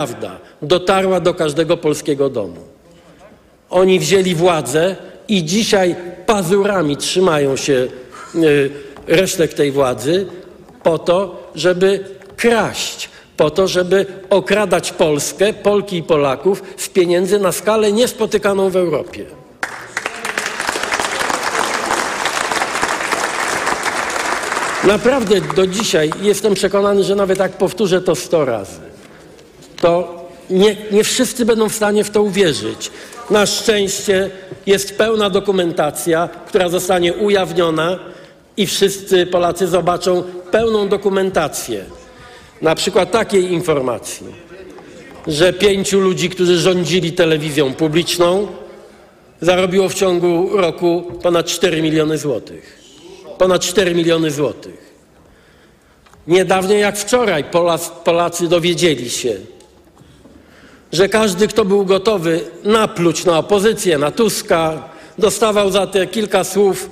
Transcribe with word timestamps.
prawda 0.00 0.38
dotarła 0.62 1.20
do 1.20 1.34
każdego 1.34 1.76
polskiego 1.76 2.30
domu. 2.30 2.56
Oni 3.70 3.98
wzięli 3.98 4.34
władzę 4.34 4.96
i 5.28 5.44
dzisiaj 5.44 5.96
pazurami 6.26 6.96
trzymają 6.96 7.56
się 7.56 7.88
y, 8.34 8.70
resztek 9.06 9.54
tej 9.54 9.72
władzy 9.72 10.26
po 10.82 10.98
to, 10.98 11.50
żeby 11.54 12.04
kraść, 12.36 13.08
po 13.36 13.50
to, 13.50 13.68
żeby 13.68 14.06
okradać 14.30 14.92
Polskę, 14.92 15.52
Polki 15.52 15.96
i 15.96 16.02
Polaków 16.02 16.62
z 16.76 16.88
pieniędzy 16.88 17.38
na 17.38 17.52
skalę 17.52 17.92
niespotykaną 17.92 18.70
w 18.70 18.76
Europie. 18.76 19.24
Naprawdę 24.84 25.40
do 25.40 25.66
dzisiaj 25.66 26.10
jestem 26.22 26.54
przekonany, 26.54 27.04
że 27.04 27.14
nawet 27.14 27.38
jak 27.38 27.52
powtórzę 27.52 28.00
to 28.00 28.14
sto 28.14 28.44
razy, 28.44 28.90
to 29.80 30.20
nie, 30.50 30.76
nie 30.92 31.04
wszyscy 31.04 31.44
będą 31.44 31.68
w 31.68 31.74
stanie 31.74 32.04
w 32.04 32.10
to 32.10 32.22
uwierzyć. 32.22 32.90
Na 33.30 33.46
szczęście 33.46 34.30
jest 34.66 34.98
pełna 34.98 35.30
dokumentacja, 35.30 36.28
która 36.46 36.68
zostanie 36.68 37.14
ujawniona 37.14 37.98
i 38.56 38.66
wszyscy 38.66 39.26
Polacy 39.26 39.66
zobaczą 39.66 40.22
pełną 40.50 40.88
dokumentację. 40.88 41.84
Na 42.62 42.74
przykład 42.74 43.10
takiej 43.10 43.52
informacji, 43.52 44.26
że 45.26 45.52
pięciu 45.52 46.00
ludzi, 46.00 46.30
którzy 46.30 46.58
rządzili 46.58 47.12
telewizją 47.12 47.74
publiczną, 47.74 48.46
zarobiło 49.40 49.88
w 49.88 49.94
ciągu 49.94 50.56
roku 50.56 51.02
ponad 51.22 51.46
4 51.46 51.82
miliony 51.82 52.18
złotych. 52.18 52.80
Ponad 53.38 53.62
4 53.62 53.94
miliony 53.94 54.30
złotych. 54.30 54.90
Niedawno 56.26 56.74
jak 56.74 56.98
wczoraj 56.98 57.44
Polacy, 58.04 58.48
dowiedzieli 58.48 59.10
się, 59.10 59.36
że 60.92 61.08
każdy, 61.08 61.48
kto 61.48 61.64
był 61.64 61.84
gotowy 61.84 62.40
napluć 62.64 63.24
na 63.24 63.38
opozycję, 63.38 63.98
na 63.98 64.10
Tuska, 64.10 64.88
dostawał 65.18 65.70
za 65.70 65.86
te 65.86 66.06
kilka 66.06 66.44
słów 66.44 66.90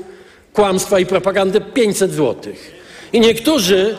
kłamstwa 0.52 0.98
i 0.98 1.06
propagandę 1.06 1.60
500 1.60 2.14
złotych. 2.14 2.74
I 3.12 3.20
niektórzy, 3.20 3.96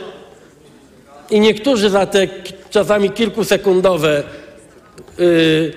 i 1.29 1.39
niektórzy 1.39 1.89
za 1.89 2.05
te 2.05 2.27
czasami 2.69 3.09
kilkusekundowe 3.09 4.23
yy, 5.17 5.73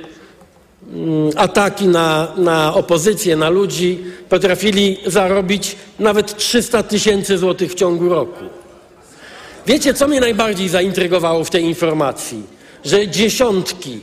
ataki 1.37 1.89
na, 1.89 2.33
na 2.37 2.75
opozycję, 2.75 3.37
na 3.37 3.49
ludzi, 3.49 3.99
potrafili 4.29 4.97
zarobić 5.07 5.77
nawet 5.99 6.37
300 6.37 6.83
tysięcy 6.83 7.39
złotych 7.39 7.73
w 7.73 7.75
ciągu 7.75 8.09
roku. 8.09 8.45
Wiecie, 9.67 9.95
co 9.95 10.09
mnie 10.09 10.21
najbardziej 10.21 10.69
zaintrygowało 10.69 11.45
w 11.45 11.51
tej 11.51 11.65
informacji? 11.65 12.43
Że 12.85 13.09
dziesiątki 13.09 14.01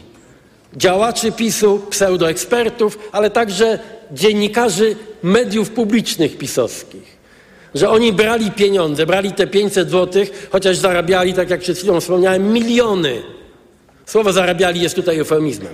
działaczy 0.73 1.31
PiSu, 1.31 1.81
pseudoekspertów, 1.89 2.99
ale 3.11 3.29
także 3.29 3.79
dziennikarzy 4.11 4.95
mediów 5.23 5.69
publicznych 5.69 6.37
pisowskich. 6.37 7.19
Że 7.75 7.89
oni 7.89 8.13
brali 8.13 8.51
pieniądze, 8.51 9.05
brali 9.05 9.31
te 9.31 9.47
500 9.47 9.89
złotych, 9.89 10.47
chociaż 10.51 10.77
zarabiali, 10.77 11.33
tak 11.33 11.49
jak 11.49 11.59
przed 11.59 11.77
chwilą 11.77 11.99
wspomniałem, 11.99 12.53
miliony. 12.53 13.21
Słowo 14.05 14.33
zarabiali 14.33 14.81
jest 14.81 14.95
tutaj 14.95 15.19
eufemizmem. 15.19 15.73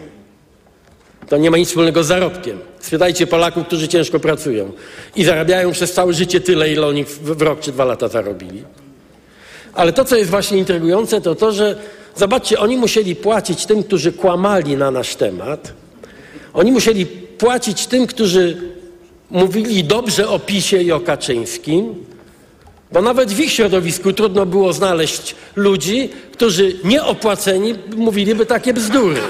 To 1.30 1.38
nie 1.38 1.52
ma 1.52 1.58
nic 1.58 1.70
wspólnego 1.70 2.04
z 2.04 2.08
zarobkiem. 2.08 2.60
Spytajcie 2.80 3.28
Polaków, 3.28 3.68
którzy 3.68 3.88
ciężko 3.88 4.20
pracują 4.20 4.72
i 5.16 5.24
zarabiają 5.24 5.72
przez 5.72 5.94
całe 5.94 6.14
życie 6.14 6.42
tyle, 6.42 6.72
ile 6.72 6.88
oni 6.88 7.06
w, 7.06 7.20
w 7.20 7.42
rok 7.42 7.60
czy 7.60 7.72
dwa 7.72 7.86
lata 7.86 8.08
zarobili. 8.08 8.64
Ale 9.74 9.94
to, 9.94 10.06
co 10.06 10.16
jest 10.16 10.30
właśnie 10.30 10.58
intrygujące, 10.58 11.22
to 11.22 11.36
to, 11.36 11.52
że 11.52 11.76
zobaczcie, 12.16 12.60
oni 12.60 12.78
musieli 12.78 13.16
płacić 13.16 13.66
tym, 13.66 13.84
którzy 13.84 14.12
kłamali 14.12 14.78
na 14.78 14.92
nasz 14.92 15.16
temat. 15.16 15.74
Oni 16.54 16.72
musieli 16.72 17.06
płacić 17.38 17.88
tym, 17.88 18.08
którzy 18.08 18.58
mówili 19.32 19.84
dobrze 19.84 20.30
o 20.30 20.40
PiSie 20.40 20.84
i 20.84 20.92
o 20.92 21.00
Kaczyńskim, 21.00 22.06
bo 22.92 23.02
nawet 23.02 23.32
w 23.32 23.40
ich 23.40 23.52
środowisku 23.52 24.14
trudno 24.14 24.46
było 24.46 24.74
znaleźć 24.74 25.36
ludzi, 25.56 26.10
którzy 26.32 26.76
nieopłaceni 26.84 27.76
mówiliby 27.96 28.46
takie 28.46 28.74
bzdury. 28.74 29.22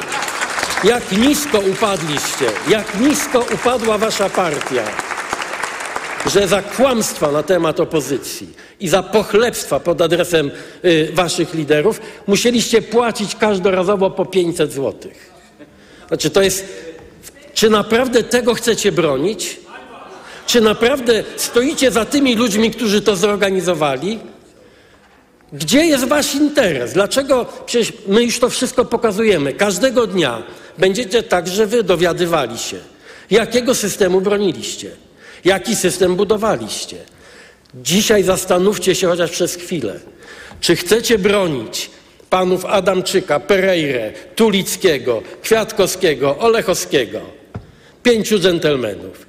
Jak 0.84 1.12
nisko 1.12 1.60
upadliście, 1.60 2.46
jak 2.70 3.00
nisko 3.00 3.46
upadła 3.54 3.98
wasza 3.98 4.30
partia, 4.30 4.84
że 6.34 6.48
za 6.48 6.62
kłamstwa 6.62 7.32
na 7.32 7.44
temat 7.44 7.80
opozycji 7.80 8.50
i 8.80 8.88
za 8.88 9.04
pochlebstwa 9.04 9.80
pod 9.80 10.02
adresem 10.02 10.52
y, 10.86 11.10
waszych 11.14 11.54
liderów 11.54 12.02
musieliście 12.28 12.82
płacić 12.82 13.36
każdorazowo 13.36 14.12
po 14.12 14.26
500 14.26 14.74
złotych. 14.74 15.32
Znaczy 16.08 16.30
to 16.30 16.42
jest, 16.42 16.66
czy 17.54 17.70
naprawdę 17.70 18.24
tego 18.24 18.54
chcecie 18.54 18.92
bronić? 18.92 19.60
Czy 20.48 20.62
naprawdę 20.62 21.24
stoicie 21.38 21.92
za 21.92 22.06
tymi 22.06 22.36
ludźmi, 22.36 22.72
którzy 22.72 23.02
to 23.02 23.16
zorganizowali? 23.16 24.20
Gdzie 25.54 25.86
jest 25.86 26.08
wasz 26.08 26.36
interes? 26.36 26.94
Dlaczego? 26.94 27.46
Przecież 27.66 27.94
my 28.08 28.24
już 28.24 28.40
to 28.40 28.50
wszystko 28.50 28.86
pokazujemy. 28.86 29.54
Każdego 29.54 30.08
dnia 30.08 30.44
będziecie 30.78 31.24
także 31.24 31.66
wy 31.68 31.84
dowiadywali 31.84 32.58
się, 32.58 32.78
jakiego 33.32 33.76
systemu 33.76 34.22
broniliście, 34.22 34.92
jaki 35.46 35.76
system 35.76 36.16
budowaliście. 36.16 36.98
Dzisiaj 37.74 38.24
zastanówcie 38.24 38.96
się 38.96 39.08
chociaż 39.08 39.32
przez 39.32 39.56
chwilę, 39.56 40.00
czy 40.62 40.76
chcecie 40.76 41.20
bronić 41.20 41.90
panów 42.30 42.66
Adamczyka, 42.66 43.40
Pereire, 43.40 44.14
Tulickiego, 44.36 45.22
Kwiatkowskiego, 45.42 46.38
Olechowskiego, 46.38 47.22
pięciu 48.04 48.40
dżentelmenów. 48.40 49.26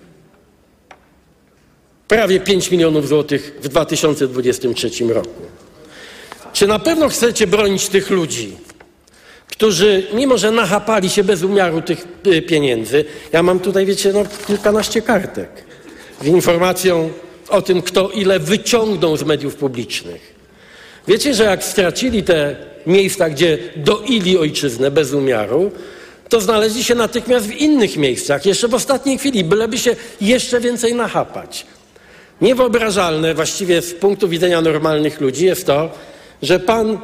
Prawie 2.08 2.40
5 2.40 2.70
milionów 2.70 3.08
złotych 3.08 3.58
w 3.62 3.68
2023 3.68 4.90
roku. 5.04 5.42
Czy 6.52 6.66
na 6.66 6.78
pewno 6.78 7.08
chcecie 7.08 7.46
bronić 7.46 7.88
tych 7.88 8.10
ludzi, 8.10 8.56
którzy 9.46 10.06
mimo, 10.12 10.38
że 10.38 10.50
nachapali 10.50 11.10
się 11.10 11.24
bez 11.24 11.42
umiaru 11.42 11.82
tych 11.82 12.06
y, 12.26 12.42
pieniędzy, 12.42 13.04
ja 13.32 13.42
mam 13.42 13.60
tutaj, 13.60 13.86
wiecie, 13.86 14.12
no, 14.12 14.24
kilkanaście 14.46 15.02
kartek 15.02 15.65
z 16.22 16.26
informacją 16.26 17.10
o 17.48 17.62
tym, 17.62 17.82
kto 17.82 18.10
ile 18.10 18.38
wyciągnął 18.38 19.16
z 19.16 19.22
mediów 19.22 19.54
publicznych. 19.54 20.34
Wiecie, 21.08 21.34
że 21.34 21.44
jak 21.44 21.64
stracili 21.64 22.22
te 22.22 22.56
miejsca, 22.86 23.30
gdzie 23.30 23.58
doili 23.76 24.38
ojczyznę 24.38 24.90
bez 24.90 25.12
umiaru, 25.12 25.72
to 26.28 26.40
znaleźli 26.40 26.84
się 26.84 26.94
natychmiast 26.94 27.46
w 27.46 27.56
innych 27.56 27.96
miejscach, 27.96 28.46
jeszcze 28.46 28.68
w 28.68 28.74
ostatniej 28.74 29.18
chwili, 29.18 29.44
byleby 29.44 29.78
się 29.78 29.96
jeszcze 30.20 30.60
więcej 30.60 30.94
nachapać. 30.94 31.66
Niewyobrażalne 32.40 33.34
właściwie 33.34 33.82
z 33.82 33.94
punktu 33.94 34.28
widzenia 34.28 34.60
normalnych 34.60 35.20
ludzi 35.20 35.44
jest 35.44 35.66
to, 35.66 35.90
że 36.42 36.60
pan 36.60 36.98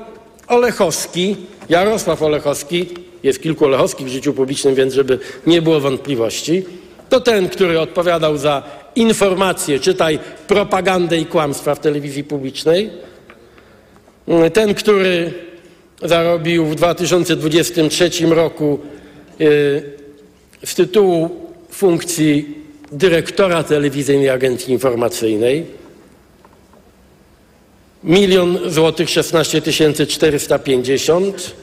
Olechowski, 0.49 1.37
Jarosław 1.69 2.23
Olechowski, 2.23 2.89
jest 3.23 3.43
kilku 3.43 3.65
Olechowskich 3.65 4.07
w 4.07 4.11
życiu 4.11 4.33
publicznym, 4.33 4.75
więc 4.75 4.95
żeby 4.95 5.19
nie 5.47 5.63
było 5.63 5.81
wątpliwości, 5.81 6.65
to 7.09 7.21
ten, 7.21 7.49
który 7.49 7.81
odpowiadał 7.81 8.39
za 8.39 8.63
informacje, 8.97 9.81
czytaj 9.81 10.19
propagandę 10.49 11.19
i 11.19 11.27
kłamstwa 11.27 11.75
w 11.75 11.81
telewizji 11.81 12.25
publicznej, 12.25 12.91
ten, 14.53 14.75
który 14.75 15.33
zarobił 16.03 16.67
w 16.67 16.75
2023 16.75 18.11
roku 18.27 18.79
yy, 19.39 19.83
z 20.65 20.75
tytułu 20.75 21.31
funkcji 21.71 22.59
dyrektora 22.93 23.63
telewizyjnej 23.63 24.31
agencji 24.31 24.73
informacyjnej, 24.73 25.67
milion 28.05 28.59
złotych 28.67 29.11
16 29.11 29.63
tysięcy 29.63 30.07
450, 30.07 31.55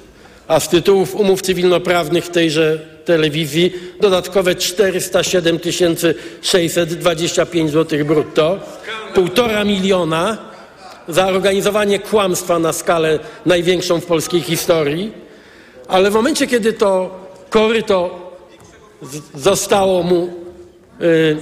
a 0.48 0.60
z 0.60 0.70
tytułów 0.70 1.16
umów 1.16 1.42
cywilnoprawnych 1.42 2.26
w 2.26 2.30
tejże 2.30 2.99
telewizji 3.10 3.74
dodatkowe 4.00 4.56
407 4.56 5.60
tysięcy 5.60 6.16
625 6.42 7.72
złotych 7.72 8.06
brutto, 8.06 8.60
półtora 9.14 9.64
miliona 9.64 10.38
za 11.08 11.28
organizowanie 11.28 12.00
kłamstwa 12.00 12.60
na 12.60 12.74
skalę 12.74 13.20
największą 13.46 14.02
w 14.02 14.06
polskiej 14.06 14.42
historii, 14.42 15.12
ale 15.88 16.12
w 16.12 16.14
momencie, 16.14 16.48
kiedy 16.48 16.74
to 16.74 17.20
koryto 17.50 18.32
zostało 19.36 20.04
mu 20.04 20.34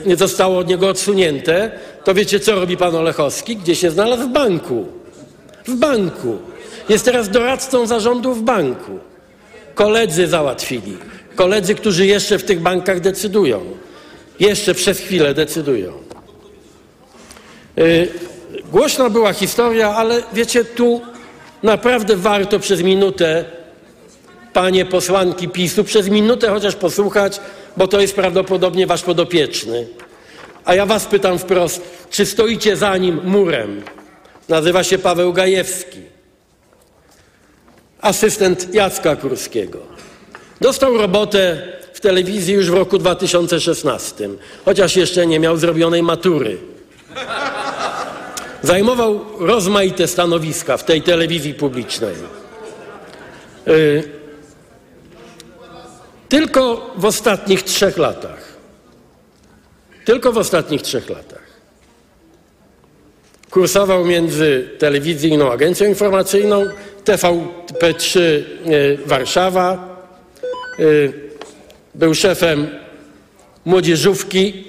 nie 0.05 0.15
zostało 0.15 0.59
od 0.59 0.67
niego 0.67 0.89
odsunięte, 0.89 1.71
to 2.03 2.13
wiecie, 2.13 2.39
co 2.39 2.55
robi 2.55 2.77
pan 2.77 2.95
Olechowski? 2.95 3.57
Gdzie 3.57 3.75
się 3.75 3.91
znalazł? 3.91 4.23
W 4.23 4.31
banku. 4.31 4.85
W 5.67 5.75
banku. 5.75 6.37
Jest 6.89 7.05
teraz 7.05 7.29
doradcą 7.29 7.87
zarządu 7.87 8.33
w 8.33 8.41
banku. 8.41 8.99
Koledzy 9.75 10.27
załatwili. 10.27 10.97
Koledzy, 11.37 11.75
którzy 11.75 12.05
jeszcze 12.05 12.39
w 12.39 12.43
tych 12.43 12.59
bankach 12.59 12.99
decydują. 12.99 13.65
Jeszcze 14.39 14.73
przez 14.73 14.99
chwilę 14.99 15.33
decydują. 15.33 15.93
Yy, 17.75 18.07
głośna 18.71 19.09
była 19.09 19.33
historia, 19.33 19.89
ale 19.89 20.23
wiecie, 20.33 20.65
tu 20.65 21.01
naprawdę 21.63 22.15
warto 22.15 22.59
przez 22.59 22.81
minutę 22.81 23.45
panie 24.53 24.85
posłanki 24.85 25.49
PiSu, 25.49 25.83
przez 25.83 26.09
minutę 26.09 26.49
chociaż 26.49 26.75
posłuchać, 26.75 27.39
bo 27.77 27.87
to 27.87 28.01
jest 28.01 28.15
prawdopodobnie 28.15 28.87
wasz 28.87 29.03
podopieczny. 29.03 29.87
A 30.65 30.75
ja 30.75 30.85
was 30.85 31.05
pytam 31.05 31.39
wprost, 31.39 31.81
czy 32.09 32.25
stoicie 32.25 32.77
za 32.77 32.97
nim 32.97 33.19
murem? 33.23 33.81
Nazywa 34.49 34.83
się 34.83 34.97
Paweł 34.97 35.33
Gajewski, 35.33 36.01
asystent 38.01 38.73
Jacka 38.73 39.15
Kurskiego. 39.15 39.96
Dostał 40.61 40.97
robotę 40.97 41.61
w 41.93 41.99
telewizji 41.99 42.53
już 42.53 42.71
w 42.71 42.73
roku 42.73 42.97
2016, 42.97 44.29
chociaż 44.65 44.95
jeszcze 44.95 45.27
nie 45.27 45.39
miał 45.39 45.57
zrobionej 45.57 46.03
matury. 46.03 46.57
Zajmował 48.63 49.25
rozmaite 49.39 50.07
stanowiska 50.07 50.77
w 50.77 50.83
tej 50.83 51.01
telewizji 51.01 51.53
publicznej. 51.53 52.15
Y, 53.67 54.03
tylko 56.29 56.91
w 56.97 57.05
ostatnich 57.05 57.63
trzech 57.63 57.97
latach, 57.97 58.53
tylko 60.05 60.31
w 60.31 60.37
ostatnich 60.37 60.81
trzech 60.81 61.09
latach 61.09 61.47
kursował 63.51 64.05
między 64.05 64.69
telewizyjną 64.79 65.51
agencją 65.51 65.87
informacyjną 65.87 66.65
TVP3 67.05 68.19
y, 68.19 68.43
Warszawa, 69.05 69.96
był 71.95 72.15
szefem 72.15 72.67
młodzieżówki 73.65 74.63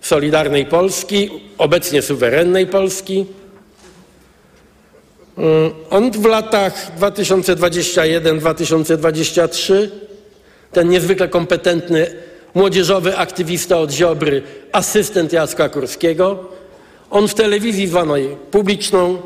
Solidarnej 0.00 0.66
Polski, 0.66 1.30
obecnie 1.58 2.02
suwerennej 2.02 2.66
Polski. 2.66 3.26
On 5.90 6.10
w 6.10 6.24
latach 6.24 6.98
2021-2023, 7.00 9.88
ten 10.72 10.88
niezwykle 10.88 11.28
kompetentny 11.28 12.06
młodzieżowy 12.54 13.16
aktywista 13.16 13.78
od 13.78 13.92
Ziobry, 13.92 14.42
asystent 14.72 15.32
Jacka 15.32 15.68
Kurskiego, 15.68 16.44
on 17.10 17.28
w 17.28 17.34
telewizji 17.34 17.88
zwanej 17.88 18.36
publiczną 18.50 19.18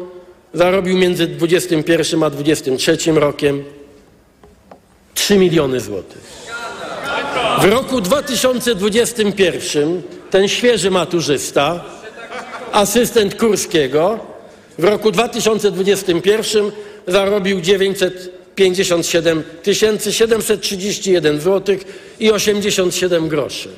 zarobił 0.55 0.99
między 0.99 1.26
21 1.26 2.23
a 2.23 2.31
23 2.31 3.12
rokiem 3.12 3.64
3 5.19 5.38
miliony 5.38 5.81
złotych. 5.81 6.23
W 7.61 7.65
roku 7.65 8.00
2021 8.00 10.03
ten 10.31 10.49
świeży 10.49 10.91
maturzysta, 10.91 11.85
asystent 12.73 13.35
Kurskiego, 13.35 14.19
w 14.79 14.85
roku 14.85 15.11
2021 15.11 16.70
zarobił 17.06 17.61
957 17.61 19.43
731 20.11 21.41
zł 21.41 21.76
i 22.21 22.32
87 22.32 23.29
groszy. 23.29 23.69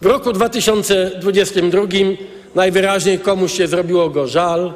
W 0.00 0.06
roku 0.06 0.32
2022 0.32 1.82
najwyraźniej 2.54 3.18
komuś 3.18 3.52
się 3.52 3.66
zrobiło 3.66 4.10
go 4.10 4.26
żal, 4.26 4.72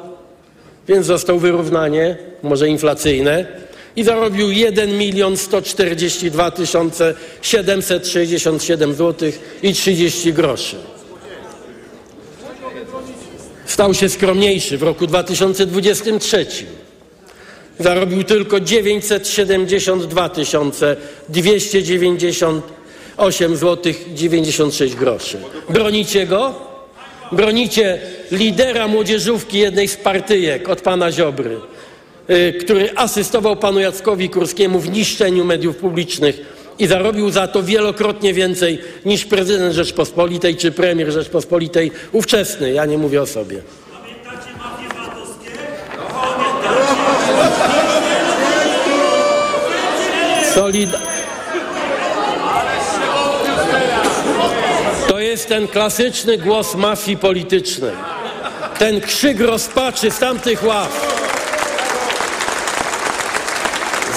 więc 0.87 1.05
został 1.05 1.39
wyrównanie, 1.39 2.17
może 2.43 2.69
inflacyjne, 2.69 3.66
i 3.97 4.03
zarobił 4.03 4.51
1 4.51 4.97
milion 4.97 5.37
142 5.37 6.51
767 7.41 8.93
zł 8.93 9.31
i 9.63 9.73
30 9.73 10.33
groszy. 10.33 10.75
Stał 13.65 13.93
się 13.93 14.09
skromniejszy 14.09 14.77
w 14.77 14.83
roku 14.83 15.07
2023. 15.07 16.45
Zarobił 17.79 18.23
tylko 18.23 18.59
972 18.59 20.29
298 21.29 23.57
zł 23.57 23.93
96 24.13 24.95
groszy. 24.95 25.37
Bronicie 25.69 26.27
go? 26.27 26.55
Bronicie 27.31 27.99
lidera 28.31 28.87
młodzieżówki 28.87 29.59
jednej 29.59 29.87
z 29.87 29.97
partyjek 29.97 30.69
od 30.69 30.81
pana 30.81 31.11
Ziobry, 31.11 31.59
który 32.61 32.89
asystował 32.95 33.55
panu 33.55 33.79
Jackowi 33.79 34.29
Kurskiemu 34.29 34.79
w 34.79 34.89
niszczeniu 34.89 35.45
mediów 35.45 35.75
publicznych 35.75 36.57
i 36.79 36.87
zarobił 36.87 37.29
za 37.29 37.47
to 37.47 37.63
wielokrotnie 37.63 38.33
więcej 38.33 38.81
niż 39.05 39.25
prezydent 39.25 39.73
Rzeczpospolitej 39.73 40.55
czy 40.55 40.71
premier 40.71 41.11
Rzeczpospolitej 41.11 41.91
ówczesny. 42.11 42.71
Ja 42.71 42.85
nie 42.85 42.97
mówię 42.97 43.21
o 43.21 43.25
sobie. 43.25 43.61
Solid... 50.53 50.89
To 55.07 55.19
jest 55.19 55.47
ten 55.47 55.67
klasyczny 55.67 56.37
głos 56.37 56.75
mafii 56.75 57.17
politycznej. 57.17 57.91
Ten 58.79 59.01
krzyk 59.01 59.39
rozpaczy 59.39 60.11
z 60.11 60.19
tamtych 60.19 60.63
ław. 60.63 61.26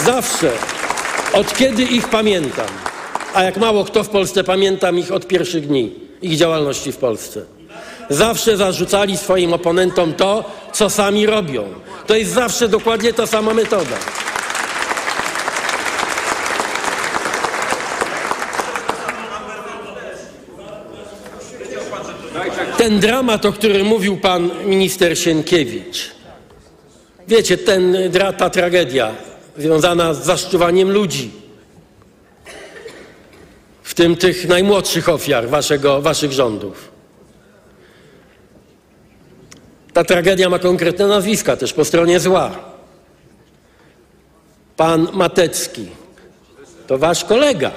Zawsze, 0.05 0.50
od 1.32 1.56
kiedy 1.56 1.82
ich 1.82 2.08
pamiętam, 2.08 2.67
a 3.35 3.43
jak 3.43 3.56
mało 3.56 3.85
kto 3.85 4.05
w 4.05 4.08
Polsce 4.08 4.44
pamiętam 4.44 4.99
ich 4.99 5.12
od 5.12 5.26
pierwszych 5.26 5.67
dni 5.67 5.93
ich 6.23 6.37
działalności 6.37 6.93
w 6.93 6.97
Polsce. 6.97 7.43
Zawsze 8.11 8.56
zarzucali 8.56 9.17
swoim 9.17 9.52
oponentom 9.52 10.12
to, 10.12 10.44
co 10.73 10.91
sami 10.91 11.26
robią. 11.26 11.64
To 12.06 12.17
jest 12.17 12.32
zawsze 12.32 12.69
dokładnie 12.69 13.12
ta 13.12 13.26
sama 13.26 13.55
metoda. 13.55 13.97
Ten 22.76 23.00
dramat, 23.00 23.47
o 23.47 23.52
którym 23.52 23.87
mówił 23.87 24.17
pan 24.17 24.50
minister 24.64 25.19
Sienkiewicz, 25.19 26.11
wiecie, 27.29 27.58
ten, 27.58 27.97
ta 28.38 28.50
tragedia 28.50 29.29
związana 29.58 30.14
z 30.14 30.25
zaszczuwaniem 30.25 30.91
ludzi, 30.91 31.31
w 33.82 33.94
tym 33.94 34.17
tych 34.17 34.49
najmłodszych 34.49 35.08
ofiar 35.08 35.49
waszego, 35.49 36.02
waszych 36.02 36.32
rządów. 36.32 36.91
Ta 39.93 40.05
tragedia 40.05 40.49
ma 40.49 40.58
konkretne 40.58 41.06
nazwiska 41.06 41.56
też 41.56 41.73
po 41.73 41.85
stronie 41.85 42.20
zła. 42.20 42.50
Pan 44.76 45.08
Matecki 45.12 45.87
to 46.87 46.99
wasz 46.99 47.25
kolega. 47.25 47.70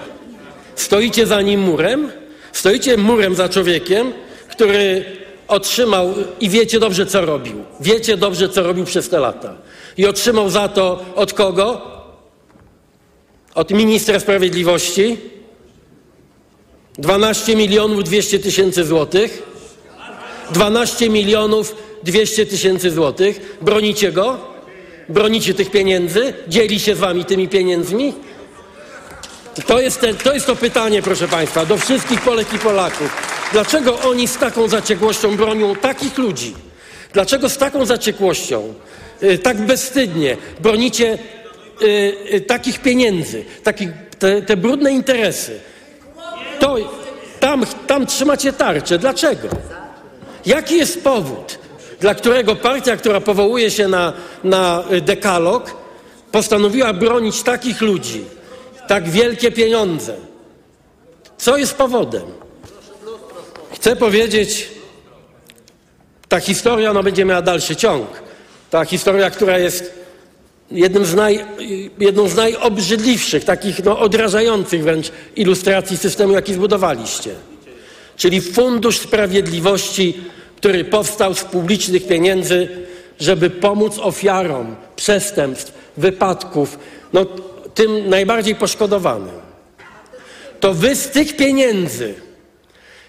Stoicie 0.76 1.28
za 1.28 1.42
nim 1.42 1.62
murem, 1.62 2.12
stoicie 2.52 2.98
murem 2.98 3.36
za 3.36 3.50
człowiekiem, 3.50 4.14
który 4.50 5.06
otrzymał 5.48 6.14
i 6.40 6.50
wiecie 6.50 6.80
dobrze, 6.80 7.06
co 7.06 7.26
robił. 7.26 7.64
Wiecie 7.80 8.18
dobrze, 8.18 8.50
co 8.50 8.64
robił 8.64 8.86
przez 8.86 9.10
te 9.10 9.20
lata. 9.20 9.56
I 9.98 10.06
otrzymał 10.06 10.50
za 10.50 10.68
to 10.68 11.06
od 11.16 11.34
kogo? 11.34 11.82
Od 13.56 13.72
ministra 13.72 14.20
sprawiedliwości 14.20 15.18
12 16.98 17.56
milionów 17.56 18.04
200 18.04 18.40
tysięcy 18.40 18.86
złotych. 18.86 19.44
12 20.52 21.10
milionów 21.10 21.76
200 22.04 22.46
tysięcy 22.46 22.92
złotych. 22.92 23.58
Bronicie 23.62 24.12
go? 24.12 24.38
Bronicie 25.10 25.54
tych 25.54 25.72
pieniędzy? 25.72 26.34
Dzieli 26.48 26.80
się 26.80 26.96
z 26.96 27.00
wami 27.00 27.26
tymi 27.26 27.48
pieniędzmi? 27.48 28.14
To 29.68 29.80
jest, 29.80 30.00
ten, 30.00 30.16
to 30.16 30.34
jest 30.34 30.46
to 30.46 30.56
pytanie, 30.56 31.02
proszę 31.02 31.28
Państwa, 31.28 31.66
do 31.66 31.78
wszystkich 31.78 32.22
Polek 32.22 32.54
i 32.54 32.60
Polaków. 32.60 33.10
Dlaczego 33.52 34.00
oni 34.00 34.28
z 34.28 34.38
taką 34.38 34.68
zaciekłością 34.68 35.38
bronią 35.38 35.76
takich 35.76 36.18
ludzi? 36.18 36.54
Dlaczego 37.14 37.50
z 37.50 37.58
taką 37.58 37.86
zaciekłością, 37.86 38.74
tak 39.44 39.58
bezstydnie 39.58 40.38
bronicie 40.60 41.18
y, 41.82 42.16
y, 42.34 42.42
takich 42.42 42.82
pieniędzy, 42.82 43.46
takich, 43.64 43.90
te, 44.20 44.42
te 44.42 44.58
brudne 44.58 44.92
interesy? 44.92 45.60
To, 46.60 46.78
tam, 47.40 47.66
tam 47.88 48.06
trzymacie 48.06 48.54
tarczę. 48.54 48.98
Dlaczego? 48.98 49.48
Jaki 50.46 50.78
jest 50.78 51.04
powód, 51.04 51.60
dla 52.00 52.16
którego 52.16 52.56
partia, 52.56 52.98
która 52.98 53.22
powołuje 53.22 53.72
się 53.72 53.88
na, 53.88 54.14
na 54.44 54.84
dekalog, 55.02 55.76
postanowiła 56.32 56.94
bronić 56.94 57.44
takich 57.44 57.82
ludzi, 57.82 58.24
tak 58.88 59.10
wielkie 59.10 59.52
pieniądze? 59.52 60.16
Co 61.38 61.58
jest 61.58 61.76
powodem? 61.76 62.24
Chcę 63.74 63.96
powiedzieć, 63.96 64.70
ta 66.30 66.40
historia 66.40 66.92
ona 66.92 67.04
będzie 67.04 67.26
miała 67.26 67.42
dalszy 67.42 67.76
ciąg. 67.76 68.23
Ta 68.74 68.86
historia, 68.86 69.30
która 69.30 69.58
jest 69.58 69.94
jednym 70.72 71.06
z 71.06 71.16
naj, 71.16 71.46
jedną 72.00 72.28
z 72.28 72.36
najobrzydliwszych, 72.36 73.44
takich 73.44 73.84
no, 73.84 74.00
odrażających 74.00 74.84
wręcz 74.84 75.12
ilustracji 75.36 75.98
systemu, 75.98 76.34
jaki 76.34 76.54
zbudowaliście. 76.54 77.32
Czyli 78.18 78.42
Fundusz 78.42 79.00
Sprawiedliwości, 79.00 80.18
który 80.58 80.86
powstał 80.86 81.34
z 81.34 81.44
publicznych 81.44 82.08
pieniędzy, 82.08 82.68
żeby 83.20 83.50
pomóc 83.50 84.00
ofiarom 84.00 84.76
przestępstw, 84.96 85.74
wypadków. 85.98 86.80
No, 87.14 87.26
tym 87.74 88.10
najbardziej 88.10 88.56
poszkodowanym, 88.56 89.36
to 90.60 90.74
wy 90.74 90.96
z 90.96 91.10
tych 91.10 91.36
pieniędzy 91.36 92.14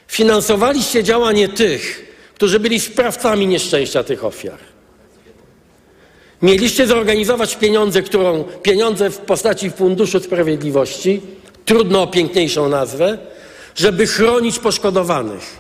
finansowaliście 0.09 1.05
działanie 1.05 1.49
tych, 1.49 2.13
którzy 2.35 2.61
byli 2.61 2.81
sprawcami 2.81 3.47
nieszczęścia 3.47 4.03
tych 4.03 4.25
ofiar. 4.25 4.74
Mieliście 6.45 6.87
zorganizować 6.87 7.57
pieniądze, 7.57 8.03
którą 8.03 8.45
pieniądze 8.63 9.11
w 9.11 9.19
postaci 9.19 9.71
Funduszu 9.71 10.21
Sprawiedliwości, 10.21 11.21
trudno 11.65 12.03
o 12.03 12.07
piękniejszą 12.07 12.69
nazwę, 12.69 13.19
żeby 13.75 14.07
chronić 14.07 14.59
poszkodowanych. 14.59 15.57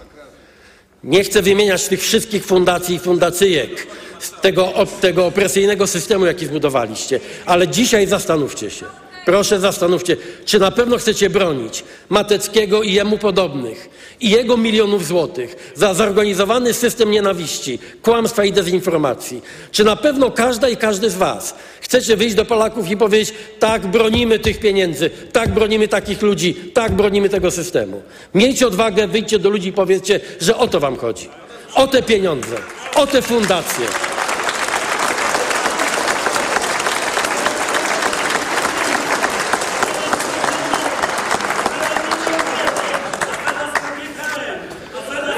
Nie 1.05 1.25
chcę 1.25 1.43
wymieniać 1.43 1.89
tych 1.89 2.01
wszystkich 2.03 2.47
fundacji 2.47 2.97
i 2.97 2.99
fundacyjek 2.99 3.87
z 4.19 4.31
tego, 4.31 4.73
tego 5.01 5.27
opresyjnego 5.27 5.87
systemu, 5.87 6.27
jaki 6.27 6.47
zbudowaliście, 6.47 7.21
ale 7.47 7.69
dzisiaj 7.69 8.07
zastanówcie 8.07 8.71
się. 8.71 8.85
Proszę 9.25 9.61
zastanówcie, 9.61 10.17
czy 10.45 10.59
na 10.59 10.71
pewno 10.71 10.99
chcecie 10.99 11.31
bronić 11.31 11.85
Mateckiego 12.09 12.83
i 12.83 12.93
jemu 12.93 13.19
podobnych 13.19 13.89
i 14.21 14.31
jego 14.31 14.57
milionów 14.57 15.07
złotych 15.07 15.73
za 15.75 15.95
zorganizowany 15.95 16.75
system 16.75 17.11
nienawiści, 17.11 17.79
kłamstwa 18.03 18.45
i 18.45 18.53
dezinformacji. 18.53 19.43
Czy 19.73 19.85
na 19.85 19.97
pewno 19.97 20.31
każda 20.31 20.69
i 20.69 20.77
każdy 20.77 21.11
z 21.11 21.15
was 21.15 21.55
chcecie 21.81 22.17
wyjść 22.17 22.35
do 22.35 22.45
Polaków 22.45 22.91
i 22.91 22.97
powiedzieć 22.97 23.35
tak, 23.59 23.87
bronimy 23.87 24.39
tych 24.39 24.61
pieniędzy, 24.61 25.11
tak, 25.33 25.55
bronimy 25.55 25.89
takich 25.89 26.23
ludzi, 26.23 26.55
tak, 26.55 26.93
bronimy 26.93 27.29
tego 27.29 27.51
systemu. 27.51 28.03
Miejcie 28.35 28.67
odwagę, 28.67 29.07
wyjdźcie 29.09 29.39
do 29.39 29.51
ludzi 29.51 29.69
i 29.69 29.73
powiedzcie, 29.73 30.21
że 30.41 30.57
o 30.57 30.69
to 30.69 30.81
wam 30.81 30.97
chodzi. 30.97 31.29
O 31.75 31.87
te 31.87 32.03
pieniądze, 32.03 32.57
o 32.95 33.07
te 33.07 33.23
fundacje. 33.23 33.87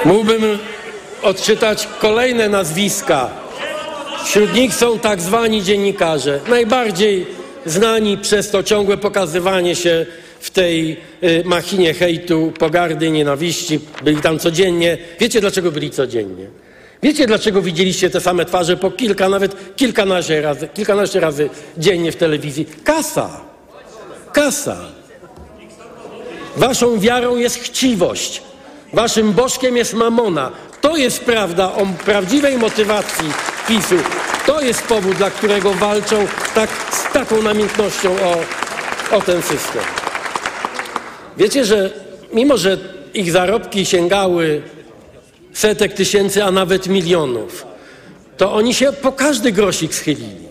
Mógłbym 0.07 0.59
odczytać 1.23 1.89
kolejne 2.01 2.49
nazwiska. 2.49 3.31
Wśród 4.25 4.55
nich 4.55 4.75
są 4.75 4.99
tak 4.99 5.21
zwani 5.21 5.63
dziennikarze, 5.63 6.41
najbardziej 6.49 7.27
znani 7.65 8.19
przez 8.19 8.51
to 8.51 8.63
ciągłe 8.63 8.97
pokazywanie 8.97 9.77
się 9.77 10.07
w 10.41 10.51
tej 10.51 10.97
y, 11.23 11.43
machinie 11.45 11.95
hejtu, 11.95 12.53
pogardy, 12.59 13.11
nienawiści. 13.11 13.81
Byli 14.03 14.21
tam 14.21 14.39
codziennie. 14.39 14.99
Wiecie, 15.21 15.41
dlaczego 15.41 15.73
byli 15.73 15.91
codziennie? 15.91 16.47
Wiecie, 17.03 17.27
dlaczego 17.27 17.63
widzieliście 17.63 18.11
te 18.11 18.21
same 18.21 18.45
twarze 18.45 18.77
po 18.77 18.91
kilka, 18.91 19.29
nawet 19.29 19.77
kilkanaście 19.77 20.43
razy, 20.43 20.69
kilkanaście 20.75 21.21
razy 21.21 21.51
dziennie 21.79 22.13
w 22.13 22.17
telewizji? 22.17 22.67
Kasa. 22.85 23.41
Kasa. 24.33 24.77
Waszą 26.57 27.01
wiarą 27.01 27.37
jest 27.37 27.57
chciwość. 27.59 28.46
Waszym 28.97 29.33
bożkiem 29.33 29.77
jest 29.77 29.95
mamona. 29.95 30.51
To 30.81 30.97
jest 30.97 31.25
prawda 31.25 31.73
o 31.73 31.87
prawdziwej 32.05 32.59
motywacji 32.59 33.29
PiSu. 33.69 33.97
To 34.47 34.61
jest 34.61 34.83
powód, 34.83 35.17
dla 35.17 35.31
którego 35.31 35.75
walczą 35.75 36.27
tak, 36.55 36.71
z 36.93 37.13
taką 37.13 37.43
namiętnością 37.43 38.11
o, 38.11 39.17
o 39.17 39.21
ten 39.21 39.43
system. 39.43 39.83
Wiecie, 41.37 41.65
że 41.65 41.91
mimo, 42.33 42.59
że 42.59 42.79
ich 43.15 43.33
zarobki 43.33 43.87
sięgały 43.87 44.63
setek 45.53 45.95
tysięcy, 45.95 46.45
a 46.45 46.51
nawet 46.51 46.89
milionów, 46.89 47.67
to 48.37 48.53
oni 48.53 48.75
się 48.75 48.93
po 48.93 49.13
każdy 49.13 49.53
grosik 49.53 49.95
schylili. 49.95 50.46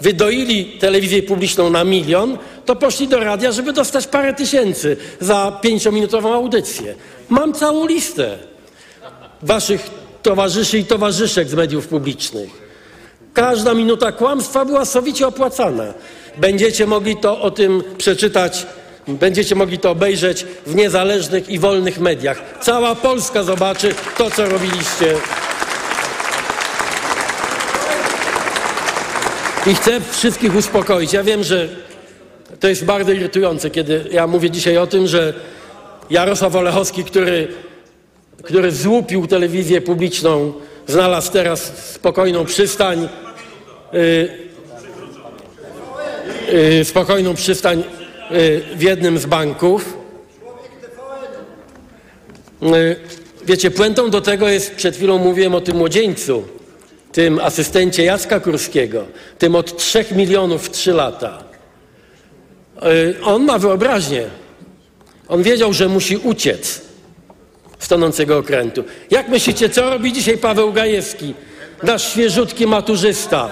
Wydoili 0.00 0.64
telewizję 0.64 1.22
publiczną 1.22 1.70
na 1.70 1.84
milion, 1.84 2.38
to 2.64 2.76
poszli 2.76 3.08
do 3.08 3.18
radia, 3.18 3.52
żeby 3.52 3.72
dostać 3.72 4.06
parę 4.06 4.34
tysięcy 4.34 4.96
za 5.20 5.58
pięciominutową 5.62 6.34
audycję. 6.34 6.94
Mam 7.28 7.52
całą 7.52 7.86
listę 7.86 8.38
waszych 9.42 9.90
towarzyszy 10.22 10.78
i 10.78 10.84
towarzyszek 10.84 11.48
z 11.48 11.54
mediów 11.54 11.88
publicznych. 11.88 12.68
Każda 13.34 13.74
minuta 13.74 14.12
kłamstwa 14.12 14.64
była 14.64 14.84
sowicie 14.84 15.26
opłacana. 15.26 15.94
Będziecie 16.36 16.86
mogli 16.86 17.16
to 17.16 17.40
o 17.40 17.50
tym 17.50 17.82
przeczytać, 17.98 18.66
będziecie 19.08 19.54
mogli 19.54 19.78
to 19.78 19.90
obejrzeć 19.90 20.46
w 20.66 20.74
niezależnych 20.74 21.48
i 21.48 21.58
wolnych 21.58 22.00
mediach. 22.00 22.42
Cała 22.60 22.94
Polska 22.94 23.42
zobaczy 23.42 23.94
to, 24.18 24.30
co 24.30 24.46
robiliście. 24.46 25.14
I 29.68 29.74
chcę 29.74 30.00
wszystkich 30.00 30.56
uspokoić. 30.56 31.12
Ja 31.12 31.24
wiem, 31.24 31.44
że 31.44 31.68
to 32.60 32.68
jest 32.68 32.84
bardzo 32.84 33.12
irytujące, 33.12 33.70
kiedy 33.70 34.04
ja 34.12 34.26
mówię 34.26 34.50
dzisiaj 34.50 34.78
o 34.78 34.86
tym, 34.86 35.06
że 35.06 35.34
Jarosław 36.10 36.54
Olechowski, 36.54 37.04
który, 37.04 37.48
który 38.42 38.72
złupił 38.72 39.26
telewizję 39.26 39.80
publiczną, 39.80 40.52
znalazł 40.86 41.32
teraz 41.32 41.92
spokojną 41.92 42.44
przystań, 42.44 43.08
yy, 43.92 44.28
yy, 46.52 46.84
spokojną 46.84 47.34
przystań 47.34 47.84
yy, 48.30 48.62
w 48.76 48.82
jednym 48.82 49.18
z 49.18 49.26
banków. 49.26 49.96
Y, 52.62 52.96
wiecie, 53.44 53.70
puentą 53.70 54.10
do 54.10 54.20
tego 54.20 54.48
jest, 54.48 54.74
przed 54.74 54.96
chwilą 54.96 55.18
mówiłem 55.18 55.54
o 55.54 55.60
tym 55.60 55.76
młodzieńcu, 55.76 56.57
tym 57.12 57.38
asystencie 57.38 58.04
Jacka 58.04 58.40
Kurskiego, 58.40 59.04
tym 59.38 59.54
od 59.54 59.76
3 59.76 60.04
milionów 60.12 60.66
w 60.66 60.70
3 60.70 60.92
lata. 60.92 61.38
Y, 62.82 63.24
on 63.24 63.44
ma 63.44 63.58
wyobraźnię. 63.58 64.24
On 65.28 65.42
wiedział, 65.42 65.72
że 65.72 65.88
musi 65.88 66.16
uciec 66.16 66.82
z 67.78 67.88
tonącego 67.88 68.38
okrętu. 68.38 68.84
Jak 69.10 69.28
myślicie, 69.28 69.68
co 69.68 69.90
robi 69.90 70.12
dzisiaj 70.12 70.38
Paweł 70.38 70.72
Gajewski, 70.72 71.34
nasz 71.82 72.12
świeżutki 72.12 72.66
maturzysta, 72.66 73.48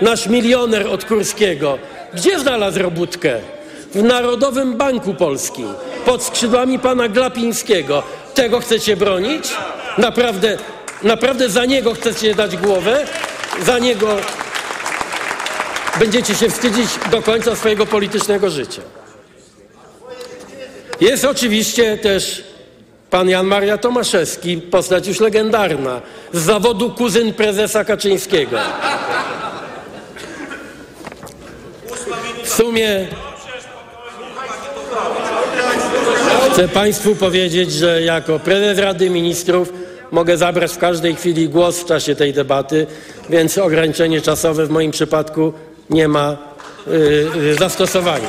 nasz 0.00 0.26
milioner 0.26 0.86
od 0.86 1.04
Kurskiego? 1.04 1.78
Gdzie 2.14 2.38
znalazł 2.38 2.78
robótkę? 2.78 3.40
W 3.94 4.02
Narodowym 4.02 4.76
Banku 4.76 5.14
Polskim, 5.14 5.68
pod 6.04 6.22
skrzydłami 6.22 6.78
pana 6.78 7.08
Glapińskiego. 7.08 8.02
Tego 8.34 8.60
chcecie 8.60 8.96
bronić? 8.96 9.48
Naprawdę, 9.98 10.58
naprawdę 11.02 11.50
za 11.50 11.64
niego 11.64 11.94
chcecie 11.94 12.34
dać 12.34 12.56
głowę? 12.56 13.06
Za 13.62 13.78
niego 13.78 14.16
będziecie 15.98 16.34
się 16.34 16.50
wstydzić 16.50 16.88
do 17.10 17.22
końca 17.22 17.56
swojego 17.56 17.86
politycznego 17.86 18.50
życia. 18.50 18.82
Jest 21.00 21.24
oczywiście 21.24 21.98
też 21.98 22.44
pan 23.10 23.28
Jan 23.28 23.46
Maria 23.46 23.78
Tomaszewski, 23.78 24.56
postać 24.56 25.06
już 25.06 25.20
legendarna, 25.20 26.00
z 26.32 26.42
zawodu 26.42 26.90
kuzyn 26.90 27.34
prezesa 27.34 27.84
Kaczyńskiego. 27.84 28.58
W 32.44 32.48
sumie 32.48 33.06
chcę 36.52 36.68
państwu 36.68 37.14
powiedzieć, 37.14 37.72
że 37.72 38.02
jako 38.02 38.38
prezes 38.38 38.78
Rady 38.78 39.10
Ministrów 39.10 39.79
mogę 40.12 40.36
zabrać 40.36 40.72
w 40.72 40.78
każdej 40.78 41.14
chwili 41.14 41.48
głos 41.48 41.80
w 41.80 41.84
czasie 41.84 42.14
tej 42.14 42.32
debaty, 42.32 42.86
więc 43.30 43.58
ograniczenie 43.58 44.20
czasowe 44.20 44.66
w 44.66 44.70
moim 44.70 44.90
przypadku 44.90 45.52
nie 45.90 46.08
ma 46.08 46.36
yy, 46.86 47.54
zastosowania. 47.54 48.28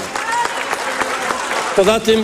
Poza 1.75 1.99
tym 1.99 2.23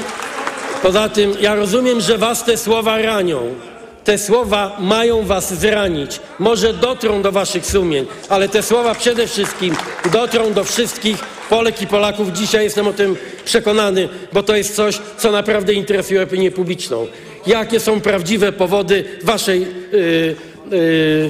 Poza 0.81 1.09
tym 1.09 1.33
ja 1.41 1.55
rozumiem, 1.55 2.01
że 2.01 2.17
was 2.17 2.43
te 2.45 2.57
słowa 2.57 2.97
ranią. 2.97 3.55
Te 4.03 4.17
słowa 4.17 4.77
mają 4.79 5.25
was 5.25 5.53
zranić. 5.53 6.19
Może 6.39 6.73
dotrą 6.73 7.21
do 7.21 7.31
waszych 7.31 7.65
sumień, 7.65 8.05
ale 8.29 8.49
te 8.49 8.63
słowa 8.63 8.95
przede 8.95 9.27
wszystkim 9.27 9.75
dotrą 10.11 10.53
do 10.53 10.63
wszystkich 10.63 11.17
Polek 11.49 11.81
i 11.81 11.87
Polaków. 11.87 12.31
Dzisiaj 12.31 12.63
jestem 12.63 12.87
o 12.87 12.93
tym 12.93 13.15
przekonany, 13.45 14.09
bo 14.33 14.43
to 14.43 14.55
jest 14.55 14.75
coś, 14.75 14.99
co 15.17 15.31
naprawdę 15.31 15.73
interesuje 15.73 16.23
opinię 16.23 16.51
publiczną. 16.51 17.07
Jakie 17.47 17.79
są 17.79 18.01
prawdziwe 18.01 18.51
powody 18.51 19.03
waszej 19.23 19.61
yy, 19.61 20.35
yy, 20.71 21.29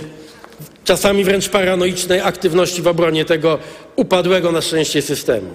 czasami 0.85 1.23
wręcz 1.23 1.49
paranoicznej 1.49 2.21
aktywności 2.21 2.81
w 2.81 2.87
obronie 2.87 3.25
tego 3.25 3.59
upadłego 3.95 4.51
na 4.51 4.61
szczęście 4.61 5.01
systemu. 5.01 5.49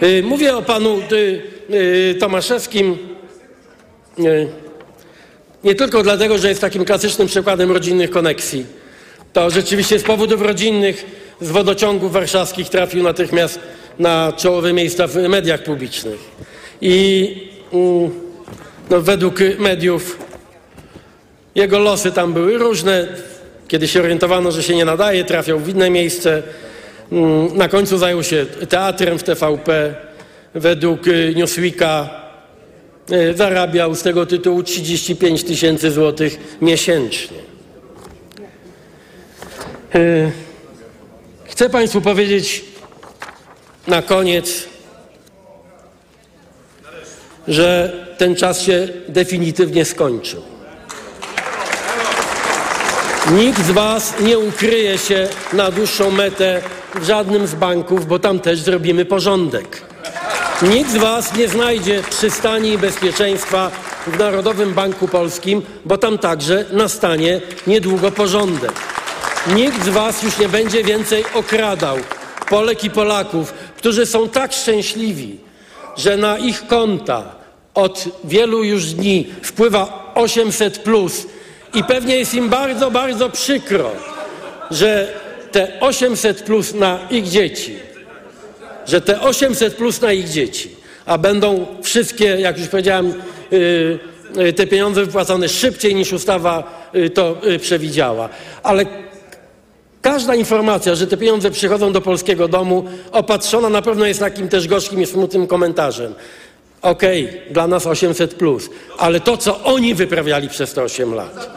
Yy, 0.00 0.22
mówię 0.22 0.56
o 0.56 0.62
panu 0.62 1.00
y, 1.12 1.42
y, 1.74 2.14
Tomaszewskim 2.20 2.98
nie 5.64 5.74
tylko 5.74 6.02
dlatego, 6.02 6.38
że 6.38 6.48
jest 6.48 6.60
takim 6.60 6.84
klasycznym 6.84 7.28
przykładem 7.28 7.72
rodzinnych 7.72 8.10
koneksji. 8.10 8.66
To 9.32 9.50
rzeczywiście 9.50 9.98
z 9.98 10.02
powodów 10.02 10.42
rodzinnych 10.42 11.04
z 11.40 11.50
wodociągów 11.50 12.12
warszawskich 12.12 12.68
trafił 12.68 13.02
natychmiast 13.02 13.58
na 13.98 14.32
czołowe 14.36 14.72
miejsca 14.72 15.06
w 15.06 15.16
mediach 15.16 15.62
publicznych. 15.62 16.18
I 16.80 17.34
mm, 17.72 18.10
no, 18.90 19.00
według 19.00 19.38
mediów 19.58 20.18
jego 21.54 21.78
losy 21.78 22.12
tam 22.12 22.32
były 22.32 22.58
różne. 22.58 23.08
Kiedy 23.68 23.88
się 23.88 24.00
orientowano, 24.00 24.52
że 24.52 24.62
się 24.62 24.76
nie 24.76 24.84
nadaje, 24.84 25.24
trafiał 25.24 25.58
w 25.58 25.68
inne 25.68 25.90
miejsce. 25.90 26.42
Mm, 27.12 27.56
na 27.56 27.68
końcu 27.68 27.98
zajął 27.98 28.22
się 28.22 28.46
teatrem 28.68 29.18
w 29.18 29.22
TVP 29.22 29.94
według 30.54 31.00
Newsweeka 31.36 32.10
zarabiał 33.34 33.94
z 33.94 34.02
tego 34.02 34.26
tytułu 34.26 34.62
35 34.62 35.44
tysięcy 35.44 35.90
złotych 35.90 36.38
miesięcznie. 36.62 37.38
Chcę 41.44 41.70
Państwu 41.70 42.00
powiedzieć 42.00 42.64
na 43.86 44.02
koniec, 44.02 44.67
że 47.48 47.92
ten 48.18 48.36
czas 48.36 48.62
się 48.62 48.88
definitywnie 49.08 49.84
skończył. 49.84 50.42
Nikt 53.30 53.66
z 53.66 53.70
Was 53.70 54.14
nie 54.20 54.38
ukryje 54.38 54.98
się 54.98 55.28
na 55.52 55.70
dłuższą 55.70 56.10
metę 56.10 56.62
w 56.94 57.04
żadnym 57.04 57.46
z 57.46 57.54
banków, 57.54 58.06
bo 58.06 58.18
tam 58.18 58.40
też 58.40 58.58
zrobimy 58.60 59.04
porządek. 59.04 59.82
Nikt 60.62 60.90
z 60.90 60.96
Was 60.96 61.36
nie 61.36 61.48
znajdzie 61.48 62.02
przystani 62.10 62.70
i 62.70 62.78
bezpieczeństwa 62.78 63.70
w 64.06 64.18
Narodowym 64.18 64.74
Banku 64.74 65.08
Polskim, 65.08 65.62
bo 65.84 65.98
tam 65.98 66.18
także 66.18 66.64
nastanie 66.72 67.40
niedługo 67.66 68.10
porządek. 68.10 68.72
Nikt 69.54 69.84
z 69.84 69.88
Was 69.88 70.22
już 70.22 70.38
nie 70.38 70.48
będzie 70.48 70.84
więcej 70.84 71.24
okradał 71.34 71.96
Polek 72.48 72.84
i 72.84 72.90
Polaków, 72.90 73.52
którzy 73.76 74.06
są 74.06 74.28
tak 74.28 74.52
szczęśliwi, 74.52 75.38
że 75.96 76.16
na 76.16 76.38
ich 76.38 76.66
konta 76.66 77.37
od 77.78 78.04
wielu 78.24 78.64
już 78.64 78.84
dni 78.84 79.26
wpływa 79.42 80.12
800 80.14 80.78
plus 80.78 81.26
i 81.74 81.84
pewnie 81.84 82.16
jest 82.16 82.34
im 82.34 82.48
bardzo, 82.48 82.90
bardzo 82.90 83.30
przykro, 83.30 83.90
że 84.70 85.12
te 85.52 85.80
800 85.80 86.42
plus 86.42 86.74
na 86.74 86.98
ich 87.10 87.28
dzieci, 87.28 87.76
że 88.86 89.00
te 89.00 89.20
800 89.20 89.74
plus 89.74 90.00
na 90.00 90.12
ich 90.12 90.28
dzieci, 90.28 90.70
a 91.06 91.18
będą 91.18 91.66
wszystkie, 91.82 92.24
jak 92.24 92.58
już 92.58 92.68
powiedziałem, 92.68 93.14
yy, 94.36 94.52
te 94.52 94.66
pieniądze 94.66 95.04
wypłacone 95.04 95.48
szybciej 95.48 95.94
niż 95.94 96.12
ustawa 96.12 96.90
yy, 96.94 97.10
to 97.10 97.36
przewidziała. 97.60 98.28
Ale 98.62 98.86
Każda 100.02 100.34
informacja, 100.34 100.94
że 100.94 101.06
te 101.06 101.16
pieniądze 101.16 101.50
przychodzą 101.50 101.92
do 101.92 102.00
polskiego 102.00 102.48
domu, 102.48 102.84
opatrzona 103.12 103.68
na 103.68 103.82
pewno 103.82 104.06
jest 104.06 104.20
takim 104.20 104.48
też 104.48 104.68
gorzkim 104.68 105.02
i 105.02 105.06
smutnym 105.06 105.46
komentarzem. 105.46 106.14
Okej, 106.82 107.24
okay, 107.24 107.52
dla 107.52 107.66
nas 107.66 107.86
800, 107.86 108.34
plus, 108.34 108.70
ale 108.98 109.20
to, 109.20 109.36
co 109.36 109.64
oni 109.64 109.94
wyprawiali 109.94 110.48
przez 110.48 110.72
te 110.72 110.82
8 110.82 111.14
lat. 111.14 111.50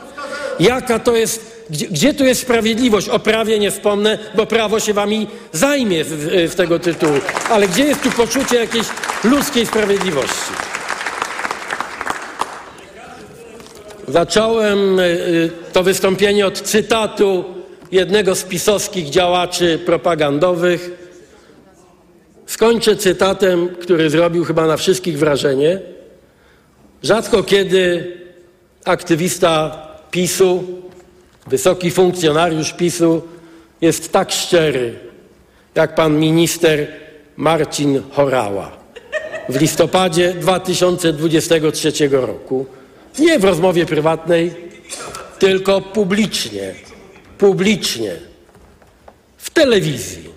Jaka 0.60 1.00
to 1.00 1.16
jest, 1.16 1.66
gdzie, 1.70 1.88
gdzie 1.88 2.14
tu 2.14 2.26
jest 2.26 2.42
sprawiedliwość? 2.42 3.10
O 3.10 3.20
prawie 3.20 3.60
nie 3.60 3.72
wspomnę, 3.72 4.20
bo 4.36 4.46
prawo 4.46 4.80
się 4.80 4.94
wami 4.94 5.28
zajmie 5.54 6.04
w, 6.04 6.56
tego 6.56 6.80
tytułu. 6.80 7.20
Ale 7.50 7.68
gdzie 7.68 7.84
jest 7.84 8.02
tu 8.02 8.12
poczucie 8.12 8.56
jakiejś 8.56 8.88
ludzkiej 9.24 9.66
sprawiedliwości? 9.66 10.52
Zacząłem 14.08 15.00
y, 15.00 15.04
y, 15.04 15.50
to 15.74 15.84
wystąpienie 15.84 16.48
od 16.48 16.62
cytatu 16.62 17.46
jednego 17.92 18.36
z 18.36 18.44
pisowskich 18.44 19.10
działaczy 19.10 19.80
propagandowych. 19.86 21.01
Skończę 22.52 22.96
cytatem, 22.96 23.70
który 23.82 24.10
zrobił 24.10 24.46
chyba 24.46 24.68
na 24.68 24.78
wszystkich 24.78 25.20
wrażenie. 25.20 25.80
Rzadko 27.04 27.44
kiedy 27.44 28.14
aktywista 28.86 29.88
PiSu, 30.12 30.64
wysoki 31.48 31.92
funkcjonariusz 31.92 32.74
PiSu 32.74 33.22
jest 33.82 34.12
tak 34.12 34.32
szczery, 34.32 35.00
jak 35.76 35.96
pan 35.96 36.20
minister 36.20 36.88
Marcin 37.38 38.02
Horała 38.12 38.72
w 39.50 39.62
listopadzie 39.62 40.34
2023 40.34 41.92
roku. 42.12 42.66
Nie 43.20 43.40
w 43.40 43.44
rozmowie 43.44 43.86
prywatnej, 43.86 44.54
tylko 45.40 45.82
publicznie 45.82 46.74
publicznie 47.38 48.16
w 49.38 49.50
telewizji 49.50 50.31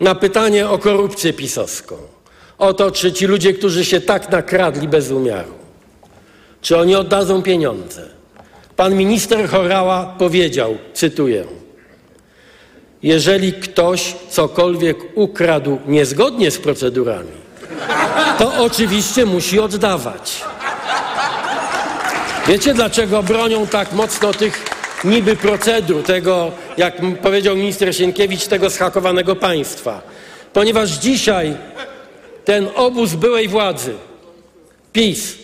na 0.00 0.14
pytanie 0.14 0.68
o 0.68 0.78
korupcję 0.78 1.32
pisowską, 1.32 1.96
o 2.58 2.74
to, 2.74 2.90
czy 2.90 3.12
ci 3.12 3.26
ludzie, 3.26 3.54
którzy 3.54 3.84
się 3.84 4.00
tak 4.00 4.30
nakradli 4.30 4.88
bez 4.88 5.10
umiaru, 5.10 5.54
czy 6.60 6.76
oni 6.78 6.94
oddadzą 6.94 7.42
pieniądze. 7.42 8.08
Pan 8.76 8.94
minister 8.94 9.48
Chorała 9.48 10.14
powiedział, 10.18 10.78
cytuję, 10.94 11.44
jeżeli 13.02 13.52
ktoś 13.52 14.14
cokolwiek 14.30 14.98
ukradł 15.14 15.78
niezgodnie 15.86 16.50
z 16.50 16.58
procedurami, 16.58 17.44
to 18.38 18.52
oczywiście 18.64 19.26
musi 19.26 19.60
oddawać. 19.60 20.44
Wiecie, 22.46 22.74
dlaczego 22.74 23.22
bronią 23.22 23.66
tak 23.66 23.92
mocno 23.92 24.32
tych 24.32 24.73
niby 25.04 25.36
procedur 25.36 26.02
tego, 26.02 26.52
jak 26.76 26.94
powiedział 27.22 27.56
minister 27.56 27.96
Sienkiewicz, 27.96 28.46
tego 28.46 28.70
schakowanego 28.70 29.36
państwa. 29.36 30.02
Ponieważ 30.52 30.90
dzisiaj 30.90 31.56
ten 32.44 32.68
obóz 32.74 33.14
byłej 33.14 33.48
władzy, 33.48 33.94
PiS, 34.92 35.34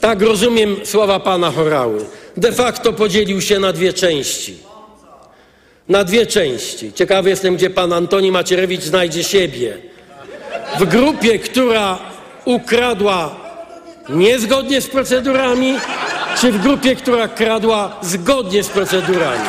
tak 0.00 0.22
rozumiem 0.22 0.76
słowa 0.84 1.20
pana 1.20 1.50
Chorały, 1.50 2.04
de 2.36 2.52
facto 2.52 2.92
podzielił 2.92 3.40
się 3.40 3.58
na 3.58 3.72
dwie 3.72 3.92
części. 3.92 4.56
Na 5.88 6.04
dwie 6.04 6.26
części. 6.26 6.92
Ciekawy 6.92 7.30
jestem, 7.30 7.56
gdzie 7.56 7.70
pan 7.70 7.92
Antoni 7.92 8.32
Macierewicz 8.32 8.82
znajdzie 8.82 9.24
siebie. 9.24 9.78
W 10.78 10.84
grupie, 10.84 11.38
która 11.38 11.98
ukradła 12.44 13.36
niezgodnie 14.08 14.80
z 14.80 14.86
procedurami 14.86 15.74
czy 16.44 16.52
w 16.52 16.62
grupie, 16.62 16.96
która 16.96 17.28
kradła 17.28 17.96
zgodnie 18.02 18.62
z 18.62 18.68
procedurami. 18.68 19.48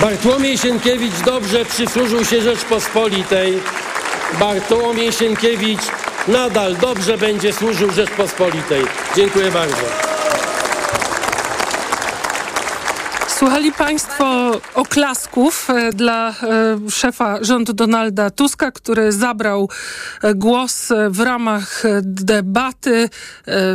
Bartłomiej 0.00 0.58
Sienkiewicz 0.58 1.20
dobrze 1.24 1.64
przysłużył 1.64 2.24
się 2.24 2.40
Rzeczpospolitej. 2.40 3.62
Bartłomiej 4.40 5.12
Sienkiewicz 5.12 5.82
nadal 6.28 6.76
dobrze 6.76 7.18
będzie 7.18 7.52
służył 7.52 7.90
Rzeczpospolitej. 7.90 8.84
Dziękuję 9.16 9.50
bardzo. 9.50 10.05
Słuchali 13.46 13.72
Państwo 13.72 14.60
oklasków 14.74 15.70
e, 15.70 15.92
dla 15.92 16.30
e, 16.30 16.34
szefa 16.90 17.44
rządu 17.44 17.72
Donalda 17.72 18.30
Tuska, 18.30 18.70
który 18.70 19.12
zabrał 19.12 19.70
e, 20.22 20.34
głos 20.34 20.92
w 21.10 21.20
ramach 21.20 21.82
debaty, 22.02 23.08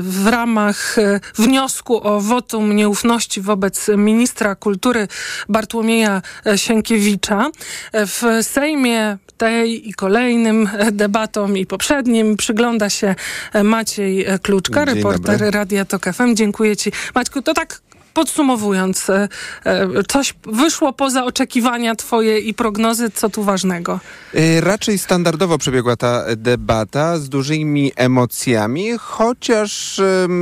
w 0.01 0.27
ramach 0.27 0.95
wniosku 1.35 2.07
o 2.07 2.21
wotum 2.21 2.75
nieufności 2.75 3.41
wobec 3.41 3.87
ministra 3.97 4.55
kultury 4.55 5.07
Bartłomieja 5.49 6.21
Sienkiewicza. 6.55 7.49
W 7.93 8.23
Sejmie 8.41 9.17
tej 9.37 9.89
i 9.89 9.93
kolejnym 9.93 10.69
debatom 10.91 11.57
i 11.57 11.65
poprzednim 11.65 12.37
przygląda 12.37 12.89
się 12.89 13.15
Maciej 13.63 14.25
Kluczka, 14.41 14.85
Dzień 14.85 14.95
reporter 14.95 15.37
dobry. 15.37 15.51
Radia 15.51 15.85
Tok 15.85 16.03
FM. 16.03 16.35
Dziękuję 16.35 16.77
Ci. 16.77 16.91
Maćku, 17.15 17.41
to 17.41 17.53
tak 17.53 17.81
Podsumowując, 18.13 19.09
e, 19.09 19.27
e, 19.65 20.03
coś 20.07 20.33
wyszło 20.43 20.93
poza 20.93 21.25
oczekiwania 21.25 21.95
twoje 21.95 22.39
i 22.39 22.53
prognozy, 22.53 23.09
co 23.09 23.29
tu 23.29 23.43
ważnego? 23.43 23.99
E, 24.33 24.61
raczej 24.61 24.97
standardowo 24.97 25.57
przebiegła 25.57 25.95
ta 25.95 26.23
debata 26.35 27.17
z 27.17 27.29
dużymi 27.29 27.91
emocjami, 27.95 28.89
chociaż 28.99 30.01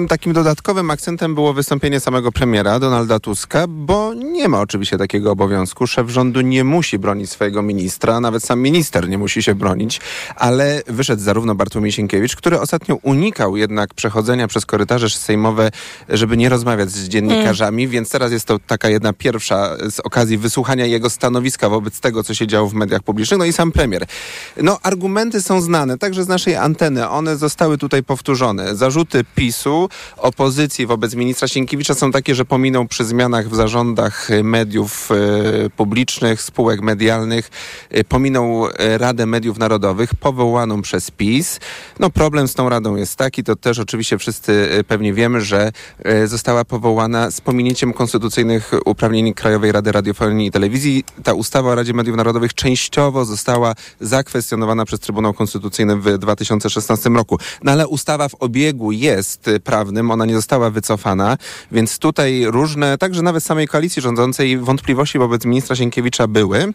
takim 0.10 0.34
dodatkowym 0.34 0.92
akcentem 0.92 1.36
było 1.36 1.54
wystąpienie 1.54 2.00
samego 2.00 2.32
premiera 2.32 2.80
Donalda 2.80 3.20
Tuska, 3.20 3.66
bo 3.68 4.14
nie 4.14 4.50
ma 4.50 4.60
oczywiście 4.60 4.98
takiego 4.98 5.32
obowiązku. 5.32 5.88
Szef 5.88 6.10
rządu 6.10 6.42
nie 6.42 6.64
musi 6.64 7.00
bronić 7.00 7.30
swojego 7.30 7.62
ministra, 7.62 8.20
nawet 8.20 8.44
sam 8.44 8.62
minister 8.62 9.10
nie 9.10 9.18
musi 9.18 9.44
się 9.44 9.56
bronić, 9.56 10.02
ale 10.36 10.82
wyszedł 10.88 11.22
zarówno 11.22 11.56
Bartłomiej 11.56 11.92
Sienkiewicz, 11.92 12.36
który 12.36 12.60
ostatnio 12.60 12.96
unikał 12.96 13.58
jednak 13.58 13.94
przechodzenia 13.94 14.48
przez 14.48 14.66
korytarze 14.66 15.10
sejmowe, 15.10 15.72
żeby 16.10 16.38
nie 16.38 16.50
rozmawiać 16.50 16.92
z 16.92 17.08
dziennikarzami, 17.08 17.59
więc 17.88 18.10
teraz 18.10 18.32
jest 18.32 18.46
to 18.46 18.60
taka 18.68 18.90
jedna 18.90 19.14
pierwsza 19.14 19.78
z 19.90 20.00
okazji 20.00 20.38
wysłuchania 20.38 20.86
jego 20.86 21.10
stanowiska 21.10 21.70
wobec 21.70 22.00
tego, 22.00 22.24
co 22.24 22.34
się 22.34 22.48
działo 22.48 22.70
w 22.70 22.74
mediach 22.74 23.04
publicznych. 23.04 23.40
No 23.40 23.46
i 23.46 23.54
sam 23.54 23.72
premier. 23.72 24.06
No, 24.58 24.80
argumenty 24.84 25.42
są 25.42 25.62
znane, 25.62 25.98
także 25.98 26.24
z 26.24 26.28
naszej 26.28 26.56
anteny. 26.56 27.10
One 27.10 27.38
zostały 27.38 27.78
tutaj 27.78 28.04
powtórzone. 28.04 28.76
Zarzuty 28.76 29.26
PiSu, 29.36 29.90
opozycji 30.18 30.86
wobec 30.86 31.16
ministra 31.16 31.48
Sienkiewicza 31.48 31.94
są 31.94 32.12
takie, 32.12 32.36
że 32.36 32.46
pominął 32.46 32.88
przy 32.88 33.06
zmianach 33.06 33.50
w 33.50 33.56
zarządach 33.56 34.30
mediów 34.44 35.10
e, 35.12 35.70
publicznych, 35.70 36.42
spółek 36.42 36.82
medialnych, 36.82 37.50
e, 37.90 38.04
pominął 38.04 38.68
e, 38.68 38.98
Radę 38.98 39.26
Mediów 39.26 39.58
Narodowych 39.58 40.16
powołaną 40.16 40.82
przez 40.82 41.12
PiS. 41.12 41.60
No 42.00 42.10
problem 42.10 42.48
z 42.48 42.54
tą 42.54 42.70
radą 42.70 42.96
jest 42.96 43.16
taki, 43.16 43.44
to 43.44 43.56
też 43.56 43.80
oczywiście 43.80 44.18
wszyscy 44.18 44.84
pewnie 44.88 45.14
wiemy, 45.14 45.42
że 45.42 45.72
została 46.26 46.66
powołana 46.66 47.32
z 47.32 47.42
pominięciem 47.50 47.94
konstytucyjnych 47.94 48.72
uprawnień 48.86 49.34
Krajowej 49.34 49.72
Rady 49.72 49.92
Radiofonii 49.92 50.48
i 50.48 50.52
Telewizji. 50.52 51.04
Ta 51.24 51.34
ustawa 51.34 51.72
o 51.72 51.76
Radzie 51.76 51.94
Mediów 51.94 52.18
Narodowych 52.18 52.54
częściowo 52.54 53.26
została 53.26 53.76
zakwestionowana 54.00 54.86
przez 54.86 55.00
Trybunał 55.00 55.34
Konstytucyjny 55.34 55.96
w 55.96 56.18
2016 56.18 57.10
roku. 57.10 57.40
No 57.64 57.72
ale 57.72 57.88
ustawa 57.88 58.30
w 58.30 58.36
obiegu 58.36 58.92
jest 58.92 59.50
prawnym, 59.64 60.12
ona 60.12 60.26
nie 60.26 60.36
została 60.36 60.70
wycofana, 60.70 61.38
więc 61.72 62.00
tutaj 62.00 62.46
różne, 62.46 62.98
także 62.98 63.22
nawet 63.22 63.44
samej 63.44 63.68
koalicji 63.68 64.02
rządzącej 64.02 64.58
wątpliwości 64.58 65.20
wobec 65.20 65.46
ministra 65.46 65.76
Sienkiewicza 65.76 66.28
były. 66.28 66.74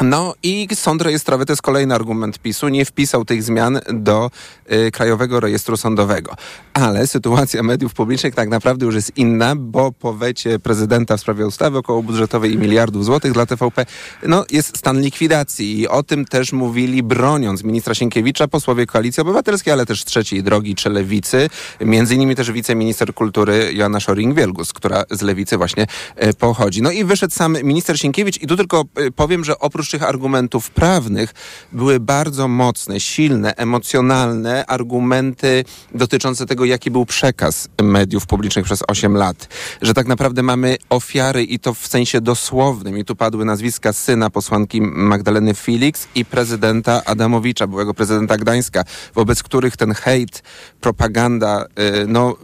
No 0.00 0.34
i 0.42 0.68
sąd 0.74 1.02
rejestrowy 1.02 1.46
to 1.46 1.52
jest 1.52 1.62
kolejny 1.62 1.94
argument 1.94 2.38
PiSu. 2.38 2.68
Nie 2.68 2.84
wpisał 2.84 3.24
tych 3.24 3.42
zmian 3.42 3.80
do 3.92 4.30
y, 4.72 4.90
Krajowego 4.90 5.40
Rejestru 5.40 5.76
Sądowego. 5.76 6.34
Ale 6.72 7.06
sytuacja 7.06 7.62
mediów 7.62 7.94
publicznych 7.94 8.34
tak 8.34 8.48
naprawdę 8.48 8.86
już 8.86 8.94
jest 8.94 9.16
inna, 9.16 9.56
bo 9.56 9.92
po 9.92 10.12
wecie 10.12 10.58
prezydenta 10.58 11.16
w 11.16 11.20
sprawie 11.20 11.46
ustawy 11.46 11.78
około 11.78 12.02
budżetowej 12.02 12.54
i 12.54 12.58
miliardów 12.58 13.04
złotych 13.04 13.32
dla 13.32 13.46
TVP 13.46 13.86
no, 14.26 14.44
jest 14.50 14.78
stan 14.78 15.00
likwidacji. 15.00 15.80
I 15.80 15.88
o 15.88 16.02
tym 16.02 16.24
też 16.24 16.52
mówili, 16.52 17.02
broniąc 17.02 17.64
ministra 17.64 17.94
Sienkiewicza, 17.94 18.48
posłowie 18.48 18.86
Koalicji 18.86 19.20
Obywatelskiej, 19.20 19.72
ale 19.72 19.86
też 19.86 20.04
Trzeciej 20.04 20.42
Drogi 20.42 20.74
czy 20.74 20.90
Lewicy. 20.90 21.50
Między 21.80 22.14
innymi 22.14 22.36
też 22.36 22.52
wiceminister 22.52 23.14
kultury 23.14 23.70
Joanna 23.74 23.98
Szoring-Wielgus, 23.98 24.72
która 24.72 25.04
z 25.10 25.22
Lewicy 25.22 25.56
właśnie 25.56 25.86
y, 26.24 26.34
pochodzi. 26.34 26.82
No 26.82 26.90
i 26.90 27.04
wyszedł 27.04 27.34
sam 27.34 27.56
minister 27.62 27.98
Sienkiewicz 28.00 28.42
i 28.42 28.46
tu 28.46 28.56
tylko 28.56 28.84
y, 29.00 29.10
powiem, 29.10 29.44
że 29.44 29.58
oprócz 29.58 29.89
argumentów 29.98 30.70
prawnych 30.70 31.34
były 31.72 32.00
bardzo 32.00 32.48
mocne, 32.48 33.00
silne, 33.00 33.54
emocjonalne 33.56 34.66
argumenty 34.66 35.64
dotyczące 35.94 36.46
tego, 36.46 36.64
jaki 36.64 36.90
był 36.90 37.06
przekaz 37.06 37.68
mediów 37.82 38.26
publicznych 38.26 38.64
przez 38.64 38.82
8 38.88 39.16
lat. 39.16 39.48
Że 39.82 39.94
tak 39.94 40.06
naprawdę 40.06 40.42
mamy 40.42 40.76
ofiary 40.90 41.42
i 41.42 41.58
to 41.58 41.74
w 41.74 41.86
sensie 41.86 42.20
dosłownym. 42.20 42.98
I 42.98 43.04
tu 43.04 43.16
padły 43.16 43.44
nazwiska 43.44 43.92
syna 43.92 44.30
posłanki 44.30 44.80
Magdaleny 44.82 45.54
Felix 45.54 46.08
i 46.14 46.24
prezydenta 46.24 47.04
Adamowicza, 47.04 47.66
byłego 47.66 47.94
prezydenta 47.94 48.36
Gdańska, 48.36 48.84
wobec 49.14 49.42
których 49.42 49.76
ten 49.76 49.94
hejt, 49.94 50.42
propaganda, 50.80 51.64
y, 51.64 52.06
no 52.06 52.36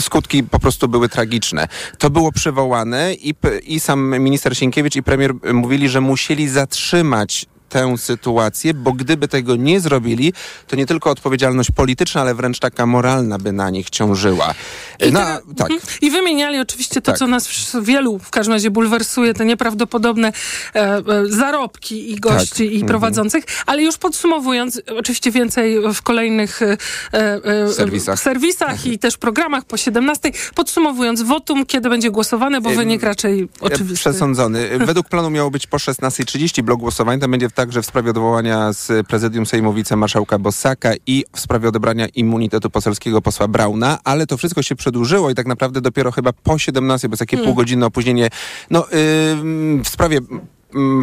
skutki 0.00 0.44
po 0.44 0.60
prostu 0.60 0.88
były 0.88 1.08
tragiczne. 1.08 1.68
To 1.98 2.10
było 2.10 2.32
przywołane 2.32 3.14
i, 3.14 3.34
i 3.62 3.80
sam 3.80 4.20
minister 4.20 4.56
Sienkiewicz 4.56 4.96
i 4.96 5.02
premier 5.02 5.34
mówili, 5.52 5.88
że 5.88 6.00
musieli 6.28 6.48
zatrzymać 6.48 7.46
tę 7.68 7.98
sytuację, 7.98 8.74
bo 8.74 8.92
gdyby 8.92 9.28
tego 9.28 9.56
nie 9.56 9.80
zrobili, 9.80 10.32
to 10.66 10.76
nie 10.76 10.86
tylko 10.86 11.10
odpowiedzialność 11.10 11.70
polityczna, 11.70 12.20
ale 12.20 12.34
wręcz 12.34 12.58
taka 12.58 12.86
moralna 12.86 13.38
by 13.38 13.52
na 13.52 13.70
nich 13.70 13.90
ciążyła. 13.90 14.54
I, 15.06 15.12
no, 15.12 15.20
tak. 15.56 15.70
Mhm. 15.70 15.80
I 16.02 16.10
wymieniali 16.10 16.58
oczywiście 16.58 17.00
to, 17.00 17.12
tak. 17.12 17.18
co 17.18 17.26
nas 17.26 17.76
wielu 17.82 18.18
w 18.18 18.30
każdym 18.30 18.52
razie 18.52 18.70
bulwersuje, 18.70 19.34
te 19.34 19.44
nieprawdopodobne 19.44 20.32
e, 20.74 20.80
e, 20.80 21.02
zarobki 21.28 22.12
i 22.12 22.16
gości 22.16 22.50
tak. 22.50 22.60
i 22.60 22.74
mhm. 22.74 22.86
prowadzących, 22.86 23.44
ale 23.66 23.82
już 23.82 23.98
podsumowując, 23.98 24.82
oczywiście 24.96 25.30
więcej 25.30 25.94
w 25.94 26.02
kolejnych 26.02 26.62
e, 26.62 26.76
e 27.12 27.72
serwisach, 27.72 28.20
serwisach 28.20 28.86
i 28.86 28.88
mhm. 28.88 28.98
też 28.98 29.16
programach 29.16 29.64
po 29.64 29.76
17. 29.76 30.32
Podsumowując, 30.54 31.22
wotum, 31.22 31.66
kiedy 31.66 31.88
będzie 31.88 32.10
głosowane, 32.10 32.60
bo 32.60 32.70
wynik 32.70 33.02
raczej 33.02 33.48
oczywisty. 33.60 34.10
Przesądzony. 34.10 34.78
Według 34.78 35.08
planu 35.08 35.30
miało 35.30 35.50
być 35.50 35.66
po 35.66 35.76
16.30 35.76 36.62
blok 36.62 36.80
głosowań, 36.80 37.20
tam 37.20 37.30
będzie 37.30 37.48
także 37.58 37.82
w 37.82 37.86
sprawie 37.86 38.10
odwołania 38.10 38.72
z 38.72 39.06
prezydium 39.06 39.46
Sejmu 39.46 39.72
wicemarszałka 39.72 40.38
Bossaka 40.38 40.92
i 41.06 41.24
w 41.32 41.40
sprawie 41.40 41.68
odebrania 41.68 42.06
immunitetu 42.06 42.70
poselskiego 42.70 43.22
posła 43.22 43.48
Brauna, 43.48 43.98
ale 44.04 44.26
to 44.26 44.36
wszystko 44.36 44.62
się 44.62 44.76
przedłużyło 44.76 45.30
i 45.30 45.34
tak 45.34 45.46
naprawdę 45.46 45.80
dopiero 45.80 46.12
chyba 46.12 46.32
po 46.32 46.58
17, 46.58 47.08
bo 47.08 47.12
jest 47.12 47.18
takie 47.18 47.36
hmm. 47.36 47.46
półgodzinne 47.52 47.86
opóźnienie. 47.86 48.30
No, 48.70 48.80
yy, 48.80 49.82
w 49.84 49.88
sprawie 49.88 50.18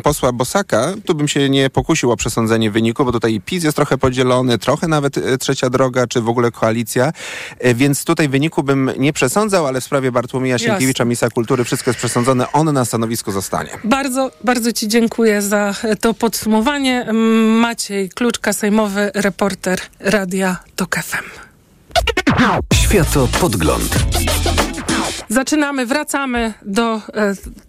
posła 0.04 0.32
Bosaka, 0.32 0.94
tu 1.06 1.16
bym 1.16 1.28
się 1.28 1.50
nie 1.50 1.70
pokusił 1.70 2.12
o 2.12 2.18
przesądzenie 2.18 2.72
wyniku, 2.72 3.06
bo 3.06 3.12
tutaj 3.12 3.42
PiS 3.46 3.64
jest 3.64 3.76
trochę 3.76 3.98
podzielony, 3.98 4.58
trochę 4.58 4.88
nawet 4.88 5.18
e, 5.18 5.38
trzecia 5.38 5.70
droga, 5.70 6.08
czy 6.08 6.22
w 6.22 6.30
ogóle 6.30 6.52
koalicja, 6.52 7.12
e, 7.60 7.74
więc 7.74 8.06
tutaj 8.06 8.30
wyniku 8.30 8.64
bym 8.64 8.92
nie 8.98 9.14
przesądzał, 9.14 9.68
ale 9.68 9.82
w 9.82 9.84
sprawie 9.84 10.12
Bartłomieja 10.12 10.58
Sienkiewicza, 10.58 11.06
Misa 11.06 11.30
Kultury, 11.30 11.64
wszystko 11.64 11.90
jest 11.90 12.00
przesądzone, 12.00 12.52
on 12.52 12.74
na 12.74 12.86
stanowisku 12.86 13.32
zostanie. 13.32 13.70
Bardzo, 13.84 14.32
bardzo 14.44 14.74
Ci 14.74 14.88
dziękuję 14.88 15.42
za 15.42 15.76
to 16.02 16.14
podsumowanie. 16.14 17.06
Maciej 17.60 18.10
Kluczka, 18.10 18.54
sejmowy 18.54 19.12
reporter 19.14 19.80
Radia 20.00 20.58
TOK 20.76 20.96
FM. 20.96 21.46
Światopodgląd. 22.74 24.06
Zaczynamy, 25.30 25.86
wracamy 25.86 26.54
do 26.62 26.96
e, 26.96 27.02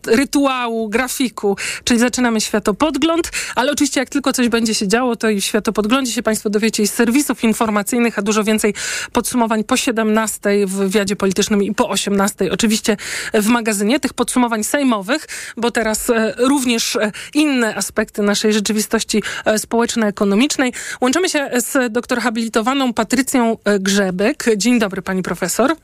rytuału, 0.07 0.89
grafiku, 0.89 1.57
czyli 1.85 2.01
zaczynamy 2.01 2.41
światopodgląd, 2.41 3.31
ale 3.55 3.73
oczywiście 3.73 4.01
jak 4.01 4.09
tylko 4.09 4.33
coś 4.33 4.49
będzie 4.49 4.75
się 4.75 4.89
działo, 4.89 5.17
to 5.17 5.31
i 5.31 5.41
w 5.41 5.45
światopodglądzie 5.45 6.13
się 6.13 6.23
Państwo 6.23 6.51
dowiecie 6.51 6.83
i 6.83 6.87
z 6.87 6.93
serwisów 6.95 7.45
informacyjnych, 7.45 8.19
a 8.19 8.23
dużo 8.23 8.45
więcej 8.45 8.75
podsumowań 9.13 9.65
po 9.65 9.77
17 9.77 10.67
w 10.67 10.71
wywiadzie 10.71 11.17
politycznym 11.17 11.63
i 11.63 11.75
po 11.75 11.89
18 11.89 12.53
oczywiście 12.53 12.97
w 13.35 13.47
magazynie 13.47 14.01
tych 14.01 14.15
podsumowań 14.15 14.65
sejmowych, 14.65 15.27
bo 15.57 15.71
teraz 15.71 16.11
e, 16.11 16.35
również 16.39 16.97
e, 16.97 17.13
inne 17.35 17.77
aspekty 17.77 18.23
naszej 18.23 18.53
rzeczywistości 18.53 19.23
e, 19.45 19.59
społeczno-ekonomicznej. 19.59 20.73
Łączymy 21.01 21.29
się 21.29 21.51
z 21.55 21.93
doktor 21.93 22.21
habilitowaną 22.21 22.93
Patrycją 22.93 23.57
e, 23.65 23.79
Grzebek. 23.79 24.45
Dzień 24.57 24.79
dobry 24.79 25.03
pani 25.03 25.23
profesor. 25.23 25.77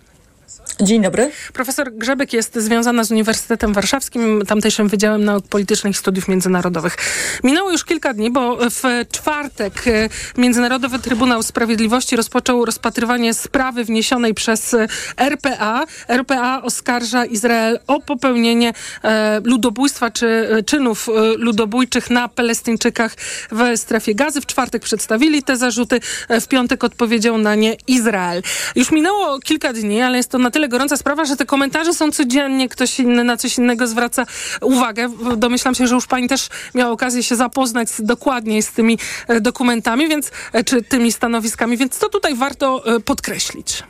Dzień 0.80 1.02
dobry. 1.02 1.30
Profesor 1.52 1.92
Grzebek 1.92 2.32
jest 2.32 2.54
związana 2.56 3.04
z 3.04 3.10
Uniwersytetem 3.10 3.72
Warszawskim, 3.72 4.42
tamtejszym 4.46 4.88
Wydziałem 4.88 5.24
Nauk 5.24 5.48
Politycznych 5.48 5.92
i 5.92 5.98
Studiów 5.98 6.28
Międzynarodowych. 6.28 6.96
Minęło 7.44 7.72
już 7.72 7.84
kilka 7.84 8.14
dni, 8.14 8.30
bo 8.30 8.58
w 8.70 8.82
czwartek 9.12 9.72
e, 9.86 10.08
Międzynarodowy 10.36 10.98
Trybunał 10.98 11.42
Sprawiedliwości 11.42 12.16
rozpoczął 12.16 12.64
rozpatrywanie 12.64 13.34
sprawy 13.34 13.84
wniesionej 13.84 14.34
przez 14.34 14.76
RPA. 15.16 15.84
RPA 16.08 16.62
oskarża 16.62 17.24
Izrael 17.24 17.78
o 17.86 18.00
popełnienie 18.00 18.72
e, 19.02 19.40
ludobójstwa 19.44 20.10
czy 20.10 20.26
e, 20.26 20.62
czynów 20.62 21.08
e, 21.08 21.12
ludobójczych 21.36 22.10
na 22.10 22.28
Palestyńczykach 22.28 23.14
w 23.50 23.76
strefie 23.76 24.14
gazy. 24.14 24.40
W 24.40 24.46
czwartek 24.46 24.82
przedstawili 24.82 25.42
te 25.42 25.56
zarzuty, 25.56 26.00
e, 26.28 26.40
w 26.40 26.48
piątek 26.48 26.84
odpowiedział 26.84 27.38
na 27.38 27.54
nie 27.54 27.76
Izrael. 27.86 28.42
Już 28.74 28.90
minęło 28.90 29.38
kilka 29.40 29.72
dni, 29.72 30.02
ale 30.02 30.16
jest 30.16 30.30
to 30.30 30.38
na 30.42 30.50
tyle 30.50 30.68
gorąca 30.68 30.96
sprawa, 30.96 31.24
że 31.24 31.36
te 31.36 31.46
komentarze 31.46 31.94
są 31.94 32.12
codziennie, 32.12 32.68
ktoś 32.68 33.00
inny 33.00 33.24
na 33.24 33.36
coś 33.36 33.58
innego 33.58 33.86
zwraca 33.86 34.26
uwagę. 34.60 35.08
Domyślam 35.36 35.74
się, 35.74 35.86
że 35.86 35.94
już 35.94 36.06
pani 36.06 36.28
też 36.28 36.48
miała 36.74 36.92
okazję 36.92 37.22
się 37.22 37.36
zapoznać 37.36 37.88
dokładniej 37.98 38.62
z 38.62 38.72
tymi 38.72 38.98
e, 39.28 39.40
dokumentami, 39.40 40.08
więc, 40.08 40.30
e, 40.52 40.64
czy 40.64 40.82
tymi 40.82 41.12
stanowiskami, 41.12 41.76
więc 41.76 41.98
to 41.98 42.08
tutaj 42.08 42.34
warto 42.34 42.96
e, 42.96 43.00
podkreślić. 43.00 43.82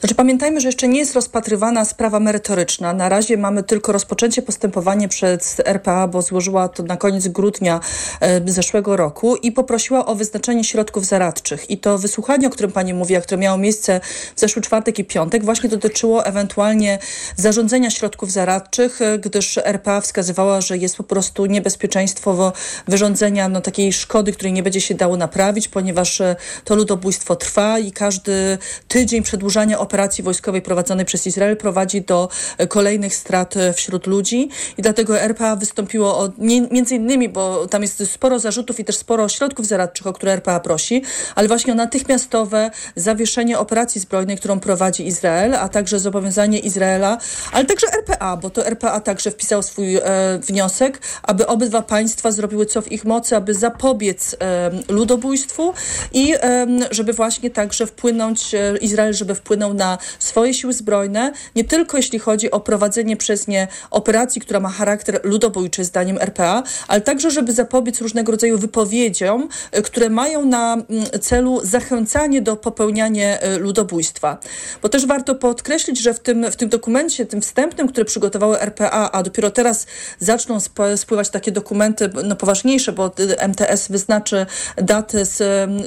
Znaczy 0.00 0.14
pamiętajmy, 0.14 0.60
że 0.60 0.68
jeszcze 0.68 0.88
nie 0.88 0.98
jest 0.98 1.14
rozpatrywana 1.14 1.84
sprawa 1.84 2.20
merytoryczna. 2.20 2.92
Na 2.92 3.08
razie 3.08 3.36
mamy 3.36 3.62
tylko 3.62 3.92
rozpoczęcie 3.92 4.42
postępowania 4.42 5.08
przez 5.08 5.60
RPA, 5.64 6.08
bo 6.08 6.22
złożyła 6.22 6.68
to 6.68 6.82
na 6.82 6.96
koniec 6.96 7.28
grudnia 7.28 7.80
e, 8.20 8.40
zeszłego 8.52 8.96
roku 8.96 9.36
i 9.36 9.52
poprosiła 9.52 10.06
o 10.06 10.14
wyznaczenie 10.14 10.64
środków 10.64 11.06
zaradczych. 11.06 11.70
I 11.70 11.78
to 11.78 11.98
wysłuchanie, 11.98 12.46
o 12.46 12.50
którym 12.50 12.72
pani 12.72 12.94
mówi, 12.94 13.16
a 13.16 13.20
które 13.20 13.38
miało 13.38 13.58
miejsce 13.58 14.00
w 14.36 14.40
zeszły 14.40 14.62
czwartek 14.62 14.98
i 14.98 15.04
piątek, 15.04 15.44
właśnie 15.44 15.68
dotyczyło 15.68 16.24
ewentualnie 16.24 16.98
zarządzenia 17.36 17.90
środków 17.90 18.32
zaradczych, 18.32 19.02
e, 19.02 19.18
gdyż 19.18 19.58
RPA 19.58 20.00
wskazywała, 20.00 20.60
że 20.60 20.78
jest 20.78 20.96
po 20.96 21.04
prostu 21.04 21.46
niebezpieczeństwo 21.46 22.52
wyrządzenia 22.88 23.48
no, 23.48 23.60
takiej 23.60 23.92
szkody, 23.92 24.32
której 24.32 24.52
nie 24.52 24.62
będzie 24.62 24.80
się 24.80 24.94
dało 24.94 25.16
naprawić, 25.16 25.68
ponieważ 25.68 26.20
e, 26.20 26.36
to 26.64 26.74
ludobójstwo 26.74 27.36
trwa 27.36 27.78
i 27.78 27.92
każdy 27.92 28.58
tydzień 28.88 29.22
przedłużania 29.22 29.69
operacji 29.78 30.24
wojskowej 30.24 30.62
prowadzonej 30.62 31.04
przez 31.04 31.26
Izrael 31.26 31.56
prowadzi 31.56 32.02
do 32.02 32.28
e, 32.58 32.66
kolejnych 32.66 33.14
strat 33.14 33.56
e, 33.56 33.72
wśród 33.72 34.06
ludzi. 34.06 34.48
I 34.78 34.82
dlatego 34.82 35.20
RPA 35.20 35.56
wystąpiło 35.56 36.18
o, 36.18 36.28
nie, 36.38 36.60
między 36.60 36.94
innymi, 36.94 37.28
bo 37.28 37.66
tam 37.66 37.82
jest 37.82 38.10
sporo 38.10 38.38
zarzutów 38.38 38.80
i 38.80 38.84
też 38.84 38.96
sporo 38.96 39.28
środków 39.28 39.66
zaradczych, 39.66 40.06
o 40.06 40.12
które 40.12 40.32
RPA 40.32 40.60
prosi, 40.60 41.02
ale 41.34 41.48
właśnie 41.48 41.72
o 41.72 41.76
natychmiastowe 41.76 42.70
zawieszenie 42.96 43.58
operacji 43.58 44.00
zbrojnej, 44.00 44.36
którą 44.36 44.60
prowadzi 44.60 45.06
Izrael, 45.06 45.54
a 45.54 45.68
także 45.68 45.98
zobowiązanie 45.98 46.58
Izraela, 46.58 47.18
ale 47.52 47.64
także 47.64 47.86
RPA, 47.92 48.36
bo 48.36 48.50
to 48.50 48.66
RPA 48.66 49.00
także 49.00 49.30
wpisał 49.30 49.62
swój 49.62 49.96
e, 49.96 50.02
wniosek, 50.38 50.98
aby 51.22 51.46
obydwa 51.46 51.82
państwa 51.82 52.32
zrobiły 52.32 52.66
co 52.66 52.82
w 52.82 52.92
ich 52.92 53.04
mocy, 53.04 53.36
aby 53.36 53.54
zapobiec 53.54 54.36
e, 54.40 54.70
ludobójstwu 54.88 55.74
i 56.12 56.34
e, 56.34 56.66
żeby 56.90 57.12
właśnie 57.12 57.50
także 57.50 57.86
wpłynąć, 57.86 58.54
Izrael, 58.80 59.14
żeby 59.14 59.34
wpłynąć 59.34 59.59
na 59.68 59.98
swoje 60.18 60.54
siły 60.54 60.72
zbrojne, 60.72 61.32
nie 61.56 61.64
tylko 61.64 61.96
jeśli 61.96 62.18
chodzi 62.18 62.50
o 62.50 62.60
prowadzenie 62.60 63.16
przez 63.16 63.48
nie 63.48 63.68
operacji, 63.90 64.40
która 64.40 64.60
ma 64.60 64.68
charakter 64.68 65.20
ludobójczy 65.24 65.84
zdaniem 65.84 66.18
RPA, 66.18 66.62
ale 66.88 67.00
także, 67.00 67.30
żeby 67.30 67.52
zapobiec 67.52 68.00
różnego 68.00 68.32
rodzaju 68.32 68.58
wypowiedziom, 68.58 69.48
y, 69.78 69.82
które 69.82 70.10
mają 70.10 70.44
na 70.44 70.72
mm, 70.72 70.86
celu 71.20 71.60
zachęcanie 71.62 72.42
do 72.42 72.56
popełniania 72.56 73.42
y, 73.42 73.58
ludobójstwa. 73.58 74.38
Bo 74.82 74.88
też 74.88 75.06
warto 75.06 75.34
podkreślić, 75.34 76.00
że 76.00 76.14
w 76.14 76.20
tym, 76.20 76.50
w 76.50 76.56
tym 76.56 76.68
dokumencie, 76.68 77.26
tym 77.26 77.40
wstępnym, 77.40 77.88
który 77.88 78.04
przygotowały 78.04 78.60
RPA, 78.60 79.10
a 79.12 79.22
dopiero 79.22 79.50
teraz 79.50 79.86
zaczną 80.18 80.58
spływać 80.96 81.30
takie 81.30 81.52
dokumenty 81.52 82.10
no, 82.24 82.36
poważniejsze, 82.36 82.92
bo 82.92 83.10
MTS 83.48 83.88
wyznaczy 83.88 84.46
daty 84.76 85.24
z 85.24 85.42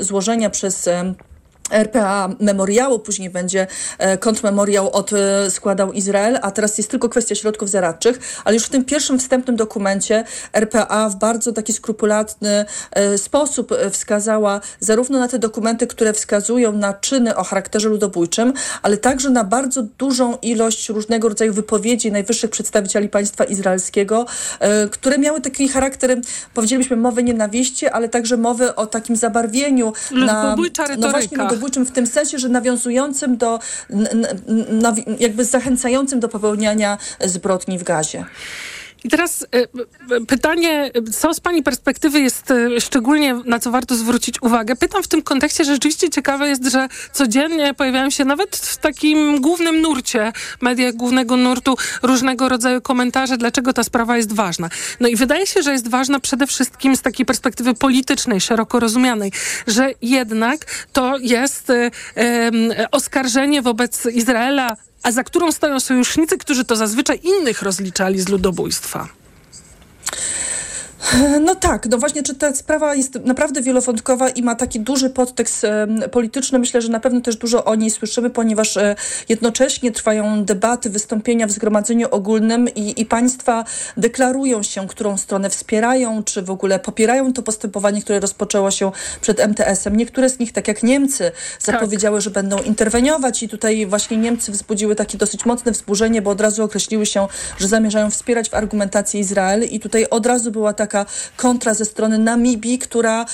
złożenia 0.05 0.49
przez 0.49 0.89
RPA 1.73 2.29
memoriału, 2.39 2.99
później 2.99 3.29
będzie 3.29 3.67
e, 3.97 4.17
kontrmemoriał 4.17 4.91
odskładał 4.91 5.91
e, 5.91 5.93
Izrael, 5.93 6.39
a 6.41 6.51
teraz 6.51 6.77
jest 6.77 6.89
tylko 6.89 7.09
kwestia 7.09 7.35
środków 7.35 7.69
zaradczych, 7.69 8.19
ale 8.45 8.55
już 8.55 8.65
w 8.65 8.69
tym 8.69 8.85
pierwszym 8.85 9.19
wstępnym 9.19 9.55
dokumencie 9.55 10.23
RPA 10.53 11.09
w 11.09 11.15
bardzo 11.15 11.53
taki 11.53 11.73
skrupulatny 11.73 12.65
e, 12.91 13.17
sposób 13.17 13.73
wskazała 13.91 14.61
zarówno 14.79 15.19
na 15.19 15.27
te 15.27 15.39
dokumenty, 15.39 15.87
które 15.87 16.13
wskazują 16.13 16.71
na 16.71 16.93
czyny 16.93 17.35
o 17.35 17.43
charakterze 17.43 17.89
ludobójczym, 17.89 18.53
ale 18.81 18.97
także 18.97 19.29
na 19.29 19.43
bardzo 19.43 19.83
dużą 19.83 20.37
ilość 20.41 20.89
różnego 20.89 21.29
rodzaju 21.29 21.53
wypowiedzi 21.53 22.11
najwyższych 22.11 22.49
przedstawicieli 22.49 23.09
państwa 23.09 23.43
izraelskiego, 23.43 24.25
które 24.91 25.17
miały 25.17 25.41
taki 25.41 25.67
charakter, 25.67 26.21
powiedzielibyśmy, 26.53 26.97
mowy 26.97 27.23
nienawiści, 27.23 27.87
ale 27.87 28.09
także 28.09 28.37
mowy 28.37 28.75
o 28.75 28.87
takim 28.87 29.15
zabarwieniu 29.15 29.93
na, 30.11 30.55
no 30.97 31.09
właśnie, 31.11 31.37
ludobójczym 31.63 31.85
w 31.85 31.91
tym 31.91 32.07
sensie, 32.07 32.39
że 32.39 32.49
nawiązującym 32.49 33.37
do, 33.37 33.59
jakby 35.19 35.45
zachęcającym 35.45 36.19
do 36.19 36.29
popełniania 36.29 36.97
zbrodni 37.19 37.77
w 37.77 37.83
gazie. 37.83 38.25
I 39.03 39.09
teraz 39.09 39.41
y, 39.41 39.45
y, 40.15 40.25
pytanie, 40.25 40.91
co 41.13 41.33
z 41.33 41.39
Pani 41.39 41.63
perspektywy 41.63 42.19
jest 42.19 42.51
y, 42.51 42.81
szczególnie, 42.81 43.35
na 43.45 43.59
co 43.59 43.71
warto 43.71 43.95
zwrócić 43.95 44.41
uwagę? 44.41 44.75
Pytam 44.75 45.03
w 45.03 45.07
tym 45.07 45.21
kontekście, 45.21 45.65
że 45.65 45.73
rzeczywiście 45.73 46.09
ciekawe 46.09 46.49
jest, 46.49 46.65
że 46.65 46.87
codziennie 47.11 47.73
pojawiają 47.73 48.09
się 48.09 48.25
nawet 48.25 48.55
w 48.55 48.77
takim 48.77 49.41
głównym 49.41 49.81
nurcie, 49.81 50.33
mediach 50.61 50.93
głównego 50.93 51.37
nurtu, 51.37 51.75
różnego 52.01 52.49
rodzaju 52.49 52.81
komentarze, 52.81 53.37
dlaczego 53.37 53.73
ta 53.73 53.83
sprawa 53.83 54.17
jest 54.17 54.33
ważna. 54.33 54.69
No 54.99 55.07
i 55.07 55.15
wydaje 55.15 55.47
się, 55.47 55.61
że 55.61 55.71
jest 55.71 55.87
ważna 55.87 56.19
przede 56.19 56.47
wszystkim 56.47 56.95
z 56.95 57.01
takiej 57.01 57.25
perspektywy 57.25 57.73
politycznej, 57.73 58.41
szeroko 58.41 58.79
rozumianej, 58.79 59.31
że 59.67 59.91
jednak 60.01 60.65
to 60.93 61.17
jest 61.17 61.71
oskarżenie 62.91 63.61
wobec 63.61 64.05
Izraela 64.05 64.75
a 65.03 65.11
za 65.11 65.23
którą 65.23 65.51
stoją 65.51 65.79
sojusznicy, 65.79 66.37
którzy 66.37 66.65
to 66.65 66.75
zazwyczaj 66.75 67.19
innych 67.23 67.61
rozliczali 67.61 68.21
z 68.21 68.29
ludobójstwa. 68.29 69.07
No 71.45 71.55
tak, 71.55 71.85
no 71.89 71.97
właśnie, 71.97 72.23
czy 72.23 72.35
ta 72.35 72.55
sprawa 72.55 72.95
jest 72.95 73.25
naprawdę 73.25 73.61
wielowątkowa 73.61 74.29
i 74.29 74.43
ma 74.43 74.55
taki 74.55 74.79
duży 74.79 75.09
podtekst 75.09 75.65
polityczny. 76.11 76.59
Myślę, 76.59 76.81
że 76.81 76.89
na 76.89 76.99
pewno 76.99 77.21
też 77.21 77.35
dużo 77.35 77.65
o 77.65 77.75
niej 77.75 77.89
słyszymy, 77.89 78.29
ponieważ 78.29 78.77
e, 78.77 78.95
jednocześnie 79.29 79.91
trwają 79.91 80.45
debaty, 80.45 80.89
wystąpienia 80.89 81.47
w 81.47 81.51
Zgromadzeniu 81.51 82.07
Ogólnym 82.11 82.69
i, 82.75 83.01
i 83.01 83.05
państwa 83.05 83.65
deklarują 83.97 84.63
się, 84.63 84.87
którą 84.87 85.17
stronę 85.17 85.49
wspierają, 85.49 86.23
czy 86.23 86.41
w 86.41 86.49
ogóle 86.49 86.79
popierają 86.79 87.33
to 87.33 87.43
postępowanie, 87.43 88.01
które 88.01 88.19
rozpoczęło 88.19 88.71
się 88.71 88.91
przed 89.21 89.39
MTS-em. 89.39 89.95
Niektóre 89.95 90.29
z 90.29 90.39
nich, 90.39 90.51
tak 90.51 90.67
jak 90.67 90.83
Niemcy, 90.83 91.31
zapowiedziały, 91.59 92.17
tak. 92.17 92.23
że 92.23 92.29
będą 92.29 92.57
interweniować 92.57 93.43
i 93.43 93.49
tutaj 93.49 93.85
właśnie 93.85 94.17
Niemcy 94.17 94.51
wzbudziły 94.51 94.95
takie 94.95 95.17
dosyć 95.17 95.45
mocne 95.45 95.71
wzburzenie, 95.71 96.21
bo 96.21 96.31
od 96.31 96.41
razu 96.41 96.63
określiły 96.63 97.05
się, 97.05 97.27
że 97.57 97.67
zamierzają 97.67 98.11
wspierać 98.11 98.49
w 98.49 98.53
argumentacji 98.53 99.19
Izrael 99.19 99.63
i 99.63 99.79
tutaj 99.79 100.05
od 100.09 100.25
razu 100.25 100.51
była 100.51 100.73
taka 100.73 100.92
taka 100.93 101.05
kontra 101.37 101.73
ze 101.73 101.85
strony 101.85 102.17
Namibii, 102.17 102.79
która 102.79 103.25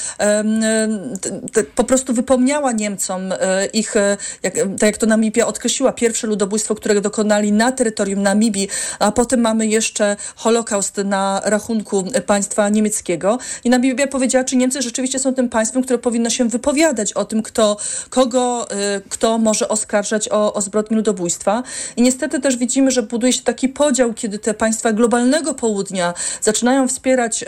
po 1.76 1.84
prostu 1.84 2.14
wypomniała 2.14 2.72
Niemcom 2.72 3.32
e, 3.32 3.66
ich, 3.66 3.96
e, 3.96 4.18
jak, 4.44 4.54
tak 4.56 4.82
jak 4.82 4.98
to 4.98 5.06
Namibia 5.06 5.48
odkreśliła, 5.48 5.92
pierwsze 5.92 6.28
ludobójstwo, 6.28 6.76
którego 6.76 7.02
dokonali 7.02 7.52
na 7.52 7.72
terytorium 7.72 8.24
Namibii, 8.24 8.68
a 9.00 9.12
potem 9.12 9.42
mamy 9.42 9.68
jeszcze 9.68 10.16
Holokaust 10.36 10.98
na 10.98 11.42
rachunku 11.46 12.04
państwa 12.26 12.70
niemieckiego. 12.70 13.38
I 13.64 13.70
Namibia 13.70 14.08
powiedziała, 14.08 14.44
czy 14.44 14.56
Niemcy 14.56 14.82
rzeczywiście 14.82 15.20
są 15.20 15.34
tym 15.34 15.50
państwem, 15.50 15.84
które 15.84 16.00
powinno 16.00 16.30
się 16.30 16.50
wypowiadać 16.50 17.14
o 17.14 17.26
tym, 17.26 17.44
kto, 17.44 17.78
kogo, 18.10 18.72
e, 18.72 19.02
kto 19.10 19.38
może 19.38 19.70
oskarżać 19.70 20.30
o, 20.30 20.54
o 20.54 20.62
zbrodnie 20.62 20.98
ludobójstwa. 20.98 21.64
I 21.98 22.02
niestety 22.02 22.40
też 22.40 22.58
widzimy, 22.58 22.92
że 22.92 23.04
buduje 23.04 23.34
się 23.34 23.42
taki 23.42 23.70
podział, 23.70 24.14
kiedy 24.14 24.40
te 24.40 24.54
państwa 24.54 24.94
globalnego 24.94 25.54
południa 25.54 26.14
zaczynają 26.42 26.88
wspierać 26.88 27.46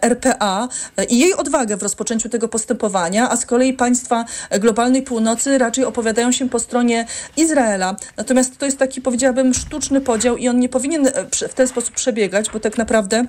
RPA 0.00 0.68
i 1.08 1.18
jej 1.18 1.34
odwagę 1.34 1.76
w 1.76 1.82
rozpoczęciu 1.82 2.28
tego 2.28 2.48
postępowania, 2.48 3.30
a 3.30 3.36
z 3.36 3.46
kolei 3.46 3.72
państwa 3.72 4.24
globalnej 4.60 5.02
północy 5.02 5.58
raczej 5.58 5.84
opowiadają 5.84 6.32
się 6.32 6.48
po 6.48 6.58
stronie 6.58 7.06
Izraela. 7.36 7.96
Natomiast 8.16 8.58
to 8.58 8.66
jest 8.66 8.78
taki, 8.78 9.00
powiedziałabym, 9.00 9.54
sztuczny 9.54 10.00
podział 10.00 10.36
i 10.36 10.48
on 10.48 10.60
nie 10.60 10.68
powinien 10.68 11.06
e, 11.06 11.48
w 11.48 11.54
ten 11.54 11.68
sposób 11.68 11.94
przebiegać, 11.94 12.50
bo 12.50 12.60
tak 12.60 12.78
naprawdę 12.78 13.24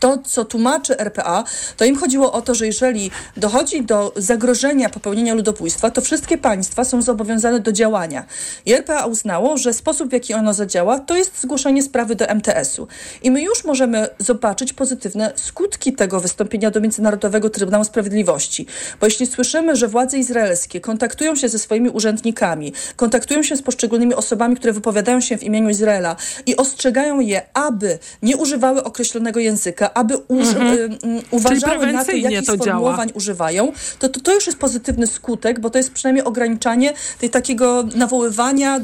to, 0.00 0.18
co 0.18 0.44
tłumaczy 0.44 0.98
RPA, 0.98 1.44
to 1.76 1.84
im 1.84 1.96
chodziło 1.96 2.32
o 2.32 2.42
to, 2.42 2.54
że 2.54 2.66
jeżeli 2.66 3.10
dochodzi 3.36 3.82
do 3.82 4.12
zagrożenia 4.16 4.88
popełnienia 4.88 5.34
ludobójstwa, 5.34 5.90
to 5.90 6.00
wszystkie 6.00 6.38
państwa 6.38 6.84
są 6.84 7.02
zobowiązane 7.02 7.60
do 7.60 7.72
działania. 7.72 8.24
I 8.66 8.72
RPA 8.72 9.06
uznało, 9.06 9.56
że 9.56 9.72
sposób, 9.72 10.10
w 10.10 10.12
jaki 10.12 10.34
ono 10.34 10.54
zadziała, 10.54 10.98
to 10.98 11.16
jest 11.16 11.40
zgłoszenie 11.40 11.82
sprawy 11.82 12.14
do 12.14 12.26
MTS-u. 12.26 12.88
I 13.22 13.30
my 13.30 13.42
już 13.42 13.64
możemy 13.64 14.08
zobaczyć 14.18 14.72
pozytywne 14.72 15.32
skutki 15.36 15.92
tego 15.92 16.20
wystąpienia 16.20 16.70
do 16.70 16.80
Międzynarodowego 16.80 17.50
Trybunału 17.50 17.84
Sprawiedliwości. 17.84 18.66
Bo 19.00 19.06
jeśli 19.06 19.26
słyszymy, 19.26 19.76
że 19.76 19.88
władze 19.88 20.18
izraelskie 20.18 20.80
kontaktują 20.80 21.36
się 21.36 21.48
ze 21.48 21.58
swoimi 21.58 21.90
urzędnikami, 21.90 22.72
kontaktują 22.96 23.42
się 23.42 23.56
z 23.56 23.62
poszczególnymi 23.62 24.14
osobami, 24.14 24.56
które 24.56 24.72
wypowiadają 24.72 25.20
się 25.20 25.38
w 25.38 25.42
imieniu 25.42 25.68
Izraela 25.68 26.16
i 26.46 26.56
ostrzegają 26.56 27.20
je, 27.20 27.42
aby 27.54 27.98
nie 28.22 28.36
używały 28.36 28.84
określonego 28.84 29.40
języka, 29.40 29.47
aby 29.94 30.16
uż, 30.16 30.48
mhm. 30.48 30.92
y, 30.92 30.98
uważały 31.30 31.92
na 31.92 32.04
to, 32.04 32.12
jakich 32.12 32.46
to 32.46 32.54
sformułowań 32.54 33.08
działa. 33.08 33.16
używają, 33.16 33.72
to, 33.98 34.08
to 34.08 34.20
to 34.20 34.34
już 34.34 34.46
jest 34.46 34.58
pozytywny 34.58 35.06
skutek, 35.06 35.60
bo 35.60 35.70
to 35.70 35.78
jest 35.78 35.92
przynajmniej 35.92 36.24
ograniczanie 36.24 36.94
tej 37.20 37.30
takiego 37.30 37.84
nawoływania 37.94 38.78
y, 38.78 38.82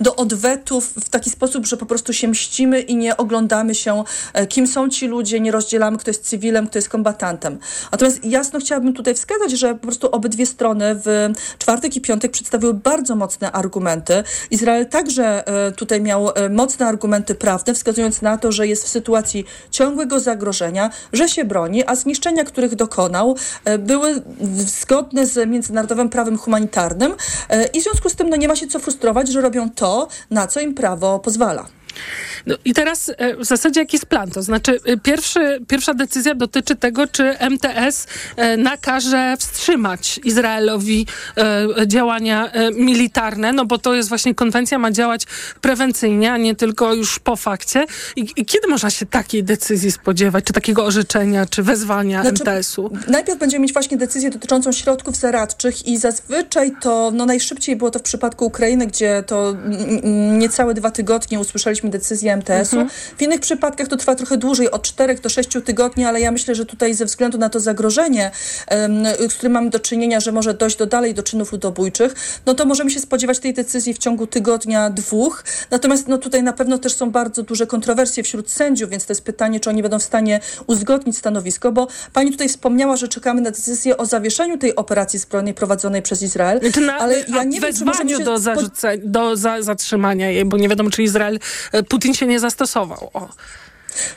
do 0.00 0.16
odwetów 0.16 0.92
w 1.00 1.08
taki 1.08 1.30
sposób, 1.30 1.66
że 1.66 1.76
po 1.76 1.86
prostu 1.86 2.12
się 2.12 2.28
mścimy 2.28 2.80
i 2.80 2.96
nie 2.96 3.16
oglądamy 3.16 3.74
się, 3.74 4.04
y, 4.40 4.46
kim 4.46 4.66
są 4.66 4.88
ci 4.88 5.06
ludzie, 5.06 5.40
nie 5.40 5.52
rozdzielamy, 5.52 5.98
kto 5.98 6.10
jest 6.10 6.24
cywilem, 6.24 6.66
kto 6.66 6.78
jest 6.78 6.88
kombatantem. 6.88 7.58
Natomiast 7.92 8.24
jasno 8.24 8.60
chciałabym 8.60 8.92
tutaj 8.92 9.14
wskazać, 9.14 9.50
że 9.50 9.74
po 9.74 9.80
prostu 9.80 10.08
obydwie 10.10 10.46
strony 10.46 11.00
w 11.04 11.32
czwartek 11.58 11.96
i 11.96 12.00
piątek 12.00 12.32
przedstawiły 12.32 12.74
bardzo 12.74 13.16
mocne 13.16 13.52
argumenty. 13.52 14.24
Izrael 14.50 14.86
także 14.86 15.44
y, 15.68 15.72
tutaj 15.72 16.00
miał 16.00 16.28
y, 16.28 16.50
mocne 16.50 16.86
argumenty 16.86 17.34
prawne, 17.34 17.74
wskazując 17.74 18.22
na 18.22 18.38
to, 18.38 18.52
że 18.52 18.66
jest 18.66 18.84
w 18.84 18.88
sytuacji 18.88 19.44
ciągłego 19.78 20.20
zagrożenia, 20.20 20.90
że 21.12 21.28
się 21.28 21.44
broni, 21.44 21.84
a 21.86 21.94
zniszczenia, 21.94 22.44
których 22.44 22.74
dokonał, 22.74 23.36
e, 23.64 23.78
były 23.78 24.22
zgodne 24.56 25.26
z 25.26 25.48
międzynarodowym 25.48 26.08
prawem 26.08 26.38
humanitarnym 26.38 27.14
e, 27.48 27.66
i 27.66 27.80
w 27.80 27.82
związku 27.82 28.08
z 28.08 28.14
tym 28.14 28.30
no, 28.30 28.36
nie 28.36 28.48
ma 28.48 28.56
się 28.56 28.66
co 28.66 28.78
frustrować, 28.78 29.28
że 29.28 29.40
robią 29.40 29.70
to, 29.70 30.08
na 30.30 30.46
co 30.46 30.60
im 30.60 30.74
prawo 30.74 31.18
pozwala. 31.18 31.77
No 32.46 32.56
i 32.64 32.74
teraz 32.74 33.10
e, 33.16 33.36
w 33.36 33.44
zasadzie 33.44 33.80
jaki 33.80 33.96
jest 33.96 34.06
plan? 34.06 34.30
To 34.30 34.42
znaczy 34.42 34.80
e, 34.84 34.96
pierwszy, 34.96 35.60
pierwsza 35.68 35.94
decyzja 35.94 36.34
dotyczy 36.34 36.76
tego, 36.76 37.06
czy 37.06 37.38
MTS 37.38 38.06
e, 38.36 38.56
nakaże 38.56 39.36
wstrzymać 39.38 40.20
Izraelowi 40.24 41.06
działania 41.86 42.52
militarne, 42.74 43.52
no 43.52 43.64
bo 43.64 43.78
to 43.78 43.94
jest 43.94 44.08
właśnie 44.08 44.34
konwencja 44.34 44.78
ma 44.78 44.90
działać 44.90 45.24
prewencyjnie, 45.60 46.32
a 46.32 46.36
nie 46.36 46.54
tylko 46.54 46.94
już 46.94 47.18
po 47.18 47.36
fakcie. 47.36 47.86
I, 48.16 48.26
i 48.36 48.44
kiedy 48.44 48.68
można 48.68 48.90
się 48.90 49.06
takiej 49.06 49.44
decyzji 49.44 49.92
spodziewać, 49.92 50.44
czy 50.44 50.52
takiego 50.52 50.84
orzeczenia, 50.84 51.46
czy 51.46 51.62
wezwania 51.62 52.22
znaczy, 52.22 52.42
MTS-u? 52.42 52.90
Najpierw 53.08 53.38
będziemy 53.38 53.62
mieć 53.62 53.72
właśnie 53.72 53.96
decyzję 53.96 54.30
dotyczącą 54.30 54.72
środków 54.72 55.16
zaradczych 55.16 55.86
i 55.86 55.98
zazwyczaj 55.98 56.72
to, 56.80 57.10
no 57.14 57.26
najszybciej 57.26 57.76
było 57.76 57.90
to 57.90 57.98
w 57.98 58.02
przypadku 58.02 58.46
Ukrainy, 58.46 58.86
gdzie 58.86 59.22
to 59.26 59.54
niecałe 60.38 60.74
dwa 60.74 60.90
tygodnie 60.90 61.40
usłyszeliśmy 61.40 61.87
właśnie 61.88 61.98
decyzję 61.98 62.32
MTS-u. 62.32 62.86
W 63.18 63.22
innych 63.22 63.40
przypadkach 63.40 63.88
to 63.88 63.96
trwa 63.96 64.14
trochę 64.14 64.36
dłużej, 64.36 64.70
od 64.70 64.82
4 64.82 65.14
do 65.14 65.28
6 65.28 65.48
tygodni, 65.64 66.04
ale 66.04 66.20
ja 66.20 66.32
myślę, 66.32 66.54
że 66.54 66.66
tutaj 66.66 66.94
ze 66.94 67.04
względu 67.04 67.38
na 67.38 67.48
to 67.48 67.60
zagrożenie, 67.60 68.30
z 69.28 69.34
którym 69.34 69.52
mamy 69.52 69.70
do 69.70 69.80
czynienia, 69.80 70.20
że 70.20 70.32
może 70.32 70.54
dojść 70.54 70.76
do 70.76 70.86
dalej 70.86 71.14
do 71.14 71.22
czynów 71.22 71.52
ludobójczych, 71.52 72.14
no 72.46 72.54
to 72.54 72.64
możemy 72.64 72.90
się 72.90 73.00
spodziewać 73.00 73.38
tej 73.38 73.54
decyzji 73.54 73.94
w 73.94 73.98
ciągu 73.98 74.26
tygodnia, 74.26 74.90
dwóch. 74.90 75.44
Natomiast 75.70 76.08
no 76.08 76.18
tutaj 76.18 76.42
na 76.42 76.52
pewno 76.52 76.78
też 76.78 76.94
są 76.94 77.10
bardzo 77.10 77.42
duże 77.42 77.66
kontrowersje 77.66 78.22
wśród 78.22 78.50
sędziów, 78.50 78.90
więc 78.90 79.06
to 79.06 79.12
jest 79.12 79.24
pytanie, 79.24 79.60
czy 79.60 79.70
oni 79.70 79.82
będą 79.82 79.98
w 79.98 80.02
stanie 80.02 80.40
uzgodnić 80.66 81.18
stanowisko, 81.18 81.72
bo 81.72 81.88
pani 82.12 82.30
tutaj 82.30 82.48
wspomniała, 82.48 82.96
że 82.96 83.08
czekamy 83.08 83.40
na 83.40 83.50
decyzję 83.50 83.96
o 83.96 84.06
zawieszeniu 84.06 84.58
tej 84.58 84.76
operacji 84.76 85.18
zbrojnej 85.18 85.54
prowadzonej 85.54 86.02
przez 86.02 86.22
Izrael, 86.22 86.60
na, 86.86 86.98
ale 86.98 87.24
ja 87.28 87.44
nie 87.44 87.60
wiem, 87.60 87.74
czy 87.74 87.84
możemy 87.84 88.10
się 88.10 88.24
do, 88.24 88.38
zarzuce, 88.38 88.98
do 88.98 89.36
za, 89.36 89.62
zatrzymania 89.62 90.30
jej, 90.30 90.44
bo 90.44 90.56
nie 90.56 90.68
wiadomo, 90.68 90.90
czy 90.90 91.02
Izrael, 91.02 91.38
e, 91.72 91.77
Putin 91.82 92.14
się 92.14 92.26
nie 92.26 92.40
zastosował. 92.40 93.10
O. 93.14 93.28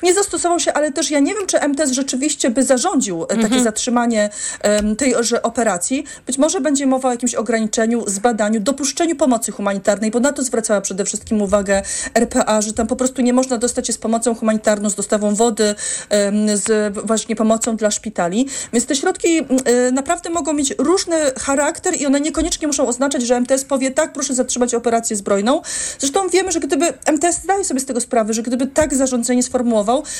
Nie 0.03 0.13
zastosował 0.13 0.59
się, 0.59 0.73
ale 0.73 0.91
też 0.91 1.11
ja 1.11 1.19
nie 1.19 1.33
wiem, 1.35 1.47
czy 1.47 1.57
MTS 1.59 1.91
rzeczywiście 1.91 2.49
by 2.49 2.63
zarządził 2.63 3.23
e, 3.23 3.27
takie 3.27 3.41
Mhm. 3.43 3.63
zatrzymanie 3.63 4.29
em, 4.61 4.95
tejże 4.95 5.41
operacji. 5.41 6.03
Być 6.27 6.37
może 6.37 6.61
będzie 6.61 6.87
mowa 6.87 7.09
o 7.09 7.11
jakimś 7.11 7.35
ograniczeniu, 7.35 8.03
zbadaniu, 8.07 8.59
dopuszczeniu 8.59 9.15
pomocy 9.15 9.51
humanitarnej, 9.51 10.11
bo 10.11 10.19
na 10.19 10.31
to 10.31 10.43
zwracała 10.43 10.81
przede 10.81 11.05
wszystkim 11.05 11.41
uwagę 11.41 11.81
RPA, 12.13 12.61
że 12.61 12.73
tam 12.73 12.87
po 12.87 12.95
prostu 12.95 13.21
nie 13.21 13.33
można 13.33 13.57
dostać 13.57 13.87
się 13.87 13.93
z 13.93 13.97
pomocą 13.97 14.35
humanitarną, 14.35 14.89
z 14.89 14.95
dostawą 14.95 15.35
wody, 15.35 15.75
em, 16.09 16.57
z 16.57 16.97
właśnie 17.05 17.35
pomocą 17.35 17.75
dla 17.75 17.91
szpitali. 17.91 18.47
Więc 18.73 18.85
te 18.85 18.95
środki 18.95 19.39
e, 19.65 19.91
naprawdę 19.91 20.29
mogą 20.29 20.53
mieć 20.53 20.75
różny 20.77 21.15
charakter 21.39 22.01
i 22.01 22.05
one 22.05 22.19
niekoniecznie 22.21 22.67
muszą 22.67 22.87
oznaczać, 22.87 23.21
że 23.23 23.35
MTS 23.35 23.65
powie 23.65 23.91
tak, 23.91 24.13
proszę 24.13 24.33
zatrzymać 24.33 24.75
operację 24.75 25.15
zbrojną. 25.15 25.61
Zresztą 25.99 26.29
wiemy, 26.29 26.51
że 26.51 26.59
gdyby 26.59 26.85
MTS 27.05 27.41
zdaje 27.43 27.63
sobie 27.65 27.79
z 27.79 27.85
tego 27.85 28.01
sprawę, 28.01 28.33
że 28.33 28.43
gdyby 28.43 28.67
tak 28.67 28.95
zarządzenie 28.95 29.43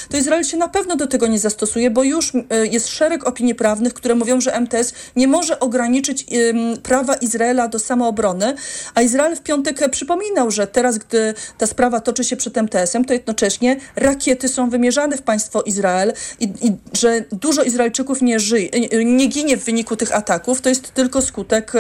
to 0.10 0.18
Izrael 0.18 0.44
się 0.44 0.58
na 0.58 0.68
pewno 0.68 0.96
do 0.96 1.08
tego 1.08 1.28
nie 1.28 1.40
zastosuje, 1.40 1.92
bo 1.92 2.04
już 2.04 2.34
e, 2.36 2.68
jest 2.68 2.88
szereg 2.88 3.28
opinii 3.28 3.56
prawnych, 3.56 3.94
które 3.94 4.16
mówią, 4.16 4.42
że 4.42 4.60
MTS 4.60 4.94
nie 5.16 5.28
może 5.28 5.60
ograniczyć 5.60 6.26
prawa 6.84 7.14
Izraela 7.16 7.68
do 7.68 7.80
samoobrony, 7.80 8.56
a 8.96 9.02
Izrael 9.02 9.36
w 9.36 9.42
piątek 9.42 9.92
przypominał, 9.92 10.52
że 10.52 10.68
teraz, 10.68 10.98
gdy 10.98 11.34
ta 11.58 11.68
sprawa 11.68 12.00
toczy 12.00 12.24
się 12.24 12.36
przed 12.36 12.58
MTS-em, 12.58 13.06
to 13.06 13.14
jednocześnie 13.14 13.78
rakiety 13.96 14.48
są 14.48 14.70
wymierzane 14.70 15.18
w 15.18 15.22
państwo 15.22 15.62
Izrael 15.62 16.14
i, 16.40 16.44
i 16.44 16.72
że 16.98 17.26
dużo 17.32 17.64
Izraelczyków 17.64 18.22
nie, 18.22 18.40
żyje, 18.40 18.70
nie 19.06 19.28
ginie 19.28 19.58
w 19.58 19.64
wyniku 19.66 19.96
tych 19.96 20.16
ataków. 20.16 20.62
To 20.62 20.70
jest 20.70 20.94
tylko 20.94 21.22
skutek 21.22 21.74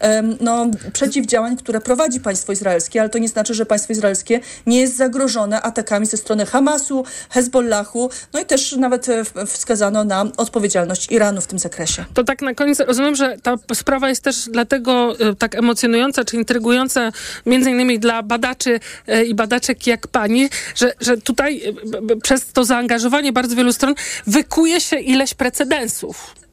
em, 0.00 0.36
no, 0.40 0.66
przeciwdziałań, 0.92 1.56
które 1.56 1.80
prowadzi 1.80 2.20
państwo 2.20 2.52
izraelskie, 2.52 3.00
ale 3.00 3.08
to 3.08 3.18
nie 3.18 3.28
znaczy, 3.28 3.54
że 3.54 3.66
państwo 3.66 3.92
izraelskie 3.92 4.40
nie 4.66 4.80
jest 4.80 4.96
zagrożone 4.96 5.62
atakami 5.62 6.06
ze 6.06 6.16
strony 6.16 6.46
Hamasu, 6.46 7.03
Hezbollahu, 7.30 8.10
no 8.32 8.40
i 8.40 8.46
też 8.46 8.72
nawet 8.72 9.08
e, 9.08 9.24
wskazano 9.46 10.04
na 10.04 10.26
odpowiedzialność 10.36 11.12
Iranu 11.12 11.40
w 11.40 11.46
tym 11.46 11.58
zakresie. 11.58 12.04
To 12.14 12.24
tak 12.24 12.42
na 12.42 12.54
koniec 12.54 12.80
rozumiem, 12.80 13.14
że 13.14 13.36
ta 13.42 13.56
sprawa 13.74 14.08
jest 14.08 14.22
też 14.22 14.48
dlatego 14.50 15.16
e, 15.20 15.34
tak 15.34 15.54
emocjonująca 15.54 16.24
czy 16.24 16.36
intrygująca 16.36 17.12
między 17.46 17.70
innymi 17.70 17.98
dla 17.98 18.22
badaczy 18.22 18.80
e, 19.06 19.24
i 19.24 19.34
badaczek 19.34 19.86
jak 19.86 20.06
pani, 20.06 20.48
że, 20.74 20.92
że 21.00 21.16
tutaj 21.16 21.62
przez 22.22 22.52
to 22.52 22.64
zaangażowanie 22.64 23.32
bardzo 23.32 23.56
wielu 23.56 23.72
stron 23.72 23.94
wykuje 24.26 24.80
się 24.80 24.98
ileś 24.98 25.34
precedensów. 25.34 26.43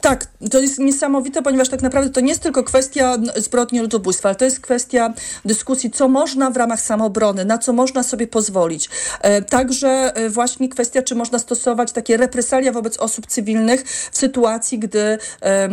Tak, 0.00 0.26
to 0.50 0.60
jest 0.60 0.78
niesamowite, 0.78 1.42
ponieważ 1.42 1.68
tak 1.68 1.82
naprawdę 1.82 2.10
to 2.10 2.20
nie 2.20 2.28
jest 2.28 2.42
tylko 2.42 2.64
kwestia 2.64 3.16
zbrodni 3.36 3.80
ludobójstwa, 3.80 4.28
ale 4.28 4.36
to 4.36 4.44
jest 4.44 4.60
kwestia 4.60 5.14
dyskusji, 5.44 5.90
co 5.90 6.08
można 6.08 6.50
w 6.50 6.56
ramach 6.56 6.80
samoobrony, 6.80 7.44
na 7.44 7.58
co 7.58 7.72
można 7.72 8.02
sobie 8.02 8.26
pozwolić. 8.26 8.90
E, 9.20 9.42
także 9.42 9.88
e, 9.88 10.30
właśnie 10.30 10.68
kwestia, 10.68 11.02
czy 11.02 11.14
można 11.14 11.38
stosować 11.38 11.92
takie 11.92 12.16
represalia 12.16 12.72
wobec 12.72 12.98
osób 12.98 13.26
cywilnych 13.26 13.84
w 14.12 14.18
sytuacji, 14.18 14.78
gdy. 14.78 15.18
e, 15.42 15.68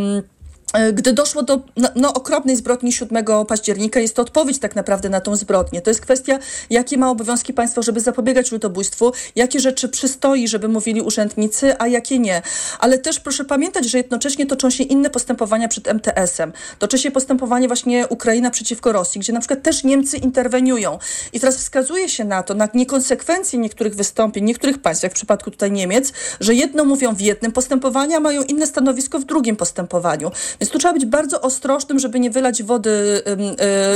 gdy 0.93 1.13
doszło 1.13 1.43
do 1.43 1.61
no, 1.77 1.89
no, 1.95 2.13
okropnej 2.13 2.55
zbrodni 2.55 2.91
7 2.91 3.25
października, 3.47 3.99
jest 3.99 4.15
to 4.15 4.21
odpowiedź 4.21 4.59
tak 4.59 4.75
naprawdę 4.75 5.09
na 5.09 5.21
tą 5.21 5.35
zbrodnię. 5.35 5.81
To 5.81 5.89
jest 5.89 6.01
kwestia, 6.01 6.39
jakie 6.69 6.97
ma 6.97 7.09
obowiązki 7.09 7.53
państwo, 7.53 7.83
żeby 7.83 7.99
zapobiegać 7.99 8.51
ludobójstwu, 8.51 9.11
jakie 9.35 9.59
rzeczy 9.59 9.89
przystoi, 9.89 10.47
żeby 10.47 10.67
mówili 10.67 11.01
urzędnicy, 11.01 11.79
a 11.79 11.87
jakie 11.87 12.19
nie. 12.19 12.41
Ale 12.79 12.97
też 12.97 13.19
proszę 13.19 13.45
pamiętać, 13.45 13.85
że 13.85 13.97
jednocześnie 13.97 14.45
toczą 14.45 14.69
się 14.69 14.83
inne 14.83 15.09
postępowania 15.09 15.67
przed 15.67 15.87
MTS-em. 15.87 16.53
Toczy 16.79 16.97
się 16.97 17.11
postępowanie 17.11 17.67
właśnie 17.67 18.07
Ukraina 18.07 18.49
przeciwko 18.49 18.91
Rosji, 18.91 19.21
gdzie 19.21 19.33
na 19.33 19.39
przykład 19.39 19.63
też 19.63 19.83
Niemcy 19.83 20.17
interweniują. 20.17 20.99
I 21.33 21.39
teraz 21.39 21.57
wskazuje 21.57 22.09
się 22.09 22.25
na 22.25 22.43
to, 22.43 22.53
na 22.53 22.67
niekonsekwencje 22.73 23.59
niektórych 23.59 23.95
wystąpień, 23.95 24.43
niektórych 24.43 24.81
państw, 24.81 25.03
jak 25.03 25.11
w 25.11 25.15
przypadku 25.15 25.51
tutaj 25.51 25.71
Niemiec, 25.71 26.13
że 26.39 26.53
jedno 26.53 26.85
mówią 26.85 27.15
w 27.15 27.21
jednym 27.21 27.51
postępowaniu, 27.51 28.17
a 28.17 28.19
mają 28.19 28.43
inne 28.43 28.67
stanowisko 28.67 29.19
w 29.19 29.23
drugim 29.23 29.55
postępowaniu. 29.55 30.31
Więc 30.61 30.71
tu 30.71 30.79
trzeba 30.79 30.93
być 30.93 31.05
bardzo 31.05 31.41
ostrożnym, 31.41 31.99
żeby 31.99 32.19
nie 32.19 32.29
wylać 32.29 32.63
wody 32.63 33.21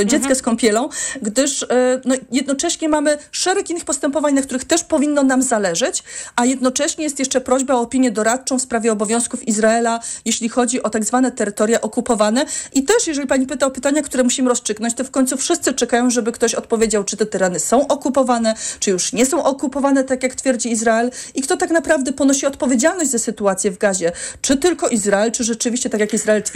y, 0.02 0.06
dziecka 0.06 0.34
z 0.34 0.42
kąpielą, 0.42 0.88
gdyż 1.22 1.62
y, 1.62 1.66
no, 2.04 2.14
jednocześnie 2.30 2.88
mamy 2.88 3.18
szereg 3.32 3.70
innych 3.70 3.84
postępowań, 3.84 4.34
na 4.34 4.42
których 4.42 4.64
też 4.64 4.84
powinno 4.84 5.22
nam 5.22 5.42
zależeć, 5.42 6.02
a 6.36 6.44
jednocześnie 6.44 7.04
jest 7.04 7.18
jeszcze 7.18 7.40
prośba 7.40 7.74
o 7.74 7.80
opinię 7.80 8.10
doradczą 8.10 8.58
w 8.58 8.62
sprawie 8.62 8.92
obowiązków 8.92 9.48
Izraela, 9.48 10.00
jeśli 10.24 10.48
chodzi 10.48 10.82
o 10.82 10.90
tak 10.90 11.04
zwane 11.04 11.32
terytoria 11.32 11.80
okupowane. 11.80 12.44
I 12.74 12.82
też, 12.82 13.06
jeżeli 13.06 13.28
pani 13.28 13.46
pyta 13.46 13.66
o 13.66 13.70
pytania, 13.70 14.02
które 14.02 14.22
musimy 14.22 14.48
rozstrzygnąć, 14.48 14.94
to 14.94 15.04
w 15.04 15.10
końcu 15.10 15.36
wszyscy 15.36 15.72
czekają, 15.72 16.10
żeby 16.10 16.32
ktoś 16.32 16.54
odpowiedział, 16.54 17.04
czy 17.04 17.16
te 17.16 17.26
tereny 17.26 17.60
są 17.60 17.86
okupowane, 17.86 18.54
czy 18.80 18.90
już 18.90 19.12
nie 19.12 19.26
są 19.26 19.44
okupowane, 19.44 20.04
tak 20.04 20.22
jak 20.22 20.34
twierdzi 20.34 20.72
Izrael, 20.72 21.10
i 21.34 21.42
kto 21.42 21.56
tak 21.56 21.70
naprawdę 21.70 22.12
ponosi 22.12 22.46
odpowiedzialność 22.46 23.10
za 23.10 23.18
sytuację 23.18 23.70
w 23.70 23.78
Gazie. 23.78 24.12
Czy 24.40 24.56
tylko 24.56 24.88
Izrael, 24.88 25.32
czy 25.32 25.44
rzeczywiście, 25.44 25.90
tak 25.90 26.00
jak 26.00 26.14
Izrael 26.14 26.42
twierdzi, 26.42 26.53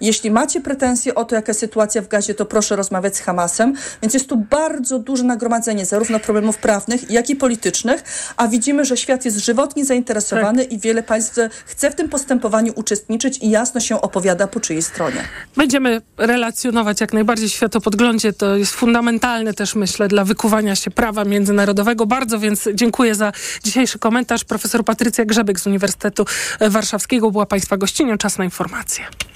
jeśli 0.00 0.30
macie 0.30 0.60
pretensje 0.60 1.14
o 1.14 1.24
to, 1.24 1.34
jaka 1.34 1.54
sytuacja 1.54 2.02
w 2.02 2.08
Gazie, 2.08 2.34
to 2.34 2.46
proszę 2.46 2.76
rozmawiać 2.76 3.16
z 3.16 3.20
Hamasem. 3.20 3.74
Więc 4.02 4.14
jest 4.14 4.28
tu 4.28 4.36
bardzo 4.36 4.98
duże 4.98 5.24
nagromadzenie 5.24 5.86
zarówno 5.86 6.20
problemów 6.20 6.58
prawnych, 6.58 7.10
jak 7.10 7.30
i 7.30 7.36
politycznych, 7.36 8.04
a 8.36 8.48
widzimy, 8.48 8.84
że 8.84 8.96
świat 8.96 9.24
jest 9.24 9.36
żywotnie 9.36 9.84
zainteresowany 9.84 10.64
i 10.64 10.78
wiele 10.78 11.02
państw 11.02 11.38
chce 11.66 11.90
w 11.90 11.94
tym 11.94 12.08
postępowaniu 12.08 12.72
uczestniczyć 12.76 13.38
i 13.38 13.50
jasno 13.50 13.80
się 13.80 14.00
opowiada 14.00 14.46
po 14.46 14.60
czyjej 14.60 14.82
stronie. 14.82 15.24
Będziemy 15.56 16.02
relacjonować 16.16 17.00
jak 17.00 17.12
najbardziej 17.12 17.48
światopodglądzie. 17.48 18.32
To 18.32 18.56
jest 18.56 18.72
fundamentalne 18.72 19.54
też, 19.54 19.74
myślę, 19.74 20.08
dla 20.08 20.24
wykuwania 20.24 20.76
się 20.76 20.90
prawa 20.90 21.24
międzynarodowego. 21.24 22.06
Bardzo 22.06 22.38
więc 22.38 22.68
dziękuję 22.74 23.14
za 23.14 23.32
dzisiejszy 23.64 23.98
komentarz. 23.98 24.44
Profesor 24.44 24.84
Patrycja 24.84 25.24
Grzebyk 25.24 25.60
z 25.60 25.66
Uniwersytetu 25.66 26.24
Warszawskiego 26.60 27.30
była 27.30 27.46
Państwa 27.46 27.76
gościnią. 27.76 28.18
Czas 28.18 28.38
na 28.38 28.44
informacje. 28.44 29.31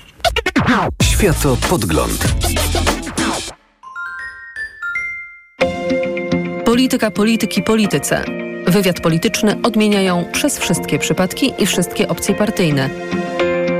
Światopodgląd. 1.03 2.35
Polityka, 6.65 7.11
polityki, 7.11 7.62
polityce. 7.62 8.25
Wywiad 8.67 9.01
polityczny 9.01 9.57
odmieniają 9.62 10.25
przez 10.33 10.59
wszystkie 10.59 10.99
przypadki 10.99 11.53
i 11.59 11.67
wszystkie 11.67 12.09
opcje 12.09 12.35
partyjne. 12.35 12.91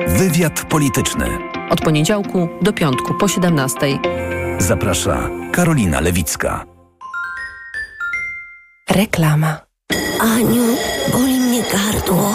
Wywiad 0.09 0.65
polityczny. 0.69 1.39
Od 1.71 1.81
poniedziałku 1.81 2.49
do 2.63 2.73
piątku 2.73 3.15
po 3.15 3.29
17. 3.29 3.79
Zaprasza 4.59 5.31
Karolina 5.53 6.01
Lewicka. 6.01 6.65
Reklama. 8.91 9.61
Aniu, 10.21 10.77
boli 11.13 11.41
mnie 11.41 11.63
gardło. 11.63 12.35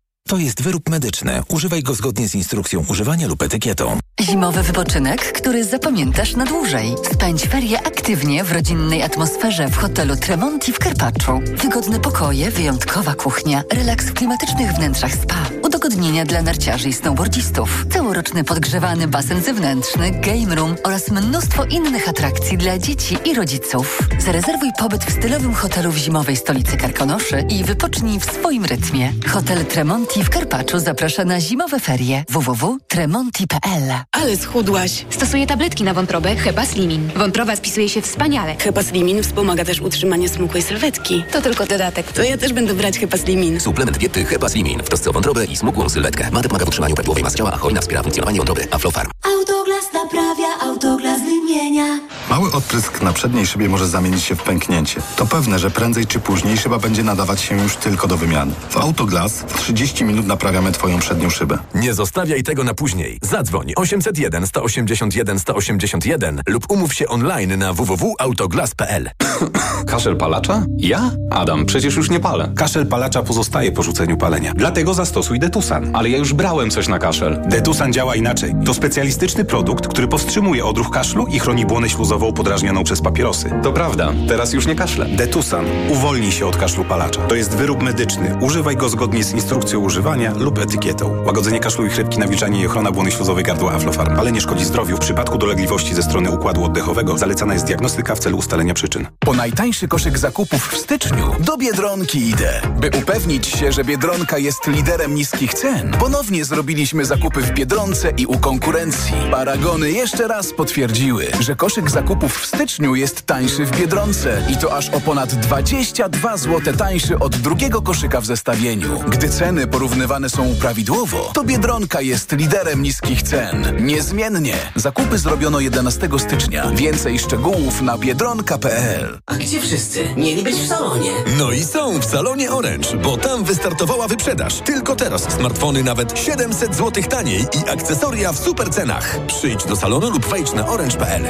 To 0.31 0.37
jest 0.37 0.61
wyrób 0.61 0.89
medyczny. 0.89 1.41
Używaj 1.47 1.83
go 1.83 1.93
zgodnie 1.93 2.29
z 2.29 2.35
instrukcją 2.35 2.85
używania 2.89 3.27
lub 3.27 3.41
etykietą. 3.41 3.99
Zimowy 4.21 4.63
wypoczynek, 4.63 5.31
który 5.33 5.63
zapamiętasz 5.63 6.35
na 6.35 6.45
dłużej. 6.45 6.95
Spędź 7.13 7.41
ferie 7.41 7.79
aktywnie 7.79 8.43
w 8.43 8.51
rodzinnej 8.51 9.03
atmosferze 9.03 9.67
w 9.67 9.77
hotelu 9.77 10.15
Tremonti 10.15 10.73
w 10.73 10.79
Karpaczu. 10.79 11.39
Wygodne 11.55 11.99
pokoje, 11.99 12.51
wyjątkowa 12.51 13.13
kuchnia, 13.13 13.63
relaks 13.73 14.05
w 14.05 14.13
klimatycznych 14.13 14.73
wnętrzach 14.73 15.13
spa, 15.13 15.45
udogodnienia 15.63 16.25
dla 16.25 16.41
narciarzy 16.41 16.89
i 16.89 16.93
snowboardzistów, 16.93 17.85
całoroczny 17.93 18.43
podgrzewany 18.43 19.07
basen 19.07 19.41
zewnętrzny, 19.41 20.11
game 20.11 20.55
room 20.55 20.75
oraz 20.83 21.11
mnóstwo 21.11 21.65
innych 21.65 22.09
atrakcji 22.09 22.57
dla 22.57 22.77
dzieci 22.77 23.17
i 23.25 23.33
rodziców. 23.33 23.99
Zarezerwuj 24.19 24.69
pobyt 24.79 25.05
w 25.05 25.11
stylowym 25.11 25.53
hotelu 25.53 25.91
w 25.91 25.97
zimowej 25.97 26.35
stolicy 26.35 26.77
Karkonoszy 26.77 27.45
i 27.49 27.63
wypocznij 27.63 28.19
w 28.19 28.25
swoim 28.25 28.65
rytmie. 28.65 29.13
Hotel 29.27 29.65
Tremonti 29.65 30.20
w 30.23 30.29
Karpaczu 30.29 30.79
zaprasza 30.79 31.25
na 31.25 31.41
zimowe 31.41 31.79
ferie 31.79 32.23
www.tremonti.pl 32.29 33.83
Ale 34.11 34.37
schudłaś. 34.37 35.05
Stosuję 35.09 35.47
tabletki 35.47 35.83
na 35.83 35.93
wątrobę 35.93 36.35
Hepa 36.35 36.65
Slimin. 36.65 37.09
Wątroba 37.15 37.55
spisuje 37.55 37.89
się 37.89 38.01
wspaniale. 38.01 38.55
Hepa 38.59 38.83
Slimin 38.83 39.23
wspomaga 39.23 39.65
też 39.65 39.81
utrzymanie 39.81 40.29
smukłej 40.29 40.63
sylwetki. 40.63 41.23
To 41.31 41.41
tylko 41.41 41.65
dodatek. 41.65 42.11
To 42.11 42.23
ja 42.23 42.37
też 42.37 42.53
będę 42.53 42.73
brać 42.73 42.99
Hepa 42.99 43.17
Slimin. 43.17 43.59
Suplement 43.59 43.97
diety 43.97 44.25
Hepa 44.25 44.49
Slimin 44.49 44.79
w 44.79 44.87
trosce 44.87 45.09
o 45.09 45.13
wątrobę 45.13 45.45
i 45.45 45.57
smukłą 45.57 45.89
sylwetkę. 45.89 46.31
Mate 46.31 46.49
pomaga 46.49 46.65
w 46.65 46.67
utrzymaniu 46.67 46.95
prawidłowej 46.95 47.23
masy 47.23 47.37
ciała, 47.37 47.51
a 47.53 47.57
hojna 47.57 47.81
wspiera 47.81 48.01
funkcjonowanie 48.03 48.37
wątroby. 48.37 48.67
Aflofarm. 48.71 49.09
Autoglas 49.39 49.93
naprawia, 49.93 50.47
autoglas 50.61 51.21
wymienia. 51.21 51.99
Mały 52.29 52.51
odprysk 52.51 53.01
na 53.01 53.13
przedniej 53.13 53.47
szybie 53.47 53.69
może 53.69 53.87
zamienić 53.87 54.23
się 54.23 54.35
w 54.35 54.43
pęknięcie. 54.43 55.01
To 55.15 55.25
pewne, 55.25 55.59
że 55.59 55.71
prędzej 55.71 56.07
czy 56.07 56.19
później 56.19 56.57
szyba 56.57 56.79
będzie 56.79 57.03
nadawać 57.03 57.41
się 57.41 57.57
już 57.57 57.75
tylko 57.75 58.07
do 58.07 58.17
wymiany. 58.17 58.53
W 58.69 58.77
Autoglas 58.77 59.33
w 59.47 59.61
30 60.01 60.05
minut 60.05 60.27
naprawiamy 60.27 60.71
Twoją 60.71 60.99
przednią 60.99 61.29
szybę. 61.29 61.57
Nie 61.75 61.93
zostawiaj 61.93 62.43
tego 62.43 62.63
na 62.63 62.73
później. 62.73 63.19
Zadzwoń 63.21 63.73
801 63.75 64.47
181 64.47 65.39
181 65.39 66.41
lub 66.47 66.71
umów 66.71 66.93
się 66.93 67.07
online 67.07 67.59
na 67.59 67.73
www.autoglas.pl. 67.73 69.09
Kaszel 69.91 70.17
palacza? 70.17 70.65
Ja? 70.77 71.11
Adam, 71.31 71.65
przecież 71.65 71.95
już 71.95 72.09
nie 72.09 72.19
palę. 72.19 72.51
Kaszel 72.55 72.87
palacza 72.87 73.23
pozostaje 73.23 73.71
po 73.71 73.83
rzuceniu 73.83 74.17
palenia. 74.17 74.53
Dlatego 74.55 74.93
zastosuj 74.93 75.39
Detusan. 75.39 75.95
Ale 75.95 76.09
ja 76.09 76.17
już 76.17 76.33
brałem 76.33 76.69
coś 76.69 76.87
na 76.87 76.99
kaszel. 76.99 77.41
Detusan 77.47 77.93
działa 77.93 78.15
inaczej. 78.15 78.53
To 78.65 78.73
specjalistyczny 78.73 79.45
produkt, 79.45 79.87
który 79.87 80.07
powstrzymuje 80.07 80.65
odruch 80.65 80.89
kaszlu 80.89 81.27
i 81.27 81.39
chroni 81.39 81.65
błonę 81.65 81.89
śluzową 81.89 82.33
podrażnioną 82.33 82.83
przez 82.83 83.01
papierosy. 83.01 83.51
To 83.63 83.73
prawda, 83.73 84.13
teraz 84.27 84.53
już 84.53 84.67
nie 84.67 84.75
kaszlę. 84.75 85.05
Detusan. 85.05 85.65
Uwolnij 85.89 86.31
się 86.31 86.45
od 86.47 86.57
kaszlu 86.57 86.85
palacza. 86.85 87.21
To 87.21 87.35
jest 87.35 87.55
wyrób 87.55 87.83
medyczny. 87.83 88.37
Używaj 88.41 88.75
go 88.75 88.89
zgodnie 88.89 89.23
z 89.23 89.33
instrukcją 89.33 89.79
używania 89.91 90.33
lub 90.33 90.59
etykietą. 90.59 91.23
Łagodzenie 91.25 91.59
kaszlu 91.59 91.85
i 91.85 91.89
chrypki, 91.89 92.19
nawilżanie 92.19 92.61
i 92.61 92.65
ochrona 92.65 92.91
błony 92.91 93.11
śluzowej 93.11 93.43
gardła 93.43 93.73
Aflofarm. 93.73 94.19
Ale 94.19 94.31
nie 94.31 94.41
szkodzi 94.41 94.65
zdrowiu. 94.65 94.97
W 94.97 94.99
przypadku 94.99 95.37
dolegliwości 95.37 95.95
ze 95.95 96.03
strony 96.03 96.31
układu 96.31 96.63
oddechowego 96.63 97.17
zalecana 97.17 97.53
jest 97.53 97.65
diagnostyka 97.65 98.15
w 98.15 98.19
celu 98.19 98.37
ustalenia 98.37 98.73
przyczyn. 98.73 99.07
Po 99.19 99.33
najtańszy 99.33 99.87
koszyk 99.87 100.17
zakupów 100.17 100.67
w 100.67 100.77
styczniu 100.77 101.35
do 101.39 101.57
Biedronki 101.57 102.29
idę. 102.29 102.61
By 102.79 102.89
upewnić 102.97 103.47
się, 103.47 103.71
że 103.71 103.83
Biedronka 103.83 104.37
jest 104.37 104.67
liderem 104.67 105.15
niskich 105.15 105.53
cen, 105.53 105.91
ponownie 105.99 106.45
zrobiliśmy 106.45 107.05
zakupy 107.05 107.41
w 107.41 107.51
Biedronce 107.51 108.11
i 108.17 108.25
u 108.25 108.39
konkurencji. 108.39 109.13
Paragony 109.31 109.91
jeszcze 109.91 110.27
raz 110.27 110.53
potwierdziły, 110.53 111.27
że 111.39 111.55
koszyk 111.55 111.89
zakupów 111.89 112.37
w 112.37 112.45
styczniu 112.45 112.95
jest 112.95 113.21
tańszy 113.21 113.65
w 113.65 113.79
Biedronce 113.79 114.41
i 114.49 114.57
to 114.57 114.77
aż 114.77 114.89
o 114.89 114.99
ponad 114.99 115.35
22 115.35 116.37
zł 116.37 116.73
tańszy 116.77 117.19
od 117.19 117.35
drugiego 117.35 117.81
koszyka 117.81 118.21
w 118.21 118.25
zestawieniu. 118.25 118.99
Gdy 119.09 119.29
ceny 119.29 119.67
porównywane 119.81 120.29
są 120.29 120.55
prawidłowo, 120.55 121.31
to 121.33 121.43
Biedronka 121.43 122.01
jest 122.01 122.31
liderem 122.31 122.81
niskich 122.81 123.21
cen. 123.23 123.85
Niezmiennie. 123.85 124.53
Zakupy 124.75 125.17
zrobiono 125.17 125.59
11 125.59 126.09
stycznia. 126.17 126.71
Więcej 126.71 127.19
szczegółów 127.19 127.81
na 127.81 127.97
biedronka.pl. 127.97 129.19
A 129.25 129.35
gdzie 129.35 129.61
wszyscy? 129.61 130.15
Mieli 130.17 130.43
być 130.43 130.55
w 130.55 130.67
salonie. 130.67 131.11
No 131.37 131.51
i 131.51 131.63
są 131.63 131.99
w 131.99 132.05
salonie 132.05 132.51
Orange, 132.51 132.97
bo 132.97 133.17
tam 133.17 133.43
wystartowała 133.43 134.07
wyprzedaż. 134.07 134.59
Tylko 134.59 134.95
teraz 134.95 135.21
smartfony 135.23 135.83
nawet 135.83 136.19
700 136.19 136.75
zł 136.75 137.03
taniej 137.03 137.41
i 137.41 137.69
akcesoria 137.69 138.33
w 138.33 138.39
super 138.39 138.69
cenach. 138.69 139.19
Przyjdź 139.27 139.65
do 139.65 139.75
salonu 139.75 140.09
lub 140.09 140.25
wejdź 140.25 140.53
na 140.53 140.67
orange.pl. 140.67 141.23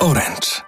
Orange. 0.00 0.67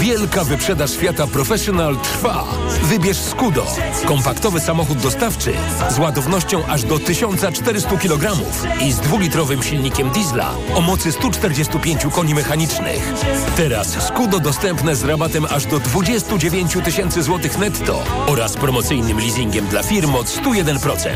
Wielka 0.00 0.44
wyprzedaż 0.44 0.96
Fiata 0.96 1.26
Professional 1.26 1.96
trwa. 1.96 2.44
Wybierz 2.82 3.16
Skudo. 3.16 3.66
Kompaktowy 4.06 4.60
samochód 4.60 4.98
dostawczy 4.98 5.52
z 5.90 5.98
ładownością 5.98 6.66
aż 6.66 6.82
do 6.82 6.98
1400 6.98 7.96
kg 7.96 8.32
i 8.80 8.92
z 8.92 9.00
dwulitrowym 9.00 9.62
silnikiem 9.62 10.10
diesla 10.10 10.54
o 10.74 10.80
mocy 10.80 11.12
145 11.12 12.06
koni 12.12 12.34
mechanicznych. 12.34 13.12
Teraz 13.56 14.06
Skudo 14.06 14.40
dostępne 14.40 14.96
z 14.96 15.04
rabatem 15.04 15.46
aż 15.50 15.66
do 15.66 15.80
29 15.80 16.76
tysięcy 16.84 17.22
złotych 17.22 17.58
netto 17.58 18.04
oraz 18.26 18.54
promocyjnym 18.54 19.18
leasingiem 19.18 19.66
dla 19.66 19.82
firm 19.82 20.14
od 20.14 20.26
101%. 20.26 21.08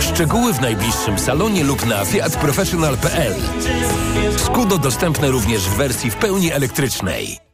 Szczegóły 0.00 0.52
w 0.52 0.60
najbliższym 0.60 1.18
salonie 1.18 1.64
lub 1.64 1.86
na 1.86 2.04
fiatprofessional.pl. 2.04 3.34
Skudo 4.36 4.78
dostępne 4.78 5.30
również 5.30 5.62
w 5.62 5.76
wersji 5.76 6.10
w 6.10 6.16
pełni 6.16 6.52
elektrycznej. 6.52 7.53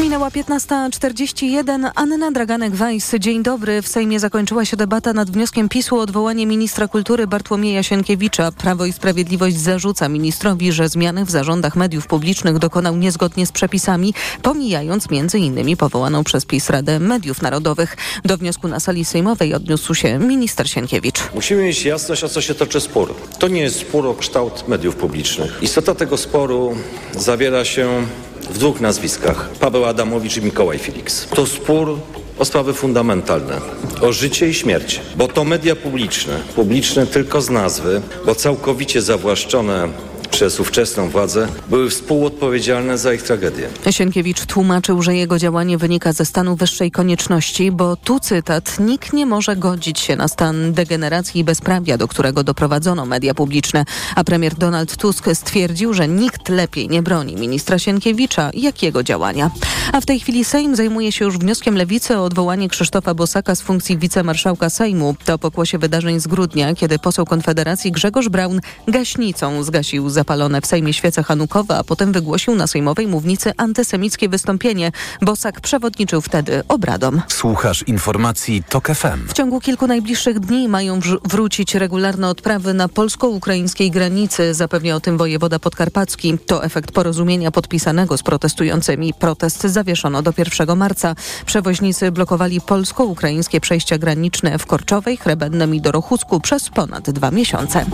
Minęła 0.00 0.28
15.41. 0.28 1.90
Anna 1.94 2.32
Draganek-Weiss. 2.32 3.18
Dzień 3.18 3.42
dobry. 3.42 3.82
W 3.82 3.88
Sejmie 3.88 4.20
zakończyła 4.20 4.64
się 4.64 4.76
debata 4.76 5.12
nad 5.12 5.30
wnioskiem 5.30 5.68
PiSu 5.68 5.96
o 5.96 6.00
odwołanie 6.00 6.46
ministra 6.46 6.88
kultury 6.88 7.26
Bartłomieja 7.26 7.82
Sienkiewicza. 7.82 8.52
Prawo 8.52 8.86
i 8.86 8.92
Sprawiedliwość 8.92 9.56
zarzuca 9.56 10.08
ministrowi, 10.08 10.72
że 10.72 10.88
zmiany 10.88 11.24
w 11.24 11.30
zarządach 11.30 11.76
mediów 11.76 12.06
publicznych 12.06 12.58
dokonał 12.58 12.96
niezgodnie 12.96 13.46
z 13.46 13.52
przepisami, 13.52 14.14
pomijając 14.42 15.06
m.in. 15.10 15.76
powołaną 15.76 16.24
przez 16.24 16.46
PiS 16.46 16.70
Radę 16.70 16.98
Mediów 16.98 17.42
Narodowych. 17.42 17.96
Do 18.24 18.38
wniosku 18.38 18.68
na 18.68 18.80
sali 18.80 19.04
sejmowej 19.04 19.54
odniósł 19.54 19.94
się 19.94 20.18
minister 20.18 20.70
Sienkiewicz. 20.70 21.20
Musimy 21.34 21.62
mieć 21.62 21.84
jasność, 21.84 22.24
o 22.24 22.28
co 22.28 22.40
się 22.40 22.54
toczy 22.54 22.80
spór. 22.80 23.14
To 23.38 23.48
nie 23.48 23.60
jest 23.60 23.80
spór 23.80 24.06
o 24.06 24.14
kształt 24.14 24.68
mediów 24.68 24.96
publicznych. 24.96 25.58
Istota 25.62 25.94
tego 25.94 26.16
sporu 26.16 26.76
zawiera 27.18 27.64
się 27.64 28.06
w 28.50 28.58
dwóch 28.58 28.80
nazwiskach. 28.80 29.48
Paweł 29.60 29.84
Adamowicz 29.84 30.36
i 30.36 30.42
Mikołaj 30.42 30.78
Felix. 30.78 31.26
To 31.34 31.46
spór 31.46 31.98
o 32.38 32.44
sprawy 32.44 32.72
fundamentalne, 32.72 33.60
o 34.00 34.12
życie 34.12 34.48
i 34.48 34.54
śmierć, 34.54 35.00
bo 35.16 35.28
to 35.28 35.44
media 35.44 35.76
publiczne, 35.76 36.40
publiczne 36.56 37.06
tylko 37.06 37.40
z 37.40 37.50
nazwy, 37.50 38.02
bo 38.26 38.34
całkowicie 38.34 39.02
zawłaszczone 39.02 39.88
przez 40.32 40.60
ówczesną 40.60 41.08
władzę, 41.08 41.48
były 41.70 41.90
współodpowiedzialne 41.90 42.98
za 42.98 43.14
ich 43.14 43.22
tragedię. 43.22 43.68
Sienkiewicz 43.90 44.46
tłumaczył, 44.46 45.02
że 45.02 45.16
jego 45.16 45.38
działanie 45.38 45.78
wynika 45.78 46.12
ze 46.12 46.24
stanu 46.24 46.56
wyższej 46.56 46.90
konieczności, 46.90 47.72
bo 47.72 47.96
tu 47.96 48.20
cytat, 48.20 48.80
nikt 48.80 49.12
nie 49.12 49.26
może 49.26 49.56
godzić 49.56 50.00
się 50.00 50.16
na 50.16 50.28
stan 50.28 50.72
degeneracji 50.72 51.40
i 51.40 51.44
bezprawia, 51.44 51.98
do 51.98 52.08
którego 52.08 52.44
doprowadzono 52.44 53.06
media 53.06 53.34
publiczne, 53.34 53.84
a 54.16 54.24
premier 54.24 54.54
Donald 54.54 54.96
Tusk 54.96 55.24
stwierdził, 55.34 55.94
że 55.94 56.08
nikt 56.08 56.48
lepiej 56.48 56.88
nie 56.88 57.02
broni 57.02 57.36
ministra 57.36 57.78
Sienkiewicza 57.78 58.50
jak 58.54 58.82
jego 58.82 59.02
działania. 59.02 59.50
A 59.92 60.00
w 60.00 60.06
tej 60.06 60.20
chwili 60.20 60.44
Sejm 60.44 60.76
zajmuje 60.76 61.12
się 61.12 61.24
już 61.24 61.38
wnioskiem 61.38 61.76
Lewicy 61.76 62.18
o 62.18 62.24
odwołanie 62.24 62.68
Krzysztofa 62.68 63.14
Bosaka 63.14 63.54
z 63.54 63.60
funkcji 63.60 63.98
wicemarszałka 63.98 64.70
Sejmu. 64.70 65.14
To 65.24 65.38
pokłosie 65.38 65.78
wydarzeń 65.78 66.20
z 66.20 66.26
grudnia, 66.26 66.74
kiedy 66.74 66.98
poseł 66.98 67.24
Konfederacji 67.24 67.92
Grzegorz 67.92 68.28
Braun 68.28 68.60
gaśnicą 68.88 69.62
zgasił 69.62 70.10
zapalenie 70.10 70.21
zapalone 70.22 70.60
w 70.60 70.66
Sejmie 70.66 70.92
świece 70.92 71.22
hanukowe, 71.22 71.78
a 71.78 71.84
potem 71.84 72.12
wygłosił 72.12 72.54
na 72.54 72.66
sejmowej 72.66 73.06
mównicy 73.06 73.52
antysemickie 73.56 74.28
wystąpienie. 74.28 74.92
Bosak 75.22 75.60
przewodniczył 75.60 76.20
wtedy 76.20 76.62
obradom. 76.68 77.22
Słuchasz 77.28 77.82
informacji 77.82 78.62
TOK 78.68 78.88
FM. 78.88 79.28
W 79.28 79.32
ciągu 79.32 79.60
kilku 79.60 79.86
najbliższych 79.86 80.40
dni 80.40 80.68
mają 80.68 81.00
wrócić 81.24 81.74
regularne 81.74 82.28
odprawy 82.28 82.74
na 82.74 82.88
polsko-ukraińskiej 82.88 83.90
granicy, 83.90 84.54
zapewnia 84.54 84.96
o 84.96 85.00
tym 85.00 85.18
wojewoda 85.18 85.58
podkarpacki. 85.58 86.38
To 86.46 86.64
efekt 86.64 86.92
porozumienia 86.92 87.50
podpisanego 87.50 88.18
z 88.18 88.22
protestującymi. 88.22 89.14
Protest 89.14 89.62
zawieszono 89.62 90.22
do 90.22 90.32
1 90.38 90.78
marca. 90.78 91.14
Przewoźnicy 91.46 92.12
blokowali 92.12 92.60
polsko-ukraińskie 92.60 93.60
przejścia 93.60 93.98
graniczne 93.98 94.58
w 94.58 94.66
Korczowej, 94.66 95.16
Chrebennem 95.16 95.74
i 95.74 95.80
Dorochusku 95.80 96.40
przez 96.40 96.70
ponad 96.70 97.10
dwa 97.10 97.30
miesiące. 97.30 97.86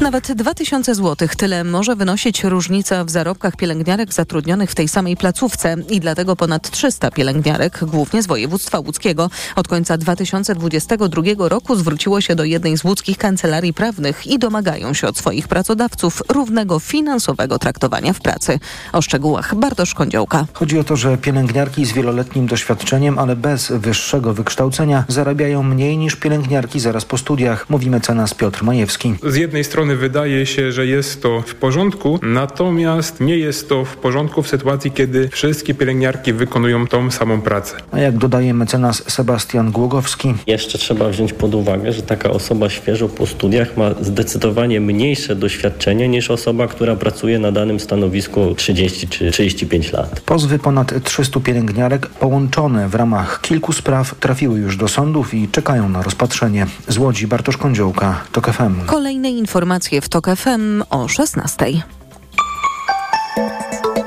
Nawet 0.00 0.32
2000 0.32 0.94
zł 0.94 1.28
tyle 1.36 1.59
może 1.64 1.96
wynosić 1.96 2.44
różnica 2.44 3.04
w 3.04 3.10
zarobkach 3.10 3.56
pielęgniarek 3.56 4.12
zatrudnionych 4.12 4.70
w 4.70 4.74
tej 4.74 4.88
samej 4.88 5.16
placówce 5.16 5.76
i 5.90 6.00
dlatego 6.00 6.36
ponad 6.36 6.70
300 6.70 7.10
pielęgniarek, 7.10 7.84
głównie 7.84 8.22
z 8.22 8.26
województwa 8.26 8.78
łódzkiego, 8.78 9.30
od 9.56 9.68
końca 9.68 9.98
2022 9.98 11.22
roku 11.48 11.76
zwróciło 11.76 12.20
się 12.20 12.34
do 12.34 12.44
jednej 12.44 12.78
z 12.78 12.84
łódzkich 12.84 13.18
kancelarii 13.18 13.74
prawnych 13.74 14.26
i 14.26 14.38
domagają 14.38 14.94
się 14.94 15.08
od 15.08 15.18
swoich 15.18 15.48
pracodawców 15.48 16.22
równego 16.28 16.78
finansowego 16.78 17.58
traktowania 17.58 18.12
w 18.12 18.20
pracy. 18.20 18.58
O 18.92 19.02
szczegółach 19.02 19.54
Bartosz 19.54 19.94
Kądziołka. 19.94 20.46
Chodzi 20.52 20.78
o 20.78 20.84
to, 20.84 20.96
że 20.96 21.18
pielęgniarki 21.18 21.86
z 21.86 21.92
wieloletnim 21.92 22.46
doświadczeniem, 22.46 23.18
ale 23.18 23.36
bez 23.36 23.72
wyższego 23.72 24.34
wykształcenia 24.34 25.04
zarabiają 25.08 25.62
mniej 25.62 25.98
niż 25.98 26.16
pielęgniarki 26.16 26.80
zaraz 26.80 27.04
po 27.04 27.18
studiach, 27.18 27.70
mówi 27.70 27.90
mecenas 27.90 28.34
Piotr 28.34 28.64
Majewski. 28.64 29.14
Z 29.22 29.36
jednej 29.36 29.64
strony 29.64 29.96
wydaje 29.96 30.46
się, 30.46 30.72
że 30.72 30.86
jest 30.86 31.22
to 31.22 31.39
w 31.46 31.54
porządku, 31.54 32.18
natomiast 32.22 33.20
nie 33.20 33.36
jest 33.36 33.68
to 33.68 33.84
w 33.84 33.96
porządku 33.96 34.42
w 34.42 34.48
sytuacji, 34.48 34.90
kiedy 34.90 35.28
wszystkie 35.28 35.74
pielęgniarki 35.74 36.32
wykonują 36.32 36.86
tą 36.86 37.10
samą 37.10 37.40
pracę. 37.40 37.76
A 37.92 37.98
jak 37.98 38.18
dodaje 38.18 38.54
mecenas 38.54 39.10
Sebastian 39.10 39.70
Głogowski. 39.70 40.34
Jeszcze 40.46 40.78
trzeba 40.78 41.08
wziąć 41.08 41.32
pod 41.32 41.54
uwagę, 41.54 41.92
że 41.92 42.02
taka 42.02 42.30
osoba 42.30 42.70
świeżo 42.70 43.08
po 43.08 43.26
studiach 43.26 43.76
ma 43.76 43.90
zdecydowanie 44.00 44.80
mniejsze 44.80 45.36
doświadczenie 45.36 46.08
niż 46.08 46.30
osoba, 46.30 46.68
która 46.68 46.96
pracuje 46.96 47.38
na 47.38 47.52
danym 47.52 47.80
stanowisku 47.80 48.54
30 48.54 49.08
czy 49.08 49.30
35 49.30 49.92
lat. 49.92 50.20
Pozwy 50.20 50.58
ponad 50.58 51.04
300 51.04 51.40
pielęgniarek 51.40 52.06
połączone 52.06 52.88
w 52.88 52.94
ramach 52.94 53.40
kilku 53.40 53.72
spraw 53.72 54.14
trafiły 54.20 54.58
już 54.58 54.76
do 54.76 54.88
sądów 54.88 55.34
i 55.34 55.48
czekają 55.48 55.88
na 55.88 56.02
rozpatrzenie. 56.02 56.66
Z 56.88 56.98
Łodzi 56.98 57.26
Bartosz 57.26 57.56
Kądziołka, 57.56 58.20
TOK 58.32 58.50
FM. 58.52 58.86
Kolejne 58.86 59.30
informacje 59.30 60.00
w 60.00 60.08
TOK 60.08 60.26
FM 60.36 60.82
o 60.90 61.08
16. 61.08 61.29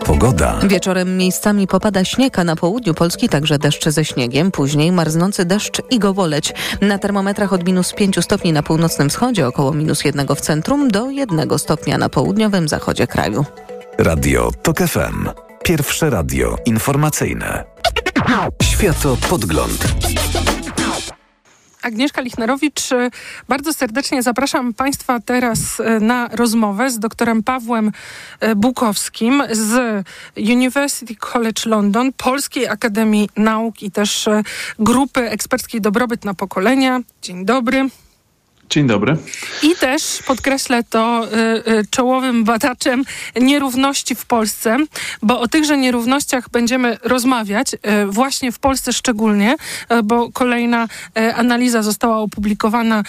Pogoda. 0.06 0.60
Wieczorem 0.64 1.18
miejscami 1.18 1.68
popada 1.68 2.06
śnieg, 2.06 2.40
a 2.40 2.44
na 2.44 2.56
południu 2.56 2.94
Polski 2.94 3.30
także 3.30 3.60
deszcz 3.60 3.90
ze 3.90 4.06
śniegiem, 4.06 4.52
później 4.52 4.92
marznący 4.92 5.46
deszcz 5.46 5.82
i 5.90 6.00
gowoleć. 6.00 6.54
Na 6.82 6.98
termometrach 6.98 7.54
od 7.54 7.66
minus 7.66 7.94
5 7.94 8.20
stopni 8.22 8.54
na 8.54 8.64
północnym 8.64 9.10
wschodzie, 9.10 9.48
około 9.48 9.74
minus 9.74 10.06
1 10.06 10.28
w 10.36 10.42
centrum, 10.42 10.92
do 10.92 11.10
1 11.10 11.60
stopnia 11.60 11.98
na 11.98 12.10
południowym 12.10 12.68
zachodzie 12.68 13.08
kraju. 13.08 13.46
Radio 13.98 14.52
TOK 14.62 14.78
FM. 14.78 15.30
Pierwsze 15.64 16.10
radio 16.10 16.56
informacyjne. 16.66 17.64
Światopodgląd. 18.64 19.94
Agnieszka 21.84 22.22
Lichnerowicz. 22.22 22.90
Bardzo 23.50 23.74
serdecznie 23.74 24.24
zapraszam 24.24 24.74
Państwa 24.74 25.20
teraz 25.20 25.80
e, 25.80 26.00
na 26.00 26.30
rozmowę 26.32 26.92
z 26.92 27.00
doktorem 27.00 27.44
Pawłem 27.44 27.92
e, 28.40 28.56
Bukowskim 28.56 29.44
z 29.52 30.04
University 30.38 31.16
College 31.16 31.62
London, 31.66 32.14
Polskiej 32.14 32.68
Akademii 32.68 33.30
Nauk 33.38 33.82
i 33.84 33.92
też 33.92 34.30
grupy 34.80 35.30
eksperckiej 35.30 35.82
Dobrobyt 35.82 36.26
na 36.26 36.34
Pokolenia. 36.34 37.00
Dzień 37.22 37.46
dobry. 37.46 37.90
Dzień 38.74 38.88
dobry. 38.88 39.18
I 39.64 39.76
też 39.76 40.20
podkreślę 40.26 40.84
to 40.84 41.28
y, 41.28 41.72
y, 41.72 41.86
czołowym 41.90 42.44
badaczem 42.44 43.04
nierówności 43.42 44.16
w 44.16 44.26
Polsce, 44.26 44.78
bo 45.22 45.40
o 45.40 45.48
tychże 45.48 45.78
nierównościach 45.78 46.50
będziemy 46.50 46.98
rozmawiać 47.04 47.74
y, 47.74 47.78
właśnie 48.08 48.52
w 48.52 48.60
Polsce 48.60 48.94
szczególnie, 48.94 49.56
bo 50.04 50.32
kolejna 50.32 50.88
analiza 51.36 51.84
została 51.84 52.18
opublikowana 52.18 53.04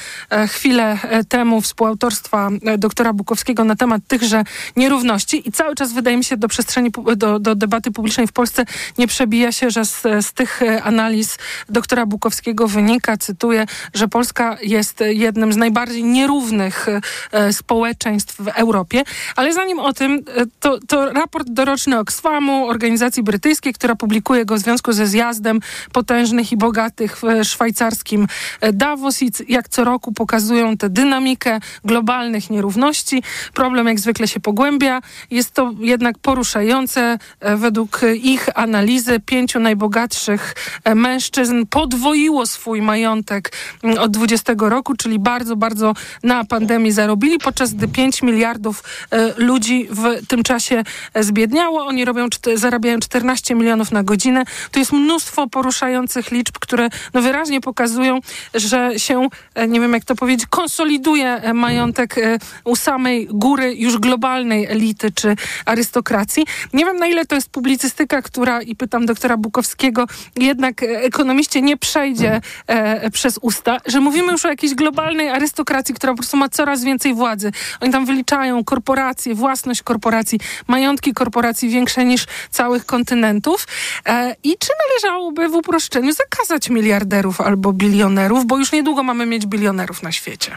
chwilę 0.48 0.98
temu 1.28 1.60
współautorstwa 1.60 2.50
doktora 2.78 3.12
Bukowskiego 3.12 3.64
na 3.64 3.76
temat 3.76 4.02
tychże 4.08 4.44
nierówności 4.76 5.48
i 5.48 5.52
cały 5.52 5.74
czas 5.74 5.92
wydaje 5.92 6.16
mi 6.16 6.24
się 6.24 6.36
do 6.36 6.48
przestrzeni, 6.48 6.90
do, 7.16 7.38
do 7.38 7.54
debaty 7.54 7.90
publicznej 7.90 8.26
w 8.26 8.32
Polsce 8.32 8.64
nie 8.98 9.06
przebija 9.06 9.52
się, 9.52 9.70
że 9.70 9.84
z, 9.84 10.02
z 10.20 10.32
tych 10.32 10.60
analiz 10.82 11.38
doktora 11.68 12.06
Bukowskiego 12.06 12.68
wynika, 12.68 13.16
cytuję, 13.16 13.66
że 13.94 14.08
Polska 14.08 14.56
jest 14.62 15.04
jednym 15.06 15.53
z 15.54 15.56
najbardziej 15.56 16.04
nierównych 16.04 16.86
e, 17.32 17.52
społeczeństw 17.52 18.36
w 18.42 18.48
Europie. 18.48 19.02
Ale 19.36 19.52
zanim 19.52 19.78
o 19.78 19.92
tym, 19.92 20.12
e, 20.12 20.20
to, 20.60 20.78
to 20.88 21.12
raport 21.12 21.48
doroczny 21.50 21.98
Oxfamu, 21.98 22.68
organizacji 22.68 23.22
brytyjskiej, 23.22 23.72
która 23.72 23.94
publikuje 23.94 24.44
go 24.44 24.54
w 24.54 24.58
związku 24.58 24.92
ze 24.92 25.06
zjazdem 25.06 25.60
potężnych 25.92 26.52
i 26.52 26.56
bogatych 26.56 27.18
w 27.20 27.44
szwajcarskim 27.44 28.26
e, 28.60 28.72
Davos 28.72 29.22
i 29.22 29.30
jak 29.48 29.68
co 29.68 29.84
roku 29.84 30.12
pokazują 30.12 30.76
tę 30.76 30.90
dynamikę 30.90 31.60
globalnych 31.84 32.50
nierówności. 32.50 33.22
Problem 33.54 33.86
jak 33.86 34.00
zwykle 34.00 34.28
się 34.28 34.40
pogłębia. 34.40 35.00
Jest 35.30 35.50
to 35.50 35.72
jednak 35.78 36.18
poruszające. 36.18 37.18
Według 37.56 38.00
ich 38.22 38.48
analizy 38.54 39.20
pięciu 39.20 39.60
najbogatszych 39.60 40.54
mężczyzn 40.94 41.66
podwoiło 41.70 42.46
swój 42.46 42.82
majątek 42.82 43.52
mm, 43.82 43.98
od 43.98 44.10
20 44.10 44.52
roku, 44.58 44.94
czyli 44.96 45.18
bardzo 45.18 45.43
bardzo, 45.44 45.56
bardzo 45.56 45.94
na 46.22 46.44
pandemii 46.44 46.92
zarobili, 46.92 47.38
podczas 47.38 47.74
gdy 47.74 47.88
5 47.88 48.22
miliardów 48.22 48.82
e, 49.10 49.32
ludzi 49.36 49.88
w 49.90 50.26
tym 50.26 50.42
czasie 50.42 50.84
e, 51.14 51.24
zbiedniało. 51.24 51.86
Oni 51.86 52.04
robią, 52.04 52.26
zarabiają 52.54 53.00
14 53.00 53.54
milionów 53.54 53.92
na 53.92 54.02
godzinę. 54.02 54.44
Tu 54.70 54.78
jest 54.78 54.92
mnóstwo 54.92 55.48
poruszających 55.48 56.30
liczb, 56.30 56.58
które 56.58 56.88
no 57.14 57.22
wyraźnie 57.22 57.60
pokazują, 57.60 58.20
że 58.54 58.90
się, 58.96 59.28
e, 59.54 59.68
nie 59.68 59.80
wiem 59.80 59.92
jak 59.92 60.04
to 60.04 60.14
powiedzieć, 60.14 60.46
konsoliduje 60.50 61.52
majątek 61.54 62.16
u 62.64 62.76
samej 62.76 63.26
góry 63.30 63.74
już 63.74 63.98
globalnej 63.98 64.66
elity 64.66 65.10
czy 65.12 65.36
arystokracji. 65.64 66.46
Nie 66.72 66.84
wiem 66.84 66.96
na 66.96 67.06
ile 67.06 67.26
to 67.26 67.34
jest 67.34 67.50
publicystyka, 67.50 68.22
która, 68.22 68.62
i 68.62 68.76
pytam 68.76 69.06
doktora 69.06 69.36
Bukowskiego, 69.36 70.06
jednak 70.36 70.82
ekonomiście 70.82 71.62
nie 71.62 71.76
przejdzie 71.76 72.40
e, 72.66 73.10
przez 73.10 73.38
usta, 73.42 73.78
że 73.86 74.00
mówimy 74.00 74.32
już 74.32 74.44
o 74.44 74.48
jakiejś 74.48 74.74
globalnej 74.74 75.23
arystokracji, 75.30 75.94
która 75.94 76.12
po 76.12 76.16
prostu 76.16 76.36
ma 76.36 76.48
coraz 76.48 76.84
więcej 76.84 77.14
władzy. 77.14 77.52
Oni 77.80 77.92
tam 77.92 78.06
wyliczają 78.06 78.64
korporacje, 78.64 79.34
własność 79.34 79.82
korporacji, 79.82 80.40
majątki 80.66 81.12
korporacji 81.12 81.68
większe 81.68 82.04
niż 82.04 82.26
całych 82.50 82.86
kontynentów. 82.86 83.66
E, 84.06 84.36
I 84.44 84.56
czy 84.58 84.68
należałoby 84.88 85.48
w 85.48 85.54
uproszczeniu 85.54 86.12
zakazać 86.12 86.70
miliarderów 86.70 87.40
albo 87.40 87.72
bilionerów, 87.72 88.46
bo 88.46 88.58
już 88.58 88.72
niedługo 88.72 89.02
mamy 89.02 89.26
mieć 89.26 89.46
bilionerów 89.46 90.02
na 90.02 90.12
świecie? 90.12 90.56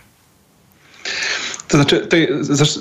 To 1.67 1.77
znaczy, 1.77 2.07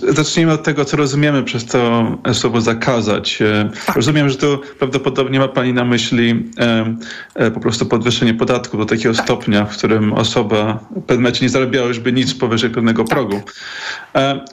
zacznijmy 0.09 0.53
od 0.53 0.63
tego, 0.63 0.85
co 0.85 0.97
rozumiemy 0.97 1.43
przez 1.43 1.65
to 1.65 2.11
słowo 2.33 2.61
zakazać. 2.61 3.43
E, 3.43 3.71
tak. 3.87 3.97
Rozumiem, 3.97 4.29
że 4.29 4.37
tu 4.37 4.59
prawdopodobnie 4.79 5.39
ma 5.39 5.49
Pani 5.49 5.73
na 5.73 5.85
myśli 5.85 6.45
e, 6.59 6.97
e, 7.35 7.51
po 7.51 7.61
prostu 7.61 7.87
podwyższenie 7.87 8.35
podatku 8.35 8.79
do 8.79 8.87
takiego 8.87 9.15
tak. 9.15 9.25
stopnia, 9.25 9.65
w 9.65 9.77
którym 9.77 10.13
osoba 10.13 10.79
w 10.91 10.95
pewnym 10.95 11.23
momencie 11.23 11.45
nie 11.45 11.49
zarabiała 11.49 11.89
już 11.89 11.99
by 11.99 12.13
nic 12.13 12.35
powyżej 12.35 12.71
pewnego 12.71 13.05
tak. 13.05 13.11
progu. 13.13 13.43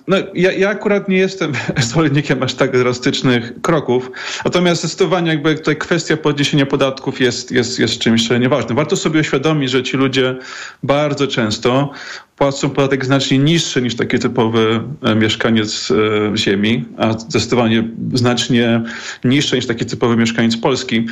No, 0.08 0.18
ja, 0.34 0.52
ja 0.52 0.70
akurat 0.70 1.10
nie 1.10 1.18
jestem 1.18 1.54
zwolennikiem 1.90 2.44
aż 2.44 2.54
tak 2.54 2.78
drastycznych 2.78 3.62
kroków, 3.62 4.12
natomiast 4.46 4.82
zdecydowanie 4.82 5.30
jakby 5.30 5.56
tutaj 5.56 5.76
kwestia 5.76 6.18
podniesienia 6.18 6.66
podatków 6.66 7.20
jest, 7.20 7.52
jest, 7.52 7.80
jest 7.80 8.00
czymś 8.00 8.30
nieważnym. 8.30 8.76
Warto 8.76 8.96
sobie 8.96 9.20
uświadomić, 9.20 9.72
że 9.72 9.84
ci 9.84 9.98
ludzie 9.98 10.36
bardzo 10.84 11.28
często 11.28 11.92
płacą 12.38 12.70
podatek 12.70 13.06
znacznie 13.06 13.38
niższy 13.38 13.82
niż 13.82 13.96
taki 13.96 14.20
typowy 14.20 14.82
e, 15.04 15.16
mieszkaniec 15.16 15.92
e, 15.92 16.38
ziemi, 16.38 16.86
a 16.98 17.14
zdecydowanie 17.14 17.88
znacznie 18.14 18.82
niższy 19.24 19.56
niż 19.56 19.68
taki 19.68 19.86
typowy 19.86 20.18
mieszkaniec 20.18 20.58
Polski. 20.58 21.06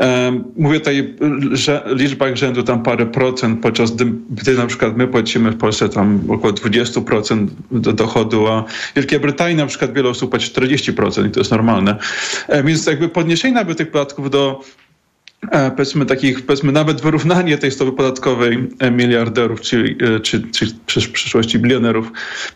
E, 0.00 0.40
mówię 0.56 0.78
tutaj 0.80 1.14
o 1.88 1.94
liczbach 1.94 2.36
rzędu 2.36 2.62
tam 2.62 2.82
parę 2.82 3.06
procent, 3.06 3.62
podczas 3.62 3.94
gdy, 3.94 4.04
gdy 4.30 4.54
na 4.54 4.66
przykład 4.66 4.96
my 4.96 5.08
płacimy 5.08 5.50
w 5.50 5.56
Polsce 5.56 5.88
tam 5.88 6.20
około 6.28 6.52
20% 6.52 7.46
do 7.70 7.92
dochodu, 7.92 8.46
a 8.46 8.62
w 8.62 8.94
Wielkiej 8.96 9.20
Brytanii 9.20 9.56
na 9.56 9.66
przykład 9.66 9.92
wiele 9.92 10.08
osób 10.08 10.30
płaci 10.30 10.50
40% 10.52 11.26
i 11.26 11.30
to 11.30 11.40
jest 11.40 11.50
normalne. 11.50 11.96
Więc 12.64 12.86
jakby 12.86 13.08
podniesienie 13.08 13.54
nawet 13.54 13.78
tych 13.78 13.90
podatków 13.90 14.30
do 14.30 14.60
powiedzmy 15.70 16.06
takich, 16.06 16.46
powiedzmy 16.46 16.72
nawet 16.72 17.00
wyrównanie 17.00 17.58
tej 17.58 17.70
stopy 17.70 17.92
podatkowej 17.92 18.68
e, 18.78 18.90
miliarderów 18.90 19.60
czy, 19.60 19.96
e, 20.16 20.20
czy, 20.20 20.42
czy 20.86 21.00
w 21.00 21.10
przyszłości 21.12 21.58
bilionerów 21.58 22.12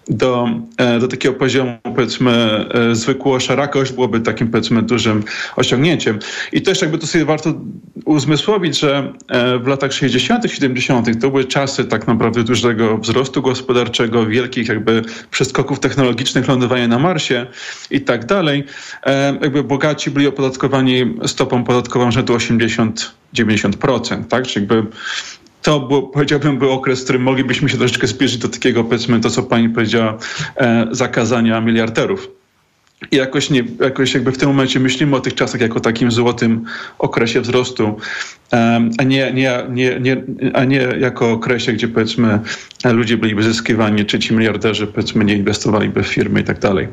do, 0.09 0.49
do 1.01 1.09
takiego 1.09 1.34
poziomu 1.34 1.78
powiedzmy 1.82 2.66
zwykłego 2.93 3.41
szaraka 3.41 3.78
już 3.78 3.93
byłoby 3.93 4.20
takim 4.20 4.49
powiedzmy 4.49 4.82
dużym 4.82 5.24
osiągnięciem. 5.57 6.18
I 6.53 6.62
też 6.62 6.82
jakby 6.82 6.99
to 6.99 7.07
sobie 7.07 7.24
warto 7.24 7.55
uzmysłowić, 8.05 8.80
że 8.80 9.12
w 9.62 9.66
latach 9.66 9.93
60., 9.93 10.53
70. 10.53 11.20
to 11.20 11.30
były 11.30 11.45
czasy 11.45 11.84
tak 11.84 12.07
naprawdę 12.07 12.45
dużego 12.45 12.99
wzrostu 12.99 13.43
gospodarczego, 13.43 14.26
wielkich 14.26 14.68
jakby 14.68 15.03
przeskoków 15.30 15.80
technologicznych, 15.80 16.49
lądowania 16.49 16.88
na 16.88 16.99
Marsie 16.99 17.47
i 17.91 18.01
tak 18.01 18.26
dalej. 18.26 18.64
Jakby 19.43 19.64
bogaci 19.64 20.11
byli 20.11 20.26
opodatkowani 20.26 21.14
stopą 21.26 21.64
podatkową 21.64 22.11
rzędu 22.11 22.34
80-90%, 22.81 24.24
tak? 24.24 24.47
Czyli 24.47 24.66
jakby 24.66 24.91
to 25.62 25.81
było, 25.81 26.03
powiedziałbym, 26.03 26.59
był 26.59 26.70
okres, 26.70 27.01
w 27.01 27.05
którym 27.05 27.22
moglibyśmy 27.22 27.68
się 27.68 27.78
troszeczkę 27.78 28.07
zbliżyć 28.07 28.39
do 28.39 28.49
takiego, 28.49 28.85
powiedzmy, 28.85 29.20
to 29.20 29.31
co 29.31 29.43
pani 29.43 29.68
powiedziała, 29.68 30.18
e, 30.57 30.87
zakazania 30.91 31.61
miliarderów. 31.61 32.39
I 33.11 33.16
jakoś, 33.16 33.51
nie, 33.51 33.64
jakoś 33.80 34.14
jakby 34.14 34.32
w 34.32 34.38
tym 34.38 34.48
momencie 34.48 34.80
myślimy 34.80 35.16
o 35.16 35.20
tych 35.20 35.34
czasach 35.34 35.61
jako 35.61 35.80
takim 35.80 36.11
złotym 36.11 36.64
okresie 36.98 37.40
wzrostu, 37.40 37.96
a 38.98 39.05
nie, 39.05 39.32
nie, 39.32 39.64
nie, 39.70 40.01
nie, 40.01 40.22
a 40.55 40.64
nie 40.64 40.88
jako 40.98 41.32
okresie, 41.32 41.72
gdzie 41.72 41.88
powiedzmy 41.88 42.38
ludzie 42.84 43.16
byliby 43.16 43.42
zyskiwani, 43.42 44.05
czy 44.07 44.18
ci 44.18 44.34
miliarderzy 44.34 44.86
powiedzmy 44.86 45.24
nie 45.24 45.34
inwestowaliby 45.34 46.03
w 46.03 46.07
firmy 46.07 46.40
i 46.40 46.44
tak 46.44 46.59
dalej. 46.59 46.88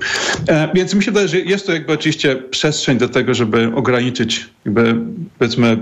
E, 0.47 0.69
więc 0.73 0.93
mi 0.95 1.03
się 1.03 1.11
wydaje, 1.11 1.27
że 1.27 1.39
jest 1.39 1.65
to 1.65 1.73
jakby 1.73 1.93
oczywiście 1.93 2.35
przestrzeń 2.35 2.97
do 2.97 3.09
tego, 3.09 3.33
żeby 3.33 3.71
ograniczyć 3.75 4.49
jakby 4.65 4.95
powiedzmy 5.39 5.77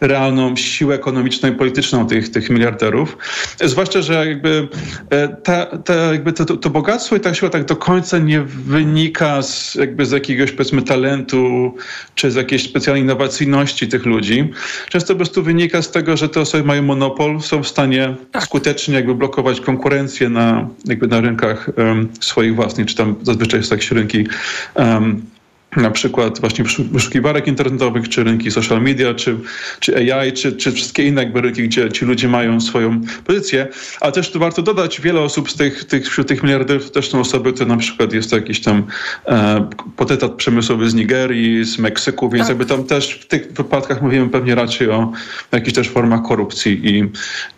realną 0.00 0.56
siłę 0.56 0.94
ekonomiczną 0.94 1.48
i 1.48 1.52
polityczną 1.52 2.06
tych, 2.06 2.28
tych 2.28 2.50
miliarderów. 2.50 3.16
Zwłaszcza, 3.64 4.02
że 4.02 4.26
jakby, 4.26 4.68
e, 5.10 5.28
ta, 5.28 5.66
ta, 5.66 5.94
jakby 5.94 6.32
to, 6.32 6.44
to, 6.44 6.56
to, 6.56 6.70
bogactwo 6.70 7.16
i 7.16 7.20
ta 7.20 7.34
siła 7.34 7.50
tak 7.50 7.64
do 7.64 7.76
końca 7.76 8.18
nie 8.18 8.40
wynika 8.40 9.42
z, 9.42 9.74
jakby 9.74 10.06
z 10.06 10.10
jakiegoś 10.10 10.52
powiedzmy 10.52 10.82
talentu 10.82 11.74
czy 12.14 12.30
z 12.30 12.34
jakiejś 12.34 12.64
specjalnej 12.64 13.02
innowacyjności 13.02 13.88
tych 13.88 14.06
ludzi. 14.06 14.50
Często 14.88 15.14
po 15.14 15.16
prostu 15.16 15.42
wynika 15.42 15.82
z 15.82 15.90
tego, 15.90 16.16
że 16.16 16.28
te 16.28 16.40
osoby 16.40 16.64
mają 16.64 16.82
monopol, 16.82 17.40
są 17.40 17.62
w 17.62 17.68
stanie 17.68 18.14
tak. 18.32 18.42
skutecznie 18.42 18.94
jakby 18.94 19.14
blokować 19.14 19.60
konkurencję 19.60 20.28
na, 20.28 20.68
jakby 20.84 21.06
na 21.06 21.20
rynkach 21.20 21.70
um, 21.76 22.08
swoich 22.20 22.54
własnych, 22.54 22.86
czy 22.86 22.96
tam 22.96 23.14
zazwyczaj 23.22 23.62
są 23.62 23.76
takie 23.76 23.94
rynki 23.94 24.26
um, 24.74 25.35
na 25.76 25.90
przykład 25.90 26.40
właśnie 26.40 26.64
wyszukiwarek 26.78 27.46
internetowych, 27.46 28.08
czy 28.08 28.24
rynki 28.24 28.50
social 28.50 28.82
media, 28.82 29.14
czy, 29.14 29.36
czy 29.80 30.14
AI, 30.14 30.32
czy, 30.32 30.52
czy 30.52 30.72
wszystkie 30.72 31.02
inne 31.02 31.22
jakby 31.22 31.40
rynki, 31.40 31.62
gdzie 31.62 31.92
ci 31.92 32.04
ludzie 32.04 32.28
mają 32.28 32.60
swoją 32.60 33.00
pozycję. 33.24 33.68
A 34.00 34.10
też 34.10 34.30
tu 34.30 34.38
warto 34.38 34.62
dodać, 34.62 35.00
wiele 35.00 35.20
osób 35.20 35.50
z 35.50 35.56
tych, 35.56 35.84
tych 35.84 36.08
wśród 36.08 36.28
tych 36.28 36.42
miliardów 36.42 36.90
też 36.90 37.10
są 37.10 37.20
osoby, 37.20 37.52
które 37.52 37.68
na 37.68 37.76
przykład 37.76 38.12
jest 38.12 38.30
to 38.30 38.36
jakiś 38.36 38.60
tam 38.60 38.86
e, 39.26 39.68
potetat 39.96 40.32
przemysłowy 40.32 40.90
z 40.90 40.94
Nigerii, 40.94 41.64
z 41.64 41.78
Meksyku, 41.78 42.30
więc 42.30 42.42
tak. 42.42 42.48
jakby 42.48 42.66
tam 42.66 42.84
też 42.84 43.12
w 43.12 43.26
tych 43.26 43.52
wypadkach 43.52 44.02
mówimy 44.02 44.28
pewnie 44.28 44.54
raczej 44.54 44.90
o 44.90 45.12
jakichś 45.52 45.74
też 45.74 45.88
formach 45.88 46.22
korupcji 46.22 46.80
i, 46.84 47.04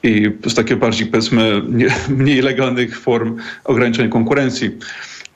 i 0.09 0.31
z 0.47 0.55
takich 0.55 0.79
bardziej 0.79 1.07
powiedzmy 1.07 1.63
nie, 1.69 1.89
mniej 2.09 2.43
legalnych 2.43 3.01
form 3.01 3.37
ograniczenia 3.65 4.09
konkurencji. 4.09 4.71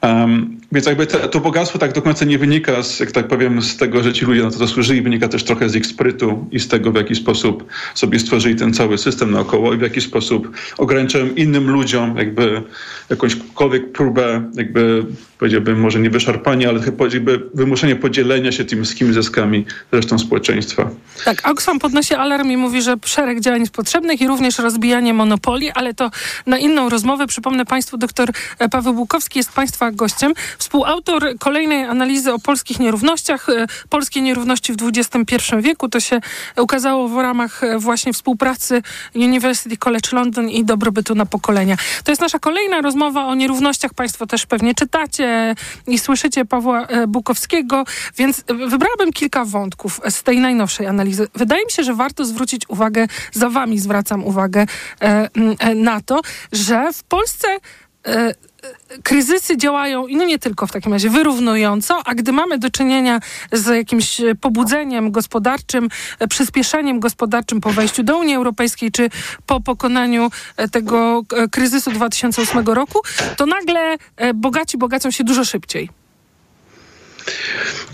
Um, 0.02 0.61
więc 0.72 0.86
jakby 0.86 1.06
te, 1.06 1.28
to 1.28 1.40
bogactwo 1.40 1.78
tak 1.78 1.92
do 1.92 2.02
końca 2.02 2.24
nie 2.24 2.38
wynika, 2.38 2.82
z, 2.82 3.00
jak 3.00 3.12
tak 3.12 3.28
powiem, 3.28 3.62
z 3.62 3.76
tego, 3.76 4.02
że 4.02 4.12
ci 4.12 4.24
ludzie 4.24 4.42
na 4.42 4.50
to 4.50 4.58
zasłużyli, 4.58 5.02
wynika 5.02 5.28
też 5.28 5.44
trochę 5.44 5.68
z 5.68 5.74
ich 5.74 5.86
sprytu 5.86 6.46
i 6.52 6.60
z 6.60 6.68
tego, 6.68 6.92
w 6.92 6.94
jaki 6.94 7.14
sposób 7.14 7.64
sobie 7.94 8.18
stworzyli 8.18 8.56
ten 8.56 8.74
cały 8.74 8.98
system 8.98 9.30
naokoło 9.30 9.74
i 9.74 9.76
w 9.76 9.80
jaki 9.80 10.00
sposób 10.00 10.50
ograniczają 10.78 11.28
innym 11.34 11.70
ludziom 11.70 12.16
jakby 12.16 12.62
jakąśkolwiek 13.10 13.92
próbę 13.92 14.50
jakby 14.54 15.04
powiedziałbym 15.42 15.80
może 15.80 16.00
nie 16.00 16.10
wyszarpania, 16.10 16.68
ale 16.68 16.80
jakby 17.12 17.42
wymuszenie 17.54 17.96
podzielenia 17.96 18.52
się 18.52 18.64
tymi 18.64 18.82
wszystkimi 18.82 19.14
zyskami 19.14 19.64
resztą 19.92 20.18
społeczeństwa. 20.18 20.90
Tak, 21.24 21.48
Oxfam 21.48 21.78
podnosi 21.78 22.14
alarm 22.14 22.50
i 22.50 22.56
mówi, 22.56 22.82
że 22.82 22.96
szereg 23.04 23.40
działań 23.40 23.60
jest 23.60 23.72
potrzebnych 23.72 24.20
i 24.20 24.26
również 24.26 24.58
rozbijanie 24.58 25.14
monopolii, 25.14 25.70
ale 25.70 25.94
to 25.94 26.10
na 26.46 26.58
inną 26.58 26.88
rozmowę. 26.88 27.26
Przypomnę 27.26 27.64
Państwu, 27.64 27.96
doktor 27.96 28.30
Paweł 28.70 28.94
Bukowski 28.94 29.38
jest 29.38 29.52
Państwa 29.52 29.90
gościem. 29.90 30.32
Współautor 30.62 31.38
kolejnej 31.38 31.84
analizy 31.84 32.32
o 32.32 32.38
polskich 32.38 32.78
nierównościach. 32.78 33.48
E, 33.48 33.66
polskie 33.88 34.20
nierówności 34.20 34.72
w 34.72 34.76
XXI 34.82 35.36
wieku. 35.60 35.88
To 35.88 36.00
się 36.00 36.20
ukazało 36.56 37.08
w 37.08 37.16
ramach 37.16 37.64
e, 37.64 37.78
właśnie 37.78 38.12
współpracy 38.12 38.82
University 39.14 39.76
College 39.76 40.08
London 40.12 40.48
i 40.48 40.64
dobrobytu 40.64 41.14
na 41.14 41.26
pokolenia. 41.26 41.76
To 42.04 42.12
jest 42.12 42.22
nasza 42.22 42.38
kolejna 42.38 42.80
rozmowa 42.80 43.26
o 43.26 43.34
nierównościach. 43.34 43.94
Państwo 43.94 44.26
też 44.26 44.46
pewnie 44.46 44.74
czytacie 44.74 45.54
i 45.86 45.98
słyszycie 45.98 46.44
Pawła 46.44 46.86
e, 46.86 47.06
Bukowskiego, 47.06 47.84
więc 48.16 48.44
wybrałabym 48.46 49.12
kilka 49.12 49.44
wątków 49.44 50.00
z 50.08 50.22
tej 50.22 50.38
najnowszej 50.38 50.86
analizy. 50.86 51.28
Wydaje 51.34 51.64
mi 51.64 51.70
się, 51.72 51.84
że 51.84 51.94
warto 51.94 52.24
zwrócić 52.24 52.68
uwagę, 52.68 53.06
za 53.32 53.50
wami 53.50 53.78
zwracam 53.78 54.24
uwagę 54.24 54.66
na 55.74 56.00
to, 56.00 56.20
że 56.52 56.92
w 56.92 57.02
Polsce 57.02 57.48
kryzysy 59.02 59.56
działają, 59.56 60.06
i 60.06 60.16
no 60.16 60.24
nie 60.24 60.38
tylko 60.38 60.66
w 60.66 60.72
takim 60.72 60.92
razie, 60.92 61.10
wyrównująco, 61.10 62.02
a 62.04 62.14
gdy 62.14 62.32
mamy 62.32 62.58
do 62.58 62.70
czynienia 62.70 63.20
z 63.52 63.66
jakimś 63.66 64.20
pobudzeniem 64.40 65.10
gospodarczym, 65.10 65.88
e, 66.18 66.28
przyspieszeniem 66.28 67.00
gospodarczym 67.00 67.60
po 67.60 67.70
wejściu 67.70 68.02
do 68.02 68.18
Unii 68.18 68.34
Europejskiej, 68.34 68.92
czy 68.92 69.10
po 69.46 69.60
pokonaniu 69.60 70.30
e, 70.56 70.68
tego 70.68 71.22
e, 71.36 71.48
kryzysu 71.48 71.90
2008 71.90 72.66
roku, 72.66 73.00
to 73.36 73.46
nagle 73.46 73.96
bogaci 74.34 74.78
bogacą 74.78 75.10
się 75.10 75.24
dużo 75.24 75.44
szybciej. 75.44 75.88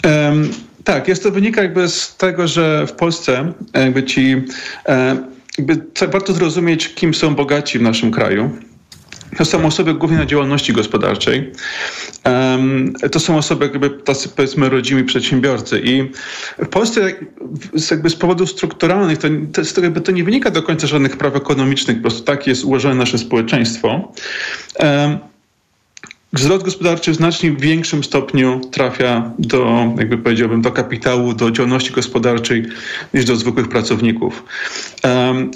Um, 0.04 0.50
tak, 0.84 1.08
jest 1.08 1.22
to 1.22 1.30
wynika 1.30 1.62
jakby 1.62 1.88
z 1.88 2.16
tego, 2.16 2.48
że 2.48 2.86
w 2.86 2.92
Polsce 2.92 3.52
jakby 3.74 4.02
ci 4.02 4.42
warto 6.08 6.32
zrozumieć, 6.32 6.94
kim 6.94 7.14
są 7.14 7.34
bogaci 7.34 7.78
w 7.78 7.82
naszym 7.82 8.10
kraju. 8.10 8.50
To 9.36 9.44
są 9.44 9.66
osoby 9.66 9.94
głównie 9.94 10.18
na 10.18 10.26
działalności 10.26 10.72
gospodarczej. 10.72 11.52
To 13.12 13.20
są 13.20 13.36
osoby 13.38 13.64
jakby 13.64 13.90
tacy 13.90 14.28
powiedzmy 14.28 14.68
rodzimi 14.68 15.04
przedsiębiorcy 15.04 15.80
i 15.84 16.10
w 16.58 16.68
Polsce 16.68 17.12
jakby 17.90 18.10
z 18.10 18.16
powodów 18.16 18.50
strukturalnych 18.50 19.18
to, 19.18 19.28
to, 19.74 19.80
jakby 19.80 20.00
to 20.00 20.12
nie 20.12 20.24
wynika 20.24 20.50
do 20.50 20.62
końca 20.62 20.86
żadnych 20.86 21.16
praw 21.16 21.36
ekonomicznych, 21.36 21.96
po 21.96 22.02
prostu 22.02 22.22
tak 22.22 22.46
jest 22.46 22.64
ułożone 22.64 22.94
nasze 22.94 23.18
społeczeństwo. 23.18 24.12
Wzrost 26.32 26.64
gospodarczy 26.64 27.12
w 27.12 27.14
znacznie 27.14 27.52
większym 27.52 28.04
stopniu 28.04 28.60
trafia 28.72 29.30
do, 29.38 29.92
jakby 29.98 30.18
powiedziałbym, 30.18 30.62
do 30.62 30.70
kapitału, 30.70 31.34
do 31.34 31.50
działalności 31.50 31.92
gospodarczej 31.92 32.64
niż 33.14 33.24
do 33.24 33.36
zwykłych 33.36 33.68
pracowników. 33.68 34.44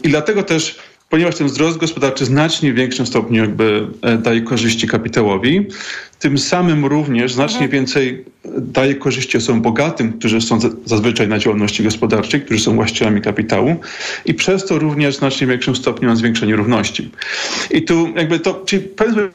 I 0.03 0.09
dlatego 0.09 0.43
też 0.43 0.79
ponieważ 1.13 1.35
ten 1.35 1.47
wzrost 1.47 1.79
gospodarczy 1.79 2.25
znacznie 2.25 2.73
w 2.73 2.77
większym 2.77 3.07
stopniu 3.07 3.43
jakby 3.43 3.87
e, 4.03 4.19
daje 4.19 4.41
korzyści 4.41 4.87
kapitałowi, 4.87 5.67
tym 6.19 6.39
samym 6.39 6.85
również 6.85 7.33
znacznie 7.33 7.65
mhm. 7.65 7.71
więcej 7.71 8.25
daje 8.59 8.95
korzyści 8.95 9.37
osobom 9.37 9.63
bogatym, 9.63 10.13
którzy 10.13 10.41
są 10.41 10.59
zazwyczaj 10.85 11.29
na 11.29 11.39
działalności 11.39 11.83
gospodarczej, 11.83 12.41
którzy 12.41 12.61
są 12.61 12.75
właścicielami 12.75 13.21
kapitału 13.21 13.77
i 14.25 14.35
przez 14.35 14.67
to 14.67 14.79
również 14.79 15.15
w 15.15 15.19
znacznie 15.19 15.47
większym 15.47 15.77
stopniu 15.77 16.09
ma 16.09 16.17
zwiększenie 16.17 16.57
równości. 16.57 17.11
I 17.71 17.83
tu 17.83 18.09
jakby 18.17 18.39
to, 18.39 18.63
czyli 18.67 18.83
powiedzmy 18.83 19.29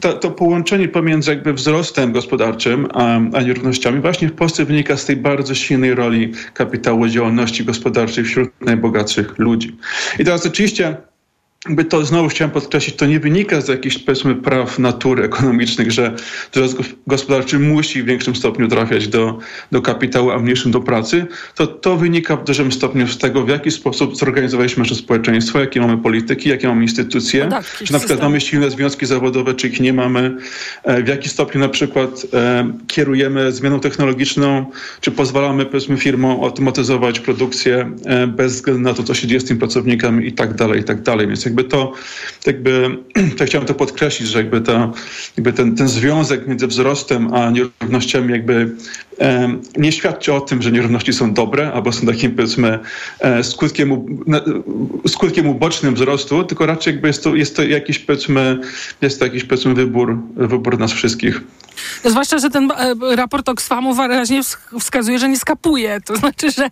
to, 0.00 0.12
to 0.12 0.30
połączenie 0.30 0.88
pomiędzy 0.88 1.30
jakby 1.30 1.52
wzrostem 1.52 2.12
gospodarczym 2.12 2.88
a, 2.92 3.20
a 3.32 3.42
nierównościami 3.42 4.00
właśnie 4.00 4.28
w 4.28 4.32
Polsce 4.32 4.64
wynika 4.64 4.96
z 4.96 5.04
tej 5.04 5.16
bardzo 5.16 5.54
silnej 5.54 5.94
roli 5.94 6.32
kapitału 6.54 7.08
działalności 7.08 7.64
gospodarczej 7.64 8.24
wśród 8.24 8.50
najbogatszych 8.60 9.38
ludzi. 9.38 9.76
I 10.18 10.24
teraz 10.24 10.46
oczywiście 10.46 10.96
by 11.68 11.84
to 11.84 12.04
znowu 12.04 12.28
chciałem 12.28 12.50
podkreślić, 12.50 12.96
to 12.96 13.06
nie 13.06 13.20
wynika 13.20 13.60
z 13.60 13.68
jakichś 13.68 13.98
powiedzmy 13.98 14.34
praw 14.34 14.78
natury 14.78 15.24
ekonomicznych, 15.24 15.92
że 15.92 16.14
wzrost 16.52 16.76
gospodarczy 17.06 17.58
musi 17.58 18.02
w 18.02 18.06
większym 18.06 18.36
stopniu 18.36 18.68
trafiać 18.68 19.08
do, 19.08 19.38
do 19.72 19.82
kapitału, 19.82 20.30
a 20.30 20.38
w 20.38 20.42
mniejszym 20.42 20.72
do 20.72 20.80
pracy. 20.80 21.26
To, 21.54 21.66
to 21.66 21.96
wynika 21.96 22.36
w 22.36 22.44
dużym 22.44 22.72
stopniu 22.72 23.08
z 23.08 23.18
tego, 23.18 23.44
w 23.44 23.48
jaki 23.48 23.70
sposób 23.70 24.16
zorganizowaliśmy 24.16 24.82
nasze 24.82 24.94
społeczeństwo, 24.94 25.60
jakie 25.60 25.80
mamy 25.80 25.98
polityki, 25.98 26.48
jakie 26.48 26.68
mamy 26.68 26.82
instytucje, 26.82 27.44
no 27.44 27.50
tak, 27.50 27.64
czy 27.84 27.92
na 27.92 27.98
przykład 27.98 28.22
mamy 28.22 28.40
silne 28.40 28.70
związki 28.70 29.06
zawodowe, 29.06 29.54
czy 29.54 29.68
ich 29.68 29.80
nie 29.80 29.92
mamy, 29.92 30.36
e, 30.84 31.02
w 31.02 31.08
jaki 31.08 31.28
stopniu 31.28 31.60
na 31.60 31.68
przykład 31.68 32.26
e, 32.34 32.72
kierujemy 32.86 33.52
zmianą 33.52 33.80
technologiczną, 33.80 34.66
czy 35.00 35.10
pozwalamy 35.10 35.66
powiedzmy 35.66 35.96
firmom 35.96 36.44
automatyzować 36.44 37.20
produkcję 37.20 37.90
e, 38.06 38.26
bez 38.26 38.52
względu 38.52 38.82
na 38.82 38.94
to, 38.94 39.02
co 39.02 39.14
się 39.14 39.26
dzieje 39.26 39.40
z 39.40 39.44
tymi 39.44 39.60
pracownikami 39.60 40.26
i 40.26 40.32
tak 40.32 40.54
dalej, 40.54 40.80
i 40.80 40.84
tak 40.84 41.02
dalej. 41.02 41.26
Więc 41.26 41.49
jakby 41.50 41.64
to, 41.64 41.92
jakby, 42.46 42.98
to 43.38 43.44
chciałem 43.44 43.66
to 43.66 43.74
podkreślić, 43.74 44.28
że 44.28 44.38
jakby, 44.38 44.60
ta, 44.60 44.92
jakby 45.36 45.52
ten, 45.52 45.76
ten 45.76 45.88
związek 45.88 46.46
między 46.46 46.66
wzrostem 46.66 47.34
a 47.34 47.50
nierównościami 47.50 48.32
jakby 48.32 48.76
nie 49.76 49.92
świadczy 49.92 50.32
o 50.32 50.40
tym, 50.40 50.62
że 50.62 50.72
nierówności 50.72 51.12
są 51.12 51.34
dobre 51.34 51.72
albo 51.72 51.92
są 51.92 52.06
takim 52.06 52.34
powiedzmy 52.34 52.78
skutkiem, 53.42 54.06
skutkiem 55.08 55.48
ubocznym 55.48 55.94
wzrostu, 55.94 56.44
tylko 56.44 56.66
raczej 56.66 56.92
jakby 56.92 57.08
jest 57.08 57.24
to, 57.24 57.34
jest 57.34 57.56
to 57.56 57.62
jakiś 57.62 57.98
powiedzmy, 57.98 58.58
jest 59.00 59.18
to 59.18 59.24
jakiś 59.24 59.44
powiedzmy 59.44 59.74
wybór, 59.74 60.18
wybór 60.36 60.78
nas 60.78 60.92
wszystkich. 60.92 61.40
Zwłaszcza, 62.04 62.38
że 62.38 62.50
ten 62.50 62.70
e, 62.70 62.94
raport 63.16 63.48
Oxfamu 63.48 63.94
wyraźnie 63.94 64.40
wskazuje, 64.80 65.18
że 65.18 65.28
nie 65.28 65.38
skapuje. 65.38 66.00
To 66.00 66.16
znaczy, 66.16 66.50
że 66.50 66.70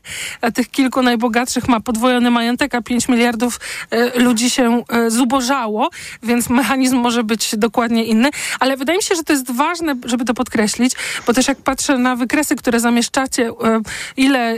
tych 0.55 0.71
kilku 0.71 1.03
najbogatszych 1.03 1.69
ma 1.69 1.81
podwojony 1.81 2.31
majątek, 2.31 2.75
a 2.75 2.83
5 2.83 3.09
miliardów 3.09 3.61
e, 3.91 4.19
ludzi 4.21 4.51
się 4.51 4.83
e, 4.89 5.11
zubożało, 5.11 5.91
więc 6.23 6.51
mechanizm 6.51 6.97
może 6.97 7.25
być 7.25 7.57
dokładnie 7.57 8.05
inny. 8.05 8.31
Ale 8.61 8.77
wydaje 8.77 8.97
mi 8.97 9.03
się, 9.03 9.15
że 9.15 9.23
to 9.23 9.33
jest 9.33 9.51
ważne, 9.51 9.95
żeby 10.05 10.25
to 10.25 10.35
podkreślić, 10.35 10.93
bo 11.27 11.33
też 11.33 11.49
jak 11.49 11.59
patrzę 11.59 11.99
na 11.99 12.17
wykresy, 12.39 12.57
które 12.57 12.81
zamieszczacie, 12.81 13.53
ile 14.17 14.55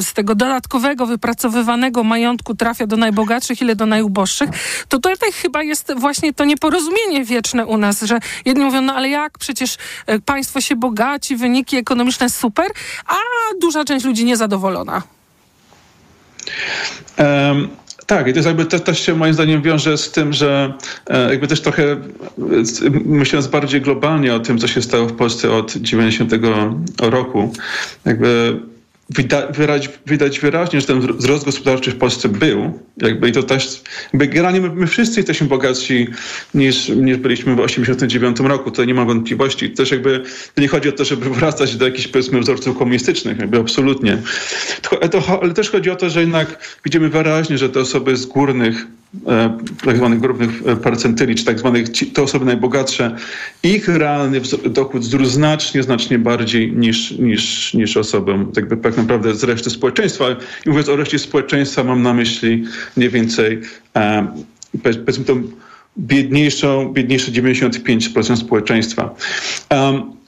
z 0.00 0.12
tego 0.12 0.34
dodatkowego, 0.34 1.06
wypracowywanego 1.06 2.04
majątku 2.04 2.54
trafia 2.54 2.86
do 2.86 2.96
najbogatszych, 2.96 3.62
ile 3.62 3.76
do 3.76 3.86
najuboższych, 3.86 4.50
to 4.88 4.98
tutaj 4.98 5.32
chyba 5.32 5.62
jest 5.62 5.92
właśnie 5.96 6.32
to 6.32 6.44
nieporozumienie 6.44 7.24
wieczne 7.24 7.66
u 7.66 7.76
nas, 7.76 8.02
że 8.02 8.18
jedni 8.44 8.64
mówią, 8.64 8.80
no 8.80 8.94
ale 8.94 9.08
jak, 9.08 9.38
przecież 9.38 9.76
E, 10.06 10.18
państwo 10.18 10.60
się 10.60 10.76
bogaci, 10.76 11.36
wyniki 11.36 11.76
ekonomiczne 11.76 12.30
super, 12.30 12.66
a 13.06 13.14
duża 13.60 13.84
część 13.84 14.04
ludzi 14.04 14.24
niezadowolona. 14.24 15.02
Um. 17.18 17.82
Tak, 18.06 18.28
i 18.28 18.32
to 18.32 18.38
jest 18.38 18.46
jakby 18.46 18.64
też, 18.64 18.80
też 18.80 19.00
się 19.00 19.14
moim 19.14 19.34
zdaniem 19.34 19.62
wiąże 19.62 19.98
z 19.98 20.10
tym, 20.10 20.32
że 20.32 20.74
e, 21.06 21.30
jakby 21.30 21.48
też 21.48 21.60
trochę 21.60 21.82
e, 21.82 21.98
myśląc 23.04 23.46
bardziej 23.46 23.80
globalnie 23.80 24.34
o 24.34 24.40
tym, 24.40 24.58
co 24.58 24.68
się 24.68 24.82
stało 24.82 25.06
w 25.06 25.16
Polsce 25.16 25.50
od 25.50 25.76
90 25.76 26.32
roku, 27.00 27.52
jakby 28.04 28.60
widać, 29.12 29.90
widać 30.06 30.40
wyraźnie, 30.40 30.80
że 30.80 30.86
ten 30.86 31.00
wzrost 31.00 31.44
gospodarczy 31.44 31.90
w 31.90 31.96
Polsce 31.96 32.28
był. 32.28 32.80
Jakby, 32.96 33.28
I 33.28 33.32
to 33.32 33.42
też, 33.42 33.82
jakby 34.12 34.26
generalnie 34.26 34.60
my, 34.60 34.70
my, 34.70 34.86
wszyscy 34.86 35.20
jesteśmy 35.20 35.46
bogatsi 35.46 36.06
niż, 36.54 36.88
niż 36.88 37.16
byliśmy 37.16 37.54
w 37.54 37.60
89 37.60 38.40
roku. 38.40 38.70
To 38.70 38.84
nie 38.84 38.94
ma 38.94 39.04
wątpliwości. 39.04 39.70
Też 39.70 39.90
jakby, 39.90 40.22
to 40.54 40.60
nie 40.60 40.68
chodzi 40.68 40.88
o 40.88 40.92
to, 40.92 41.04
żeby 41.04 41.30
wracać 41.34 41.76
do 41.76 41.84
jakichś 41.84 42.08
powiedzmy 42.08 42.40
wzorców 42.40 42.78
komunistycznych, 42.78 43.38
jakby 43.38 43.58
absolutnie. 43.58 44.18
ale 45.42 45.54
też 45.54 45.70
chodzi 45.70 45.90
o 45.90 45.96
to, 45.96 46.10
że 46.10 46.20
jednak 46.20 46.78
widzimy 46.84 47.08
wyraźnie, 47.08 47.58
że 47.58 47.68
te 47.68 47.80
osoby 47.80 48.16
z 48.16 48.26
górnych 48.26 48.86
E, 48.86 49.01
tak 49.84 49.96
zwanych 49.96 50.20
grupnych 50.20 50.50
e, 50.66 50.76
percentyli, 50.76 51.34
czy 51.34 51.44
tak 51.44 51.58
zwanych 51.58 51.88
te 52.14 52.22
osoby 52.22 52.44
najbogatsze, 52.44 53.16
ich 53.62 53.88
realny 53.88 54.40
dochód 54.64 55.02
wzrósł 55.02 55.30
znacznie, 55.30 55.82
znacznie 55.82 56.18
bardziej 56.18 56.72
niż, 56.72 57.10
niż, 57.10 57.74
niż 57.74 57.96
osobom 57.96 58.52
jakby 58.56 58.76
tak 58.76 58.96
naprawdę 58.96 59.34
z 59.34 59.44
reszty 59.44 59.70
społeczeństwa. 59.70 60.24
I 60.66 60.68
mówiąc 60.68 60.88
o 60.88 60.96
reszcie 60.96 61.18
społeczeństwa 61.18 61.84
mam 61.84 62.02
na 62.02 62.14
myśli 62.14 62.64
mniej 62.96 63.10
więcej 63.10 63.60
e, 63.96 64.26
powiedzmy 64.82 65.24
tą 65.24 65.42
biedniejszą, 65.98 66.92
biedniejsze 66.92 67.32
95% 67.32 68.36
społeczeństwa. 68.36 69.14
Um, 69.70 70.22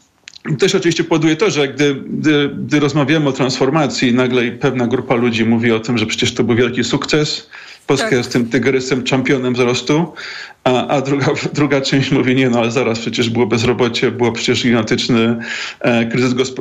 też 0.58 0.74
oczywiście 0.74 1.04
powoduje 1.04 1.36
to, 1.36 1.50
że 1.50 1.68
gdy, 1.68 1.94
gdy, 1.94 2.50
gdy 2.58 2.80
rozmawiamy 2.80 3.28
o 3.28 3.32
transformacji, 3.32 4.14
nagle 4.14 4.52
pewna 4.52 4.86
grupa 4.86 5.14
ludzi 5.14 5.44
mówi 5.44 5.72
o 5.72 5.80
tym, 5.80 5.98
że 5.98 6.06
przecież 6.06 6.34
to 6.34 6.44
był 6.44 6.56
wielki 6.56 6.84
sukces, 6.84 7.50
Polska 7.86 8.08
tak. 8.08 8.18
jest 8.18 8.32
tym 8.32 8.48
tygrysem, 8.48 9.02
czempionem 9.02 9.54
wzrostu, 9.54 10.12
a, 10.64 10.86
a 10.86 11.00
druga, 11.00 11.26
druga 11.52 11.80
część 11.80 12.10
mówi, 12.10 12.34
nie 12.34 12.50
no, 12.50 12.58
ale 12.58 12.70
zaraz 12.70 12.98
przecież 12.98 13.30
było 13.30 13.46
bezrobocie, 13.46 14.10
było 14.10 14.32
przecież 14.32 14.62
gigantyczny 14.62 15.36
e, 15.80 16.06
kryzys, 16.06 16.32
e, 16.32 16.54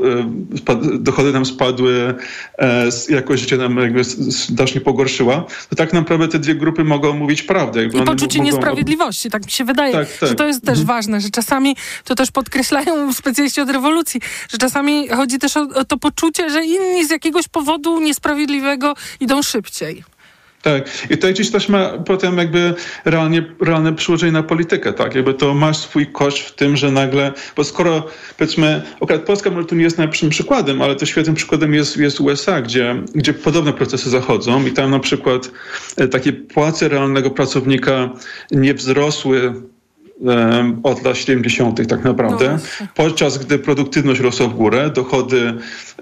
dochody 0.99 1.31
nam 1.31 1.45
spadły, 1.45 2.15
e, 2.59 2.89
jakość 3.09 3.41
życia 3.41 3.57
nam 3.57 3.77
jakby 3.77 4.03
znacznie 4.03 4.81
pogorszyła. 4.81 5.45
To 5.69 5.75
tak 5.75 5.93
naprawdę 5.93 6.27
te 6.27 6.39
dwie 6.39 6.55
grupy 6.55 6.83
mogą 6.83 7.13
mówić 7.13 7.41
prawdę. 7.41 7.85
I 7.85 7.89
poczucie 7.89 8.39
mogą... 8.39 8.51
niesprawiedliwości, 8.51 9.29
tak 9.29 9.45
mi 9.45 9.51
się 9.51 9.65
wydaje, 9.65 9.93
tak, 9.93 10.17
tak. 10.19 10.29
że 10.29 10.35
to 10.35 10.47
jest 10.47 10.61
też 10.61 10.79
mhm. 10.79 10.87
ważne, 10.87 11.21
że 11.21 11.29
czasami, 11.29 11.75
to 12.03 12.15
też 12.15 12.31
podkreślają 12.31 13.13
specjaliści 13.13 13.61
od 13.61 13.69
rewolucji, 13.69 14.21
że 14.49 14.57
czasami 14.57 15.07
chodzi 15.07 15.39
też 15.39 15.57
o, 15.57 15.61
o 15.61 15.85
to 15.85 15.97
poczucie, 15.97 16.49
że 16.49 16.65
inni 16.65 17.07
z 17.07 17.09
jakiegoś 17.09 17.47
powodu 17.47 17.99
niesprawiedliwego 17.99 18.93
idą 19.19 19.41
szybciej. 19.43 20.12
Tak. 20.63 20.89
I 21.09 21.17
to 21.17 21.29
gdzieś 21.29 21.51
też 21.51 21.69
ma 21.69 21.89
potem 21.89 22.37
jakby 22.37 22.73
realnie, 23.05 23.45
realne 23.61 23.93
przełożenie 23.93 24.31
na 24.31 24.43
politykę, 24.43 24.93
tak? 24.93 25.15
Jakby 25.15 25.33
to 25.33 25.53
ma 25.53 25.73
swój 25.73 26.07
koszt 26.07 26.39
w 26.39 26.55
tym, 26.55 26.77
że 26.77 26.91
nagle, 26.91 27.31
bo 27.55 27.63
skoro 27.63 28.07
powiedzmy, 28.37 28.81
akurat 29.01 29.21
Polska 29.21 29.49
może 29.49 29.67
tu 29.67 29.75
nie 29.75 29.83
jest 29.83 29.97
najlepszym 29.97 30.29
przykładem, 30.29 30.81
ale 30.81 30.95
to 30.95 31.05
świetnym 31.05 31.35
przykładem 31.35 31.73
jest, 31.73 31.97
jest 31.97 32.21
USA, 32.21 32.61
gdzie, 32.61 32.95
gdzie 33.15 33.33
podobne 33.33 33.73
procesy 33.73 34.09
zachodzą 34.09 34.65
i 34.65 34.71
tam 34.71 34.91
na 34.91 34.99
przykład 34.99 35.51
e, 35.97 36.07
takie 36.07 36.33
płace 36.33 36.89
realnego 36.89 37.29
pracownika 37.29 38.09
nie 38.51 38.73
wzrosły 38.73 39.53
od 40.83 41.03
lat 41.03 41.17
70. 41.17 41.87
tak 41.87 42.03
naprawdę, 42.03 42.59
no 42.81 42.87
podczas 42.95 43.37
gdy 43.37 43.59
produktywność 43.59 44.21
rosła 44.21 44.47
w 44.47 44.53
górę, 44.53 44.91
dochody, 44.95 45.53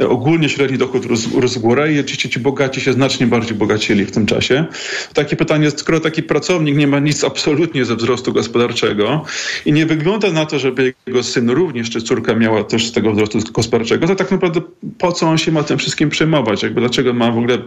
e, 0.02 0.10
ogólnie 0.10 0.50
średni 0.50 0.78
dochód 0.78 1.06
rósł, 1.06 1.42
rósł 1.42 1.60
w 1.60 1.62
górę 1.62 1.94
i 1.94 2.00
oczywiście 2.00 2.30
ci 2.30 2.40
bogaci 2.40 2.82
się 2.82 2.94
znacznie 2.94 3.28
bardziej 3.28 3.58
bogacili 3.58 4.06
w 4.06 4.12
tym 4.12 4.26
czasie. 4.26 4.66
Takie 5.14 5.36
pytanie, 5.36 5.72
skoro 5.72 6.00
taki 6.00 6.24
pracownik 6.24 6.78
nie 6.78 6.88
ma 6.88 7.00
nic 7.00 7.24
absolutnie 7.24 7.86
ze 7.86 7.96
wzrostu 7.96 8.34
gospodarczego 8.34 9.26
i 9.66 9.74
nie 9.74 9.86
wygląda 9.86 10.32
na 10.32 10.46
to, 10.46 10.60
żeby 10.60 10.94
jego 11.08 11.24
syn 11.24 11.50
również 11.50 11.90
czy 11.90 12.02
córka 12.02 12.36
miała 12.36 12.64
też 12.64 12.88
z 12.88 12.92
tego 12.92 13.12
wzrostu 13.12 13.40
gospodarczego, 13.54 14.08
to 14.08 14.16
tak 14.16 14.32
naprawdę 14.32 14.62
po 14.98 15.12
co 15.12 15.28
on 15.28 15.38
się 15.38 15.52
ma 15.52 15.64
tym 15.64 15.78
wszystkim 15.78 16.10
przejmować? 16.10 16.64
Jakby 16.64 16.82
dlaczego 16.82 17.14
ma 17.14 17.32
w 17.32 17.38
ogóle, 17.38 17.58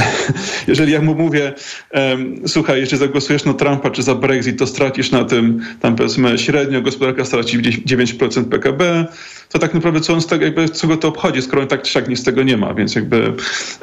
jeżeli 0.68 0.92
ja 0.92 1.02
mu 1.02 1.14
mówię, 1.14 1.52
um, 1.92 2.34
słuchaj, 2.46 2.80
jeśli 2.80 2.98
zagłosujesz 2.98 3.44
na 3.44 3.54
Trumpa 3.54 3.90
czy 3.90 4.02
za 4.02 4.14
Brexit, 4.14 4.58
to 4.58 4.66
stracisz 4.66 5.10
na 5.10 5.24
tym 5.24 5.60
tam 5.80 5.96
powiedzmy 5.96 6.38
średnio 6.38 6.82
gospodarka 6.82 7.24
straci 7.24 7.58
9% 7.58 8.44
PKB, 8.44 9.06
to 9.48 9.58
tak 9.58 9.74
naprawdę 9.74 10.00
co 10.00 10.14
on 10.14 10.20
z 10.20 10.26
tego, 10.26 10.44
jakby, 10.44 10.68
co 10.68 10.86
go 10.86 10.96
to 10.96 11.08
obchodzi, 11.08 11.42
skoro 11.42 11.62
on 11.62 11.68
tak 11.68 11.82
czy 11.82 11.92
siak 11.92 12.08
nic 12.08 12.20
z 12.20 12.24
tego 12.24 12.42
nie 12.42 12.56
ma, 12.56 12.74
więc 12.74 12.94
jakby 12.94 13.32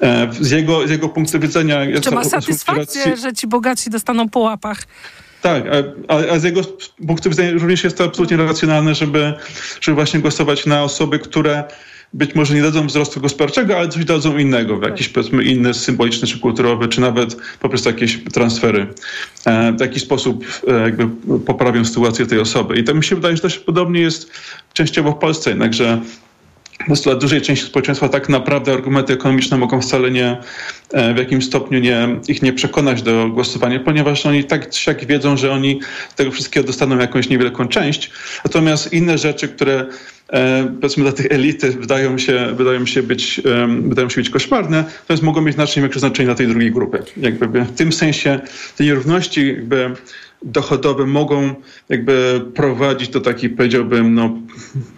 e, 0.01 0.27
z, 0.39 0.51
jego, 0.51 0.87
z 0.87 0.91
jego 0.91 1.09
punktu 1.09 1.39
widzenia... 1.39 1.79
Czy 2.01 2.11
ma 2.11 2.23
satysfakcję, 2.23 3.17
że 3.17 3.33
ci 3.33 3.47
bogaci 3.47 3.89
dostaną 3.89 4.29
po 4.29 4.39
łapach? 4.39 4.83
Tak, 5.41 5.63
a, 6.07 6.13
a, 6.33 6.39
z 6.39 6.43
jego 6.43 6.61
punktu 7.07 7.29
widzenia 7.29 7.51
również 7.51 7.83
jest 7.83 7.97
to 7.97 8.03
absolutnie 8.03 8.37
racjonalne, 8.37 8.95
żeby, 8.95 9.33
żeby 9.81 9.95
właśnie 9.95 10.19
głosować 10.19 10.65
na 10.65 10.83
osoby, 10.83 11.19
które 11.19 11.63
być 12.13 12.35
może 12.35 12.55
nie 12.55 12.61
dadzą 12.61 12.87
wzrostu 12.87 13.21
gospodarczego, 13.21 13.77
ale 13.77 13.89
coś 13.89 14.05
dadzą 14.05 14.37
innego, 14.37 14.77
w 14.77 14.83
jakiś 14.83 15.09
powiedzmy 15.09 15.43
inny, 15.43 15.73
symboliczny 15.73 16.27
czy 16.27 16.39
kulturowy, 16.39 16.87
czy 16.87 17.01
nawet 17.01 17.37
po 17.59 17.69
prostu 17.69 17.89
jakieś 17.89 18.19
transfery. 18.33 18.87
E, 19.45 19.71
w 19.71 19.79
jakiś 19.79 20.03
sposób 20.03 20.45
e, 20.67 20.73
jakby 20.81 21.07
poprawią 21.39 21.85
sytuację 21.85 22.25
tej 22.25 22.39
osoby. 22.39 22.77
I 22.77 22.83
to 22.83 22.93
mi 22.93 23.03
się 23.03 23.15
wydaje, 23.15 23.35
że 23.35 23.41
też 23.41 23.59
podobnie 23.59 24.01
jest 24.01 24.31
częściowo 24.73 25.11
w 25.11 25.19
Polsce, 25.19 25.49
jednakże 25.49 26.01
dla 27.03 27.15
dużej 27.15 27.41
części 27.41 27.65
społeczeństwa 27.65 28.09
tak 28.09 28.29
naprawdę 28.29 28.73
argumenty 28.73 29.13
ekonomiczne 29.13 29.57
mogą 29.57 29.81
wcale 29.81 30.11
nie 30.11 30.37
e, 30.91 31.13
w 31.13 31.17
jakimś 31.17 31.45
stopniu 31.45 31.79
nie, 31.79 32.07
ich 32.27 32.41
nie 32.41 32.53
przekonać 32.53 33.01
do 33.01 33.29
głosowania, 33.29 33.79
ponieważ 33.79 34.25
oni 34.25 34.43
tak 34.43 34.69
czy 34.69 34.95
wiedzą, 34.95 35.37
że 35.37 35.51
oni 35.51 35.79
tego 36.15 36.31
wszystkiego 36.31 36.67
dostaną 36.67 36.97
jakąś 36.97 37.29
niewielką 37.29 37.67
część. 37.67 38.11
Natomiast 38.45 38.93
inne 38.93 39.17
rzeczy, 39.17 39.47
które 39.47 39.85
E, 40.33 40.71
powiedzmy 40.81 41.03
dla 41.03 41.11
tych 41.11 41.25
elity 41.31 41.71
wydają 41.71 42.17
się, 42.17 42.53
wydają 42.55 42.85
się, 42.85 43.03
być, 43.03 43.41
wydają 43.81 44.09
się 44.09 44.21
być 44.21 44.29
koszmarne, 44.29 44.83
natomiast 45.01 45.23
mogą 45.23 45.41
mieć 45.41 45.55
znacznie 45.55 45.81
większe 45.81 45.99
znaczenie 45.99 46.25
dla 46.25 46.35
tej 46.35 46.47
drugiej 46.47 46.71
grupy. 46.71 47.03
Jakby 47.17 47.61
w 47.61 47.75
tym 47.75 47.93
sensie 47.93 48.39
te 48.77 48.83
nierówności 48.83 49.47
jakby 49.47 49.95
dochodowe 50.43 51.05
mogą 51.05 51.55
jakby 51.89 52.45
prowadzić 52.53 53.09
do 53.09 53.21
takiej, 53.21 53.49
powiedziałbym, 53.49 54.13
no, 54.13 54.37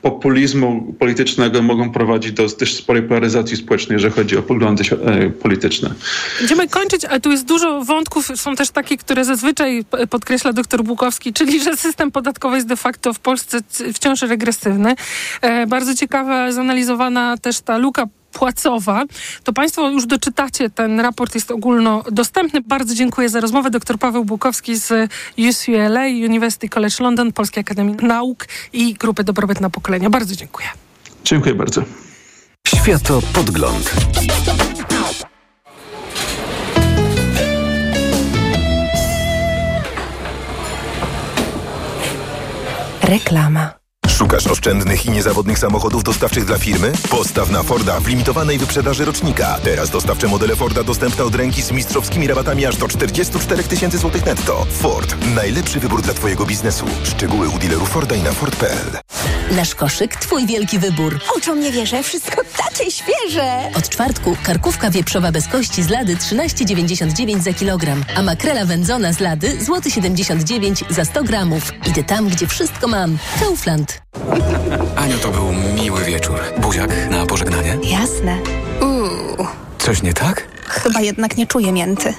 populizmu 0.01 0.95
politycznego, 0.99 1.61
mogą 1.61 1.91
prowadzić 1.91 2.31
do 2.31 2.49
też 2.49 2.75
sporej 2.75 3.03
polaryzacji 3.03 3.57
społecznej, 3.57 3.95
jeżeli 3.95 4.13
chodzi 4.13 4.37
o 4.37 4.41
poglądy 4.41 4.83
e, 5.05 5.29
polityczne. 5.29 5.93
Będziemy 6.39 6.67
kończyć, 6.67 7.05
ale 7.05 7.19
tu 7.19 7.31
jest 7.31 7.45
dużo 7.45 7.81
wątków, 7.81 8.27
są 8.35 8.55
też 8.55 8.69
takie, 8.69 8.97
które 8.97 9.25
zazwyczaj 9.25 9.85
podkreśla 10.09 10.53
dr 10.53 10.83
Bukowski, 10.83 11.33
czyli 11.33 11.63
że 11.63 11.77
system 11.77 12.11
podatkowy 12.11 12.55
jest 12.55 12.67
de 12.67 12.75
facto 12.75 13.13
w 13.13 13.19
Polsce 13.19 13.59
wciąż 13.93 14.21
regresywny. 14.21 14.95
E, 15.41 15.67
bardzo 15.67 15.95
ciekawa, 15.95 16.51
zanalizowana 16.51 17.37
też 17.37 17.61
ta 17.61 17.77
luka 17.77 18.07
płacowa, 18.33 19.03
to 19.43 19.53
Państwo 19.53 19.89
już 19.89 20.05
doczytacie, 20.05 20.69
ten 20.69 20.99
raport 20.99 21.35
jest 21.35 21.51
ogólnodostępny. 21.51 22.61
Bardzo 22.61 22.95
dziękuję 22.95 23.29
za 23.29 23.39
rozmowę. 23.39 23.69
Dr 23.69 23.97
Paweł 23.97 24.25
Bukowski 24.25 24.77
z 24.77 25.11
UCLA, 25.49 26.05
University 26.05 26.69
College 26.69 26.95
London, 26.99 27.31
Polskiej 27.33 27.61
Akademii 27.61 27.95
Nauk 27.95 28.45
i 28.73 28.93
Grupy 28.93 29.23
Dobrobytna 29.23 29.69
Pokolenia. 29.69 30.09
Bardzo 30.09 30.35
dziękuję. 30.35 30.67
Dziękuję 31.23 31.55
bardzo. 31.55 31.83
Światopodgląd. 32.67 33.93
Reklama. 43.03 43.82
Szukasz 44.13 44.47
oszczędnych 44.47 45.05
i 45.05 45.11
niezawodnych 45.11 45.59
samochodów 45.59 46.03
dostawczych 46.03 46.45
dla 46.45 46.57
firmy? 46.57 46.91
Postaw 47.09 47.49
na 47.49 47.63
Forda 47.63 47.99
w 47.99 48.07
limitowanej 48.07 48.57
wyprzedaży 48.57 49.05
rocznika. 49.05 49.59
Teraz 49.63 49.89
dostawcze 49.89 50.27
modele 50.27 50.55
Forda 50.55 50.83
dostępne 50.83 51.23
od 51.23 51.35
ręki 51.35 51.61
z 51.61 51.71
mistrzowskimi 51.71 52.27
rabatami 52.27 52.65
aż 52.65 52.77
do 52.77 52.87
44 52.87 53.63
tysięcy 53.63 53.97
złotych 53.97 54.25
netto. 54.25 54.65
Ford. 54.69 55.15
Najlepszy 55.35 55.79
wybór 55.79 56.01
dla 56.01 56.13
Twojego 56.13 56.45
biznesu. 56.45 56.85
Szczegóły 57.03 57.49
u 57.49 57.59
dealerów 57.59 57.89
Forda 57.89 58.15
i 58.15 58.23
na 58.23 58.31
Ford.pl. 58.31 58.99
Nasz 59.55 59.75
koszyk, 59.75 60.15
Twój 60.15 60.45
wielki 60.45 60.79
wybór. 60.79 61.19
Oczom 61.37 61.59
nie 61.59 61.71
wierzę, 61.71 62.03
wszystko 62.03 62.41
takie 62.57 62.91
świeże. 62.91 63.61
Od 63.77 63.89
czwartku 63.89 64.37
karkówka 64.43 64.89
wieprzowa 64.89 65.31
bez 65.31 65.47
kości 65.47 65.83
z 65.83 65.89
lady 65.89 66.15
13,99 66.15 67.41
za 67.41 67.53
kilogram, 67.53 68.03
a 68.15 68.21
makrela 68.21 68.65
wędzona 68.65 69.13
z 69.13 69.19
lady 69.19 69.63
złoty 69.65 69.91
79 69.91 70.79
zł 70.79 70.93
za 70.95 71.05
100 71.05 71.23
gramów. 71.23 71.71
Idę 71.87 72.03
tam, 72.03 72.29
gdzie 72.29 72.47
wszystko 72.47 72.87
mam. 72.87 73.17
Kaufland. 73.39 74.01
Aniu, 74.95 75.17
to 75.19 75.29
był 75.29 75.51
miły 75.53 76.03
wieczór. 76.03 76.39
Buziak 76.57 77.09
na 77.09 77.25
pożegnanie? 77.25 77.77
Jasne. 77.83 78.37
Uuu. 78.81 79.47
Coś 79.77 80.01
nie 80.03 80.13
tak? 80.13 80.47
Chyba 80.67 81.01
jednak 81.01 81.37
nie 81.37 81.47
czuję 81.47 81.71
mięty. 81.71 82.13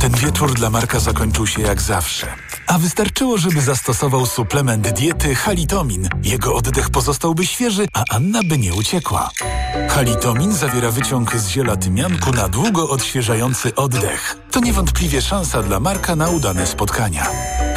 Ten 0.00 0.12
wieczór 0.12 0.54
dla 0.54 0.70
Marka 0.70 1.00
zakończył 1.00 1.46
się 1.46 1.62
jak 1.62 1.80
zawsze. 1.82 2.26
A 2.66 2.78
wystarczyło, 2.78 3.38
żeby 3.38 3.60
zastosował 3.60 4.26
suplement 4.26 4.88
diety 4.88 5.34
Halitomin. 5.34 6.08
Jego 6.22 6.54
oddech 6.54 6.90
pozostałby 6.90 7.46
świeży, 7.46 7.88
a 7.92 8.04
Anna 8.10 8.40
by 8.48 8.58
nie 8.58 8.74
uciekła. 8.74 9.30
Halitomin 9.88 10.52
zawiera 10.52 10.90
wyciąg 10.90 11.36
z 11.36 11.48
ziela 11.48 11.76
tymianku 11.76 12.32
na 12.32 12.48
długo 12.48 12.88
odświeżający 12.88 13.74
oddech. 13.74 14.36
To 14.50 14.60
niewątpliwie 14.60 15.22
szansa 15.22 15.62
dla 15.62 15.80
Marka 15.80 16.16
na 16.16 16.28
udane 16.30 16.66
spotkania. 16.66 17.26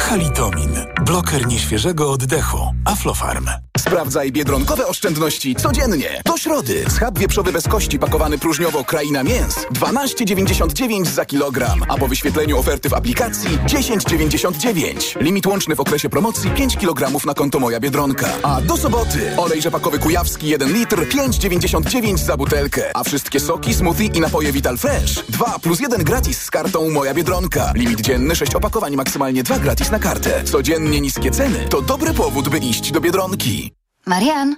Halitomin. 0.00 0.70
Bloker 1.06 1.46
nieświeżego 1.46 2.12
oddechu. 2.12 2.58
Aflofarm. 2.84 3.48
Sprawdzaj 3.78 4.32
biedronkowe 4.32 4.86
oszczędności 4.86 5.54
codziennie. 5.54 6.22
Do 6.24 6.36
środy. 6.36 6.84
Schab 6.88 7.18
wieprzowy 7.18 7.52
bez 7.52 7.68
kości 7.68 7.98
pakowany 7.98 8.38
próżniowo 8.38 8.84
Kraina 8.84 9.22
Mięs 9.22 9.54
12,99 9.54 11.06
za 11.06 11.24
kilogram. 11.24 11.84
A 11.88 11.96
po 11.96 12.08
wyświetleniu 12.08 12.58
oferty 12.58 12.88
w 12.88 12.94
aplikacji 12.94 13.58
10,99. 13.66 15.20
Limit 15.20 15.46
łączny 15.46 15.76
w 15.76 15.80
okresie 15.80 16.08
promocji 16.08 16.50
5 16.50 16.76
kg 16.76 17.24
na 17.24 17.34
konto 17.34 17.60
Moja 17.60 17.80
Biedronka. 17.80 18.28
A 18.42 18.60
do 18.60 18.76
soboty 18.76 19.36
olej 19.36 19.62
rzepakowy 19.62 19.98
kujawski 19.98 20.48
1 20.48 20.72
litr 20.72 21.08
5,99 21.08 22.18
za 22.18 22.36
butelkę. 22.36 22.90
A 22.94 23.04
wszystkie 23.04 23.40
soki, 23.40 23.74
smoothie 23.74 24.06
i 24.06 24.20
napoje 24.20 24.52
Vital 24.52 24.78
Fresh 24.78 25.24
2 25.28 25.58
plus 25.58 25.80
1 25.80 26.04
gratis 26.04 26.42
z 26.42 26.50
kartą 26.50 26.90
Moja 26.90 27.14
Biedronka. 27.14 27.72
Limit 27.74 28.00
dzienny 28.00 28.36
6 28.36 28.54
opakowań, 28.54 28.96
maksymalnie 28.96 29.42
2 29.42 29.58
gratis 29.58 29.89
na 29.90 29.98
kartę. 29.98 30.44
Codziennie 30.44 31.00
niskie 31.00 31.30
ceny 31.30 31.66
to 31.68 31.82
dobry 31.82 32.14
powód, 32.14 32.48
by 32.48 32.58
iść 32.58 32.92
do 32.92 33.00
Biedronki. 33.00 33.72
Marian, 34.06 34.56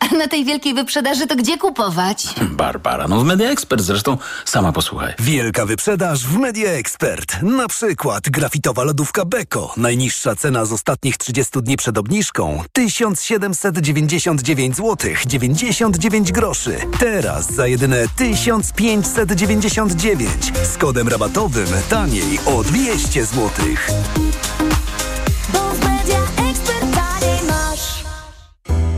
a 0.00 0.14
na 0.22 0.28
tej 0.28 0.44
wielkiej 0.44 0.74
wyprzedaży 0.74 1.26
to 1.26 1.36
gdzie 1.36 1.58
kupować? 1.58 2.26
Barbara, 2.50 3.08
no 3.08 3.20
w 3.20 3.24
Media 3.24 3.50
Expert 3.50 3.82
zresztą, 3.82 4.18
sama 4.44 4.72
posłuchaj. 4.72 5.14
Wielka 5.18 5.66
wyprzedaż 5.66 6.26
w 6.26 6.38
Media 6.38 6.70
Expert. 6.70 7.42
Na 7.42 7.68
przykład 7.68 8.30
grafitowa 8.30 8.84
lodówka 8.84 9.24
Beko. 9.24 9.74
Najniższa 9.76 10.36
cena 10.36 10.64
z 10.64 10.72
ostatnich 10.72 11.16
30 11.16 11.62
dni 11.62 11.76
przed 11.76 11.98
obniżką 11.98 12.62
1799 12.72 14.76
zł 14.76 15.10
99 15.26 16.32
groszy. 16.32 16.76
Teraz 16.98 17.52
za 17.52 17.66
jedyne 17.66 18.08
1599 18.16 20.52
z 20.62 20.76
kodem 20.76 21.08
rabatowym 21.08 21.68
taniej 21.88 22.38
o 22.46 22.62
200 22.62 23.24
zł. 23.24 23.50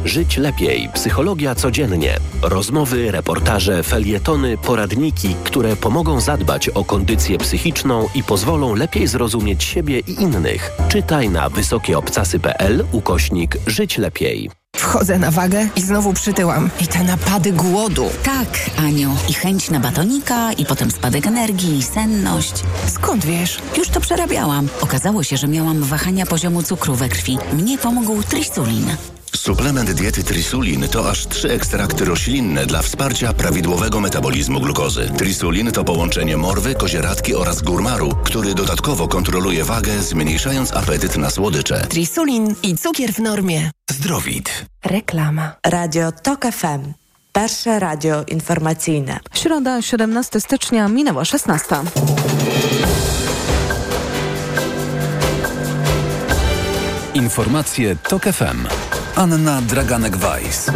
Żyć 0.04 0.36
lepiej. 0.36 0.88
Psychologia 0.94 1.54
codziennie. 1.54 2.18
Rozmowy, 2.42 3.10
reportaże, 3.10 3.82
felietony, 3.82 4.58
poradniki, 4.58 5.36
które 5.44 5.76
pomogą 5.76 6.20
zadbać 6.20 6.68
o 6.68 6.84
kondycję 6.84 7.38
psychiczną 7.38 8.08
i 8.14 8.22
pozwolą 8.22 8.74
lepiej 8.74 9.06
zrozumieć 9.06 9.64
siebie 9.64 10.00
i 10.00 10.22
innych. 10.22 10.70
Czytaj 10.88 11.28
na 11.30 11.48
wysokieobcasy.pl 11.48 12.84
ukośnik 12.92 13.56
Żyć 13.66 13.98
lepiej. 13.98 14.50
Wchodzę 14.76 15.18
na 15.18 15.30
wagę 15.30 15.68
i 15.76 15.80
znowu 15.80 16.12
przytyłam. 16.12 16.70
I 16.80 16.86
te 16.86 17.04
napady 17.04 17.52
głodu. 17.52 18.10
Tak, 18.22 18.70
Aniu. 18.78 19.16
I 19.28 19.32
chęć 19.34 19.70
na 19.70 19.80
batonika, 19.80 20.52
i 20.52 20.66
potem 20.66 20.90
spadek 20.90 21.26
energii, 21.26 21.78
i 21.78 21.82
senność. 21.82 22.52
Skąd 22.86 23.24
wiesz? 23.24 23.58
Już 23.78 23.88
to 23.88 24.00
przerabiałam. 24.00 24.68
Okazało 24.80 25.22
się, 25.22 25.36
że 25.36 25.48
miałam 25.48 25.82
wahania 25.82 26.26
poziomu 26.26 26.62
cukru 26.62 26.94
we 26.94 27.08
krwi. 27.08 27.38
Mnie 27.52 27.78
pomógł 27.78 28.22
trisulin. 28.22 28.86
Suplement 29.36 29.92
diety 29.92 30.24
Trisulin 30.24 30.88
to 30.88 31.10
aż 31.10 31.26
trzy 31.26 31.50
ekstrakty 31.50 32.04
roślinne 32.04 32.66
dla 32.66 32.82
wsparcia 32.82 33.32
prawidłowego 33.32 34.00
metabolizmu 34.00 34.60
glukozy. 34.60 35.10
Trisulin 35.18 35.72
to 35.72 35.84
połączenie 35.84 36.36
morwy, 36.36 36.74
kozieradki 36.74 37.34
oraz 37.34 37.62
górmaru, 37.62 38.10
który 38.24 38.54
dodatkowo 38.54 39.08
kontroluje 39.08 39.64
wagę, 39.64 40.02
zmniejszając 40.02 40.72
apetyt 40.72 41.16
na 41.16 41.30
słodycze. 41.30 41.86
Trisulin 41.88 42.54
i 42.62 42.76
cukier 42.76 43.12
w 43.12 43.18
normie. 43.18 43.70
Zdrowit. 43.90 44.66
Reklama. 44.84 45.52
Radio 45.66 46.12
TOK 46.12 46.44
FM. 46.44 46.92
Pierwsze 47.32 47.78
radio 47.78 48.24
informacyjne. 48.28 49.20
Środa, 49.34 49.82
17 49.82 50.40
stycznia, 50.40 50.88
minęła 50.88 51.24
16. 51.24 51.76
Informacje 57.14 57.96
TOK 57.96 58.22
FM. 58.24 58.91
Anna 59.16 59.62
Draganek-Weiss. 59.62 60.72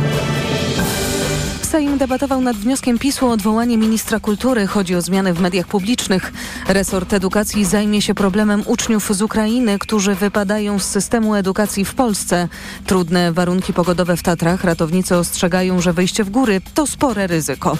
Sejm 1.62 1.98
debatował 1.98 2.40
nad 2.40 2.56
wnioskiem 2.56 2.98
PiSu 2.98 3.26
o 3.26 3.30
odwołanie 3.30 3.78
ministra 3.78 4.20
kultury. 4.20 4.66
Chodzi 4.66 4.94
o 4.94 5.02
zmiany 5.02 5.34
w 5.34 5.40
mediach 5.40 5.66
publicznych. 5.66 6.32
Resort 6.68 7.12
edukacji 7.12 7.64
zajmie 7.64 8.02
się 8.02 8.14
problemem 8.14 8.62
uczniów 8.66 9.16
z 9.16 9.22
Ukrainy, 9.22 9.78
którzy 9.78 10.14
wypadają 10.14 10.78
z 10.78 10.84
systemu 10.84 11.34
edukacji 11.34 11.84
w 11.84 11.94
Polsce. 11.94 12.48
Trudne 12.86 13.32
warunki 13.32 13.72
pogodowe 13.72 14.16
w 14.16 14.22
Tatrach. 14.22 14.64
Ratownicy 14.64 15.16
ostrzegają, 15.16 15.80
że 15.80 15.92
wyjście 15.92 16.24
w 16.24 16.30
góry 16.30 16.60
to 16.74 16.86
spore 16.86 17.26
ryzyko. 17.26 17.76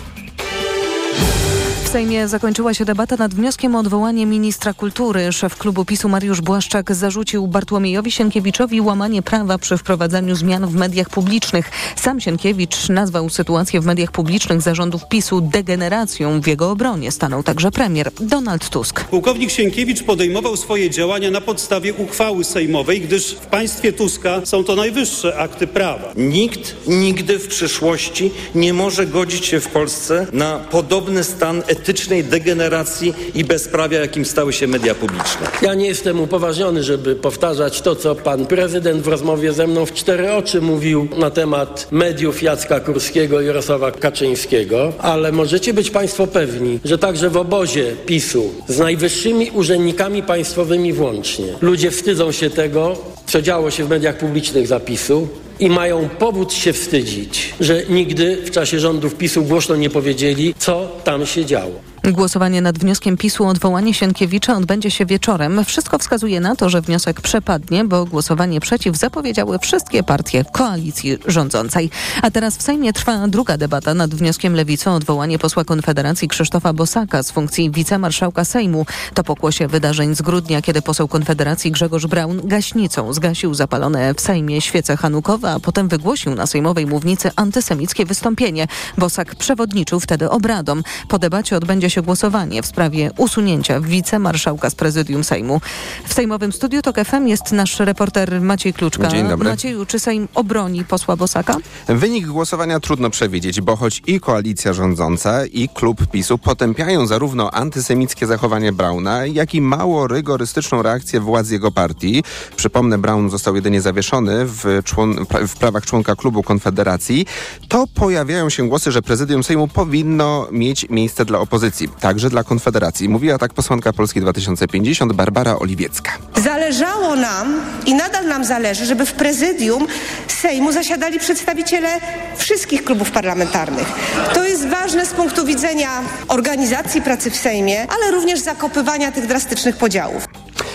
W 1.96 1.98
Sejmie 1.98 2.28
zakończyła 2.28 2.74
się 2.74 2.84
debata 2.84 3.16
nad 3.16 3.34
wnioskiem 3.34 3.74
o 3.74 3.78
odwołanie 3.78 4.26
ministra 4.26 4.74
kultury. 4.74 5.32
Szef 5.32 5.58
klubu 5.58 5.84
PiSu 5.84 6.08
Mariusz 6.08 6.40
Błaszczak 6.40 6.94
zarzucił 6.94 7.46
Bartłomiejowi 7.46 8.12
Sienkiewiczowi 8.12 8.80
łamanie 8.80 9.22
prawa 9.22 9.58
przy 9.58 9.78
wprowadzaniu 9.78 10.34
zmian 10.34 10.66
w 10.66 10.74
mediach 10.74 11.10
publicznych. 11.10 11.70
Sam 11.96 12.20
Sienkiewicz 12.20 12.88
nazwał 12.88 13.28
sytuację 13.28 13.80
w 13.80 13.86
mediach 13.86 14.10
publicznych 14.10 14.62
zarządów 14.62 15.08
PiSu 15.08 15.40
degeneracją. 15.40 16.40
W 16.40 16.46
jego 16.46 16.70
obronie 16.70 17.12
stanął 17.12 17.42
także 17.42 17.70
premier 17.70 18.10
Donald 18.20 18.68
Tusk. 18.68 19.04
Pułkownik 19.04 19.50
Sienkiewicz 19.50 20.02
podejmował 20.02 20.56
swoje 20.56 20.90
działania 20.90 21.30
na 21.30 21.40
podstawie 21.40 21.94
uchwały 21.94 22.44
sejmowej, 22.44 23.00
gdyż 23.00 23.34
w 23.34 23.46
państwie 23.46 23.92
Tuska 23.92 24.40
są 24.44 24.64
to 24.64 24.76
najwyższe 24.76 25.38
akty 25.38 25.66
prawa. 25.66 26.12
Nikt 26.16 26.76
nigdy 26.86 27.38
w 27.38 27.48
przyszłości 27.48 28.30
nie 28.54 28.72
może 28.72 29.06
godzić 29.06 29.46
się 29.46 29.60
w 29.60 29.68
Polsce 29.68 30.26
na 30.32 30.58
podobny 30.58 31.24
stan 31.24 31.62
etycznej 31.86 32.24
degeneracji 32.24 33.14
i 33.34 33.44
bezprawia, 33.44 34.00
jakim 34.00 34.24
stały 34.24 34.52
się 34.52 34.66
media 34.66 34.94
publiczne. 34.94 35.46
Ja 35.62 35.74
nie 35.74 35.86
jestem 35.86 36.20
upoważniony, 36.20 36.82
żeby 36.82 37.16
powtarzać 37.16 37.80
to, 37.80 37.96
co 37.96 38.14
pan 38.14 38.46
prezydent 38.46 39.02
w 39.02 39.08
rozmowie 39.08 39.52
ze 39.52 39.66
mną 39.66 39.86
w 39.86 39.92
cztery 39.92 40.32
oczy 40.32 40.60
mówił 40.60 41.08
na 41.18 41.30
temat 41.30 41.88
mediów 41.90 42.42
Jacka 42.42 42.80
Kurskiego 42.80 43.40
i 43.40 43.46
Jarosława 43.46 43.92
Kaczyńskiego, 43.92 44.92
ale 44.98 45.32
możecie 45.32 45.74
być 45.74 45.90
państwo 45.90 46.26
pewni, 46.26 46.80
że 46.84 46.98
także 46.98 47.30
w 47.30 47.36
obozie 47.36 47.92
PiSu 48.06 48.54
z 48.68 48.78
najwyższymi 48.78 49.50
urzędnikami 49.50 50.22
państwowymi 50.22 50.92
włącznie 50.92 51.46
ludzie 51.60 51.90
wstydzą 51.90 52.32
się 52.32 52.50
tego, 52.50 52.96
co 53.26 53.42
działo 53.42 53.70
się 53.70 53.84
w 53.84 53.90
mediach 53.90 54.18
publicznych 54.18 54.66
zapisu 54.66 55.28
i 55.60 55.70
mają 55.70 56.08
powód 56.08 56.52
się 56.52 56.72
wstydzić, 56.72 57.54
że 57.60 57.82
nigdy 57.88 58.36
w 58.36 58.50
czasie 58.50 58.80
rządów 58.80 59.14
PiSu 59.14 59.42
głośno 59.42 59.76
nie 59.76 59.90
powiedzieli, 59.90 60.54
co 60.58 60.88
tam 61.04 61.26
się 61.26 61.44
działo. 61.44 61.95
Głosowanie 62.12 62.62
nad 62.62 62.78
wnioskiem 62.78 63.16
PiSu 63.16 63.44
o 63.44 63.48
odwołanie 63.48 63.94
Sienkiewicza 63.94 64.56
odbędzie 64.56 64.90
się 64.90 65.06
wieczorem. 65.06 65.64
Wszystko 65.64 65.98
wskazuje 65.98 66.40
na 66.40 66.56
to, 66.56 66.70
że 66.70 66.80
wniosek 66.80 67.20
przepadnie, 67.20 67.84
bo 67.84 68.04
głosowanie 68.04 68.60
przeciw 68.60 68.96
zapowiedziały 68.96 69.58
wszystkie 69.58 70.02
partie 70.02 70.44
koalicji 70.52 71.18
rządzącej. 71.26 71.90
A 72.22 72.30
teraz 72.30 72.56
w 72.56 72.62
Sejmie 72.62 72.92
trwa 72.92 73.28
druga 73.28 73.56
debata 73.56 73.94
nad 73.94 74.14
wnioskiem 74.14 74.54
Lewicy 74.54 74.90
o 74.90 74.94
odwołanie 74.94 75.38
posła 75.38 75.64
Konfederacji 75.64 76.28
Krzysztofa 76.28 76.72
Bosaka 76.72 77.22
z 77.22 77.30
funkcji 77.30 77.70
wicemarszałka 77.70 78.44
Sejmu. 78.44 78.86
To 79.14 79.24
pokłosie 79.24 79.68
wydarzeń 79.68 80.14
z 80.14 80.22
grudnia, 80.22 80.62
kiedy 80.62 80.82
poseł 80.82 81.08
Konfederacji 81.08 81.70
Grzegorz 81.70 82.06
Braun 82.06 82.40
gaśnicą 82.44 83.12
zgasił 83.12 83.54
zapalone 83.54 84.14
w 84.14 84.20
Sejmie 84.20 84.60
świece 84.60 84.96
hanukowe, 84.96 85.50
a 85.50 85.60
potem 85.60 85.88
wygłosił 85.88 86.34
na 86.34 86.46
sejmowej 86.46 86.86
mównicy 86.86 87.30
antysemickie 87.36 88.04
wystąpienie. 88.04 88.66
Bosak 88.98 89.34
przewodniczył 89.34 90.00
wtedy 90.00 90.30
obradom. 90.30 90.82
Po 91.08 91.18
debacie 91.18 91.56
odbędzie 91.56 91.90
się 91.90 91.95
się 91.96 92.02
głosowanie 92.02 92.62
w 92.62 92.66
sprawie 92.66 93.10
usunięcia 93.16 93.80
wicemarszałka 93.80 94.70
z 94.70 94.74
prezydium 94.74 95.24
Sejmu. 95.24 95.60
W 96.08 96.14
Sejmowym 96.14 96.52
Studiu 96.52 96.82
TOK 96.82 96.96
FM 97.04 97.26
jest 97.26 97.52
nasz 97.52 97.80
reporter 97.80 98.40
Maciej 98.40 98.72
Kluczka. 98.72 99.08
Dzień 99.08 99.28
dobry. 99.28 99.50
Macieju, 99.50 99.86
czy 99.86 99.98
Sejm 99.98 100.28
obroni 100.34 100.84
posła 100.84 101.16
Bosaka? 101.16 101.56
Wynik 101.88 102.26
głosowania 102.26 102.80
trudno 102.80 103.10
przewidzieć, 103.10 103.60
bo 103.60 103.76
choć 103.76 104.02
i 104.06 104.20
koalicja 104.20 104.72
rządząca, 104.72 105.46
i 105.46 105.68
klub 105.68 106.06
PiSu 106.06 106.38
potępiają 106.38 107.06
zarówno 107.06 107.50
antysemickie 107.50 108.26
zachowanie 108.26 108.72
Brauna, 108.72 109.26
jak 109.26 109.54
i 109.54 109.60
mało 109.60 110.06
rygorystyczną 110.06 110.82
reakcję 110.82 111.20
władz 111.20 111.50
jego 111.50 111.72
partii. 111.72 112.24
Przypomnę, 112.56 112.98
Braun 112.98 113.30
został 113.30 113.54
jedynie 113.54 113.80
zawieszony 113.80 114.46
w, 114.46 114.80
człon, 114.84 115.26
w 115.48 115.56
prawach 115.56 115.86
członka 115.86 116.16
klubu 116.16 116.42
Konfederacji. 116.42 117.26
To 117.68 117.86
pojawiają 117.94 118.50
się 118.50 118.68
głosy, 118.68 118.92
że 118.92 119.02
prezydium 119.02 119.44
Sejmu 119.44 119.68
powinno 119.68 120.48
mieć 120.52 120.86
miejsce 120.90 121.24
dla 121.24 121.38
opozycji, 121.38 121.85
także 122.00 122.30
dla 122.30 122.44
Konfederacji. 122.44 123.08
Mówiła 123.08 123.38
tak 123.38 123.54
posłanka 123.54 123.92
Polski 123.92 124.20
2050 124.20 125.12
Barbara 125.12 125.58
Oliwiecka. 125.58 126.12
Zależało 126.36 127.16
nam 127.16 127.60
i 127.86 127.94
nadal 127.94 128.26
nam 128.26 128.44
zależy, 128.44 128.86
żeby 128.86 129.06
w 129.06 129.12
prezydium 129.12 129.86
Sejmu 130.28 130.72
zasiadali 130.72 131.18
przedstawiciele 131.18 131.88
wszystkich 132.36 132.84
klubów 132.84 133.10
parlamentarnych. 133.10 133.92
To 134.34 134.44
jest 134.44 134.68
ważne 134.68 135.06
z 135.06 135.12
punktu 135.12 135.46
widzenia 135.46 135.90
organizacji 136.28 137.02
pracy 137.02 137.30
w 137.30 137.36
Sejmie, 137.36 137.80
ale 137.80 138.10
również 138.10 138.40
zakopywania 138.40 139.12
tych 139.12 139.26
drastycznych 139.26 139.76
podziałów. 139.76 140.26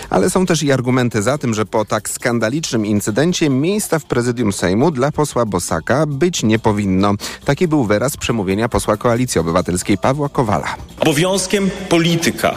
Ale 0.09 0.29
są 0.29 0.45
też 0.45 0.63
i 0.63 0.71
argumenty 0.71 1.21
za 1.21 1.37
tym, 1.37 1.53
że 1.53 1.65
po 1.65 1.85
tak 1.85 2.09
skandalicznym 2.09 2.85
incydencie 2.85 3.49
miejsca 3.49 3.99
w 3.99 4.05
prezydium 4.05 4.53
Sejmu 4.53 4.91
dla 4.91 5.11
posła 5.11 5.45
Bosaka 5.45 6.05
być 6.07 6.43
nie 6.43 6.59
powinno. 6.59 7.13
Taki 7.45 7.67
był 7.67 7.83
wyraz 7.83 8.17
przemówienia 8.17 8.69
posła 8.69 8.97
Koalicji 8.97 9.41
Obywatelskiej 9.41 9.97
Pawła 9.97 10.29
Kowala. 10.29 10.75
Obowiązkiem 10.99 11.69
polityka 11.89 12.55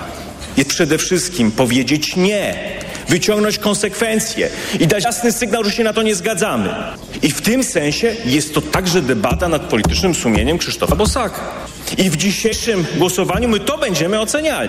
jest 0.57 0.71
przede 0.71 0.99
wszystkim 0.99 1.51
powiedzieć 1.51 2.17
nie, 2.17 2.55
wyciągnąć 3.09 3.59
konsekwencje 3.59 4.51
i 4.81 4.87
dać 4.87 5.05
jasny 5.05 5.33
sygnał, 5.33 5.65
że 5.65 5.71
się 5.71 5.85
na 5.85 5.93
to 5.93 6.03
nie 6.03 6.15
zgadzamy. 6.15 6.75
I 7.23 7.31
w 7.31 7.41
tym 7.41 7.65
sensie 7.65 8.17
jest 8.25 8.55
to 8.55 8.61
także 8.61 9.03
debata 9.03 9.49
nad 9.49 9.63
politycznym 9.63 10.15
sumieniem 10.15 10.59
Krzysztofa 10.59 10.97
Bosaka. 10.97 11.41
I 11.99 12.11
w 12.11 12.17
dzisiejszym 12.17 12.87
głosowaniu 12.97 13.49
my 13.49 13.61
to 13.61 13.79
będziemy 13.79 14.21
oceniali. 14.21 14.69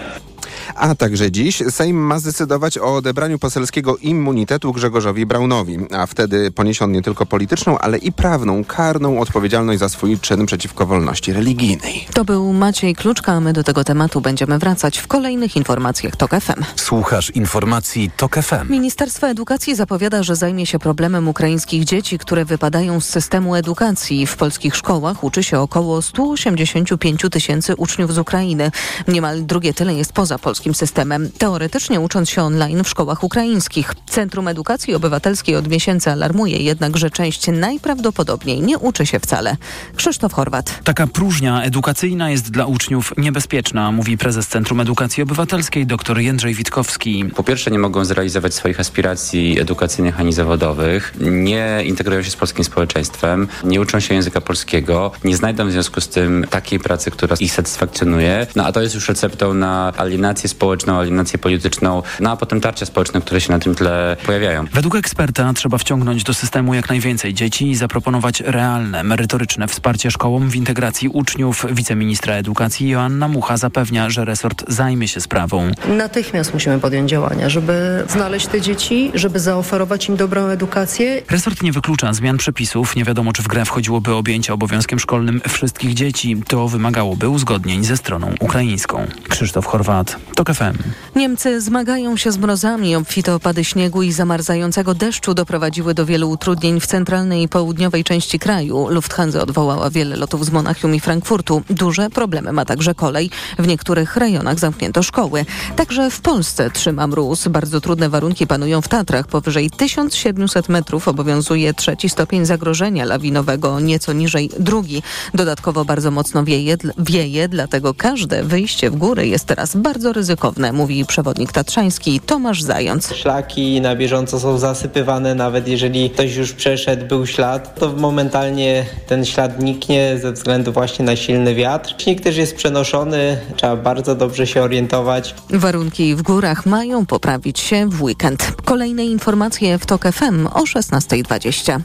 A 0.75 0.95
także 0.95 1.31
dziś 1.31 1.63
Sejm 1.69 1.97
ma 1.97 2.19
zdecydować 2.19 2.77
o 2.77 2.95
odebraniu 2.95 3.39
poselskiego 3.39 3.97
immunitetu 3.97 4.73
Grzegorzowi 4.73 5.25
Braunowi, 5.25 5.77
a 5.91 6.05
wtedy 6.05 6.51
poniesie 6.51 6.85
on 6.85 6.91
nie 6.91 7.01
tylko 7.01 7.25
polityczną, 7.25 7.77
ale 7.77 7.97
i 7.97 8.11
prawną, 8.11 8.63
karną 8.63 9.19
odpowiedzialność 9.19 9.79
za 9.79 9.89
swój 9.89 10.19
czyn 10.19 10.45
przeciwko 10.45 10.85
wolności 10.85 11.33
religijnej. 11.33 12.07
To 12.13 12.25
był 12.25 12.53
Maciej 12.53 12.95
Kluczka, 12.95 13.31
a 13.31 13.39
my 13.39 13.53
do 13.53 13.63
tego 13.63 13.83
tematu 13.83 14.21
będziemy 14.21 14.59
wracać 14.59 14.97
w 14.97 15.07
kolejnych 15.07 15.55
informacjach 15.55 16.15
TOK 16.15 16.31
FM. 16.31 16.63
Słuchasz 16.75 17.29
informacji 17.29 18.11
TOK 18.17 18.35
FM. 18.35 18.69
Ministerstwo 18.69 19.27
Edukacji 19.27 19.75
zapowiada, 19.75 20.23
że 20.23 20.35
zajmie 20.35 20.65
się 20.65 20.79
problemem 20.79 21.27
ukraińskich 21.27 21.83
dzieci, 21.83 22.17
które 22.17 22.45
wypadają 22.45 22.99
z 22.99 23.05
systemu 23.05 23.55
edukacji. 23.55 24.27
W 24.27 24.35
polskich 24.35 24.75
szkołach 24.75 25.23
uczy 25.23 25.43
się 25.43 25.59
około 25.59 26.01
185 26.01 27.21
tysięcy 27.31 27.75
uczniów 27.75 28.13
z 28.13 28.17
Ukrainy. 28.17 28.71
Niemal 29.07 29.45
drugie 29.45 29.73
tyle 29.73 29.93
jest 29.93 30.13
poza 30.13 30.37
polskim 30.55 30.75
systemem, 30.75 31.29
teoretycznie 31.37 31.99
ucząc 31.99 32.29
się 32.29 32.43
online 32.43 32.83
w 32.83 32.89
szkołach 32.89 33.23
ukraińskich. 33.23 33.93
Centrum 34.09 34.47
Edukacji 34.47 34.95
Obywatelskiej 34.95 35.55
od 35.55 35.67
miesięcy 35.67 36.11
alarmuje 36.11 36.57
jednak, 36.57 36.97
że 36.97 37.09
część 37.09 37.47
najprawdopodobniej 37.47 38.61
nie 38.61 38.77
uczy 38.77 39.05
się 39.05 39.19
wcale. 39.19 39.57
Krzysztof 39.95 40.33
Horwat. 40.33 40.79
Taka 40.83 41.07
próżnia 41.07 41.63
edukacyjna 41.63 42.31
jest 42.31 42.51
dla 42.51 42.65
uczniów 42.65 43.13
niebezpieczna, 43.17 43.91
mówi 43.91 44.17
prezes 44.17 44.47
Centrum 44.47 44.79
Edukacji 44.79 45.23
Obywatelskiej 45.23 45.85
dr 45.85 46.19
Jędrzej 46.19 46.53
Witkowski. 46.53 47.25
Po 47.35 47.43
pierwsze 47.43 47.71
nie 47.71 47.79
mogą 47.79 48.05
zrealizować 48.05 48.53
swoich 48.53 48.79
aspiracji 48.79 49.59
edukacyjnych 49.59 50.19
ani 50.19 50.33
zawodowych, 50.33 51.13
nie 51.19 51.83
integrują 51.85 52.23
się 52.23 52.31
z 52.31 52.35
polskim 52.35 52.65
społeczeństwem, 52.65 53.47
nie 53.63 53.81
uczą 53.81 53.99
się 53.99 54.13
języka 54.13 54.41
polskiego, 54.41 55.11
nie 55.23 55.37
znajdą 55.37 55.67
w 55.67 55.71
związku 55.71 56.01
z 56.01 56.07
tym 56.07 56.45
takiej 56.49 56.79
pracy, 56.79 57.11
która 57.11 57.35
ich 57.39 57.51
satysfakcjonuje. 57.51 58.47
No 58.55 58.65
a 58.65 58.71
to 58.71 58.81
jest 58.81 58.95
już 58.95 59.09
receptą 59.09 59.53
na 59.53 59.93
alienację 59.97 60.44
społeczną, 60.47 60.99
alienację 60.99 61.39
polityczną, 61.39 62.03
no 62.19 62.31
a 62.31 62.37
potem 62.37 62.61
tarcia 62.61 62.85
społeczne, 62.85 63.21
które 63.21 63.41
się 63.41 63.51
na 63.51 63.59
tym 63.59 63.75
tle 63.75 64.17
pojawiają. 64.25 64.65
Według 64.73 64.95
eksperta 64.95 65.53
trzeba 65.53 65.77
wciągnąć 65.77 66.23
do 66.23 66.33
systemu 66.33 66.73
jak 66.73 66.89
najwięcej 66.89 67.33
dzieci 67.33 67.71
i 67.71 67.75
zaproponować 67.75 68.41
realne, 68.41 69.03
merytoryczne 69.03 69.67
wsparcie 69.67 70.11
szkołom 70.11 70.49
w 70.49 70.55
integracji 70.55 71.09
uczniów. 71.09 71.65
Wiceministra 71.71 72.33
edukacji 72.33 72.89
Joanna 72.89 73.27
Mucha 73.27 73.57
zapewnia, 73.57 74.09
że 74.09 74.25
resort 74.25 74.63
zajmie 74.67 75.07
się 75.07 75.21
sprawą. 75.21 75.71
Natychmiast 75.87 76.53
musimy 76.53 76.79
podjąć 76.79 77.09
działania, 77.09 77.49
żeby 77.49 78.03
znaleźć 78.09 78.47
te 78.47 78.61
dzieci, 78.61 79.11
żeby 79.13 79.39
zaoferować 79.39 80.09
im 80.09 80.15
dobrą 80.15 80.47
edukację. 80.47 81.21
Resort 81.29 81.63
nie 81.63 81.71
wyklucza 81.71 82.13
zmian 82.13 82.37
przepisów. 82.37 82.95
Nie 82.95 83.03
wiadomo, 83.03 83.33
czy 83.33 83.43
w 83.43 83.47
grę 83.47 83.65
wchodziłoby 83.65 84.13
objęcie 84.13 84.53
obowiązkiem 84.53 84.99
szkolnym 84.99 85.41
wszystkich 85.49 85.93
dzieci. 85.93 86.41
To 86.47 86.67
wymagałoby 86.67 87.29
uzgodnień 87.29 87.83
ze 87.83 87.97
stroną 87.97 88.33
ukraińską. 88.39 89.07
Krzysztof 89.29 89.65
Chorwat, 89.65 90.17
TOK 90.35 90.53
FM. 90.53 90.77
Niemcy 91.15 91.61
zmagają 91.61 92.17
się 92.17 92.31
z 92.31 92.37
mrozami. 92.37 92.95
Obfite 92.95 93.35
opady 93.35 93.63
śniegu 93.63 94.03
i 94.03 94.11
zamarzającego 94.11 94.93
deszczu 94.93 95.33
doprowadziły 95.33 95.93
do 95.93 96.05
wielu 96.05 96.29
utrudnień 96.29 96.79
w 96.79 96.87
centralnej 96.87 97.43
i 97.43 97.49
południowej 97.49 98.03
części 98.03 98.39
kraju. 98.39 98.87
Lufthansa 98.89 99.41
odwołała 99.41 99.89
wiele 99.89 100.15
lotów 100.15 100.45
z 100.45 100.51
Monachium 100.51 100.95
i 100.95 100.99
Frankfurtu. 100.99 101.61
Duże 101.69 102.09
problemy 102.09 102.51
ma 102.51 102.65
także 102.65 102.95
kolej. 102.95 103.29
W 103.59 103.67
niektórych 103.67 104.15
rejonach 104.15 104.59
zamknięto 104.59 105.03
szkoły. 105.03 105.45
Także 105.75 106.11
w 106.11 106.21
Polsce 106.21 106.71
trzyma 106.71 107.07
mróz. 107.07 107.47
Bardzo 107.47 107.81
trudne 107.81 108.09
warunki 108.09 108.47
panują 108.47 108.81
w 108.81 108.87
Tatrach. 108.87 109.27
Powyżej 109.27 109.69
1700 109.69 110.69
metrów 110.69 111.07
obowiązuje 111.07 111.73
trzeci 111.73 112.09
stopień 112.09 112.45
zagrożenia 112.45 113.05
lawinowego, 113.05 113.79
nieco 113.79 114.13
niżej 114.13 114.49
drugi. 114.59 115.03
Dodatkowo 115.33 115.85
bardzo 115.85 116.11
mocno 116.11 116.43
wieje, 116.43 116.77
wieje, 116.97 117.49
dlatego 117.49 117.93
każde 117.93 118.43
wyjście 118.43 118.89
w 118.89 118.95
góry 118.95 119.27
jest 119.27 119.45
teraz 119.45 119.75
bardzo 119.75 120.13
ryzykowne, 120.13 120.24
mówi 120.73 121.05
przewodnik 121.05 121.51
tatrzański 121.51 122.19
Tomasz 122.19 122.63
Zając. 122.63 123.13
Szlaki 123.13 123.81
na 123.81 123.95
bieżąco 123.95 124.39
są 124.39 124.57
zasypywane, 124.57 125.35
nawet 125.35 125.67
jeżeli 125.67 126.09
ktoś 126.09 126.35
już 126.35 126.53
przeszedł, 126.53 127.05
był 127.05 127.27
ślad, 127.27 127.79
to 127.79 127.93
momentalnie 127.93 128.85
ten 129.07 129.25
ślad 129.25 129.63
niknie 129.63 130.17
ze 130.21 130.31
względu 130.31 130.73
właśnie 130.73 131.05
na 131.05 131.15
silny 131.15 131.55
wiatr. 131.55 131.95
Śnieg 131.97 132.21
też 132.21 132.37
jest 132.37 132.55
przenoszony, 132.55 133.37
trzeba 133.55 133.75
bardzo 133.75 134.15
dobrze 134.15 134.47
się 134.47 134.61
orientować. 134.61 135.35
Warunki 135.49 136.15
w 136.15 136.21
górach 136.21 136.65
mają 136.65 137.05
poprawić 137.05 137.59
się 137.59 137.89
w 137.89 138.03
weekend. 138.03 138.51
Kolejne 138.65 139.05
informacje 139.05 139.77
w 139.79 139.85
TOK 139.85 140.03
FM 140.11 140.47
o 140.47 140.61
16.20. 140.61 141.79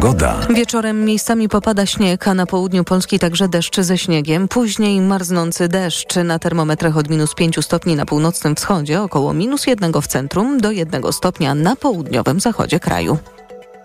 Pogoda. 0.00 0.40
Wieczorem 0.50 1.04
miejscami 1.04 1.48
popada 1.48 1.86
śnieg, 1.86 2.28
a 2.28 2.34
na 2.34 2.46
południu 2.46 2.84
Polski 2.84 3.18
także 3.18 3.48
deszcz 3.48 3.80
ze 3.80 3.98
śniegiem. 3.98 4.48
Później 4.48 5.00
marznący 5.00 5.68
deszcz 5.68 6.16
na 6.16 6.38
termometrach 6.38 6.96
od 6.96 7.08
minus 7.10 7.34
5 7.34 7.64
stopni 7.64 7.96
na 7.96 8.06
północnym 8.06 8.54
wschodzie, 8.54 9.02
około 9.02 9.34
minus 9.34 9.66
1 9.66 9.92
w 10.02 10.06
centrum, 10.06 10.60
do 10.60 10.70
1 10.70 11.12
stopnia 11.12 11.54
na 11.54 11.76
południowym 11.76 12.40
zachodzie 12.40 12.80
kraju. 12.80 13.18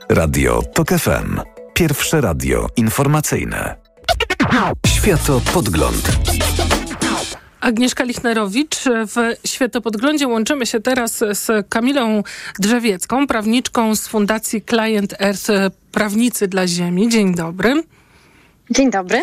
Radio 0.09 0.61
TOK 0.73 0.89
FM. 0.89 1.39
Pierwsze 1.73 2.21
radio 2.21 2.67
informacyjne. 2.75 3.75
Światopodgląd. 4.87 6.17
Agnieszka 7.61 8.03
Lichnerowicz. 8.03 8.75
W 8.85 9.47
Światopodglądzie 9.47 10.27
łączymy 10.27 10.65
się 10.65 10.79
teraz 10.79 11.17
z 11.17 11.69
Kamilą 11.69 12.23
Drzewiecką, 12.59 13.27
prawniczką 13.27 13.95
z 13.95 14.07
Fundacji 14.07 14.61
Client 14.61 15.13
Earth 15.19 15.49
Prawnicy 15.93 16.47
dla 16.47 16.67
Ziemi. 16.67 17.09
Dzień 17.09 17.35
dobry. 17.35 17.83
Dzień 18.69 18.91
dobry. 18.91 19.21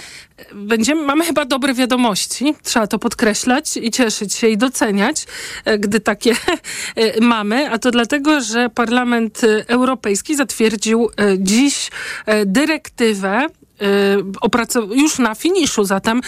Będziemy, 0.55 1.03
mamy 1.03 1.25
chyba 1.25 1.45
dobre 1.45 1.75
wiadomości, 1.75 2.55
trzeba 2.63 2.87
to 2.87 2.99
podkreślać 2.99 3.77
i 3.77 3.91
cieszyć 3.91 4.35
się 4.35 4.49
i 4.49 4.57
doceniać, 4.57 5.27
gdy 5.79 6.01
takie 6.01 6.33
mamy, 7.21 7.71
a 7.71 7.79
to 7.79 7.91
dlatego, 7.91 8.41
że 8.41 8.69
Parlament 8.69 9.41
Europejski 9.67 10.37
zatwierdził 10.37 11.11
dziś 11.39 11.91
dyrektywę 12.47 13.47
już 14.95 15.19
na 15.19 15.35
finiszu, 15.35 15.85
zatem 15.85 16.21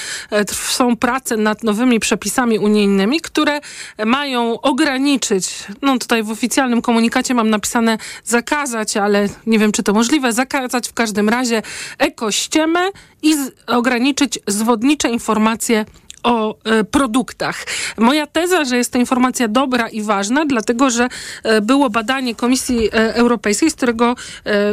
są 0.53 0.96
prace 0.96 1.36
nad 1.36 1.62
nowymi 1.62 2.00
przepisami 2.00 2.59
unijnymi, 2.59 3.20
które 3.20 3.61
mają 4.07 4.61
ograniczyć, 4.61 5.64
no 5.82 5.98
tutaj 5.98 6.22
w 6.22 6.30
oficjalnym 6.30 6.82
komunikacie 6.82 7.34
mam 7.34 7.50
napisane 7.50 7.98
zakazać, 8.24 8.96
ale 8.96 9.28
nie 9.46 9.59
wiem, 9.59 9.72
czy 9.72 9.82
to 9.82 9.92
możliwe, 9.92 10.32
zakazać 10.32 10.88
w 10.88 10.92
każdym 10.92 11.28
razie 11.28 11.62
ekościemy 11.98 12.90
i 13.22 13.34
ograniczyć 13.66 14.38
zwodnicze 14.46 15.09
informacje 15.09 15.84
o 16.23 16.57
e, 16.64 16.85
produktach. 16.85 17.64
Moja 17.99 18.27
teza, 18.27 18.64
że 18.64 18.77
jest 18.77 18.93
to 18.93 18.99
informacja 18.99 19.49
dobra 19.49 19.89
i 19.89 20.03
ważna, 20.03 20.47
dlatego 20.47 20.91
że 20.91 21.09
e, 21.43 21.61
było 21.61 21.91
badanie 21.91 22.35
Komisji 22.35 22.89
e, 22.93 23.14
Europejskiej, 23.14 23.70
z 23.70 23.75
którego 23.75 24.14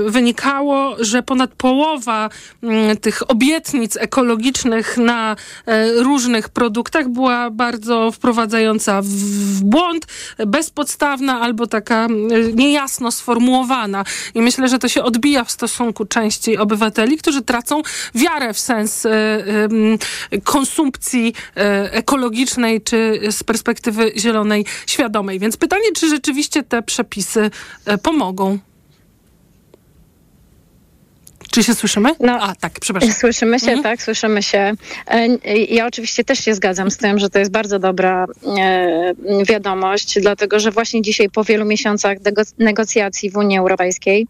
wynikało, 0.05 0.95
że 0.99 1.23
ponad 1.23 1.51
połowa 1.51 2.29
tych 3.01 3.31
obietnic 3.31 3.97
ekologicznych 3.97 4.97
na 4.97 5.35
różnych 5.95 6.49
produktach 6.49 7.09
była 7.09 7.49
bardzo 7.49 8.11
wprowadzająca 8.11 9.01
w 9.01 9.63
błąd, 9.63 10.05
bezpodstawna 10.47 11.41
albo 11.41 11.67
taka 11.67 12.07
niejasno 12.53 13.11
sformułowana. 13.11 14.03
I 14.35 14.41
myślę, 14.41 14.69
że 14.69 14.79
to 14.79 14.87
się 14.87 15.03
odbija 15.03 15.43
w 15.43 15.51
stosunku 15.51 16.05
części 16.05 16.57
obywateli, 16.57 17.17
którzy 17.17 17.41
tracą 17.41 17.81
wiarę 18.15 18.53
w 18.53 18.59
sens 18.59 19.07
konsumpcji 20.43 21.33
ekologicznej 21.91 22.81
czy 22.81 23.19
z 23.31 23.43
perspektywy 23.43 24.11
zielonej 24.17 24.65
świadomej. 24.87 25.39
Więc 25.39 25.57
pytanie, 25.57 25.91
czy 25.95 26.09
rzeczywiście 26.09 26.63
te 26.63 26.81
przepisy 26.81 27.51
e, 27.85 27.97
pomogą? 27.97 28.59
Czy 31.51 31.63
się 31.63 31.73
słyszymy? 31.75 32.09
No, 32.19 32.41
A, 32.41 32.55
tak, 32.55 32.79
przepraszam. 32.81 33.13
Słyszymy 33.13 33.59
się, 33.59 33.71
mhm. 33.71 33.83
tak, 33.83 34.03
słyszymy 34.03 34.43
się. 34.43 34.73
E, 35.07 35.27
ja 35.57 35.85
oczywiście 35.85 36.23
też 36.23 36.39
się 36.39 36.55
zgadzam 36.55 36.91
z 36.91 36.97
tym, 36.97 37.19
że 37.19 37.29
to 37.29 37.39
jest 37.39 37.51
bardzo 37.51 37.79
dobra 37.79 38.25
wiadomość, 39.47 40.19
dlatego 40.21 40.59
że 40.59 40.71
właśnie 40.71 41.01
dzisiaj 41.01 41.29
po 41.29 41.43
wielu 41.43 41.65
miesiącach 41.65 42.17
negocjacji 42.57 43.29
w 43.29 43.37
Unii 43.37 43.57
Europejskiej 43.57 44.27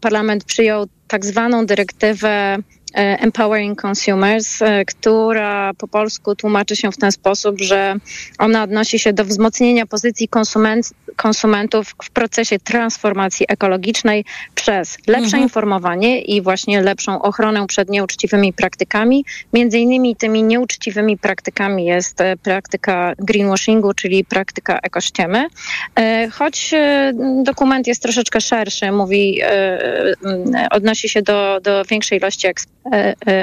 parlament 0.00 0.44
przyjął 0.44 0.86
tak 1.08 1.26
zwaną 1.26 1.66
dyrektywę 1.66 2.58
E, 2.58 2.58
Empowering 2.94 3.82
Consumers, 3.86 4.62
e, 4.62 4.84
która 4.84 5.74
po 5.74 5.88
polsku 5.88 6.36
tłumaczy 6.36 6.76
się 6.76 6.92
w 6.92 6.96
ten 6.96 7.12
sposób, 7.12 7.60
że 7.60 7.96
ona 8.38 8.62
odnosi 8.62 8.98
się 8.98 9.12
do 9.12 9.24
wzmocnienia 9.24 9.86
pozycji 9.86 10.28
konsument, 10.28 10.90
konsumentów 11.16 11.94
w 12.02 12.10
procesie 12.10 12.58
transformacji 12.58 13.46
ekologicznej 13.48 14.24
przez 14.54 14.98
lepsze 15.06 15.24
mhm. 15.24 15.42
informowanie 15.42 16.20
i 16.20 16.42
właśnie 16.42 16.82
lepszą 16.82 17.22
ochronę 17.22 17.66
przed 17.66 17.90
nieuczciwymi 17.90 18.52
praktykami. 18.52 19.24
Między 19.52 19.78
innymi 19.78 20.16
tymi 20.16 20.42
nieuczciwymi 20.42 21.18
praktykami 21.18 21.84
jest 21.84 22.20
e, 22.20 22.36
praktyka 22.36 23.12
greenwashingu, 23.18 23.94
czyli 23.94 24.24
praktyka 24.24 24.78
ekościemy. 24.78 25.46
Choć 26.32 26.74
dokument 27.42 27.86
jest 27.86 28.02
troszeczkę 28.02 28.40
szerszy, 28.40 28.92
mówi, 28.92 29.40
odnosi 30.70 31.08
się 31.08 31.22
do, 31.22 31.60
do 31.62 31.84
większej 31.84 32.18
ilości 32.18 32.46
ekspertów 32.46 32.83
E, 32.83 32.83
e, 32.83 32.83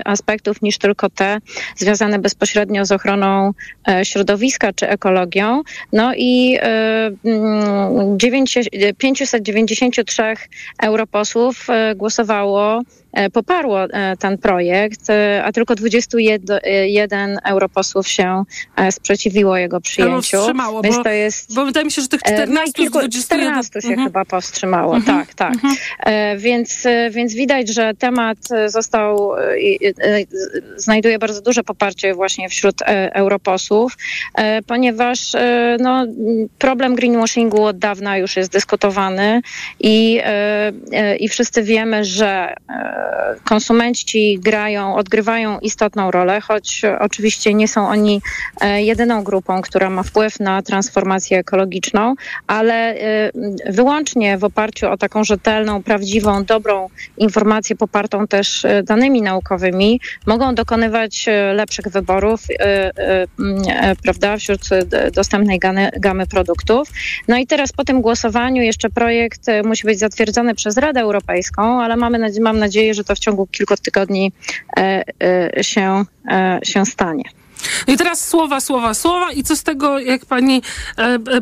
aspektów 0.06 0.62
niż 0.62 0.78
tylko 0.78 1.10
te 1.10 1.38
związane 1.76 2.20
bezpośrednio 2.20 2.86
z 2.86 2.92
ochroną 2.92 3.54
e, 3.88 4.06
środowiska 4.06 4.74
czy 4.74 4.90
ekologią. 4.90 5.62
No 5.94 6.14
i 6.16 6.58
593 8.98 10.24
mm, 10.24 10.36
europosłów 10.82 11.68
głosowało 11.96 12.82
E, 12.82 13.01
poparło 13.34 13.84
e, 13.84 14.18
ten 14.18 14.38
projekt, 14.38 15.10
e, 15.10 15.44
a 15.46 15.52
tylko 15.52 15.76
21 15.76 17.40
europosłów 17.46 18.08
się 18.08 18.44
sprzeciwiło 18.92 19.58
jego 19.58 19.82
przyjęciu. 19.82 20.38
Wstrzymało, 20.38 20.82
Więc 20.82 20.96
bo, 20.98 21.04
to 21.04 21.10
jest, 21.10 21.56
bo 21.56 21.66
wydaje 21.66 21.86
mi 21.86 21.92
się, 21.92 22.02
że 22.02 22.08
tych 22.08 22.22
14 22.22 22.66
no 22.66 22.74
kilku, 22.74 23.00
14 23.10 23.82
się 23.82 23.88
mhm. 23.88 24.08
chyba 24.08 24.26
powstrzymało, 24.26 24.96
mhm. 24.96 25.18
tak, 25.18 25.34
tak. 25.34 25.54
Mhm. 25.54 25.76
Więc, 26.40 26.84
więc 27.12 27.34
widać, 27.34 27.70
że 27.70 27.94
temat 27.94 28.38
został, 28.68 29.32
znajduje 30.76 31.20
bardzo 31.20 31.42
duże 31.42 31.64
poparcie 31.64 32.14
właśnie 32.14 32.50
wśród 32.50 32.76
europosłów, 33.14 33.98
ponieważ 34.68 35.32
no, 35.80 36.06
problem 36.60 36.96
greenwashingu 36.96 37.64
od 37.64 37.78
dawna 37.78 38.18
już 38.18 38.36
jest 38.36 38.52
dyskutowany 38.52 39.42
i, 39.80 40.22
i 41.20 41.30
wszyscy 41.30 41.64
wiemy, 41.64 42.06
że 42.06 42.54
konsumenci 43.46 44.40
grają, 44.40 44.96
odgrywają 44.96 45.60
istotną 45.60 46.12
rolę, 46.12 46.42
choć 46.42 46.82
oczywiście 47.00 47.54
nie 47.54 47.68
są 47.68 47.88
oni 47.88 48.22
e, 48.62 48.84
jedyną 48.84 49.24
grupą, 49.24 49.62
która 49.62 49.90
ma 49.90 50.04
wpływ 50.04 50.40
na 50.40 50.62
transformację 50.62 51.38
ekologiczną, 51.38 52.16
ale 52.48 52.74
e, 52.74 53.32
wyłącznie 53.70 54.38
w 54.38 54.44
oparciu 54.44 54.90
o 54.90 54.98
taką 54.98 55.24
rzetelną, 55.24 55.84
prawdziwą, 55.84 56.44
dobrą 56.44 56.90
informację 57.18 57.76
popartą 57.76 58.28
też 58.28 58.66
e, 58.66 58.84
danymi 58.84 59.22
naukowymi 59.22 60.02
mogą 60.26 60.56
dokonywać 60.56 61.26
lepszych 61.54 61.88
wyborów 61.88 62.42
prawda, 64.04 64.38
wśród 64.38 64.62
dostępnej 65.14 65.60
gamy 66.00 66.28
produktów. 66.28 66.90
No 67.28 67.38
i 67.38 67.48
teraz 67.48 67.72
po 67.72 67.84
tym 67.84 68.02
głosowaniu 68.02 68.64
jeszcze 68.64 68.90
projekt 68.90 69.46
musi 69.64 69.88
być 69.88 70.00
zatwierdzony 70.00 70.56
przez 70.56 70.78
Radę 70.78 71.02
Europejską, 71.02 71.82
ale 71.82 71.96
mamy, 71.96 72.32
mam 72.42 72.60
nadzieję, 72.60 72.91
że 72.94 73.04
to 73.04 73.16
w 73.16 73.20
ciągu 73.20 73.48
kilku 73.48 73.78
tygodni 73.78 74.32
e, 74.78 75.04
e, 75.58 75.64
się, 75.64 76.06
e, 76.32 76.60
się 76.64 76.86
stanie. 76.86 77.24
No 77.88 77.94
i 77.94 77.98
teraz 77.98 78.28
słowa, 78.28 78.62
słowa, 78.62 78.94
słowa 78.94 79.32
i 79.32 79.44
co 79.44 79.56
z 79.56 79.64
tego, 79.64 80.00
jak 80.00 80.26
pani 80.26 80.62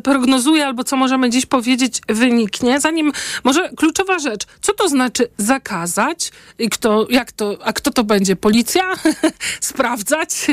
prognozuje, 0.03 0.65
albo 0.65 0.83
co 0.83 0.97
możemy 0.97 1.29
dziś 1.29 1.45
powiedzieć, 1.45 2.01
wyniknie. 2.07 2.79
Zanim, 2.79 3.11
może 3.43 3.69
kluczowa 3.69 4.19
rzecz, 4.19 4.45
co 4.61 4.73
to 4.73 4.89
znaczy 4.89 5.27
zakazać 5.37 6.31
i 6.59 6.69
kto, 6.69 7.07
jak 7.09 7.31
to, 7.31 7.57
a 7.63 7.73
kto 7.73 7.91
to 7.91 8.03
będzie? 8.03 8.35
Policja? 8.35 8.93
Sprawdzać? 9.61 10.47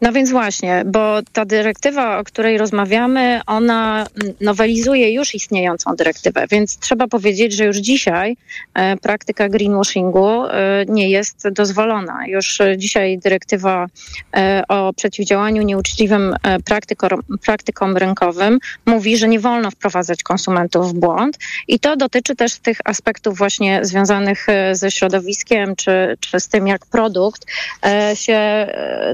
No 0.00 0.12
więc 0.12 0.30
właśnie, 0.30 0.82
bo 0.86 1.18
ta 1.32 1.44
dyrektywa, 1.44 2.18
o 2.18 2.24
której 2.24 2.58
rozmawiamy, 2.58 3.40
ona 3.46 4.06
nowelizuje 4.40 5.12
już 5.12 5.34
istniejącą 5.34 5.96
dyrektywę, 5.96 6.46
więc 6.50 6.78
trzeba 6.78 7.06
powiedzieć, 7.06 7.52
że 7.52 7.64
już 7.64 7.76
dzisiaj 7.76 8.36
e, 8.74 8.96
praktyka 8.96 9.48
greenwashingu 9.48 10.44
e, 10.44 10.84
nie 10.88 11.10
jest 11.10 11.48
dozwolona. 11.48 12.26
Już 12.26 12.58
dzisiaj 12.76 13.18
dyrektywa 13.18 13.86
e, 14.36 14.62
o 14.68 14.92
przeciwdziałaniu 14.92 15.62
nieuczciwym 15.62 16.36
praktykom, 16.64 17.22
praktykom 17.44 17.96
rynkowym 17.96 18.58
mówi, 18.86 19.16
że 19.16 19.28
nie 19.28 19.40
wolno 19.40 19.70
wprowadzać 19.70 20.22
konsumentów 20.22 20.90
w 20.90 20.94
błąd 20.94 21.38
i 21.68 21.80
to 21.80 21.96
dotyczy 21.96 22.36
też 22.36 22.58
tych 22.58 22.78
aspektów 22.84 23.38
właśnie 23.38 23.84
związanych 23.84 24.46
ze 24.72 24.90
środowiskiem, 24.90 25.76
czy, 25.76 26.16
czy 26.20 26.40
z 26.40 26.48
tym, 26.48 26.66
jak 26.66 26.86
produkt 26.86 27.46
się, 28.14 28.66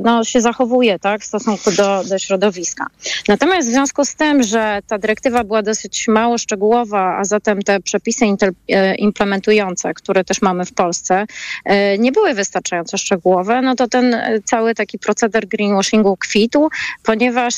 no, 0.02 0.24
się 0.24 0.40
zachowuje 0.46 0.98
tak, 0.98 1.20
w 1.22 1.24
stosunku 1.24 1.70
do, 1.70 2.04
do 2.04 2.18
środowiska. 2.18 2.86
Natomiast 3.28 3.68
w 3.68 3.70
związku 3.70 4.04
z 4.04 4.14
tym, 4.14 4.42
że 4.42 4.80
ta 4.86 4.98
dyrektywa 4.98 5.44
była 5.44 5.62
dosyć 5.62 6.08
mało 6.08 6.38
szczegółowa, 6.38 7.16
a 7.18 7.24
zatem 7.24 7.62
te 7.62 7.80
przepisy 7.80 8.24
e, 8.24 8.94
implementujące, 8.94 9.94
które 9.94 10.24
też 10.24 10.42
mamy 10.42 10.64
w 10.64 10.72
Polsce, 10.72 11.26
e, 11.64 11.98
nie 11.98 12.12
były 12.12 12.34
wystarczająco 12.34 12.98
szczegółowe, 12.98 13.62
no 13.62 13.74
to 13.74 13.88
ten 13.88 14.14
e, 14.14 14.40
cały 14.44 14.74
taki 14.74 14.98
proceder 14.98 15.46
greenwashingu 15.48 16.16
kwitł, 16.16 16.70
ponieważ 17.02 17.54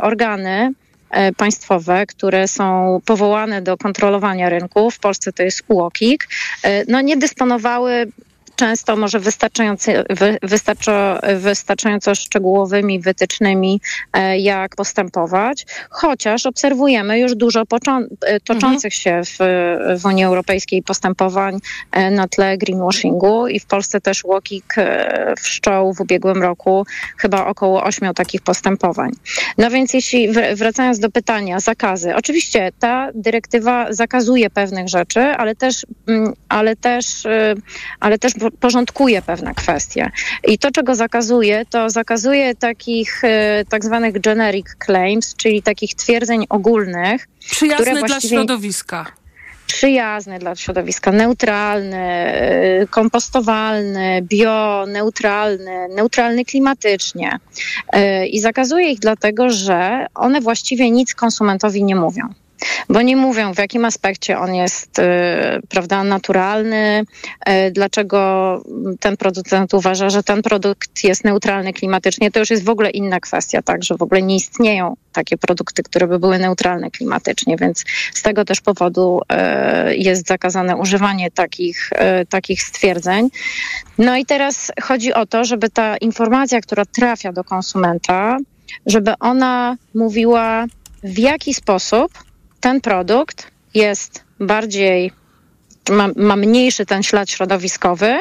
organy, 0.00 0.72
państwowe, 1.36 2.06
które 2.06 2.48
są 2.48 3.00
powołane 3.04 3.62
do 3.62 3.76
kontrolowania 3.76 4.48
rynku, 4.48 4.90
w 4.90 4.98
Polsce 4.98 5.32
to 5.32 5.42
jest 5.42 5.62
UOKiK, 5.68 6.28
no 6.88 7.00
nie 7.00 7.16
dysponowały 7.16 8.12
często 8.60 8.96
może 8.96 9.20
wystarczająco, 9.20 9.92
wystarczająco 11.36 12.14
szczegółowymi 12.14 13.00
wytycznymi, 13.00 13.80
e, 14.12 14.38
jak 14.38 14.76
postępować, 14.76 15.66
chociaż 15.90 16.46
obserwujemy 16.46 17.18
już 17.18 17.34
dużo 17.34 17.62
e, 18.20 18.40
toczących 18.40 18.94
się 18.94 19.20
w, 19.24 19.38
w 20.00 20.06
Unii 20.06 20.24
Europejskiej 20.24 20.82
postępowań 20.82 21.58
e, 21.92 22.10
na 22.10 22.28
tle 22.28 22.58
greenwashingu 22.58 23.48
i 23.48 23.60
w 23.60 23.66
Polsce 23.66 24.00
też 24.00 24.24
Łokik 24.24 24.74
wszczął 25.38 25.94
w 25.94 26.00
ubiegłym 26.00 26.42
roku 26.42 26.86
chyba 27.18 27.46
około 27.46 27.84
ośmiu 27.84 28.14
takich 28.14 28.42
postępowań. 28.42 29.10
No 29.58 29.70
więc 29.70 29.94
jeśli 29.94 30.28
wracając 30.54 30.98
do 30.98 31.10
pytania, 31.10 31.60
zakazy. 31.60 32.14
Oczywiście 32.14 32.72
ta 32.78 33.08
dyrektywa 33.14 33.92
zakazuje 33.92 34.50
pewnych 34.50 34.88
rzeczy, 34.88 35.20
ale 35.20 35.54
też, 35.54 35.86
mm, 36.08 36.32
ale 36.48 36.76
też, 36.76 37.04
ale 38.00 38.18
też 38.18 38.32
porządkuje 38.60 39.22
pewne 39.22 39.54
kwestie. 39.54 40.10
I 40.44 40.58
to, 40.58 40.70
czego 40.70 40.94
zakazuje, 40.94 41.64
to 41.70 41.90
zakazuje 41.90 42.54
takich 42.54 43.24
e, 43.24 43.64
tak 43.68 43.84
zwanych 43.84 44.20
generic 44.20 44.66
claims, 44.86 45.34
czyli 45.36 45.62
takich 45.62 45.94
twierdzeń 45.94 46.46
ogólnych. 46.48 47.28
Przyjazne 47.50 48.02
dla 48.02 48.20
środowiska 48.20 49.20
przyjazny 49.72 50.38
dla 50.38 50.56
środowiska, 50.56 51.12
neutralny, 51.12 51.96
e, 51.96 52.86
kompostowalny, 52.86 54.22
bio, 54.22 54.84
neutralny, 54.88 55.88
neutralny 55.88 56.44
klimatycznie. 56.44 57.38
E, 57.92 58.26
I 58.26 58.40
zakazuje 58.40 58.90
ich 58.90 58.98
dlatego, 58.98 59.50
że 59.50 60.06
one 60.14 60.40
właściwie 60.40 60.90
nic 60.90 61.14
konsumentowi 61.14 61.84
nie 61.84 61.96
mówią. 61.96 62.28
Bo 62.88 63.02
nie 63.02 63.16
mówią 63.16 63.54
w 63.54 63.58
jakim 63.58 63.84
aspekcie 63.84 64.38
on 64.38 64.54
jest 64.54 64.98
y, 64.98 65.02
prawda, 65.68 66.04
naturalny, 66.04 67.04
y, 67.48 67.70
dlaczego 67.70 68.62
ten 69.00 69.16
producent 69.16 69.74
uważa, 69.74 70.10
że 70.10 70.22
ten 70.22 70.42
produkt 70.42 71.04
jest 71.04 71.24
neutralny 71.24 71.72
klimatycznie. 71.72 72.30
To 72.30 72.38
już 72.38 72.50
jest 72.50 72.64
w 72.64 72.68
ogóle 72.68 72.90
inna 72.90 73.20
kwestia, 73.20 73.62
tak, 73.62 73.84
że 73.84 73.96
w 73.96 74.02
ogóle 74.02 74.22
nie 74.22 74.36
istnieją 74.36 74.96
takie 75.12 75.36
produkty, 75.36 75.82
które 75.82 76.06
by 76.06 76.18
były 76.18 76.38
neutralne 76.38 76.90
klimatycznie, 76.90 77.56
więc 77.56 77.84
z 78.14 78.22
tego 78.22 78.44
też 78.44 78.60
powodu 78.60 79.20
y, 79.90 79.96
jest 79.96 80.26
zakazane 80.26 80.76
używanie 80.76 81.30
takich, 81.30 81.90
takich 82.28 82.62
stwierdzeń. 82.62 83.30
No 83.98 84.16
i 84.16 84.26
teraz 84.26 84.72
chodzi 84.82 85.14
o 85.14 85.26
to, 85.26 85.44
żeby 85.44 85.70
ta 85.70 85.96
informacja, 85.96 86.60
która 86.60 86.84
trafia 86.84 87.32
do 87.32 87.44
konsumenta, 87.44 88.36
żeby 88.86 89.12
ona 89.20 89.76
mówiła, 89.94 90.66
w 91.02 91.18
jaki 91.18 91.54
sposób 91.54 92.12
ten 92.60 92.80
produkt 92.80 93.50
jest 93.74 94.24
bardziej, 94.40 95.12
ma, 95.90 96.08
ma 96.16 96.36
mniejszy 96.36 96.86
ten 96.86 97.02
ślad 97.02 97.30
środowiskowy 97.30 98.20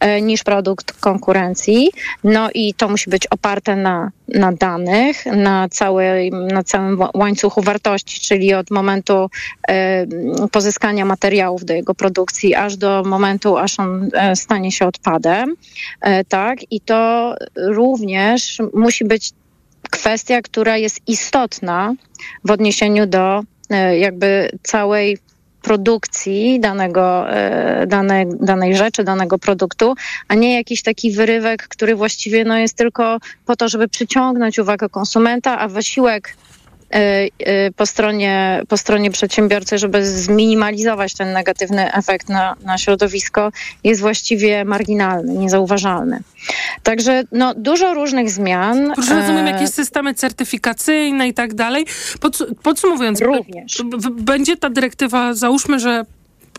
e, 0.00 0.22
niż 0.22 0.42
produkt 0.42 0.92
konkurencji. 0.92 1.90
No 2.24 2.48
i 2.54 2.74
to 2.74 2.88
musi 2.88 3.10
być 3.10 3.26
oparte 3.26 3.76
na, 3.76 4.10
na 4.28 4.52
danych, 4.52 5.26
na, 5.26 5.68
na 6.32 6.62
całym 6.64 7.02
łańcuchu 7.14 7.62
wartości, 7.62 8.20
czyli 8.20 8.54
od 8.54 8.70
momentu 8.70 9.30
e, 9.68 10.06
pozyskania 10.52 11.04
materiałów 11.04 11.64
do 11.64 11.74
jego 11.74 11.94
produkcji, 11.94 12.54
aż 12.54 12.76
do 12.76 13.02
momentu, 13.06 13.56
aż 13.56 13.80
on 13.80 14.10
e, 14.12 14.36
stanie 14.36 14.72
się 14.72 14.86
odpadem. 14.86 15.54
Tak, 16.28 16.58
i 16.70 16.80
to 16.80 17.34
również 17.56 18.58
musi 18.74 19.04
być 19.04 19.32
kwestia, 19.90 20.42
która 20.42 20.76
jest 20.76 21.00
istotna 21.06 21.94
w 22.44 22.50
odniesieniu 22.50 23.06
do 23.06 23.42
jakby 23.98 24.50
całej 24.62 25.18
produkcji 25.62 26.60
danego, 26.60 27.30
e, 27.30 27.86
dane, 27.86 28.24
danej 28.40 28.76
rzeczy, 28.76 29.04
danego 29.04 29.38
produktu, 29.38 29.94
a 30.28 30.34
nie 30.34 30.54
jakiś 30.54 30.82
taki 30.82 31.12
wyrywek, 31.12 31.68
który 31.68 31.94
właściwie 31.94 32.44
no, 32.44 32.58
jest 32.58 32.76
tylko 32.76 33.18
po 33.46 33.56
to, 33.56 33.68
żeby 33.68 33.88
przyciągnąć 33.88 34.58
uwagę 34.58 34.88
konsumenta, 34.88 35.58
a 35.58 35.68
wysiłek 35.68 36.36
E, 36.94 37.28
e, 37.38 37.70
po 37.72 37.86
stronie, 37.86 38.62
po 38.68 38.76
stronie 38.76 39.10
przedsiębiorcy, 39.10 39.78
żeby 39.78 40.06
zminimalizować 40.06 41.14
ten 41.14 41.32
negatywny 41.32 41.92
efekt 41.92 42.28
na, 42.28 42.56
na 42.64 42.78
środowisko, 42.78 43.50
jest 43.84 44.00
właściwie 44.00 44.64
marginalny, 44.64 45.34
niezauważalny. 45.34 46.20
Także 46.82 47.22
no, 47.32 47.54
dużo 47.54 47.94
różnych 47.94 48.30
zmian. 48.30 48.92
Rozumiem, 48.96 49.46
jakieś 49.46 49.70
systemy 49.70 50.14
certyfikacyjne 50.14 51.28
i 51.28 51.34
tak 51.34 51.54
dalej. 51.54 51.86
Podsumowując, 52.62 53.20
Również. 53.20 53.82
będzie 54.10 54.56
ta 54.56 54.70
dyrektywa, 54.70 55.34
załóżmy, 55.34 55.80
że 55.80 56.04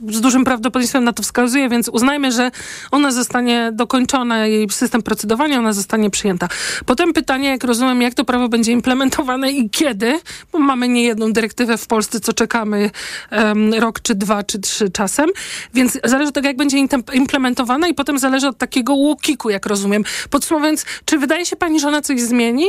z 0.09 0.21
dużym 0.21 0.43
prawdopodobieństwem 0.43 1.03
na 1.03 1.13
to 1.13 1.23
wskazuje, 1.23 1.69
więc 1.69 1.89
uznajmy, 1.89 2.31
że 2.31 2.51
ona 2.91 3.11
zostanie 3.11 3.71
dokończona, 3.73 4.47
jej 4.47 4.69
system 4.69 5.01
procedowania, 5.01 5.59
ona 5.59 5.73
zostanie 5.73 6.09
przyjęta. 6.09 6.47
Potem 6.85 7.13
pytanie, 7.13 7.49
jak 7.49 7.63
rozumiem, 7.63 8.01
jak 8.01 8.13
to 8.13 8.25
prawo 8.25 8.49
będzie 8.49 8.71
implementowane 8.71 9.51
i 9.51 9.69
kiedy, 9.69 10.19
bo 10.51 10.59
mamy 10.59 10.87
nie 10.87 11.03
jedną 11.03 11.33
dyrektywę 11.33 11.77
w 11.77 11.87
Polsce, 11.87 12.19
co 12.19 12.33
czekamy 12.33 12.89
um, 13.31 13.73
rok, 13.73 13.99
czy 13.99 14.15
dwa, 14.15 14.43
czy 14.43 14.59
trzy 14.59 14.89
czasem, 14.89 15.29
więc 15.73 15.99
zależy 16.03 16.29
od 16.29 16.35
tego, 16.35 16.47
jak 16.47 16.57
będzie 16.57 16.77
implementowana 17.13 17.87
i 17.87 17.93
potem 17.93 18.19
zależy 18.19 18.47
od 18.47 18.57
takiego 18.57 18.93
łukiku, 18.93 19.49
jak 19.49 19.65
rozumiem. 19.65 20.03
Podsumowując, 20.29 20.85
czy 21.05 21.17
wydaje 21.17 21.45
się 21.45 21.55
pani, 21.55 21.79
że 21.79 21.87
ona 21.87 22.01
coś 22.01 22.21
zmieni? 22.21 22.65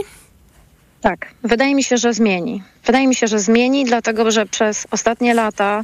Tak, 1.01 1.35
wydaje 1.43 1.75
mi 1.75 1.83
się, 1.83 1.97
że 1.97 2.15
zmieni. 2.15 2.63
Wydaje 2.87 3.09
mi 3.09 3.15
się, 3.15 3.27
że 3.27 3.39
zmieni, 3.39 3.85
dlatego 3.85 4.31
że 4.31 4.47
przez 4.47 4.87
ostatnie 4.91 5.35
lata 5.35 5.83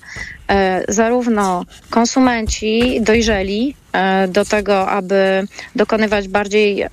e, 0.48 0.84
zarówno 0.88 1.64
konsumenci 1.90 3.00
dojrzeli 3.00 3.74
e, 3.92 4.28
do 4.28 4.44
tego, 4.44 4.88
aby 4.88 5.46
dokonywać 5.76 6.28
bardziej 6.28 6.82
e, 6.82 6.88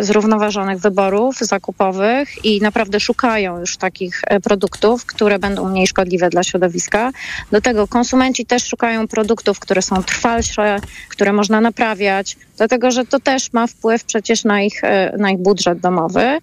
zrównoważonych 0.00 0.78
wyborów 0.78 1.38
zakupowych 1.38 2.44
i 2.44 2.60
naprawdę 2.60 3.00
szukają 3.00 3.60
już 3.60 3.76
takich 3.76 4.22
produktów, 4.42 5.06
które 5.06 5.38
będą 5.38 5.68
mniej 5.68 5.86
szkodliwe 5.86 6.30
dla 6.30 6.42
środowiska. 6.42 7.10
Do 7.52 7.60
tego 7.60 7.88
konsumenci 7.88 8.46
też 8.46 8.66
szukają 8.66 9.08
produktów, 9.08 9.60
które 9.60 9.82
są 9.82 10.02
trwalsze, 10.02 10.78
które 11.08 11.32
można 11.32 11.60
naprawiać, 11.60 12.36
dlatego 12.56 12.90
że 12.90 13.04
to 13.04 13.20
też 13.20 13.52
ma 13.52 13.66
wpływ 13.66 14.04
przecież 14.04 14.44
na 14.44 14.62
ich, 14.62 14.82
na 15.18 15.30
ich 15.30 15.38
budżet 15.38 15.80
domowy, 15.80 16.38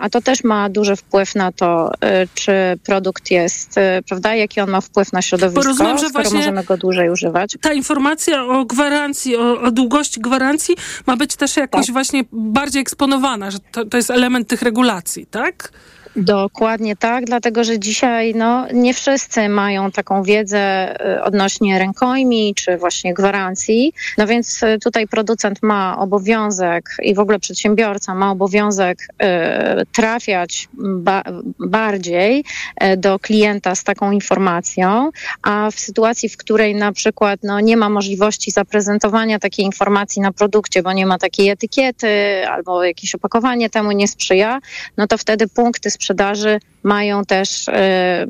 a 0.00 0.10
to 0.10 0.20
też 0.20 0.44
ma 0.44 0.68
duży 0.68 0.96
wpływ 0.96 1.34
na 1.34 1.52
to, 1.52 1.92
czy 2.34 2.55
produkt 2.82 3.30
jest, 3.30 3.78
y, 3.78 3.80
prawda, 4.08 4.34
jaki 4.34 4.60
on 4.60 4.70
ma 4.70 4.80
wpływ 4.80 5.12
na 5.12 5.22
środowisko, 5.22 5.60
Bo 5.60 5.68
rozumiem, 5.68 5.98
że 5.98 6.08
skoro 6.08 6.30
możemy 6.30 6.64
go 6.64 6.76
dłużej 6.76 7.10
używać. 7.10 7.56
Ta 7.60 7.72
informacja 7.72 8.44
o 8.44 8.64
gwarancji, 8.64 9.36
o, 9.36 9.60
o 9.60 9.70
długości 9.70 10.20
gwarancji 10.20 10.76
ma 11.06 11.16
być 11.16 11.36
też 11.36 11.56
jakoś 11.56 11.86
tak. 11.86 11.92
właśnie 11.92 12.24
bardziej 12.32 12.82
eksponowana, 12.82 13.50
że 13.50 13.58
to, 13.72 13.84
to 13.84 13.96
jest 13.96 14.10
element 14.10 14.48
tych 14.48 14.62
regulacji, 14.62 15.26
tak? 15.26 15.72
Dokładnie 16.16 16.96
tak, 16.96 17.24
dlatego 17.24 17.64
że 17.64 17.78
dzisiaj 17.78 18.34
no, 18.34 18.66
nie 18.72 18.94
wszyscy 18.94 19.48
mają 19.48 19.90
taką 19.90 20.22
wiedzę 20.22 20.94
y, 21.16 21.22
odnośnie 21.22 21.78
rękojmi 21.78 22.54
czy 22.54 22.76
właśnie 22.76 23.14
gwarancji. 23.14 23.92
No 24.18 24.26
więc 24.26 24.62
y, 24.62 24.78
tutaj 24.78 25.08
producent 25.08 25.62
ma 25.62 25.98
obowiązek 25.98 26.96
i 27.02 27.14
w 27.14 27.18
ogóle 27.18 27.38
przedsiębiorca 27.38 28.14
ma 28.14 28.30
obowiązek 28.30 28.98
y, 29.02 29.86
trafiać 29.92 30.68
ba 30.74 31.22
bardziej 31.58 32.44
y, 32.84 32.96
do 32.96 33.18
klienta 33.18 33.74
z 33.74 33.84
taką 33.84 34.10
informacją, 34.10 35.10
a 35.42 35.70
w 35.70 35.80
sytuacji, 35.80 36.28
w 36.28 36.36
której 36.36 36.74
na 36.74 36.92
przykład 36.92 37.40
no, 37.42 37.60
nie 37.60 37.76
ma 37.76 37.88
możliwości 37.88 38.50
zaprezentowania 38.50 39.38
takiej 39.38 39.64
informacji 39.64 40.22
na 40.22 40.32
produkcie, 40.32 40.82
bo 40.82 40.92
nie 40.92 41.06
ma 41.06 41.18
takiej 41.18 41.48
etykiety 41.48 42.08
albo 42.48 42.84
jakieś 42.84 43.14
opakowanie 43.14 43.70
temu 43.70 43.92
nie 43.92 44.08
sprzyja, 44.08 44.58
no 44.96 45.06
to 45.06 45.18
wtedy 45.18 45.48
punkty 45.48 45.90
sprzedaży 45.90 46.05
sprzedaży 46.06 46.58
mają 46.82 47.24
też 47.24 47.68
e, 47.68 48.26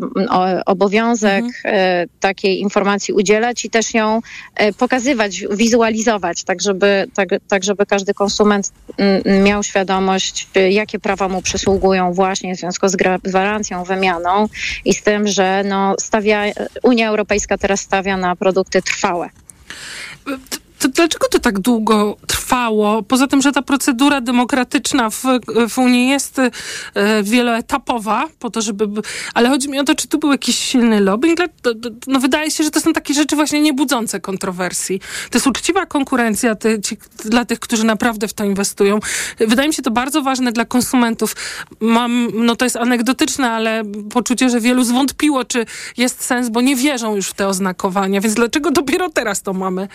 obowiązek 0.67 1.45
mhm. 1.45 1.75
E, 1.75 2.07
takiej 2.21 2.61
informacji 2.61 3.15
udzielać 3.15 3.65
i 3.65 3.71
też 3.71 3.95
ją 3.95 4.21
e, 4.55 4.73
pokazywać, 4.73 5.45
wizualizować, 5.51 6.45
tak 6.45 6.63
żeby, 6.63 7.07
tak, 7.15 7.29
tak 7.49 7.65
żeby 7.65 7.87
każdy 7.87 8.15
konsument 8.15 8.73
miał 9.45 9.63
świadomość, 9.63 10.49
jakie 10.71 10.99
prawa 10.99 11.29
mu 11.29 11.43
przysługują 11.43 12.13
właśnie 12.13 12.57
w 12.57 12.59
związku 12.59 12.89
z 12.89 12.97
gwarancją, 13.25 13.85
wymianą 13.85 14.49
i 14.85 14.95
z 14.95 15.03
tym, 15.03 15.29
że 15.29 15.63
no, 15.65 15.95
stawia, 16.01 16.43
Unia 16.83 17.09
Europejska 17.09 17.59
teraz 17.59 17.81
stawia 17.81 18.17
na 18.17 18.37
produkty 18.37 18.83
trwałe 18.83 19.31
to 20.89 20.93
dlaczego 20.93 21.29
to 21.29 21.39
tak 21.39 21.59
długo 21.59 22.17
trwało? 22.27 23.03
Poza 23.03 23.27
tym, 23.27 23.43
że 23.43 23.53
ta 23.53 23.63
procedura 23.63 24.21
demokratyczna 24.21 25.11
w, 25.11 25.23
w 25.69 25.79
Unii 25.79 26.09
jest 26.09 26.39
e, 26.39 26.51
wieloetapowa, 27.23 28.25
po 28.39 28.51
to, 28.51 28.63
żeby. 28.63 28.89
Ale 29.35 29.49
chodzi 29.49 29.69
mi 29.69 29.79
o 29.79 29.85
to, 29.85 29.95
czy 29.95 30.09
tu 30.09 30.19
był 30.19 30.33
jakiś 30.33 30.59
silny 30.59 31.01
lobbying. 31.01 31.39
No, 32.07 32.21
wydaje 32.21 32.51
się, 32.51 32.65
że 32.65 32.71
to 32.71 32.81
są 32.81 32.93
takie 32.93 33.15
rzeczy 33.15 33.37
właśnie 33.37 33.61
niebudzące 33.61 34.21
kontrowersji. 34.21 35.01
To 35.31 35.39
jest 35.39 35.47
uczciwa 35.47 35.87
konkurencja 35.87 36.55
ty, 36.55 36.81
ci, 36.81 36.97
dla 37.25 37.45
tych, 37.45 37.61
którzy 37.61 37.85
naprawdę 37.85 38.29
w 38.29 38.33
to 38.33 38.45
inwestują. 38.45 39.01
Wydaje 39.39 39.69
mi 39.69 39.75
się 39.75 39.83
to 39.83 39.91
bardzo 39.91 40.23
ważne 40.23 40.53
dla 40.53 40.65
konsumentów. 40.65 41.37
Mam, 41.81 42.29
no 42.35 42.57
to 42.57 42.65
jest 42.65 42.77
anegdotyczne, 42.77 43.51
ale 43.51 43.83
poczucie, 44.13 44.51
że 44.51 44.61
wielu 44.61 44.85
zwątpiło, 44.85 45.45
czy 45.45 45.67
jest 45.97 46.25
sens, 46.25 46.49
bo 46.49 46.61
nie 46.61 46.77
wierzą 46.77 47.17
już 47.17 47.29
w 47.29 47.35
te 47.35 47.49
oznakowania. 47.49 48.21
Więc 48.21 48.35
dlaczego 48.35 48.71
dopiero 48.71 49.11
teraz 49.11 49.43
to 49.43 49.53
mamy? 49.53 49.89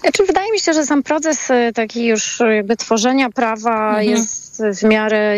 Znaczy, 0.00 0.24
wydaje 0.26 0.52
mi 0.52 0.60
się, 0.60 0.72
że 0.72 0.86
sam 0.86 1.02
proces 1.02 1.50
y, 1.50 1.72
taki 1.74 2.06
już 2.06 2.42
jakby 2.56 2.76
tworzenia 2.76 3.30
prawa 3.30 3.88
mhm. 3.88 4.08
jest 4.08 4.43
w 4.58 4.82
miarę 4.82 5.36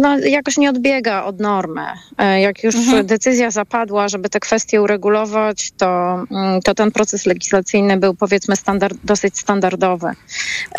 no, 0.00 0.18
jakoś 0.18 0.56
nie 0.56 0.70
odbiega 0.70 1.24
od 1.24 1.40
normy. 1.40 1.86
E, 2.18 2.40
jak 2.40 2.64
już 2.64 2.74
mhm. 2.74 3.06
decyzja 3.06 3.50
zapadła, 3.50 4.08
żeby 4.08 4.28
te 4.28 4.40
kwestie 4.40 4.82
uregulować, 4.82 5.72
to, 5.76 6.22
mm, 6.30 6.62
to 6.62 6.74
ten 6.74 6.90
proces 6.90 7.26
legislacyjny 7.26 7.96
był 7.96 8.14
powiedzmy 8.14 8.56
standard, 8.56 8.98
dosyć 9.04 9.38
standardowy. 9.38 10.08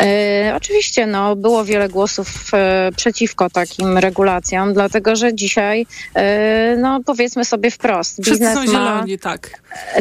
E, 0.00 0.52
oczywiście 0.56 1.06
no, 1.06 1.36
było 1.36 1.64
wiele 1.64 1.88
głosów 1.88 2.28
e, 2.54 2.90
przeciwko 2.96 3.50
takim 3.50 3.98
regulacjom, 3.98 4.74
dlatego 4.74 5.16
że 5.16 5.34
dzisiaj 5.34 5.86
e, 6.14 6.76
no, 6.76 7.00
powiedzmy 7.06 7.44
sobie 7.44 7.70
wprost, 7.70 8.20
biznes 8.30 8.54
są 8.54 8.60
ma... 8.60 8.66
Zieloni, 8.66 9.18
tak. 9.18 9.50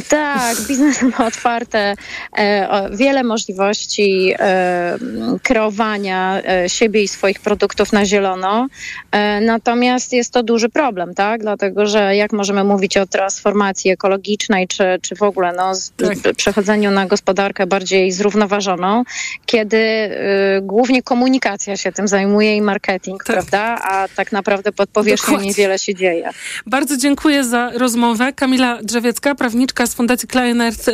Tak, 0.10 0.58
biznes 0.68 1.02
ma 1.02 1.28
otwarte 1.28 1.96
e, 2.38 2.90
wiele 2.96 3.24
możliwości 3.24 4.34
e, 4.40 4.98
kreowania 5.44 6.42
siebie 6.68 7.04
i 7.04 7.08
swoich 7.16 7.40
produktów 7.40 7.94
na 7.94 8.06
zielono. 8.06 8.68
E, 9.12 9.42
natomiast 9.42 10.14
jest 10.14 10.34
to 10.34 10.44
duży 10.44 10.70
problem, 10.70 11.14
tak? 11.14 11.42
Dlatego, 11.42 11.86
że 11.86 12.16
jak 12.16 12.34
możemy 12.34 12.64
mówić 12.64 12.98
o 12.98 13.06
transformacji 13.06 13.92
ekologicznej, 13.92 14.68
czy, 14.68 14.84
czy 15.02 15.16
w 15.16 15.24
ogóle 15.24 15.54
no, 15.58 15.76
z, 15.76 15.92
tak. 16.24 16.36
przechodzeniu 16.36 16.92
na 16.92 17.06
gospodarkę 17.06 17.68
bardziej 17.68 18.12
zrównoważoną, 18.12 19.04
kiedy 19.46 19.78
y, 19.78 20.62
głównie 20.62 21.04
komunikacja 21.04 21.78
się 21.78 21.92
tym 21.92 22.08
zajmuje 22.08 22.56
i 22.56 22.62
marketing, 22.62 23.24
tak. 23.24 23.36
prawda? 23.36 23.78
A 23.84 24.08
tak 24.16 24.32
naprawdę 24.32 24.72
pod 24.72 24.90
powierzchnią 24.90 25.32
Dokładnie. 25.32 25.50
niewiele 25.50 25.80
się 25.80 25.96
dzieje. 25.96 26.30
Bardzo 26.66 26.98
dziękuję 26.98 27.44
za 27.44 27.72
rozmowę. 27.72 28.34
Kamila 28.34 28.80
Drzewiecka, 28.84 29.36
prawniczka 29.36 29.88
z 29.88 29.96
Fundacji 29.96 30.28
Klein 30.28 30.62
Earth, 30.62 30.90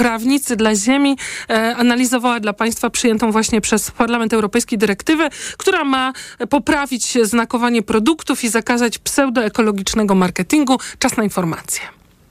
prawnicy 0.00 0.56
dla 0.56 0.74
ziemi 0.74 1.16
e, 1.50 1.76
analizowała 1.76 2.40
dla 2.40 2.52
państwa 2.52 2.90
przyjętą 2.90 3.32
właśnie 3.32 3.60
przez 3.60 3.90
Parlament 3.90 4.32
Europejski 4.32 4.78
dyrektywę, 4.78 5.28
która 5.56 5.84
ma 5.84 6.12
poprawić 6.48 7.18
znakowanie 7.22 7.82
produktów 7.82 8.44
i 8.44 8.48
zakazać 8.48 8.98
pseudoekologicznego 8.98 10.14
marketingu. 10.14 10.78
Czas 10.98 11.16
na 11.16 11.24
informacje. 11.24 11.80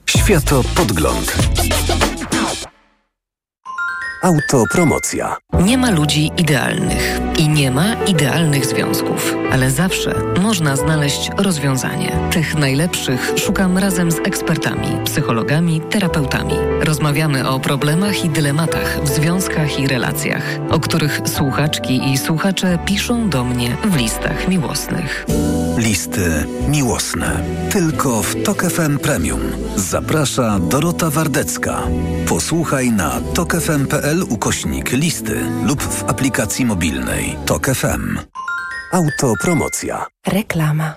Światopodgląd. 0.05 1.35
Autopromocja. 4.23 5.37
Nie 5.63 5.77
ma 5.77 5.91
ludzi 5.91 6.31
idealnych 6.37 7.28
i 7.39 7.49
nie 7.49 7.71
ma 7.71 7.93
idealnych 7.93 8.65
związków, 8.65 9.35
ale 9.51 9.71
zawsze 9.71 10.15
można 10.41 10.75
znaleźć 10.75 11.29
rozwiązanie. 11.37 12.11
Tych 12.31 12.55
najlepszych 12.55 13.33
szukam 13.35 13.77
razem 13.77 14.11
z 14.11 14.17
ekspertami, 14.17 14.87
psychologami, 15.05 15.81
terapeutami. 15.81 16.53
Rozmawiamy 16.81 17.49
o 17.49 17.59
problemach 17.59 18.25
i 18.25 18.29
dylematach 18.29 19.03
w 19.03 19.07
związkach 19.07 19.79
i 19.79 19.87
relacjach, 19.87 20.43
o 20.69 20.79
których 20.79 21.21
słuchaczki 21.25 22.11
i 22.11 22.17
słuchacze 22.17 22.79
piszą 22.85 23.29
do 23.29 23.43
mnie 23.43 23.77
w 23.83 23.95
listach 23.95 24.47
miłosnych. 24.47 25.25
Listy 25.77 26.45
miłosne. 26.67 27.43
Tylko 27.71 28.23
w 28.23 28.43
Tok 28.43 28.63
FM 28.63 28.97
Premium. 28.97 29.41
Zaprasza 29.75 30.59
Dorota 30.59 31.09
Wardecka. 31.09 31.81
Posłuchaj 32.27 32.91
na 32.91 33.21
tokefm.pl 33.33 34.23
ukośnik 34.29 34.91
listy 34.91 35.39
lub 35.65 35.81
w 35.81 36.03
aplikacji 36.03 36.65
mobilnej 36.65 37.28
Tok 37.45 37.65
FM. 37.67 38.19
Autopromocja. 38.91 40.05
Reklama. 40.27 40.93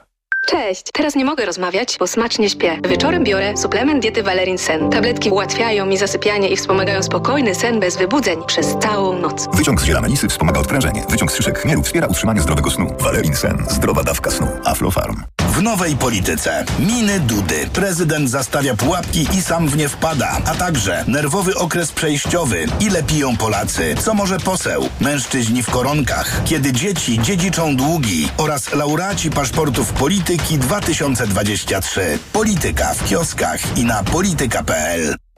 Cześć, 0.47 0.83
teraz 0.93 1.15
nie 1.15 1.25
mogę 1.25 1.47
rozmawiać, 1.47 1.97
bo 1.99 2.07
smacznie 2.07 2.51
śpię. 2.51 2.79
Wieczorem 2.89 3.25
biorę 3.25 3.57
suplement 3.57 4.03
diety 4.03 4.23
Valerin 4.23 4.59
Sen. 4.59 4.91
Tabletki 4.91 5.31
ułatwiają 5.31 5.87
mi 5.87 5.97
zasypianie 5.99 6.49
i 6.49 6.57
wspomagają 6.57 7.03
spokojny 7.03 7.55
sen 7.55 7.81
bez 7.81 7.97
wybudzeń 7.97 8.39
przez 8.47 8.77
całą 8.81 9.19
noc. 9.19 9.49
Wyciąg 9.57 9.81
z 9.81 9.85
ziela 9.85 10.01
melisy 10.01 10.29
wspomaga 10.29 10.61
odprężenie. 10.61 11.05
Wyciąg 11.09 11.33
z 11.33 11.37
szyszek 11.37 11.59
chmielu 11.59 11.83
wspiera 11.83 12.07
utrzymanie 12.07 12.41
zdrowego 12.41 12.71
snu. 12.71 12.87
Valerin 13.01 13.37
Sen. 13.37 13.65
Zdrowa 13.71 14.03
dawka 14.03 14.31
snu. 14.31 14.47
Aflofarm. 14.65 15.23
Nowej 15.63 15.97
polityce. 15.97 16.65
Miny 16.79 17.21
Dudy. 17.21 17.67
Prezydent 17.73 18.31
zastawia 18.31 18.77
pułapki 18.77 19.27
i 19.39 19.43
sam 19.43 19.69
w 19.69 19.77
nie 19.77 19.89
wpada. 19.89 20.41
A 20.47 20.55
także 20.55 21.05
nerwowy 21.09 21.55
okres 21.55 21.93
przejściowy. 21.93 22.67
Ile 22.81 23.03
piją 23.03 23.37
Polacy? 23.37 23.95
Co 23.99 24.15
może 24.15 24.39
poseł? 24.39 24.89
Mężczyźni 25.01 25.63
w 25.63 25.71
koronkach. 25.71 26.43
Kiedy 26.45 26.73
dzieci 26.73 27.19
dziedziczą 27.23 27.77
długi. 27.77 28.29
Oraz 28.37 28.75
laureaci 28.75 29.31
paszportów 29.31 29.93
polityki 29.93 30.59
2023. 30.59 32.19
Polityka 32.33 32.95
w 32.95 33.09
kioskach 33.09 33.79
i 33.79 33.85
na 33.85 34.03
polityka.pl. 34.03 35.22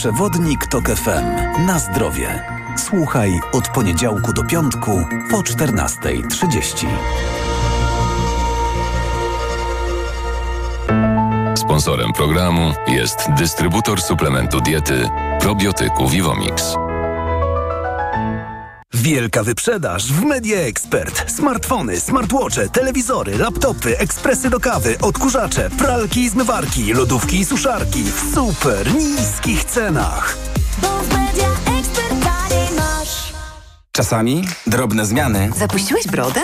Przewodnik 0.00 0.66
TOK 0.66 0.84
FM. 0.88 1.64
Na 1.66 1.78
zdrowie. 1.78 2.44
Słuchaj 2.76 3.40
od 3.52 3.68
poniedziałku 3.68 4.32
do 4.32 4.44
piątku 4.44 5.04
po 5.30 5.36
14.30. 5.36 6.86
Sponsorem 11.56 12.12
programu 12.12 12.72
jest 12.86 13.30
dystrybutor 13.38 14.02
suplementu 14.02 14.60
diety 14.60 15.08
probiotyku 15.40 16.08
Vivomix. 16.08 16.76
Wielka 19.00 19.42
wyprzedaż 19.42 20.12
w 20.12 20.24
Media 20.24 20.58
Expert. 20.58 21.32
Smartfony, 21.32 22.00
smartwatche, 22.00 22.68
telewizory, 22.68 23.38
laptopy, 23.38 23.98
ekspresy 23.98 24.50
do 24.50 24.60
kawy, 24.60 24.98
odkurzacze, 24.98 25.70
pralki 25.70 26.20
i 26.20 26.28
zmywarki, 26.28 26.92
lodówki 26.92 27.40
i 27.40 27.44
suszarki 27.44 28.02
w 28.02 28.34
super 28.34 28.94
niskich 28.94 29.64
cenach. 29.64 30.36
Bo 30.82 30.88
w 30.88 31.08
Media 31.08 31.48
Czasami 33.92 34.44
drobne 34.66 35.06
zmiany. 35.06 35.50
Zapuściłeś 35.56 36.06
brodę? 36.08 36.40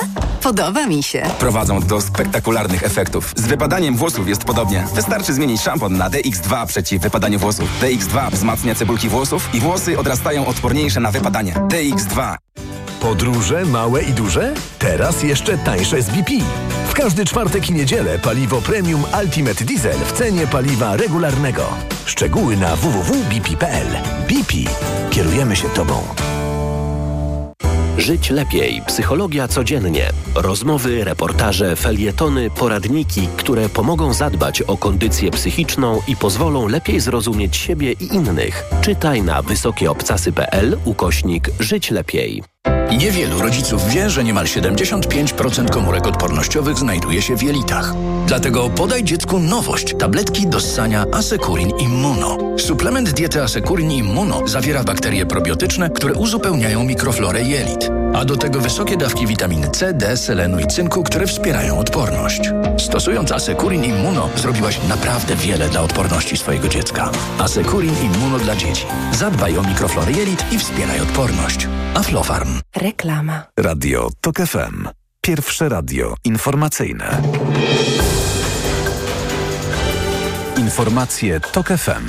Podoba 0.46 0.86
mi 0.86 1.02
się. 1.02 1.22
Prowadzą 1.38 1.80
do 1.80 2.00
spektakularnych 2.00 2.82
efektów. 2.82 3.32
Z 3.36 3.46
wypadaniem 3.46 3.96
włosów 3.96 4.28
jest 4.28 4.44
podobnie. 4.44 4.84
Wystarczy 4.94 5.34
zmienić 5.34 5.60
szampon 5.60 5.96
na 5.96 6.10
DX2 6.10 6.66
przeciw 6.66 7.02
wypadaniu 7.02 7.38
włosów. 7.38 7.68
DX2 7.82 8.30
wzmacnia 8.30 8.74
cebulki 8.74 9.08
włosów 9.08 9.54
i 9.54 9.60
włosy 9.60 9.98
odrastają 9.98 10.46
odporniejsze 10.46 11.00
na 11.00 11.10
wypadanie. 11.10 11.54
DX2. 11.54 12.36
Podróże 13.00 13.64
małe 13.64 14.02
i 14.02 14.12
duże? 14.12 14.54
Teraz 14.78 15.22
jeszcze 15.22 15.58
tańsze 15.58 16.02
z 16.02 16.10
BP. 16.10 16.32
W 16.88 16.94
każdy 16.94 17.24
czwartek 17.24 17.70
i 17.70 17.72
niedzielę 17.72 18.18
paliwo 18.18 18.60
premium 18.60 19.04
Ultimate 19.22 19.64
Diesel 19.64 19.98
w 19.98 20.12
cenie 20.12 20.46
paliwa 20.46 20.96
regularnego. 20.96 21.62
Szczegóły 22.04 22.56
na 22.56 22.76
www.bp.pl. 22.76 23.88
BP. 24.28 24.54
Kierujemy 25.10 25.56
się 25.56 25.68
Tobą. 25.68 26.02
Żyć 27.98 28.30
lepiej. 28.30 28.82
Psychologia 28.86 29.48
codziennie. 29.48 30.10
Rozmowy, 30.34 31.04
reportaże, 31.04 31.76
felietony, 31.76 32.50
poradniki, 32.50 33.28
które 33.36 33.68
pomogą 33.68 34.12
zadbać 34.12 34.62
o 34.62 34.76
kondycję 34.76 35.30
psychiczną 35.30 36.00
i 36.08 36.16
pozwolą 36.16 36.68
lepiej 36.68 37.00
zrozumieć 37.00 37.56
siebie 37.56 37.92
i 37.92 38.14
innych. 38.14 38.64
Czytaj 38.80 39.22
na 39.22 39.42
wysokieobcasy.pl 39.42 40.76
ukośnik 40.84 41.50
Żyć 41.60 41.90
lepiej. 41.90 42.55
Niewielu 42.98 43.40
rodziców 43.40 43.88
wie, 43.88 44.10
że 44.10 44.24
niemal 44.24 44.44
75% 44.44 45.70
komórek 45.70 46.06
odpornościowych 46.06 46.78
znajduje 46.78 47.22
się 47.22 47.36
w 47.36 47.42
jelitach. 47.42 47.94
Dlatego 48.26 48.70
podaj 48.70 49.04
dziecku 49.04 49.38
nowość. 49.38 49.94
Tabletki 49.98 50.46
do 50.46 50.60
ssania 50.60 51.04
Asekurin 51.12 51.70
Immuno. 51.70 52.38
Suplement 52.58 53.10
diety 53.10 53.42
Asekurin 53.42 53.90
Immuno 53.90 54.48
zawiera 54.48 54.84
bakterie 54.84 55.26
probiotyczne, 55.26 55.90
które 55.90 56.14
uzupełniają 56.14 56.84
mikroflorę 56.84 57.42
jelit. 57.42 57.90
A 58.16 58.24
do 58.24 58.36
tego 58.36 58.60
wysokie 58.60 58.96
dawki 58.96 59.26
witaminy 59.26 59.70
C, 59.70 59.92
D, 59.94 60.16
selenu 60.16 60.60
i 60.60 60.66
cynku, 60.66 61.02
które 61.02 61.26
wspierają 61.26 61.78
odporność. 61.78 62.40
Stosując 62.78 63.32
Asekurin 63.32 63.84
Immuno 63.84 64.28
zrobiłaś 64.36 64.80
naprawdę 64.88 65.36
wiele 65.36 65.68
dla 65.68 65.80
odporności 65.80 66.36
swojego 66.36 66.68
dziecka. 66.68 67.10
Asekurin 67.38 67.94
Immuno 68.02 68.38
dla 68.38 68.56
dzieci. 68.56 68.86
Zadbaj 69.12 69.58
o 69.58 69.62
mikroflorę 69.62 70.12
jelit 70.12 70.52
i 70.52 70.58
wspieraj 70.58 71.00
odporność. 71.00 71.68
Aflofarm. 71.94 72.60
Reklama. 72.76 73.42
Radio 73.58 74.08
TOK 74.20 74.36
FM. 74.36 74.88
Pierwsze 75.20 75.68
radio 75.68 76.14
informacyjne. 76.24 77.22
Informacje 80.56 81.40
TOK 81.40 81.68
FM. 81.68 82.06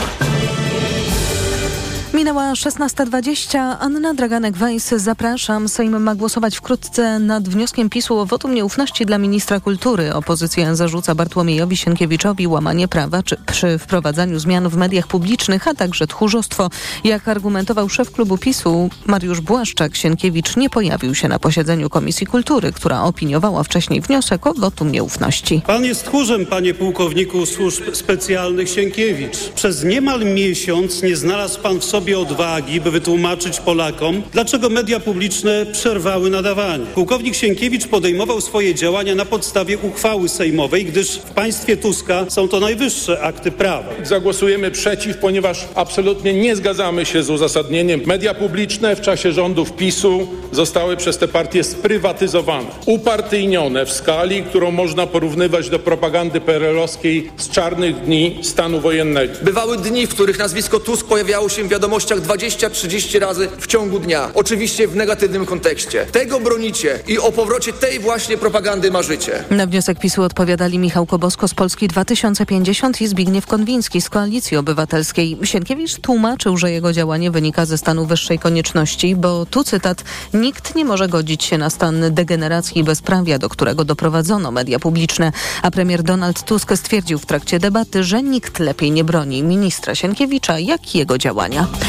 Minęła 2.27 2.53
16.20. 2.53 3.75
Anna 3.79 4.13
Draganek-Weiss, 4.13 4.97
zapraszam. 4.97 5.69
Sejm 5.69 5.99
ma 6.03 6.15
głosować 6.15 6.57
wkrótce 6.57 7.19
nad 7.19 7.49
wnioskiem 7.49 7.89
PiSu 7.89 8.19
o 8.19 8.25
wotum 8.25 8.53
nieufności 8.53 9.05
dla 9.05 9.17
ministra 9.17 9.59
kultury. 9.59 10.13
Opozycja 10.13 10.75
zarzuca 10.75 11.15
Bartłomiejowi 11.15 11.77
Sienkiewiczowi 11.77 12.47
łamanie 12.47 12.87
prawa 12.87 13.23
czy 13.23 13.37
przy 13.45 13.77
wprowadzaniu 13.77 14.39
zmian 14.39 14.69
w 14.69 14.77
mediach 14.77 15.07
publicznych, 15.07 15.67
a 15.67 15.73
także 15.73 16.07
tchórzostwo. 16.07 16.69
Jak 17.03 17.27
argumentował 17.27 17.89
szef 17.89 18.11
klubu 18.11 18.37
PiSu 18.37 18.89
Mariusz 19.05 19.41
Błaszczak, 19.41 19.95
Sienkiewicz 19.95 20.57
nie 20.57 20.69
pojawił 20.69 21.15
się 21.15 21.27
na 21.27 21.39
posiedzeniu 21.39 21.89
Komisji 21.89 22.27
Kultury, 22.27 22.71
która 22.71 23.03
opiniowała 23.03 23.63
wcześniej 23.63 24.01
wniosek 24.01 24.47
o 24.47 24.53
wotum 24.53 24.91
nieufności. 24.91 25.61
Pan 25.67 25.85
jest 25.85 26.05
tchórzem, 26.05 26.45
panie 26.45 26.73
pułkowniku 26.73 27.45
służb 27.45 27.83
specjalnych 27.93 28.69
Sienkiewicz. 28.69 29.37
Przez 29.55 29.83
niemal 29.83 30.25
miesiąc 30.25 31.03
nie 31.03 31.15
znalazł 31.15 31.59
pan 31.61 31.79
w 31.79 31.85
sobie 31.85 32.16
odwagi, 32.19 32.81
by 32.81 32.91
wytłumaczyć 32.91 33.59
Polakom, 33.59 34.21
dlaczego 34.33 34.69
media 34.69 34.99
publiczne 34.99 35.65
przerwały 35.65 36.29
nadawanie. 36.29 36.85
Pułkownik 36.85 37.35
Sienkiewicz 37.35 37.87
podejmował 37.87 38.41
swoje 38.41 38.75
działania 38.75 39.15
na 39.15 39.25
podstawie 39.25 39.77
uchwały 39.77 40.29
sejmowej, 40.29 40.85
gdyż 40.85 41.11
w 41.11 41.31
państwie 41.31 41.77
Tuska 41.77 42.25
są 42.29 42.47
to 42.47 42.59
najwyższe 42.59 43.21
akty 43.21 43.51
prawa. 43.51 43.89
Zagłosujemy 44.03 44.71
przeciw, 44.71 45.17
ponieważ 45.17 45.65
absolutnie 45.75 46.33
nie 46.33 46.55
zgadzamy 46.55 47.05
się 47.05 47.23
z 47.23 47.29
uzasadnieniem. 47.29 48.01
Media 48.05 48.33
publiczne 48.33 48.95
w 48.95 49.01
czasie 49.01 49.31
rządów 49.31 49.73
PiSu 49.73 50.27
zostały 50.51 50.97
przez 50.97 51.17
te 51.17 51.27
partie 51.27 51.63
sprywatyzowane, 51.63 52.67
upartyjnione 52.85 53.85
w 53.85 53.91
skali, 53.91 54.43
którą 54.43 54.71
można 54.71 55.07
porównywać 55.07 55.69
do 55.69 55.79
propagandy 55.79 56.41
perelowskiej 56.41 57.31
z 57.37 57.49
czarnych 57.49 57.95
dni 58.01 58.39
stanu 58.41 58.79
wojennego. 58.79 59.33
Bywały 59.41 59.77
dni, 59.77 60.07
w 60.07 60.09
których 60.09 60.39
nazwisko 60.39 60.79
Tusk 60.79 61.07
pojawiało 61.07 61.49
się 61.49 61.63
w 61.63 61.67
wiadomościach 62.15 62.37
20-30 62.69 63.19
razy 63.19 63.49
w 63.59 63.67
ciągu 63.67 63.99
dnia. 63.99 64.31
Oczywiście 64.33 64.87
w 64.87 64.95
negatywnym 64.95 65.45
kontekście. 65.45 66.05
Tego 66.05 66.39
bronicie 66.39 66.99
i 67.07 67.19
o 67.19 67.31
powrocie 67.31 67.73
tej 67.73 67.99
właśnie 67.99 68.37
propagandy 68.37 68.91
marzycie. 68.91 69.43
Na 69.49 69.65
wniosek 69.65 69.99
PiSu 69.99 70.23
odpowiadali 70.23 70.79
Michał 70.79 71.05
Kobosko 71.05 71.47
z 71.47 71.53
Polski 71.53 71.87
2050 71.87 73.01
i 73.01 73.07
Zbigniew 73.07 73.47
Konwiński 73.47 74.01
z 74.01 74.09
Koalicji 74.09 74.57
Obywatelskiej. 74.57 75.37
Sienkiewicz 75.43 75.95
tłumaczył, 75.99 76.57
że 76.57 76.71
jego 76.71 76.93
działanie 76.93 77.31
wynika 77.31 77.65
ze 77.65 77.77
stanu 77.77 78.05
wyższej 78.05 78.39
konieczności, 78.39 79.15
bo 79.15 79.45
tu 79.45 79.63
cytat, 79.63 80.03
nikt 80.33 80.75
nie 80.75 80.85
może 80.85 81.07
godzić 81.07 81.43
się 81.43 81.57
na 81.57 81.69
stan 81.69 82.13
degeneracji 82.13 82.81
i 82.81 82.83
bezprawia, 82.83 83.39
do 83.39 83.49
którego 83.49 83.85
doprowadzono 83.85 84.51
media 84.51 84.79
publiczne, 84.79 85.31
a 85.61 85.71
premier 85.71 86.03
Donald 86.03 86.43
Tusk 86.43 86.73
stwierdził 86.75 87.19
w 87.19 87.25
trakcie 87.25 87.59
debaty, 87.59 88.03
że 88.03 88.23
nikt 88.23 88.59
lepiej 88.59 88.91
nie 88.91 89.03
broni 89.03 89.43
ministra 89.43 89.95
Sienkiewicza, 89.95 90.59
jak 90.59 90.95
jego 90.95 91.17
działania. 91.17 91.67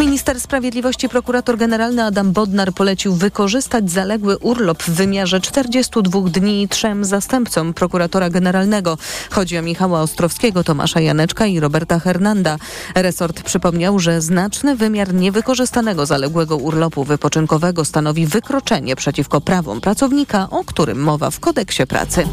Minister 0.00 0.40
Sprawiedliwości 0.40 1.08
prokurator 1.08 1.58
generalny 1.58 2.04
Adam 2.04 2.32
Bodnar 2.32 2.72
polecił 2.72 3.14
wykorzystać 3.14 3.90
zaległy 3.90 4.38
urlop 4.38 4.82
w 4.82 4.90
wymiarze 4.90 5.40
42 5.40 6.20
dni 6.20 6.68
trzem 6.68 7.04
zastępcom 7.04 7.74
prokuratora 7.74 8.30
generalnego. 8.30 8.98
Chodzi 9.30 9.58
o 9.58 9.62
Michała 9.62 10.02
Ostrowskiego, 10.02 10.64
Tomasza 10.64 11.00
Janeczka 11.00 11.46
i 11.46 11.60
Roberta 11.60 11.98
Hernanda. 11.98 12.56
Resort 12.94 13.42
przypomniał, 13.42 13.98
że 13.98 14.20
znaczny 14.20 14.76
wymiar 14.76 15.14
niewykorzystanego 15.14 16.06
zaległego 16.06 16.56
urlopu 16.56 17.04
wypoczynkowego 17.04 17.84
stanowi 17.84 18.26
wykroczenie 18.26 18.96
przeciwko 18.96 19.40
prawom 19.40 19.80
pracownika, 19.80 20.48
o 20.50 20.64
którym 20.64 20.98
mowa 20.98 21.30
w 21.30 21.40
kodeksie 21.40 21.86
pracy. 21.86 22.24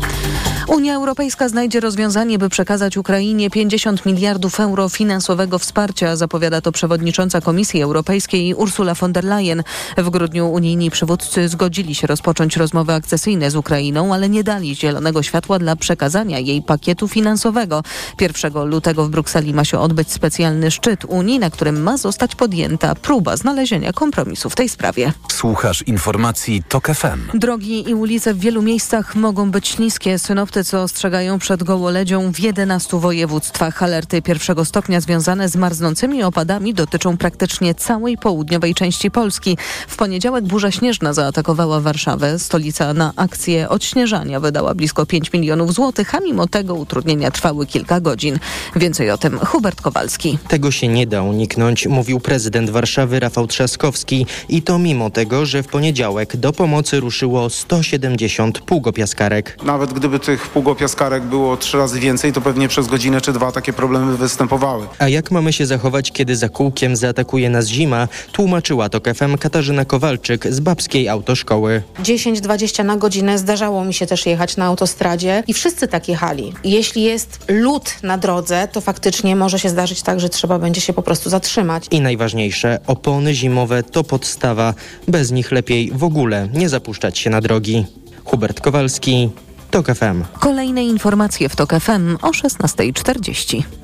Unia 0.68 0.96
Europejska 0.96 1.50
znajdzie 1.50 1.80
rozwiązanie, 1.80 2.40
by 2.40 2.50
przekazać 2.50 2.98
Ukrainie 2.98 3.50
50 3.50 4.06
miliardów 4.06 4.60
euro 4.60 4.90
finansowego 4.90 5.60
wsparcia, 5.60 6.16
zapowiada 6.16 6.62
to 6.62 6.72
przewodnicząca 6.72 7.42
Komisji 7.42 7.53
Europejskiej 7.82 8.54
Ursula 8.54 8.94
von 8.94 9.14
der 9.14 9.24
Leyen. 9.24 9.64
W 9.98 10.10
grudniu 10.10 10.52
unijni 10.52 10.92
przywódcy 10.92 11.50
zgodzili 11.50 11.96
się 11.96 12.08
rozpocząć 12.08 12.58
rozmowy 12.58 12.94
akcesyjne 12.94 13.52
z 13.52 13.56
Ukrainą, 13.56 14.14
ale 14.14 14.30
nie 14.30 14.44
dali 14.44 14.76
zielonego 14.76 15.24
światła 15.24 15.60
dla 15.60 15.76
przekazania 15.76 16.40
jej 16.40 16.62
pakietu 16.62 17.08
finansowego. 17.08 17.84
1 18.22 18.66
lutego 18.66 19.06
w 19.06 19.10
Brukseli 19.10 19.54
ma 19.54 19.66
się 19.66 19.80
odbyć 19.80 20.12
specjalny 20.12 20.72
szczyt 20.72 21.06
Unii, 21.06 21.40
na 21.40 21.50
którym 21.50 21.84
ma 21.84 21.98
zostać 21.98 22.36
podjęta 22.36 22.96
próba 22.96 23.38
znalezienia 23.38 23.94
kompromisu 23.94 24.50
w 24.50 24.56
tej 24.56 24.70
sprawie. 24.70 25.14
Słuchasz 25.32 25.82
informacji 25.82 26.64
TOK 26.70 26.88
FM. 26.88 27.40
Drogi 27.40 27.90
i 27.90 27.94
ulice 27.94 28.34
w 28.34 28.40
wielu 28.40 28.62
miejscach 28.62 29.16
mogą 29.16 29.52
być 29.52 29.68
śliskie. 29.68 30.20
Synoptycy 30.20 30.80
ostrzegają 30.80 31.40
przed 31.40 31.64
gołoledzią 31.64 32.32
w 32.34 32.40
11 32.40 33.00
województwach. 33.00 33.84
Alerty 33.84 34.22
pierwszego 34.22 34.66
stopnia 34.66 35.02
związane 35.02 35.50
z 35.50 35.56
marznącymi 35.56 36.24
opadami 36.24 36.74
dotyczą 36.74 37.18
praktycznie 37.18 37.43
całej 37.76 38.18
południowej 38.18 38.76
części 38.76 39.12
Polski. 39.12 39.58
W 39.88 39.96
poniedziałek 39.96 40.46
burza 40.46 40.72
śnieżna 40.72 41.14
zaatakowała 41.14 41.80
Warszawę. 41.80 42.40
Stolica 42.40 42.94
na 42.94 43.14
akcję 43.16 43.70
odśnieżania 43.70 44.40
wydała 44.40 44.76
blisko 44.76 45.06
5 45.06 45.34
milionów 45.34 45.74
złotych, 45.74 46.16
a 46.16 46.20
mimo 46.20 46.48
tego 46.48 46.76
utrudnienia 46.76 47.32
trwały 47.32 47.66
kilka 47.66 48.02
godzin. 48.02 48.40
Więcej 48.76 49.12
o 49.12 49.18
tym 49.18 49.40
Hubert 49.40 49.82
Kowalski. 49.82 50.38
Tego 50.48 50.72
się 50.72 50.88
nie 50.88 51.08
da 51.08 51.22
uniknąć, 51.22 51.88
mówił 51.88 52.20
prezydent 52.20 52.70
Warszawy 52.70 53.20
Rafał 53.20 53.48
Trzaskowski. 53.48 54.26
I 54.50 54.62
to 54.62 54.80
mimo 54.80 55.10
tego, 55.10 55.46
że 55.46 55.64
w 55.64 55.68
poniedziałek 55.68 56.38
do 56.38 56.54
pomocy 56.54 57.00
ruszyło 57.00 57.50
170 57.50 58.60
pługopiaskarek. 58.60 59.58
Nawet 59.64 59.94
gdyby 59.94 60.20
tych 60.20 60.48
pługopiaskarek 60.48 61.24
było 61.24 61.58
trzy 61.58 61.78
razy 61.78 62.00
więcej, 62.00 62.34
to 62.34 62.42
pewnie 62.42 62.68
przez 62.68 62.88
godzinę 62.88 63.22
czy 63.22 63.34
dwa 63.34 63.52
takie 63.52 63.74
problemy 63.74 64.18
występowały. 64.18 64.88
A 65.00 65.08
jak 65.08 65.32
mamy 65.32 65.54
się 65.54 65.66
zachować, 65.66 66.12
kiedy 66.12 66.36
za 66.36 66.50
kółkiem 66.50 66.96
zaatakuje 67.34 67.50
nas 67.50 67.68
zima, 67.68 68.08
tłumaczyła 68.32 68.90
to 68.90 69.14
FM 69.14 69.38
Katarzyna 69.38 69.86
Kowalczyk 69.86 70.54
z 70.54 70.60
babskiej 70.60 71.10
autoszkoły. 71.10 71.84
10-20 72.04 72.86
na 72.86 72.98
godzinę 72.98 73.38
zdarzało 73.38 73.86
mi 73.86 73.94
się 73.94 74.06
też 74.06 74.26
jechać 74.26 74.58
na 74.58 74.66
autostradzie 74.66 75.44
i 75.48 75.54
wszyscy 75.54 75.88
tak 75.88 76.08
jechali. 76.08 76.54
Jeśli 76.64 77.04
jest 77.04 77.40
lód 77.48 77.96
na 78.04 78.18
drodze, 78.18 78.68
to 78.72 78.82
faktycznie 78.82 79.36
może 79.36 79.60
się 79.60 79.70
zdarzyć 79.70 80.02
tak, 80.02 80.20
że 80.20 80.30
trzeba 80.30 80.60
będzie 80.60 80.82
się 80.82 80.94
po 80.94 81.02
prostu 81.02 81.30
zatrzymać. 81.30 81.86
I 81.92 82.02
najważniejsze, 82.02 82.80
opony 82.88 83.34
zimowe 83.34 83.84
to 83.84 84.04
podstawa. 84.04 84.74
Bez 85.08 85.32
nich 85.32 85.52
lepiej 85.52 85.92
w 85.92 86.04
ogóle 86.04 86.50
nie 86.54 86.70
zapuszczać 86.70 87.18
się 87.18 87.30
na 87.30 87.42
drogi. 87.42 87.86
Hubert 88.24 88.62
Kowalski, 88.62 89.30
TOK 89.72 89.88
FM. 89.88 90.24
Kolejne 90.40 90.84
informacje 90.84 91.50
w 91.50 91.56
TOK 91.56 91.74
FM 91.80 92.18
o 92.22 92.30
16.40. 92.30 93.83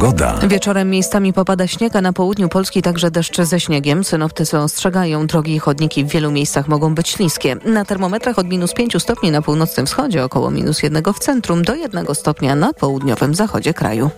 Pogoda. 0.00 0.38
Wieczorem 0.48 0.90
miejscami 0.90 1.32
popada 1.32 1.66
śnieg, 1.66 1.96
a 1.96 2.00
na 2.00 2.12
południu 2.12 2.48
Polski 2.48 2.82
także 2.82 3.10
deszcz 3.10 3.40
ze 3.40 3.60
śniegiem. 3.60 4.04
Synoptycy 4.04 4.58
ostrzegają, 4.58 5.26
drogi 5.26 5.54
i 5.54 5.58
chodniki 5.58 6.04
w 6.04 6.08
wielu 6.08 6.30
miejscach 6.30 6.68
mogą 6.68 6.94
być 6.94 7.08
śliskie. 7.08 7.56
Na 7.64 7.84
termometrach 7.84 8.38
od 8.38 8.48
minus 8.48 8.72
5 8.74 9.02
stopni 9.02 9.30
na 9.30 9.42
północnym 9.42 9.86
wschodzie, 9.86 10.24
około 10.24 10.50
minus 10.50 10.82
1 10.82 11.02
w 11.14 11.18
centrum, 11.18 11.62
do 11.62 11.74
1 11.74 12.14
stopnia 12.14 12.54
na 12.54 12.72
południowym 12.72 13.34
zachodzie 13.34 13.74
kraju. 13.74 14.10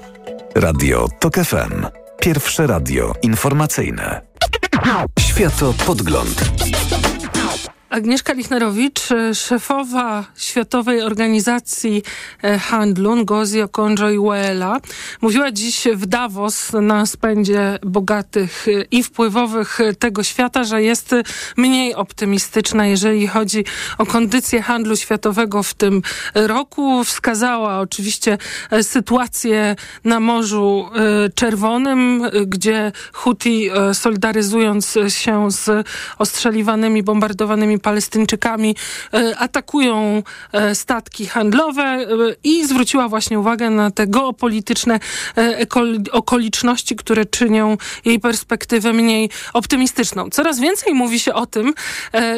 Radio 0.54 1.08
TOK 1.20 1.34
FM. 1.34 1.86
Pierwsze 2.20 2.66
radio 2.66 3.12
informacyjne. 3.22 4.20
Światopodgląd. 5.20 6.44
Agnieszka 7.92 8.32
Lichnerowicz, 8.32 9.00
szefowa 9.34 10.24
Światowej 10.36 11.02
Organizacji 11.02 12.02
Handlu 12.60 13.16
Ngozi 13.16 13.62
Okonjo-Iweala, 13.62 14.80
mówiła 15.20 15.52
dziś 15.52 15.84
w 15.94 16.06
Davos 16.06 16.72
na 16.72 17.06
spędzie 17.06 17.78
bogatych 17.82 18.66
i 18.90 19.02
wpływowych 19.02 19.78
tego 19.98 20.22
świata, 20.22 20.64
że 20.64 20.82
jest 20.82 21.14
mniej 21.56 21.94
optymistyczna, 21.94 22.86
jeżeli 22.86 23.26
chodzi 23.26 23.64
o 23.98 24.06
kondycję 24.06 24.62
handlu 24.62 24.96
światowego 24.96 25.62
w 25.62 25.74
tym 25.74 26.02
roku. 26.34 27.04
Wskazała 27.04 27.78
oczywiście 27.78 28.38
sytuację 28.82 29.76
na 30.04 30.20
Morzu 30.20 30.88
Czerwonym, 31.34 32.22
gdzie 32.46 32.92
Houthi 33.12 33.70
solidaryzując 33.92 34.98
się 35.08 35.50
z 35.50 35.86
ostrzeliwanymi, 36.18 37.02
bombardowanymi 37.02 37.81
Palestyńczykami 37.82 38.76
atakują 39.38 40.22
statki 40.74 41.26
handlowe 41.26 42.06
i 42.44 42.66
zwróciła 42.66 43.08
właśnie 43.08 43.38
uwagę 43.38 43.70
na 43.70 43.90
te 43.90 44.06
geopolityczne 44.06 45.00
okoliczności, 46.12 46.96
które 46.96 47.24
czynią 47.24 47.76
jej 48.04 48.20
perspektywę 48.20 48.92
mniej 48.92 49.30
optymistyczną. 49.52 50.30
Coraz 50.30 50.60
więcej 50.60 50.94
mówi 50.94 51.20
się 51.20 51.34
o 51.34 51.46
tym, 51.46 51.74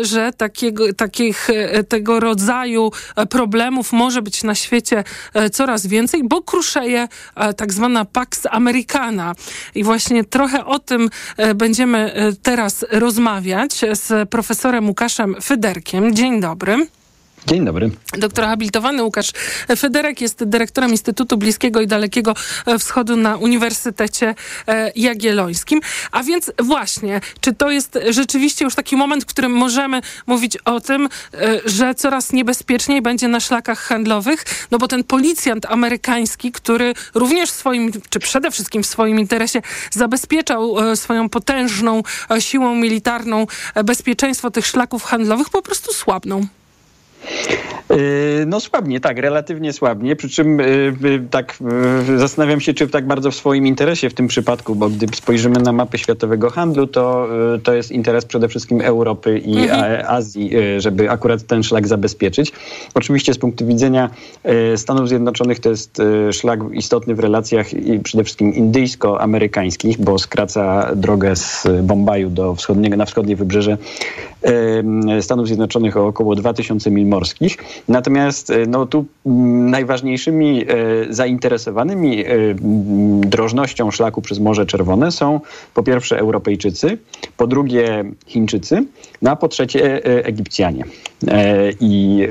że 0.03 0.33
takiego, 0.33 0.93
takich, 0.93 1.49
tego 1.89 2.21
rodzaju 2.21 2.91
problemów 3.31 3.93
może 3.93 4.23
być 4.23 4.43
na 4.43 4.55
świecie 4.55 5.05
coraz 5.53 5.87
więcej, 5.87 6.25
bo 6.25 6.43
kruszeje 6.43 7.09
tak 7.57 7.73
zwana 7.73 8.05
Pax 8.05 8.47
Americana. 8.51 9.35
I 9.75 9.85
właśnie 9.85 10.25
trochę 10.25 10.65
o 10.65 10.79
tym 10.79 11.11
będziemy 11.55 12.33
teraz 12.43 12.85
rozmawiać 12.91 13.81
z 13.93 14.29
profesorem 14.29 14.89
Łukaszem 14.89 15.34
Federkiem. 15.43 16.17
Dzień 16.17 16.41
dobry. 16.41 16.87
Dzień 17.47 17.65
dobry. 17.65 17.91
Doktor 18.19 18.45
habilitowany 18.45 19.03
Łukasz 19.03 19.33
Federek 19.77 20.21
jest 20.21 20.45
dyrektorem 20.45 20.91
Instytutu 20.91 21.37
Bliskiego 21.37 21.81
i 21.81 21.87
Dalekiego 21.87 22.35
Wschodu 22.79 23.17
na 23.17 23.37
Uniwersytecie 23.37 24.35
Jagiellońskim. 24.97 25.81
A 26.13 26.23
więc 26.23 26.53
właśnie, 26.63 27.21
czy 27.41 27.55
to 27.55 27.71
jest 27.71 27.99
rzeczywiście 28.11 28.65
już 28.65 28.75
taki 28.75 28.97
moment, 28.97 29.25
w 29.25 29.27
którym 29.27 29.53
możemy 29.53 30.01
mówić 30.27 30.57
o 30.57 30.81
tym, 30.81 31.09
że 31.65 31.95
coraz 31.95 32.33
niebezpieczniej 32.33 33.03
będzie 33.03 33.29
na 33.29 33.41
szlakach 33.41 33.79
handlowych? 33.79 34.45
No 34.71 34.79
bo 34.79 34.89
ten 34.89 35.05
policjant 35.05 35.67
amerykański, 35.67 36.53
który 36.53 36.95
również 37.15 37.51
w 37.51 37.55
swoim, 37.55 37.93
czy 38.11 38.19
przede 38.19 38.51
wszystkim 38.51 38.83
w 38.83 38.87
swoim 38.87 39.21
interesie 39.21 39.63
zabezpieczał 39.91 40.77
swoją 40.97 41.29
potężną 41.29 42.03
siłą 42.39 42.75
militarną 42.75 43.47
bezpieczeństwo 43.85 44.51
tych 44.51 44.67
szlaków 44.67 45.05
handlowych, 45.05 45.51
po 45.51 45.63
prostu 45.63 45.93
słabną. 45.93 46.47
No 48.47 48.61
słabnie, 48.61 49.01
tak, 49.01 49.19
relatywnie 49.19 49.73
słabnie, 49.73 50.17
przy 50.17 50.29
czym 50.29 50.59
tak 51.31 51.59
zastanawiam 52.17 52.61
się, 52.61 52.75
czy 52.75 52.89
tak 52.89 53.07
bardzo 53.07 53.31
w 53.31 53.35
swoim 53.35 53.67
interesie 53.67 54.11
w 54.11 54.15
tym 54.15 54.27
przypadku, 54.29 54.75
bo 54.75 54.89
gdy 54.89 55.07
spojrzymy 55.17 55.61
na 55.61 55.73
mapę 55.73 55.99
światowego 55.99 56.51
handlu, 56.51 56.87
to, 56.87 57.29
to 57.63 57.75
jest 57.75 57.91
interes 57.91 58.25
przede 58.25 58.49
wszystkim 58.49 58.81
Europy 58.81 59.39
i 59.39 59.59
mhm. 59.59 60.05
Azji, 60.09 60.51
żeby 60.79 61.11
akurat 61.11 61.43
ten 61.43 61.63
szlak 61.63 61.89
zabezpieczyć. 61.89 62.53
Oczywiście 62.95 63.35
z 63.35 63.39
punktu 63.39 63.67
widzenia 63.67 64.11
Stanów 64.77 65.09
Zjednoczonych 65.09 65.61
to 65.61 65.71
jest 65.71 66.03
szlak 66.33 66.61
istotny 66.73 67.15
w 67.15 67.21
relacjach 67.21 67.67
przede 68.03 68.25
wszystkim 68.25 68.55
indyjsko-amerykańskich, 68.55 69.99
bo 69.99 70.19
skraca 70.19 70.91
drogę 70.97 71.37
z 71.37 71.67
Bombaju 71.83 72.31
do 72.31 72.55
wschodniego, 72.55 72.97
na 72.97 73.05
wschodnie 73.05 73.37
wybrzeże 73.37 73.79
Stanów 75.21 75.47
Zjednoczonych 75.47 75.97
o 75.97 76.07
około 76.07 76.35
2000 76.35 76.91
mil 76.91 77.07
morskich. 77.15 77.57
Natomiast 77.89 78.51
e, 78.51 78.67
no, 78.67 78.87
tu 78.87 79.05
najważniejszymi 79.77 80.63
e, 80.63 80.67
zainteresowanymi 81.11 82.21
e, 82.21 82.27
drożnością 83.21 83.91
szlaku 83.91 84.23
przez 84.23 84.39
Morze 84.39 84.67
Czerwone 84.67 85.13
są 85.13 85.41
po 85.75 85.83
pierwsze 85.83 86.19
Europejczycy, 86.19 86.99
po 87.37 87.47
drugie 87.47 88.05
Chińczycy, 88.27 88.85
no 89.23 89.31
a 89.31 89.37
po 89.37 89.49
trzecie 89.49 90.05
Egipcjanie 90.25 90.85
i, 91.81 92.29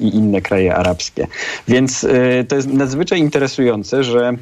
i 0.00 0.16
inne 0.16 0.40
kraje 0.40 0.74
arabskie. 0.74 1.26
Więc 1.68 2.06
to 2.48 2.56
jest 2.56 2.68
nadzwyczaj 2.72 3.18
interesujące, 3.18 4.04
że 4.04 4.32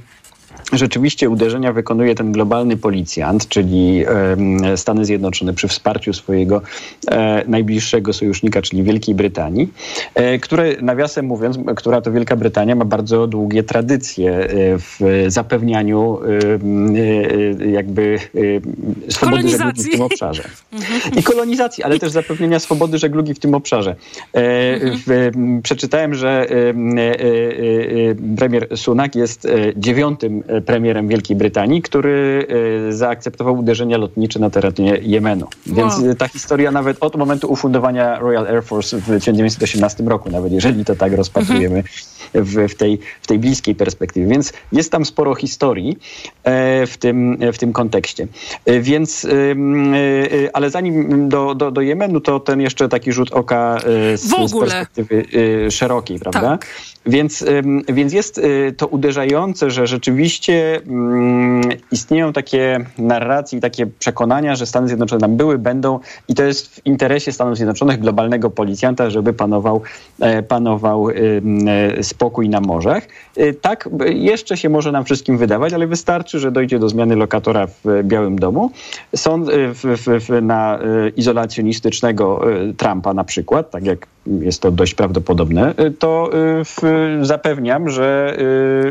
rzeczywiście 0.72 1.30
uderzenia 1.30 1.72
wykonuje 1.72 2.14
ten 2.14 2.32
globalny 2.32 2.76
policjant, 2.76 3.48
czyli 3.48 4.04
Stany 4.76 5.04
Zjednoczone 5.04 5.54
przy 5.54 5.68
wsparciu 5.68 6.12
swojego 6.12 6.62
e, 7.10 7.44
najbliższego 7.46 8.12
sojusznika, 8.12 8.62
czyli 8.62 8.82
Wielkiej 8.82 9.14
Brytanii, 9.14 9.68
e, 10.14 10.38
które 10.38 10.76
nawiasem 10.82 11.26
mówiąc, 11.26 11.58
która 11.76 12.00
to 12.00 12.12
Wielka 12.12 12.36
Brytania 12.36 12.74
ma 12.74 12.84
bardzo 12.84 13.26
długie 13.26 13.62
tradycje 13.62 14.32
e, 14.32 14.48
w 14.78 15.24
zapewnianiu 15.26 16.18
jakby 17.72 18.18
swobody 19.08 19.48
żeglugi 19.48 19.82
w 19.82 19.90
tym 19.90 20.00
obszarze. 20.02 20.42
Mhm. 20.72 21.14
I 21.18 21.22
kolonizacji, 21.22 21.84
ale 21.84 21.98
też 21.98 22.12
zapewnienia 22.12 22.58
swobody 22.58 22.98
żeglugi 22.98 23.34
w 23.34 23.38
tym 23.38 23.54
obszarze. 23.54 23.96
Mhm. 24.32 25.62
Przeczytałem, 25.62 26.14
że 26.14 26.46
premier 28.36 28.78
Sunak 28.78 29.14
jest 29.14 29.48
dziewiątym 29.76 30.42
premierem 30.60 31.08
Wielkiej 31.08 31.36
Brytanii, 31.36 31.82
który 31.82 32.46
e, 32.88 32.92
zaakceptował 32.92 33.58
uderzenia 33.58 33.98
lotnicze 33.98 34.38
na 34.38 34.50
terenie 34.50 34.98
Jemenu. 35.02 35.46
Więc 35.66 35.98
wow. 35.98 36.14
ta 36.14 36.28
historia 36.28 36.70
nawet 36.70 36.96
od 37.00 37.16
momentu 37.16 37.52
ufundowania 37.52 38.18
Royal 38.18 38.46
Air 38.46 38.64
Force 38.64 38.96
w 38.96 39.04
1918 39.04 40.04
roku, 40.04 40.30
nawet 40.30 40.52
jeżeli 40.52 40.84
to 40.84 40.96
tak 40.96 41.12
rozpatrujemy 41.12 41.76
mhm. 41.76 42.44
w, 42.44 42.72
w, 42.72 42.74
tej, 42.74 42.98
w 43.22 43.26
tej 43.26 43.38
bliskiej 43.38 43.74
perspektywie. 43.74 44.26
Więc 44.26 44.52
jest 44.72 44.92
tam 44.92 45.04
sporo 45.04 45.34
historii 45.34 45.98
e, 46.44 46.86
w 46.86 46.96
tym, 46.96 47.38
w 47.52 47.58
tym 47.58 47.72
kontekście. 47.72 48.26
E, 48.64 48.80
więc, 48.80 49.26
ale 50.52 50.70
zanim 50.70 51.28
do, 51.28 51.54
do, 51.54 51.70
do 51.70 51.80
Jemenu, 51.80 52.20
to 52.20 52.40
ten 52.40 52.60
jeszcze 52.60 52.88
taki 52.88 53.12
rzut 53.12 53.32
oka 53.32 53.78
z, 54.14 54.50
z 54.50 54.58
perspektywy 54.60 55.24
szerokiej, 55.70 56.18
prawda? 56.18 56.40
Tak. 56.40 56.66
Więc, 57.06 57.44
więc 57.88 58.12
jest 58.12 58.40
to 58.76 58.86
uderzające, 58.86 59.70
że 59.70 59.86
rzeczywiście 59.86 60.49
rzeczywiście 60.50 60.90
mm, 60.92 61.60
istnieją 61.92 62.32
takie 62.32 62.84
narracje 62.98 63.58
i 63.58 63.62
takie 63.62 63.86
przekonania, 63.86 64.56
że 64.56 64.66
Stany 64.66 64.88
Zjednoczone 64.88 65.20
tam 65.20 65.36
były, 65.36 65.58
będą 65.58 66.00
i 66.28 66.34
to 66.34 66.42
jest 66.42 66.74
w 66.74 66.86
interesie 66.86 67.32
Stanów 67.32 67.56
Zjednoczonych, 67.56 68.00
globalnego 68.00 68.50
policjanta, 68.50 69.10
żeby 69.10 69.32
panował, 69.32 69.82
e, 70.20 70.42
panował 70.42 71.08
e, 71.10 71.14
spokój 72.02 72.48
na 72.48 72.60
morzach. 72.60 73.08
E, 73.36 73.52
tak 73.52 73.88
jeszcze 74.06 74.56
się 74.56 74.68
może 74.68 74.92
nam 74.92 75.04
wszystkim 75.04 75.38
wydawać, 75.38 75.72
ale 75.72 75.86
wystarczy, 75.86 76.38
że 76.38 76.52
dojdzie 76.52 76.78
do 76.78 76.88
zmiany 76.88 77.16
lokatora 77.16 77.66
w 77.66 78.02
Białym 78.02 78.38
Domu. 78.38 78.70
Sąd 79.16 79.48
w, 79.50 79.96
w, 79.96 80.26
w, 80.26 80.42
na 80.42 80.78
izolacjonistycznego 81.16 82.40
Trumpa 82.76 83.14
na 83.14 83.24
przykład, 83.24 83.70
tak 83.70 83.84
jak 83.84 84.06
jest 84.40 84.62
to 84.62 84.70
dość 84.70 84.94
prawdopodobne, 84.94 85.74
to 85.98 86.30
zapewniam, 87.22 87.88
że 87.88 88.36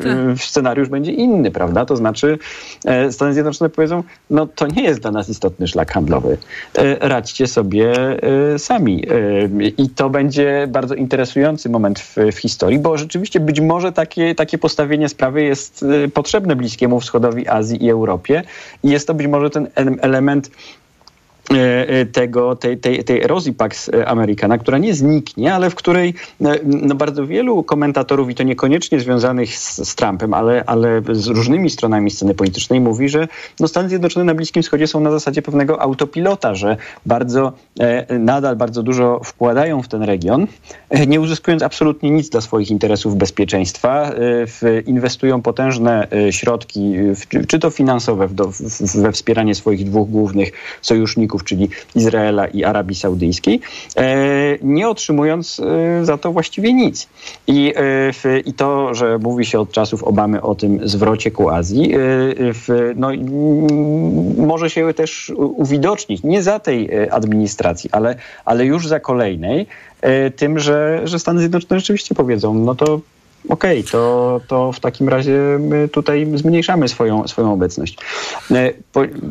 tak. 0.04 0.40
scenariusz 0.42 0.90
będzie 0.90 1.12
inny 1.12 1.52
prawda? 1.52 1.86
To 1.86 1.96
znaczy 1.96 2.38
e, 2.86 3.12
Stany 3.12 3.34
Zjednoczone 3.34 3.70
powiedzą, 3.70 4.04
no 4.30 4.48
to 4.48 4.68
nie 4.68 4.84
jest 4.84 5.02
dla 5.02 5.12
nas 5.12 5.30
istotny 5.30 5.68
szlak 5.68 5.92
handlowy. 5.92 6.38
E, 6.76 7.10
radźcie 7.10 7.48
sobie 7.48 7.94
e, 8.54 8.60
sami. 8.60 9.06
I 9.78 9.90
to 9.90 10.10
będzie 10.10 10.68
bardzo 10.70 10.96
interesujący 10.96 11.70
moment 11.70 12.00
w, 12.00 12.16
w 12.32 12.38
historii, 12.38 12.80
bo 12.80 12.98
rzeczywiście 12.98 13.40
być 13.40 13.60
może 13.60 13.92
takie, 13.92 14.36
takie 14.36 14.58
postawienie 14.58 15.10
sprawy 15.10 15.44
jest 15.44 15.86
potrzebne 16.14 16.56
Bliskiemu 16.56 17.00
Wschodowi, 17.00 17.48
Azji 17.48 17.86
i 17.86 17.90
Europie. 17.90 18.44
I 18.84 18.90
jest 18.90 19.08
to 19.08 19.14
być 19.14 19.28
może 19.28 19.50
ten 19.50 19.68
element 20.02 20.52
tego, 22.12 22.56
tej, 22.56 22.78
tej, 22.78 23.04
tej 23.04 23.24
erozji 23.24 23.54
Pax 23.54 23.92
Americana, 24.06 24.58
która 24.58 24.78
nie 24.78 24.94
zniknie, 24.94 25.54
ale 25.54 25.70
w 25.70 25.76
której 25.76 26.14
e, 26.42 26.60
no, 26.64 26.96
bardzo 26.96 27.28
wielu 27.28 27.64
komentatorów, 27.64 28.30
i 28.30 28.36
to 28.36 28.44
niekoniecznie 28.44 29.00
związanych 29.00 29.58
z, 29.58 29.90
z 29.90 29.96
Trumpem, 29.96 30.34
ale, 30.34 30.64
ale 30.66 31.02
z 31.12 31.28
różnymi 31.28 31.70
stronami 31.70 32.12
sceny 32.12 32.34
politycznej, 32.34 32.82
mówi, 32.82 33.10
że 33.10 33.28
no, 33.60 33.68
Stany 33.68 33.90
Zjednoczone 33.90 34.26
na 34.26 34.34
Bliskim 34.34 34.64
Wschodzie 34.64 34.88
są 34.88 35.00
na 35.00 35.12
zasadzie 35.12 35.42
pewnego 35.42 35.82
autopilota, 35.82 36.56
że 36.56 36.78
bardzo, 37.06 37.54
nadal 38.20 38.56
bardzo 38.56 38.84
dużo 38.84 39.22
wkładają 39.24 39.82
w 39.82 39.88
ten 39.88 40.04
region, 40.04 40.48
nie 41.08 41.22
uzyskując 41.22 41.64
absolutnie 41.64 42.12
nic 42.12 42.30
dla 42.30 42.42
swoich 42.42 42.72
interesów 42.72 43.16
bezpieczeństwa, 43.16 44.12
inwestują 44.86 45.42
potężne 45.42 46.08
środki, 46.32 46.94
czy 47.48 47.60
to 47.60 47.70
finansowe, 47.70 48.28
we 48.96 49.12
wspieranie 49.12 49.56
swoich 49.56 49.84
dwóch 49.84 50.10
głównych 50.10 50.52
sojuszników, 50.82 51.39
czyli 51.44 51.70
Izraela 51.96 52.48
i 52.48 52.64
Arabii 52.64 52.96
Saudyjskiej, 52.96 53.60
e, 53.98 54.04
nie 54.62 54.90
otrzymując 54.90 55.60
e, 55.60 56.06
za 56.06 56.18
to 56.18 56.32
właściwie 56.32 56.74
nic. 56.74 57.08
I, 57.48 57.74
e, 58.26 58.40
I 58.40 58.54
to, 58.54 58.94
że 58.94 59.18
mówi 59.18 59.46
się 59.46 59.60
od 59.60 59.72
czasów 59.72 60.04
Obamy 60.04 60.42
o 60.42 60.56
tym 60.56 60.80
zwrocie 60.84 61.32
ku 61.32 61.50
Azji, 61.50 61.94
no, 62.96 63.10
może 64.38 64.70
się 64.70 64.94
też 64.94 65.32
uwidocznić, 65.36 66.24
nie 66.24 66.44
za 66.44 66.60
tej 66.60 67.10
administracji, 67.10 67.90
ale, 67.92 68.16
ale 68.46 68.66
już 68.66 68.88
za 68.88 69.00
kolejnej, 69.00 69.68
tym, 70.36 70.60
że, 70.60 71.02
że 71.04 71.20
Stany 71.20 71.40
Zjednoczone 71.40 71.80
rzeczywiście 71.80 72.16
powiedzą, 72.16 72.54
no 72.54 72.76
to 72.76 73.00
Okej, 73.50 73.80
okay, 73.80 73.92
to, 73.92 74.42
to 74.48 74.72
w 74.72 74.80
takim 74.80 75.10
razie 75.10 75.40
my 75.60 75.88
tutaj 75.88 76.28
zmniejszamy 76.36 76.88
swoją, 76.88 77.28
swoją 77.28 77.54
obecność. 77.54 77.98
E, 78.52 78.74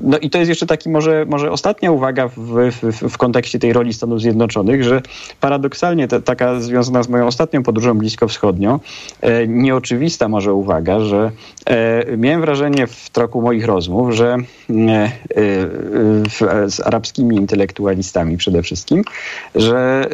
no 0.03 0.19
i 0.19 0.31
to 0.31 0.39
jest 0.39 0.49
jeszcze 0.49 0.67
taki 0.67 0.89
może, 0.89 1.27
może 1.29 1.53
ostatnia 1.53 1.93
uwaga 1.93 2.29
w, 2.29 2.37
w, 2.37 3.11
w 3.11 3.19
kontekście 3.19 3.59
tej 3.59 3.73
roli 3.73 3.93
Stanów 3.93 4.21
Zjednoczonych, 4.21 4.85
że 4.85 5.03
paradoksalnie 5.41 6.09
ta, 6.09 6.21
taka 6.21 6.61
związana 6.61 7.03
z 7.03 7.09
moją 7.09 7.27
ostatnią 7.27 7.63
podróżą 7.63 7.95
bliskowschodnią, 7.95 8.79
e, 9.21 9.49
nieoczywista 9.49 10.29
może 10.29 10.53
uwaga, 10.53 11.01
że 11.01 11.31
e, 11.67 12.17
miałem 12.17 12.41
wrażenie 12.41 12.87
w 12.87 13.11
toku 13.11 13.43
moich 13.43 13.65
rozmów, 13.65 14.15
że 14.15 14.37
z 16.67 16.81
arabskimi 16.81 17.37
intelektualistami 17.37 18.37
przede 18.37 18.63
wszystkim, 18.63 19.05
że 19.55 20.09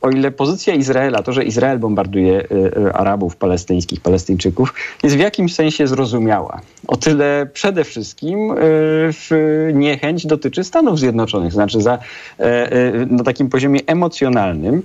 o 0.00 0.10
ile 0.10 0.30
pozycja 0.30 0.74
Izraela, 0.74 1.22
to, 1.22 1.32
że 1.32 1.44
Izrael 1.44 1.78
bombarduje 1.78 2.46
Arabów, 2.94 3.33
palestyńskich, 3.36 4.00
Palestyńczyków, 4.00 4.74
jest 5.02 5.16
w 5.16 5.18
jakimś 5.18 5.54
sensie 5.54 5.86
zrozumiała. 5.86 6.60
O 6.86 6.96
tyle 6.96 7.46
przede 7.52 7.84
wszystkim 7.84 8.50
y, 8.50 9.72
niechęć 9.74 10.26
dotyczy 10.26 10.64
Stanów 10.64 10.98
Zjednoczonych, 10.98 11.52
znaczy 11.52 11.80
za, 11.80 11.98
e, 12.38 12.72
e, 12.72 12.92
na 13.06 13.24
takim 13.24 13.48
poziomie 13.48 13.80
emocjonalnym. 13.86 14.74
E, 14.76 14.82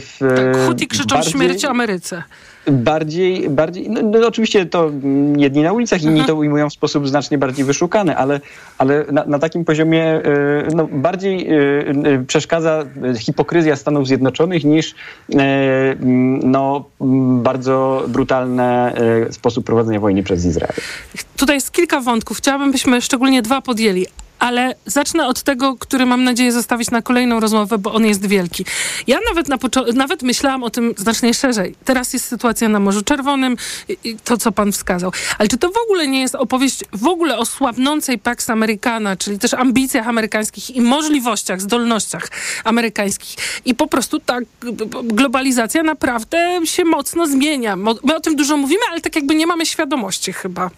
w, 0.00 0.16
tak, 0.18 0.66
Huti 0.66 0.86
krzyczą 0.86 1.16
bardziej... 1.16 1.32
śmierć 1.32 1.64
Ameryce 1.64 2.22
bardziej, 2.70 3.50
bardziej 3.50 3.90
no, 3.90 4.02
no, 4.02 4.26
oczywiście 4.26 4.66
to 4.66 4.90
jedni 5.36 5.62
na 5.62 5.72
ulicach, 5.72 6.02
inni 6.02 6.20
mhm. 6.20 6.26
to 6.26 6.34
ujmują 6.34 6.70
w 6.70 6.72
sposób 6.72 7.08
znacznie 7.08 7.38
bardziej 7.38 7.64
wyszukany, 7.64 8.16
ale, 8.16 8.40
ale 8.78 9.04
na, 9.12 9.24
na 9.24 9.38
takim 9.38 9.64
poziomie 9.64 10.16
y, 10.16 10.74
no, 10.74 10.88
bardziej 10.92 11.52
y, 11.52 11.84
y, 12.06 12.24
przeszkadza 12.26 12.84
hipokryzja 13.18 13.76
Stanów 13.76 14.06
Zjednoczonych 14.06 14.64
niż 14.64 14.94
no, 16.42 16.84
bardzo 17.42 18.04
brutalny 18.08 18.62
sposób 19.30 19.66
prowadzenia 19.66 20.00
wojny 20.00 20.22
przez 20.22 20.44
Izrael. 20.44 20.74
Tutaj 21.36 21.56
jest 21.56 21.72
kilka 21.72 22.00
wątków. 22.00 22.38
Chciałabym, 22.38 22.72
byśmy 22.72 23.00
szczególnie 23.00 23.42
dwa 23.42 23.60
podjęli 23.60 24.06
ale 24.42 24.74
zacznę 24.86 25.26
od 25.26 25.42
tego, 25.42 25.76
który 25.76 26.06
mam 26.06 26.24
nadzieję 26.24 26.52
zostawić 26.52 26.90
na 26.90 27.02
kolejną 27.02 27.40
rozmowę, 27.40 27.78
bo 27.78 27.92
on 27.92 28.06
jest 28.06 28.26
wielki. 28.26 28.64
Ja 29.06 29.18
nawet, 29.28 29.48
na 29.48 29.58
nawet 29.94 30.22
myślałam 30.22 30.62
o 30.62 30.70
tym 30.70 30.94
znacznie 30.96 31.34
szerzej. 31.34 31.74
Teraz 31.84 32.12
jest 32.12 32.24
sytuacja 32.24 32.68
na 32.68 32.80
Morzu 32.80 33.02
Czerwonym, 33.02 33.56
to 34.24 34.36
co 34.36 34.52
pan 34.52 34.72
wskazał. 34.72 35.12
Ale 35.38 35.48
czy 35.48 35.58
to 35.58 35.68
w 35.68 35.76
ogóle 35.84 36.06
nie 36.06 36.20
jest 36.20 36.34
opowieść 36.34 36.84
w 36.92 37.06
ogóle 37.06 37.38
o 37.38 37.46
słabnącej 37.46 38.18
Pax 38.18 38.50
Americana, 38.50 39.16
czyli 39.16 39.38
też 39.38 39.54
ambicjach 39.54 40.08
amerykańskich 40.08 40.70
i 40.70 40.80
możliwościach, 40.80 41.60
zdolnościach 41.60 42.28
amerykańskich. 42.64 43.36
I 43.64 43.74
po 43.74 43.86
prostu 43.86 44.20
ta 44.20 44.38
globalizacja 45.04 45.82
naprawdę 45.82 46.60
się 46.64 46.84
mocno 46.84 47.26
zmienia. 47.26 47.76
My 47.76 48.14
o 48.16 48.20
tym 48.20 48.36
dużo 48.36 48.56
mówimy, 48.56 48.82
ale 48.90 49.00
tak 49.00 49.16
jakby 49.16 49.34
nie 49.34 49.46
mamy 49.46 49.66
świadomości 49.66 50.32
chyba. 50.32 50.70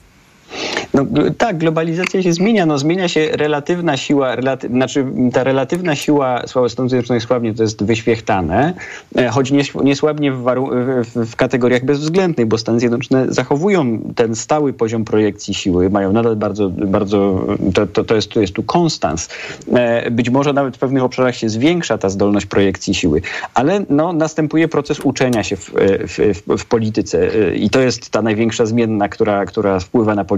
No, 0.95 1.05
tak, 1.39 1.59
globalizacja 1.59 2.23
się 2.23 2.33
zmienia. 2.33 2.66
No, 2.66 2.79
zmienia 2.79 3.09
się 3.09 3.29
relatywna 3.33 3.97
siła, 3.97 4.37
relaty, 4.37 4.69
znaczy 4.69 5.07
ta 5.33 5.45
relatywna 5.45 5.97
siła 5.97 6.43
Stanów 6.47 6.91
Zjednoczonych 6.91 7.23
słabnie 7.23 7.55
to 7.55 7.62
jest 7.62 7.85
wyświechtane, 7.85 8.75
e, 9.16 9.29
choć 9.29 9.51
nie, 9.51 9.62
nie 9.85 9.97
słabnie 9.97 10.33
w, 10.33 10.45
w, 10.45 11.31
w, 11.31 11.37
kategoriach 11.37 11.85
bezwzględnych, 11.85 12.47
bo 12.47 12.59
Stany 12.59 12.81
Zjednoczone 12.81 13.27
zachowują 13.29 13.99
ten 14.16 14.35
stały 14.35 14.73
poziom 14.73 15.05
projekcji 15.05 15.55
siły, 15.55 15.91
mają 15.91 16.12
nadal 16.12 16.37
bardzo, 16.37 16.71
bardzo 16.71 17.47
to, 17.75 17.87
to, 17.87 18.05
to, 18.05 18.15
jest, 18.15 18.31
to 18.31 18.41
jest 18.41 18.53
tu 18.53 18.62
konstans. 18.62 19.29
E, 19.73 20.11
być 20.11 20.31
może 20.31 20.53
nawet 20.53 20.77
w 20.77 20.79
pewnych 20.79 21.03
obszarach 21.03 21.37
się 21.37 21.49
zwiększa 21.49 21.99
ta 21.99 22.09
zdolność 22.09 22.47
projekcji 22.47 22.95
siły, 22.95 23.23
ale 23.55 23.85
no, 23.91 24.12
następuje 24.12 24.69
proces 24.69 25.01
uczenia 25.01 25.43
się 25.45 25.57
w, 25.57 25.71
w, 25.75 26.59
w 26.59 26.65
polityce 26.65 27.35
e, 27.35 27.55
i 27.55 27.71
to 27.71 27.81
jest 27.81 28.11
ta 28.11 28.23
największa 28.23 28.66
zmienna, 28.66 29.09
która, 29.09 29.45
która 29.45 29.81
wpływa 29.81 30.15
na 30.15 30.25
politykę 30.25 30.34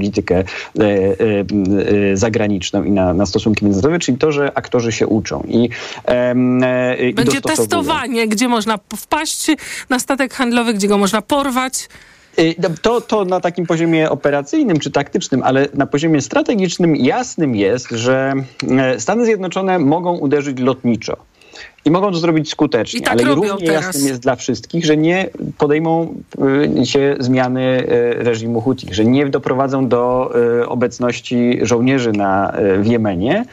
E, 0.78 0.94
e, 2.12 2.16
zagraniczną 2.16 2.84
i 2.84 2.90
na, 2.90 3.14
na 3.14 3.26
stosunki 3.26 3.64
międzynarodowe, 3.64 3.98
czyli 3.98 4.18
to, 4.18 4.32
że 4.32 4.52
aktorzy 4.54 4.92
się 4.92 5.06
uczą. 5.06 5.42
I, 5.48 5.68
e, 6.04 6.34
Będzie 7.14 7.40
testowanie, 7.40 8.28
gdzie 8.28 8.48
można 8.48 8.78
wpaść 8.96 9.46
na 9.88 9.98
statek 9.98 10.34
handlowy, 10.34 10.74
gdzie 10.74 10.88
go 10.88 10.98
można 10.98 11.22
porwać. 11.22 11.88
No, 12.58 12.68
to, 12.82 13.00
to 13.00 13.24
na 13.24 13.40
takim 13.40 13.66
poziomie 13.66 14.10
operacyjnym 14.10 14.78
czy 14.78 14.90
taktycznym, 14.90 15.42
ale 15.42 15.68
na 15.74 15.86
poziomie 15.86 16.20
strategicznym 16.20 16.96
jasnym 16.96 17.54
jest, 17.54 17.90
że 17.90 18.32
Stany 18.98 19.24
Zjednoczone 19.24 19.78
mogą 19.78 20.18
uderzyć 20.18 20.58
lotniczo. 20.58 21.16
I 21.84 21.90
mogą 21.90 22.12
to 22.12 22.18
zrobić 22.18 22.50
skutecznie, 22.50 23.00
tak 23.00 23.12
ale 23.12 23.34
równie 23.34 23.66
teraz. 23.66 23.84
jasnym 23.84 24.06
jest 24.06 24.20
dla 24.20 24.36
wszystkich, 24.36 24.84
że 24.84 24.96
nie 24.96 25.28
podejmą 25.58 26.14
y, 26.80 26.86
się 26.86 27.16
zmiany 27.18 27.60
y, 27.60 28.24
reżimu 28.24 28.60
Houthi, 28.60 28.94
że 28.94 29.04
nie 29.04 29.26
doprowadzą 29.26 29.88
do 29.88 30.32
y, 30.62 30.68
obecności 30.68 31.58
żołnierzy 31.62 32.12
na, 32.12 32.52
w 32.78 32.86
Jemenie 32.86 33.44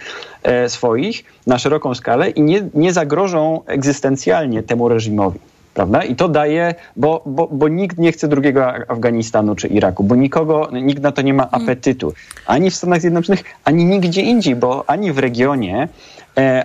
swoich 0.68 1.24
na 1.48 1.58
szeroką 1.58 1.96
skalę 1.96 2.30
i 2.30 2.42
nie, 2.42 2.70
nie 2.74 2.94
zagrożą 2.94 3.62
egzystencjalnie 3.66 4.64
temu 4.64 4.90
reżimowi. 4.90 5.40
Prawda? 5.74 6.04
I 6.04 6.16
to 6.16 6.30
daje, 6.30 6.76
bo, 6.96 7.22
bo, 7.26 7.48
bo 7.52 7.68
nikt 7.68 7.98
nie 7.98 8.12
chce 8.12 8.28
drugiego 8.28 8.66
Afganistanu 8.88 9.56
czy 9.56 9.68
Iraku, 9.68 10.04
bo 10.04 10.16
nikogo, 10.16 10.70
nikt 10.72 11.04
na 11.04 11.12
to 11.12 11.22
nie 11.22 11.34
ma 11.34 11.44
mm. 11.44 11.64
apetytu. 11.64 12.14
Ani 12.46 12.72
w 12.72 12.76
Stanach 12.76 13.02
Zjednoczonych, 13.02 13.44
ani 13.64 13.86
nigdzie 13.86 14.22
indziej, 14.22 14.56
bo 14.56 14.84
ani 14.90 15.12
w 15.12 15.20
regionie 15.20 15.88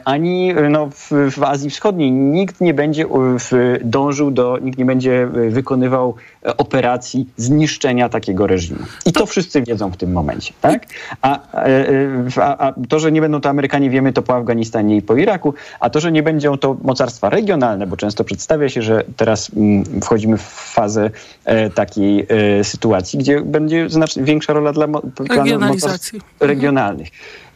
ani 0.04 0.54
no, 0.70 0.90
w, 0.90 1.10
w 1.30 1.42
Azji 1.42 1.70
Wschodniej 1.70 2.12
nikt 2.12 2.60
nie 2.60 2.74
będzie 2.74 3.06
w, 3.38 3.78
dążył 3.84 4.30
do, 4.30 4.58
nikt 4.58 4.78
nie 4.78 4.84
będzie 4.84 5.22
e, 5.22 5.26
wykonywał 5.26 6.14
e, 6.46 6.56
operacji 6.56 7.26
zniszczenia 7.36 8.08
takiego 8.08 8.46
reżimu. 8.46 8.80
I 9.06 9.12
to 9.12 9.26
wszyscy 9.26 9.62
wiedzą 9.62 9.90
w 9.90 9.96
tym 9.96 10.12
momencie, 10.12 10.54
tak? 10.60 10.86
A, 11.22 11.40
a, 12.36 12.66
a 12.66 12.72
to, 12.88 12.98
że 12.98 13.12
nie 13.12 13.20
będą 13.20 13.40
to 13.40 13.48
Amerykanie, 13.48 13.90
wiemy 13.90 14.12
to 14.12 14.22
po 14.22 14.34
Afganistanie 14.34 14.96
i 14.96 15.02
po 15.02 15.16
Iraku, 15.16 15.54
a 15.80 15.90
to, 15.90 16.00
że 16.00 16.12
nie 16.12 16.22
będą 16.22 16.58
to 16.58 16.76
mocarstwa 16.82 17.30
regionalne, 17.30 17.86
bo 17.86 17.96
często 17.96 18.24
przedstawia 18.24 18.68
się, 18.68 18.82
że 18.82 19.04
teraz 19.16 19.50
mm, 19.56 19.84
wchodzimy 20.02 20.36
w 20.36 20.42
fazę 20.42 21.10
takiej 21.74 22.26
sytuacji, 22.62 23.18
gdzie 23.18 23.40
będzie 23.40 23.88
znacznie 23.88 24.22
większa 24.22 24.52
rola 24.52 24.72
dla, 24.72 24.86
dla 24.86 25.58
mocarstw 25.58 26.12
regionalnych. 26.40 27.08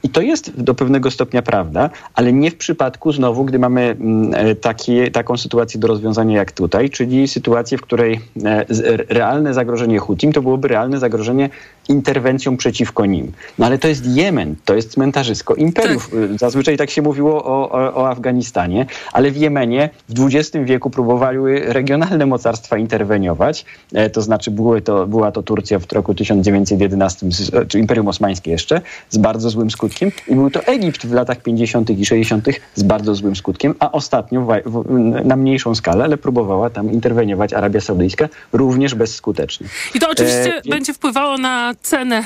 I 0.03 0.09
to 0.09 0.21
jest 0.21 0.63
do 0.63 0.75
pewnego 0.75 1.11
stopnia 1.11 1.43
prawda, 1.43 1.91
ale 2.15 2.33
nie 2.33 2.51
w 2.51 2.57
przypadku 2.57 3.13
znowu, 3.13 3.45
gdy 3.45 3.59
mamy 3.59 3.83
mm, 3.83 4.35
e, 4.35 4.55
takie, 4.55 5.11
taką 5.11 5.37
sytuację 5.37 5.81
do 5.81 5.89
rozwiązania 5.89 6.37
jak 6.37 6.53
tutaj, 6.53 6.91
czyli 6.91 7.29
sytuację, 7.29 7.79
w 7.79 7.81
której 7.81 8.21
e, 8.45 8.65
realne 9.09 9.55
zagrożenie 9.55 9.99
Hutim 9.99 10.33
to 10.33 10.43
byłoby 10.43 10.69
realne 10.69 10.99
zagrożenie 10.99 11.51
interwencją 11.89 12.57
przeciwko 12.57 13.07
nim. 13.07 13.33
No 13.59 13.67
ale 13.67 13.79
to 13.79 13.89
jest 13.89 14.07
Jemen, 14.07 14.55
to 14.65 14.75
jest 14.75 14.93
cmentarzysko 14.93 15.55
imperiów. 15.55 16.11
Tak. 16.11 16.39
Zazwyczaj 16.39 16.77
tak 16.77 16.91
się 16.91 17.03
mówiło 17.03 17.45
o, 17.45 17.71
o, 17.71 17.95
o, 17.95 18.11
Afganistanie, 18.11 18.87
ale 19.13 19.31
w 19.31 19.37
Jemenie 19.37 19.91
w 20.09 20.25
XX 20.25 20.65
wieku 20.65 20.91
próbowały 20.91 21.61
regionalne 21.67 22.27
mocarstwa 22.27 22.79
interweniować, 22.79 23.65
e, 23.93 24.11
to 24.11 24.23
znaczy 24.23 24.51
były 24.51 24.81
to, 24.81 25.07
była 25.07 25.33
to 25.33 25.43
Turcja 25.43 25.79
w 25.79 25.93
roku 25.93 26.15
1911, 26.15 27.29
czy 27.69 27.79
Imperium 27.79 28.09
Osmańskie 28.09 28.51
jeszcze, 28.51 28.81
z 29.11 29.19
bardzo 29.19 29.51
złym 29.51 29.71
skutkiem 29.71 30.13
i 30.29 30.35
był 30.35 30.51
to 30.51 30.65
Egipt 30.65 31.07
w 31.07 31.13
latach 31.13 31.43
50. 31.43 31.91
i 31.91 32.07
60. 32.07 32.47
z 32.75 32.83
bardzo 32.83 33.15
złym 33.15 33.37
skutkiem, 33.37 33.75
a 33.79 33.93
ostatnio 33.93 34.41
w, 34.41 34.63
w, 34.65 35.25
na 35.25 35.37
mniejszą 35.37 35.75
skalę, 35.75 36.05
ale 36.05 36.17
próbowała 36.17 36.71
tam 36.71 36.93
interweniować 36.93 37.53
Arabia 37.53 37.81
Saudyjska 37.81 38.29
również 38.53 38.95
bezskutecznie. 38.95 39.67
I 39.95 40.01
to 40.01 40.11
oczywiście 40.11 40.57
e, 40.57 40.71
będzie 40.71 40.95
wpływało 40.95 41.39
na 41.39 41.72
cenę 41.83 42.25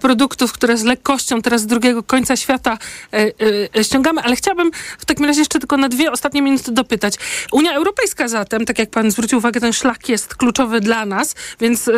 produktów, 0.00 0.52
które 0.52 0.76
z 0.76 0.84
lekkością 0.84 1.42
teraz 1.42 1.60
z 1.60 1.66
drugiego 1.66 2.02
końca 2.02 2.36
świata 2.36 2.78
e, 3.12 3.32
e, 3.78 3.84
ściągamy, 3.84 4.20
ale 4.20 4.36
chciałabym 4.36 4.70
w 4.98 5.04
takim 5.04 5.24
razie 5.24 5.40
jeszcze 5.40 5.58
tylko 5.58 5.76
na 5.76 5.88
dwie 5.88 6.12
ostatnie 6.12 6.42
minuty 6.42 6.72
dopytać. 6.72 7.14
Unia 7.52 7.74
Europejska 7.74 8.28
zatem, 8.28 8.64
tak 8.64 8.78
jak 8.78 8.90
pan 8.90 9.10
zwrócił 9.10 9.38
uwagę, 9.38 9.60
ten 9.60 9.72
szlak 9.72 10.08
jest 10.08 10.34
kluczowy 10.34 10.80
dla 10.80 11.06
nas, 11.06 11.34
więc 11.60 11.88
e, 11.88 11.92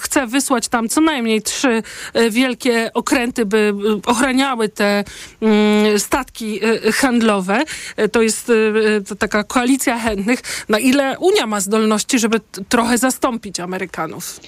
chce 0.00 0.26
wysłać 0.26 0.68
tam 0.68 0.88
co 0.88 1.00
najmniej 1.00 1.42
trzy 1.42 1.82
wielkie 2.30 2.90
okręty, 2.94 3.46
by 3.46 3.74
ochraniały 4.06 4.68
te 4.68 5.04
mm, 5.40 5.98
statki 5.98 6.60
handlowe. 6.94 7.64
To 8.12 8.22
jest 8.22 8.52
taka 9.18 9.44
koalicja 9.44 9.98
chętnych. 9.98 10.40
Na 10.68 10.78
ile 10.78 11.18
Unia 11.18 11.46
ma 11.46 11.60
zdolności, 11.60 12.18
żeby 12.18 12.40
trochę 12.68 12.98
zastąpić 12.98 13.60
Amerykanów? 13.60 14.40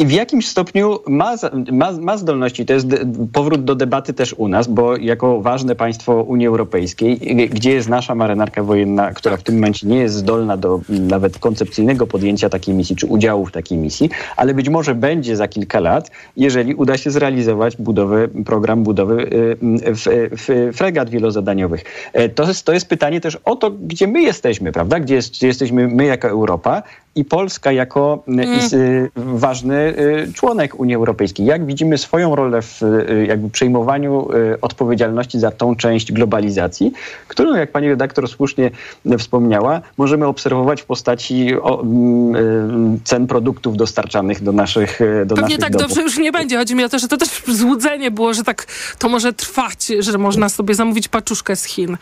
I 0.00 0.06
w 0.06 0.12
jakimś 0.12 0.48
stopniu 0.48 0.98
ma, 1.06 1.34
ma, 1.72 1.92
ma 1.92 2.16
zdolności. 2.16 2.66
To 2.66 2.72
jest 2.72 2.86
powrót 3.32 3.64
do 3.64 3.74
debaty 3.74 4.12
też 4.12 4.32
u 4.32 4.48
nas, 4.48 4.68
bo 4.68 4.96
jako 4.96 5.40
ważne 5.40 5.74
państwo 5.74 6.22
Unii 6.22 6.46
Europejskiej, 6.46 7.18
gdzie 7.50 7.72
jest 7.72 7.88
nasza 7.88 8.14
marynarka 8.14 8.62
wojenna, 8.62 9.12
która 9.12 9.36
w 9.36 9.42
tym 9.42 9.54
momencie 9.54 9.86
nie 9.86 9.96
jest 9.96 10.14
zdolna 10.14 10.56
do 10.56 10.80
nawet 10.88 11.38
koncepcyjnego 11.38 12.06
podjęcia 12.06 12.48
takiej 12.48 12.74
misji, 12.74 12.96
czy 12.96 13.06
udziału 13.06 13.46
w 13.46 13.52
takiej 13.52 13.78
misji, 13.78 14.10
ale 14.36 14.54
być 14.54 14.68
może 14.68 14.94
będzie 14.94 15.36
za 15.36 15.48
kilka 15.48 15.80
lat, 15.80 16.10
jeżeli 16.36 16.74
uda 16.74 16.96
się 16.96 17.10
zrealizować 17.10 17.76
budowę, 17.76 18.28
program 18.28 18.82
budowy 18.82 19.22
y, 19.22 19.56
w, 19.94 20.28
w 20.30 20.76
fregat 20.76 21.10
wielozadaniowych. 21.10 21.84
E, 22.12 22.28
to 22.28 22.48
jest, 22.48 22.66
to 22.66 22.72
jest 22.72 22.88
pytanie 22.88 23.20
też 23.20 23.38
o 23.44 23.56
to, 23.56 23.70
gdzie 23.70 24.06
my 24.06 24.22
jesteśmy, 24.22 24.72
prawda? 24.72 25.00
Gdzie, 25.00 25.14
jest, 25.14 25.30
gdzie 25.30 25.46
jesteśmy 25.46 25.88
my 25.88 26.04
jako 26.04 26.28
Europa 26.28 26.82
i 27.14 27.24
Polska 27.24 27.72
jako 27.72 28.22
mm. 28.28 28.58
ważny 29.16 29.89
Y, 29.89 29.89
członek 30.34 30.80
Unii 30.80 30.94
Europejskiej. 30.94 31.46
Jak 31.46 31.66
widzimy 31.66 31.98
swoją 31.98 32.36
rolę 32.36 32.62
w 32.62 32.82
y, 32.82 33.26
jakby 33.28 33.50
przejmowaniu 33.50 34.28
y, 34.34 34.60
odpowiedzialności 34.60 35.38
za 35.38 35.50
tą 35.50 35.76
część 35.76 36.12
globalizacji, 36.12 36.92
którą, 37.28 37.54
jak 37.54 37.72
pani 37.72 37.88
redaktor 37.88 38.28
słusznie 38.28 38.70
wspomniała, 39.18 39.80
możemy 39.96 40.26
obserwować 40.26 40.82
w 40.82 40.84
postaci 40.84 41.48
mm, 41.82 43.00
cen 43.04 43.26
produktów 43.26 43.76
dostarczanych 43.76 44.42
do 44.42 44.52
naszych 44.52 45.00
do 45.26 45.34
Pewnie 45.34 45.42
naszych 45.42 45.60
tak 45.60 45.72
domów. 45.72 45.88
dobrze 45.88 46.02
już 46.02 46.18
nie 46.18 46.32
będzie. 46.32 46.56
Chodzi 46.56 46.74
mi 46.74 46.84
o 46.84 46.88
to, 46.88 46.98
że 46.98 47.08
to 47.08 47.16
też 47.16 47.42
złudzenie 47.48 48.10
było, 48.10 48.34
że 48.34 48.44
tak 48.44 48.66
to 48.98 49.08
może 49.08 49.32
trwać, 49.32 49.86
że 49.98 50.18
można 50.18 50.48
sobie 50.48 50.74
zamówić 50.74 51.08
paczuszkę 51.08 51.56
z 51.56 51.64
Chin. 51.64 51.96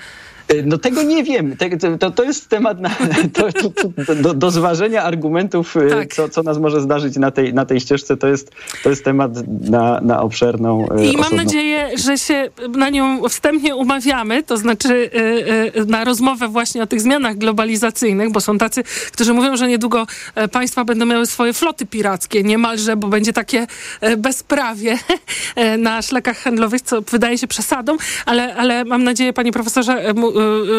E, 0.49 0.63
no 0.63 0.79
tego 0.79 1.03
nie 1.03 1.25
wiem. 1.25 1.57
To, 2.01 2.11
to 2.11 2.25
jest 2.25 2.49
temat 2.49 2.81
na, 2.81 2.91
to, 3.35 3.53
to, 3.53 4.15
do, 4.15 4.35
do, 4.35 4.51
zważenia 4.51 5.03
argumentów, 5.03 5.77
e, 5.77 5.89
tak. 5.89 6.15
co, 6.15 6.29
co 6.29 6.43
nas 6.43 6.59
może 6.59 6.81
zdarzyć 6.81 7.17
na 7.17 7.31
tej, 7.31 7.55
na 7.55 7.67
tej 7.67 7.81
ścieżce. 7.81 8.17
To 8.17 8.29
jest, 8.29 8.51
to 8.83 8.91
jest 8.91 9.05
temat 9.05 9.33
na, 9.61 10.01
na 10.01 10.23
obszerną 10.23 10.89
e, 10.91 11.07
I 11.07 11.17
mam 11.17 11.37
nadzieję, 11.37 11.91
że 11.99 12.19
się 12.19 12.51
na 12.77 12.91
nią 12.91 13.29
wstępnie 13.29 13.77
umawiamy, 13.77 14.43
to 14.43 14.57
znaczy 14.57 15.11
na 15.87 16.05
rozmowę 16.05 16.49
właśnie 16.49 16.83
o 16.83 16.87
tych 16.87 17.01
zmianach 17.01 17.39
globalizacyjnych, 17.39 18.33
bo 18.33 18.41
są 18.41 18.59
tacy, 18.59 18.83
którzy 19.13 19.35
mówią, 19.35 19.57
że 19.57 19.69
niedługo 19.69 20.07
państwa 20.53 20.85
będą 20.85 21.07
miały 21.07 21.27
swoje 21.27 21.53
floty 21.53 21.87
pirackie, 21.87 22.43
niemalże, 22.43 22.97
bo 22.97 23.09
będzie 23.09 23.33
takie 23.33 23.67
bezprawie 24.19 24.99
na 25.79 26.03
szlakach 26.03 26.39
handlowych, 26.39 26.83
co 26.83 27.03
wydaje 27.03 27.39
się 27.39 27.47
przesadą, 27.47 27.97
ale, 28.27 28.55
ale 28.55 28.85
mam 28.85 29.05
nadzieję, 29.05 29.33
panie 29.33 29.53
profesorze, 29.53 30.11
y, 30.11 30.15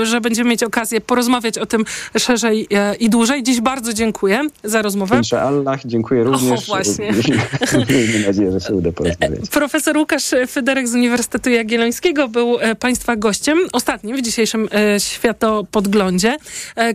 że 0.03 0.22
będziemy 0.22 0.49
mieć 0.49 0.64
okazję 0.64 1.02
porozmawiać 1.02 1.57
o 1.57 1.65
tym 1.65 1.86
szerzej 2.18 2.68
e, 2.72 2.95
i 2.95 3.10
dłużej. 3.10 3.44
Dziś 3.44 3.61
bardzo 3.61 3.94
dziękuję 3.94 4.41
za 4.64 4.81
rozmowę. 4.81 5.18
Insza 5.18 5.41
Allah, 5.41 5.80
dziękuję 5.86 6.23
również. 6.23 6.68
właśnie. 6.68 7.11
Miejmy 7.90 8.27
nadzieję, 8.27 8.52
że 8.52 8.60
się 8.60 8.73
uda 8.73 8.91
porozmawiać. 8.91 9.49
Profesor 9.52 9.98
Łukasz 9.98 10.36
Fyderek 10.48 10.88
z 10.88 10.95
Uniwersytetu 10.95 11.49
Jagiellońskiego 11.49 12.27
był 12.27 12.60
e, 12.60 12.76
Państwa 12.76 13.15
gościem, 13.15 13.57
ostatnim 13.73 14.18
w 14.18 14.22
dzisiejszym 14.22 14.69
e, 14.72 14.99
Światopodglądzie, 14.99 16.38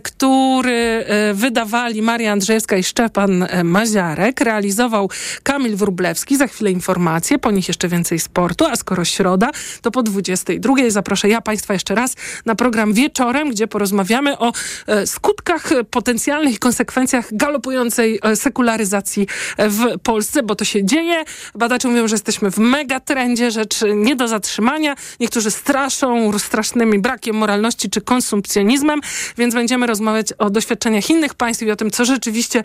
który 0.03 1.05
wydawali 1.33 2.01
Maria 2.01 2.31
Andrzejewska 2.31 2.77
i 2.77 2.83
Szczepan 2.83 3.47
Maziarek. 3.63 4.41
Realizował 4.41 5.09
Kamil 5.43 5.75
Wróblewski. 5.75 6.37
Za 6.37 6.47
chwilę 6.47 6.71
informacje, 6.71 7.39
po 7.39 7.51
nich 7.51 7.67
jeszcze 7.67 7.87
więcej 7.87 8.19
sportu, 8.19 8.65
a 8.65 8.75
skoro 8.75 9.05
środa, 9.05 9.49
to 9.81 9.91
po 9.91 10.03
22 10.03 10.75
zaproszę 10.89 11.29
ja 11.29 11.41
Państwa 11.41 11.73
jeszcze 11.73 11.95
raz 11.95 12.15
na 12.45 12.54
program 12.55 12.93
Wieczorem, 12.93 13.49
gdzie 13.49 13.67
porozmawiamy 13.67 14.37
o 14.37 14.53
e, 14.87 15.07
skutkach, 15.07 15.69
potencjalnych 15.91 16.59
konsekwencjach 16.59 17.25
galopującej 17.31 18.19
e, 18.23 18.35
sekularyzacji 18.35 19.27
e, 19.57 19.69
w 19.69 19.99
Polsce, 20.03 20.43
bo 20.43 20.55
to 20.55 20.65
się 20.65 20.85
dzieje. 20.85 21.23
Badacze 21.55 21.87
mówią, 21.87 22.07
że 22.07 22.15
jesteśmy 22.15 22.51
w 22.51 22.57
megatrendzie, 22.57 23.51
rzecz 23.51 23.79
nie 23.95 24.15
do 24.15 24.27
zatrzymania. 24.27 24.95
Niektórzy 25.19 25.51
straszą 25.51 26.39
strasznymi 26.39 26.99
brakiem 26.99 27.35
moralności 27.35 27.89
czy 27.89 28.01
konsumpcjonizmem, 28.01 28.99
więc 29.37 29.53
będziemy 29.53 29.87
rozmawiać 29.87 30.33
o 30.33 30.49
doświadczeniach 30.49 31.09
innych 31.09 31.33
państw 31.33 31.63
i 31.63 31.71
o 31.71 31.75
tym, 31.75 31.91
co 31.91 32.05
rzeczywiście 32.05 32.63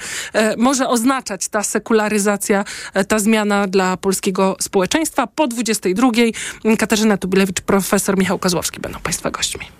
może 0.56 0.88
oznaczać 0.88 1.48
ta 1.48 1.62
sekularyzacja, 1.62 2.64
ta 3.08 3.18
zmiana 3.18 3.66
dla 3.66 3.96
polskiego 3.96 4.56
społeczeństwa. 4.60 5.26
Po 5.26 5.46
22 5.46 6.10
Katarzyna 6.78 7.16
Tubilewicz, 7.16 7.60
profesor 7.60 8.18
Michał 8.18 8.38
Kozłowski 8.38 8.80
będą 8.80 9.00
Państwa 9.00 9.30
gośćmi. 9.30 9.79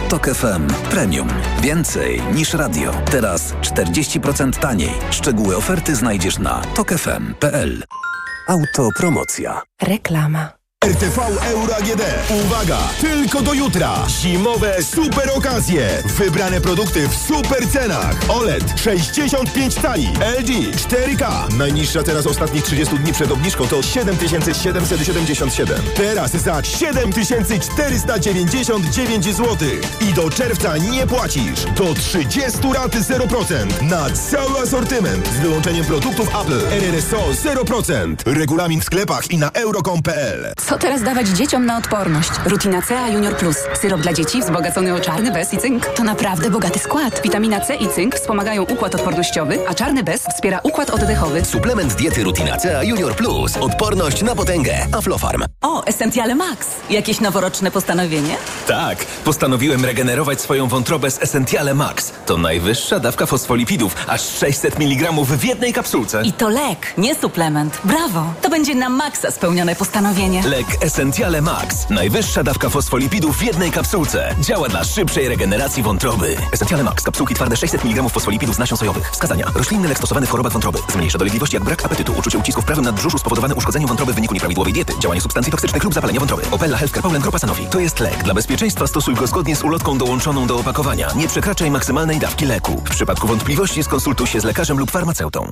Tok 0.11 0.27
FM 0.27 0.67
Premium. 0.89 1.27
Więcej 1.61 2.21
niż 2.33 2.53
radio. 2.53 2.91
Teraz 3.11 3.53
40% 3.53 4.59
taniej. 4.59 4.91
Szczegóły 5.11 5.57
oferty 5.57 5.95
znajdziesz 5.95 6.39
na 6.39 6.61
tokefm.pl. 6.61 7.83
Autopromocja. 8.47 9.61
Reklama. 9.81 10.60
RTV 10.85 11.17
Euro 11.51 11.75
AGD. 11.75 12.01
Uwaga! 12.45 12.77
Tylko 13.01 13.41
do 13.41 13.53
jutra. 13.53 14.05
Zimowe 14.09 14.83
super 14.83 15.29
okazje. 15.35 16.03
Wybrane 16.05 16.61
produkty 16.61 17.07
w 17.07 17.15
super 17.15 17.69
cenach. 17.69 18.15
OLED 18.29 18.79
65 18.79 19.73
cali. 19.73 20.07
LG 20.39 20.49
4K. 20.75 21.53
Najniższa 21.57 22.03
teraz 22.03 22.27
ostatnich 22.27 22.63
30 22.63 22.97
dni 22.99 23.13
przed 23.13 23.31
obniżką 23.31 23.67
to 23.67 23.83
7777. 23.83 25.81
Teraz 25.95 26.31
za 26.31 26.63
7499 26.63 29.25
zł. 29.25 29.57
I 30.09 30.13
do 30.13 30.29
czerwca 30.29 30.77
nie 30.77 31.07
płacisz. 31.07 31.65
Do 31.77 31.93
30 31.93 32.59
rat 32.73 32.91
0%. 32.91 33.81
Na 33.81 34.09
cały 34.09 34.59
asortyment. 34.59 35.27
Z 35.27 35.39
wyłączeniem 35.39 35.85
produktów 35.85 36.27
Apple. 36.41 36.61
RRSO 36.71 37.23
0%. 37.43 38.15
Regulamin 38.25 38.81
w 38.81 38.83
sklepach 38.83 39.31
i 39.31 39.37
na 39.37 39.51
euro.com.pl. 39.51 40.53
Co 40.71 40.77
teraz 40.77 41.03
dawać 41.03 41.27
dzieciom 41.27 41.65
na 41.65 41.77
odporność? 41.77 42.29
Rutina 42.45 42.81
C 42.81 42.99
A 42.99 43.07
Junior 43.07 43.35
Plus. 43.35 43.57
Syrop 43.81 44.01
dla 44.01 44.13
dzieci 44.13 44.41
wzbogacony 44.41 44.93
o 44.93 44.99
czarny 44.99 45.31
bez 45.31 45.53
i 45.53 45.57
cynk. 45.57 45.85
To 45.85 46.03
naprawdę 46.03 46.49
bogaty 46.49 46.79
skład. 46.79 47.21
Witamina 47.23 47.59
C 47.59 47.75
i 47.75 47.87
cynk 47.87 48.15
wspomagają 48.15 48.63
układ 48.63 48.95
odpornościowy, 48.95 49.59
a 49.67 49.73
czarny 49.73 50.03
bez 50.03 50.21
wspiera 50.21 50.59
układ 50.63 50.89
oddechowy. 50.89 51.45
Suplement 51.45 51.93
diety 51.95 52.23
Rutina 52.23 52.57
C 52.57 52.85
Junior 52.85 53.15
Plus. 53.15 53.57
Odporność 53.57 54.21
na 54.21 54.35
potęgę. 54.35 54.87
Aflofarm. 54.91 55.43
O, 55.61 55.83
Essentiale 55.85 56.35
Max. 56.35 56.67
Jakieś 56.89 57.19
noworoczne 57.21 57.71
postanowienie? 57.71 58.35
Tak, 58.67 59.05
postanowiłem 59.05 59.85
regenerować 59.85 60.41
swoją 60.41 60.67
wątrobę 60.67 61.11
z 61.11 61.23
Essentiale 61.23 61.73
Max. 61.73 62.13
To 62.25 62.37
najwyższa 62.37 62.99
dawka 62.99 63.25
fosfolipidów, 63.25 63.95
aż 64.07 64.21
600 64.21 64.79
mg 64.79 65.11
w 65.11 65.45
jednej 65.45 65.73
kapsułce. 65.73 66.21
I 66.23 66.33
to 66.33 66.49
lek, 66.49 66.93
nie 66.97 67.15
suplement. 67.15 67.77
Brawo! 67.83 68.33
To 68.41 68.49
będzie 68.49 68.75
na 68.75 68.89
maksa 68.89 69.31
spełnione 69.31 69.75
postanowienie. 69.75 70.41
Lek 70.61 70.83
Essentiale 70.83 71.41
Max. 71.41 71.89
Najwyższa 71.89 72.43
dawka 72.43 72.69
fosfolipidów 72.69 73.37
w 73.37 73.43
jednej 73.43 73.71
kapsułce. 73.71 74.35
Działa 74.41 74.69
dla 74.69 74.83
szybszej 74.83 75.27
regeneracji 75.27 75.83
wątroby. 75.83 76.37
Essentiale 76.51 76.83
Max. 76.83 77.03
Kapsułki 77.03 77.35
twarde 77.35 77.57
600 77.57 77.85
mg 77.85 78.09
fosfolipidów 78.09 78.55
z 78.55 78.59
nasion 78.59 78.77
sojowych. 78.77 79.11
Wskazania. 79.11 79.51
Roślinny 79.55 79.87
lek 79.87 79.97
stosowany 79.97 80.27
w 80.27 80.29
chorobach 80.29 80.53
wątroby. 80.53 80.79
Zmniejsza 80.93 81.17
dolegliwości 81.17 81.55
jak 81.55 81.63
brak 81.63 81.85
apetytu, 81.85 82.13
uczucie 82.17 82.37
ucisku 82.37 82.61
w 82.61 82.65
prawym 82.65 82.85
nadbrzuszu 82.85 83.17
spowodowane 83.17 83.55
uszkodzeniem 83.55 83.87
wątroby 83.87 84.11
w 84.11 84.15
wyniku 84.15 84.33
nieprawidłowej 84.33 84.73
diety, 84.73 84.93
działanie 84.99 85.21
substancji 85.21 85.51
toksycznych 85.51 85.83
lub 85.83 85.93
zapalenia 85.93 86.19
wątroby. 86.19 86.43
Opella 86.51 86.77
Healthcare 86.77 87.03
Paulen 87.03 87.21
Kropa 87.21 87.39
Sanofi. 87.39 87.65
To 87.65 87.79
jest 87.79 87.99
lek. 87.99 88.23
Dla 88.23 88.33
bezpieczeństwa 88.33 88.87
stosuj 88.87 89.15
go 89.15 89.27
zgodnie 89.27 89.55
z 89.55 89.63
ulotką 89.63 89.97
dołączoną 89.97 90.47
do 90.47 90.59
opakowania. 90.59 91.11
Nie 91.15 91.27
przekraczaj 91.27 91.71
maksymalnej 91.71 92.19
dawki 92.19 92.45
leku. 92.45 92.81
W 92.85 92.89
przypadku 92.89 93.27
wątpliwości 93.27 93.83
skonsultuj 93.83 94.27
się 94.27 94.39
z 94.41 94.43
lekarzem 94.43 94.79
lub 94.79 94.91
farmaceutą. 94.91 95.51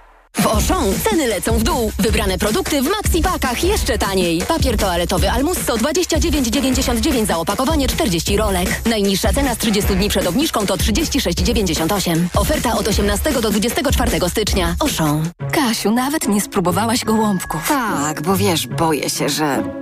W 0.33 0.47
Auchan 0.47 0.93
ceny 1.09 1.27
lecą 1.27 1.57
w 1.57 1.63
dół. 1.63 1.91
Wybrane 1.99 2.37
produkty 2.37 2.81
w 2.81 2.85
maxi 2.89 3.21
pakach 3.21 3.63
jeszcze 3.63 3.97
taniej. 3.97 4.41
Papier 4.41 4.77
toaletowy 4.77 5.31
Almusso 5.31 5.75
29,99 5.75 7.25
za 7.25 7.37
opakowanie 7.37 7.87
40 7.87 8.37
rolek. 8.37 8.81
Najniższa 8.85 9.33
cena 9.33 9.55
z 9.55 9.57
30 9.57 9.95
dni 9.95 10.09
przed 10.09 10.27
obniżką 10.27 10.65
to 10.65 10.75
36,98. 10.75 12.25
Oferta 12.35 12.77
od 12.77 12.87
18 12.87 13.33
do 13.33 13.41
24 13.51 14.29
stycznia. 14.29 14.75
Auchan. 14.79 15.29
Kasiu, 15.51 15.91
nawet 15.91 16.27
nie 16.27 16.41
spróbowałaś 16.41 17.05
gołąbków. 17.05 17.67
Tak, 17.67 18.21
bo 18.21 18.37
wiesz, 18.37 18.67
boję 18.67 19.09
się, 19.09 19.29
że 19.29 19.63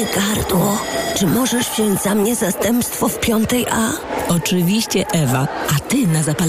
mnie 0.00 0.08
gardło. 0.14 0.78
Czy 1.16 1.26
możesz 1.26 1.70
wziąć 1.70 2.02
za 2.02 2.14
mnie 2.14 2.36
zastępstwo 2.36 3.08
w 3.08 3.20
piątej 3.20 3.66
A? 3.70 3.90
Oczywiście, 4.28 5.06
Ewa. 5.12 5.48
A 5.76 5.88
ty 5.88 6.06
na 6.06 6.22
zapalenie 6.22 6.30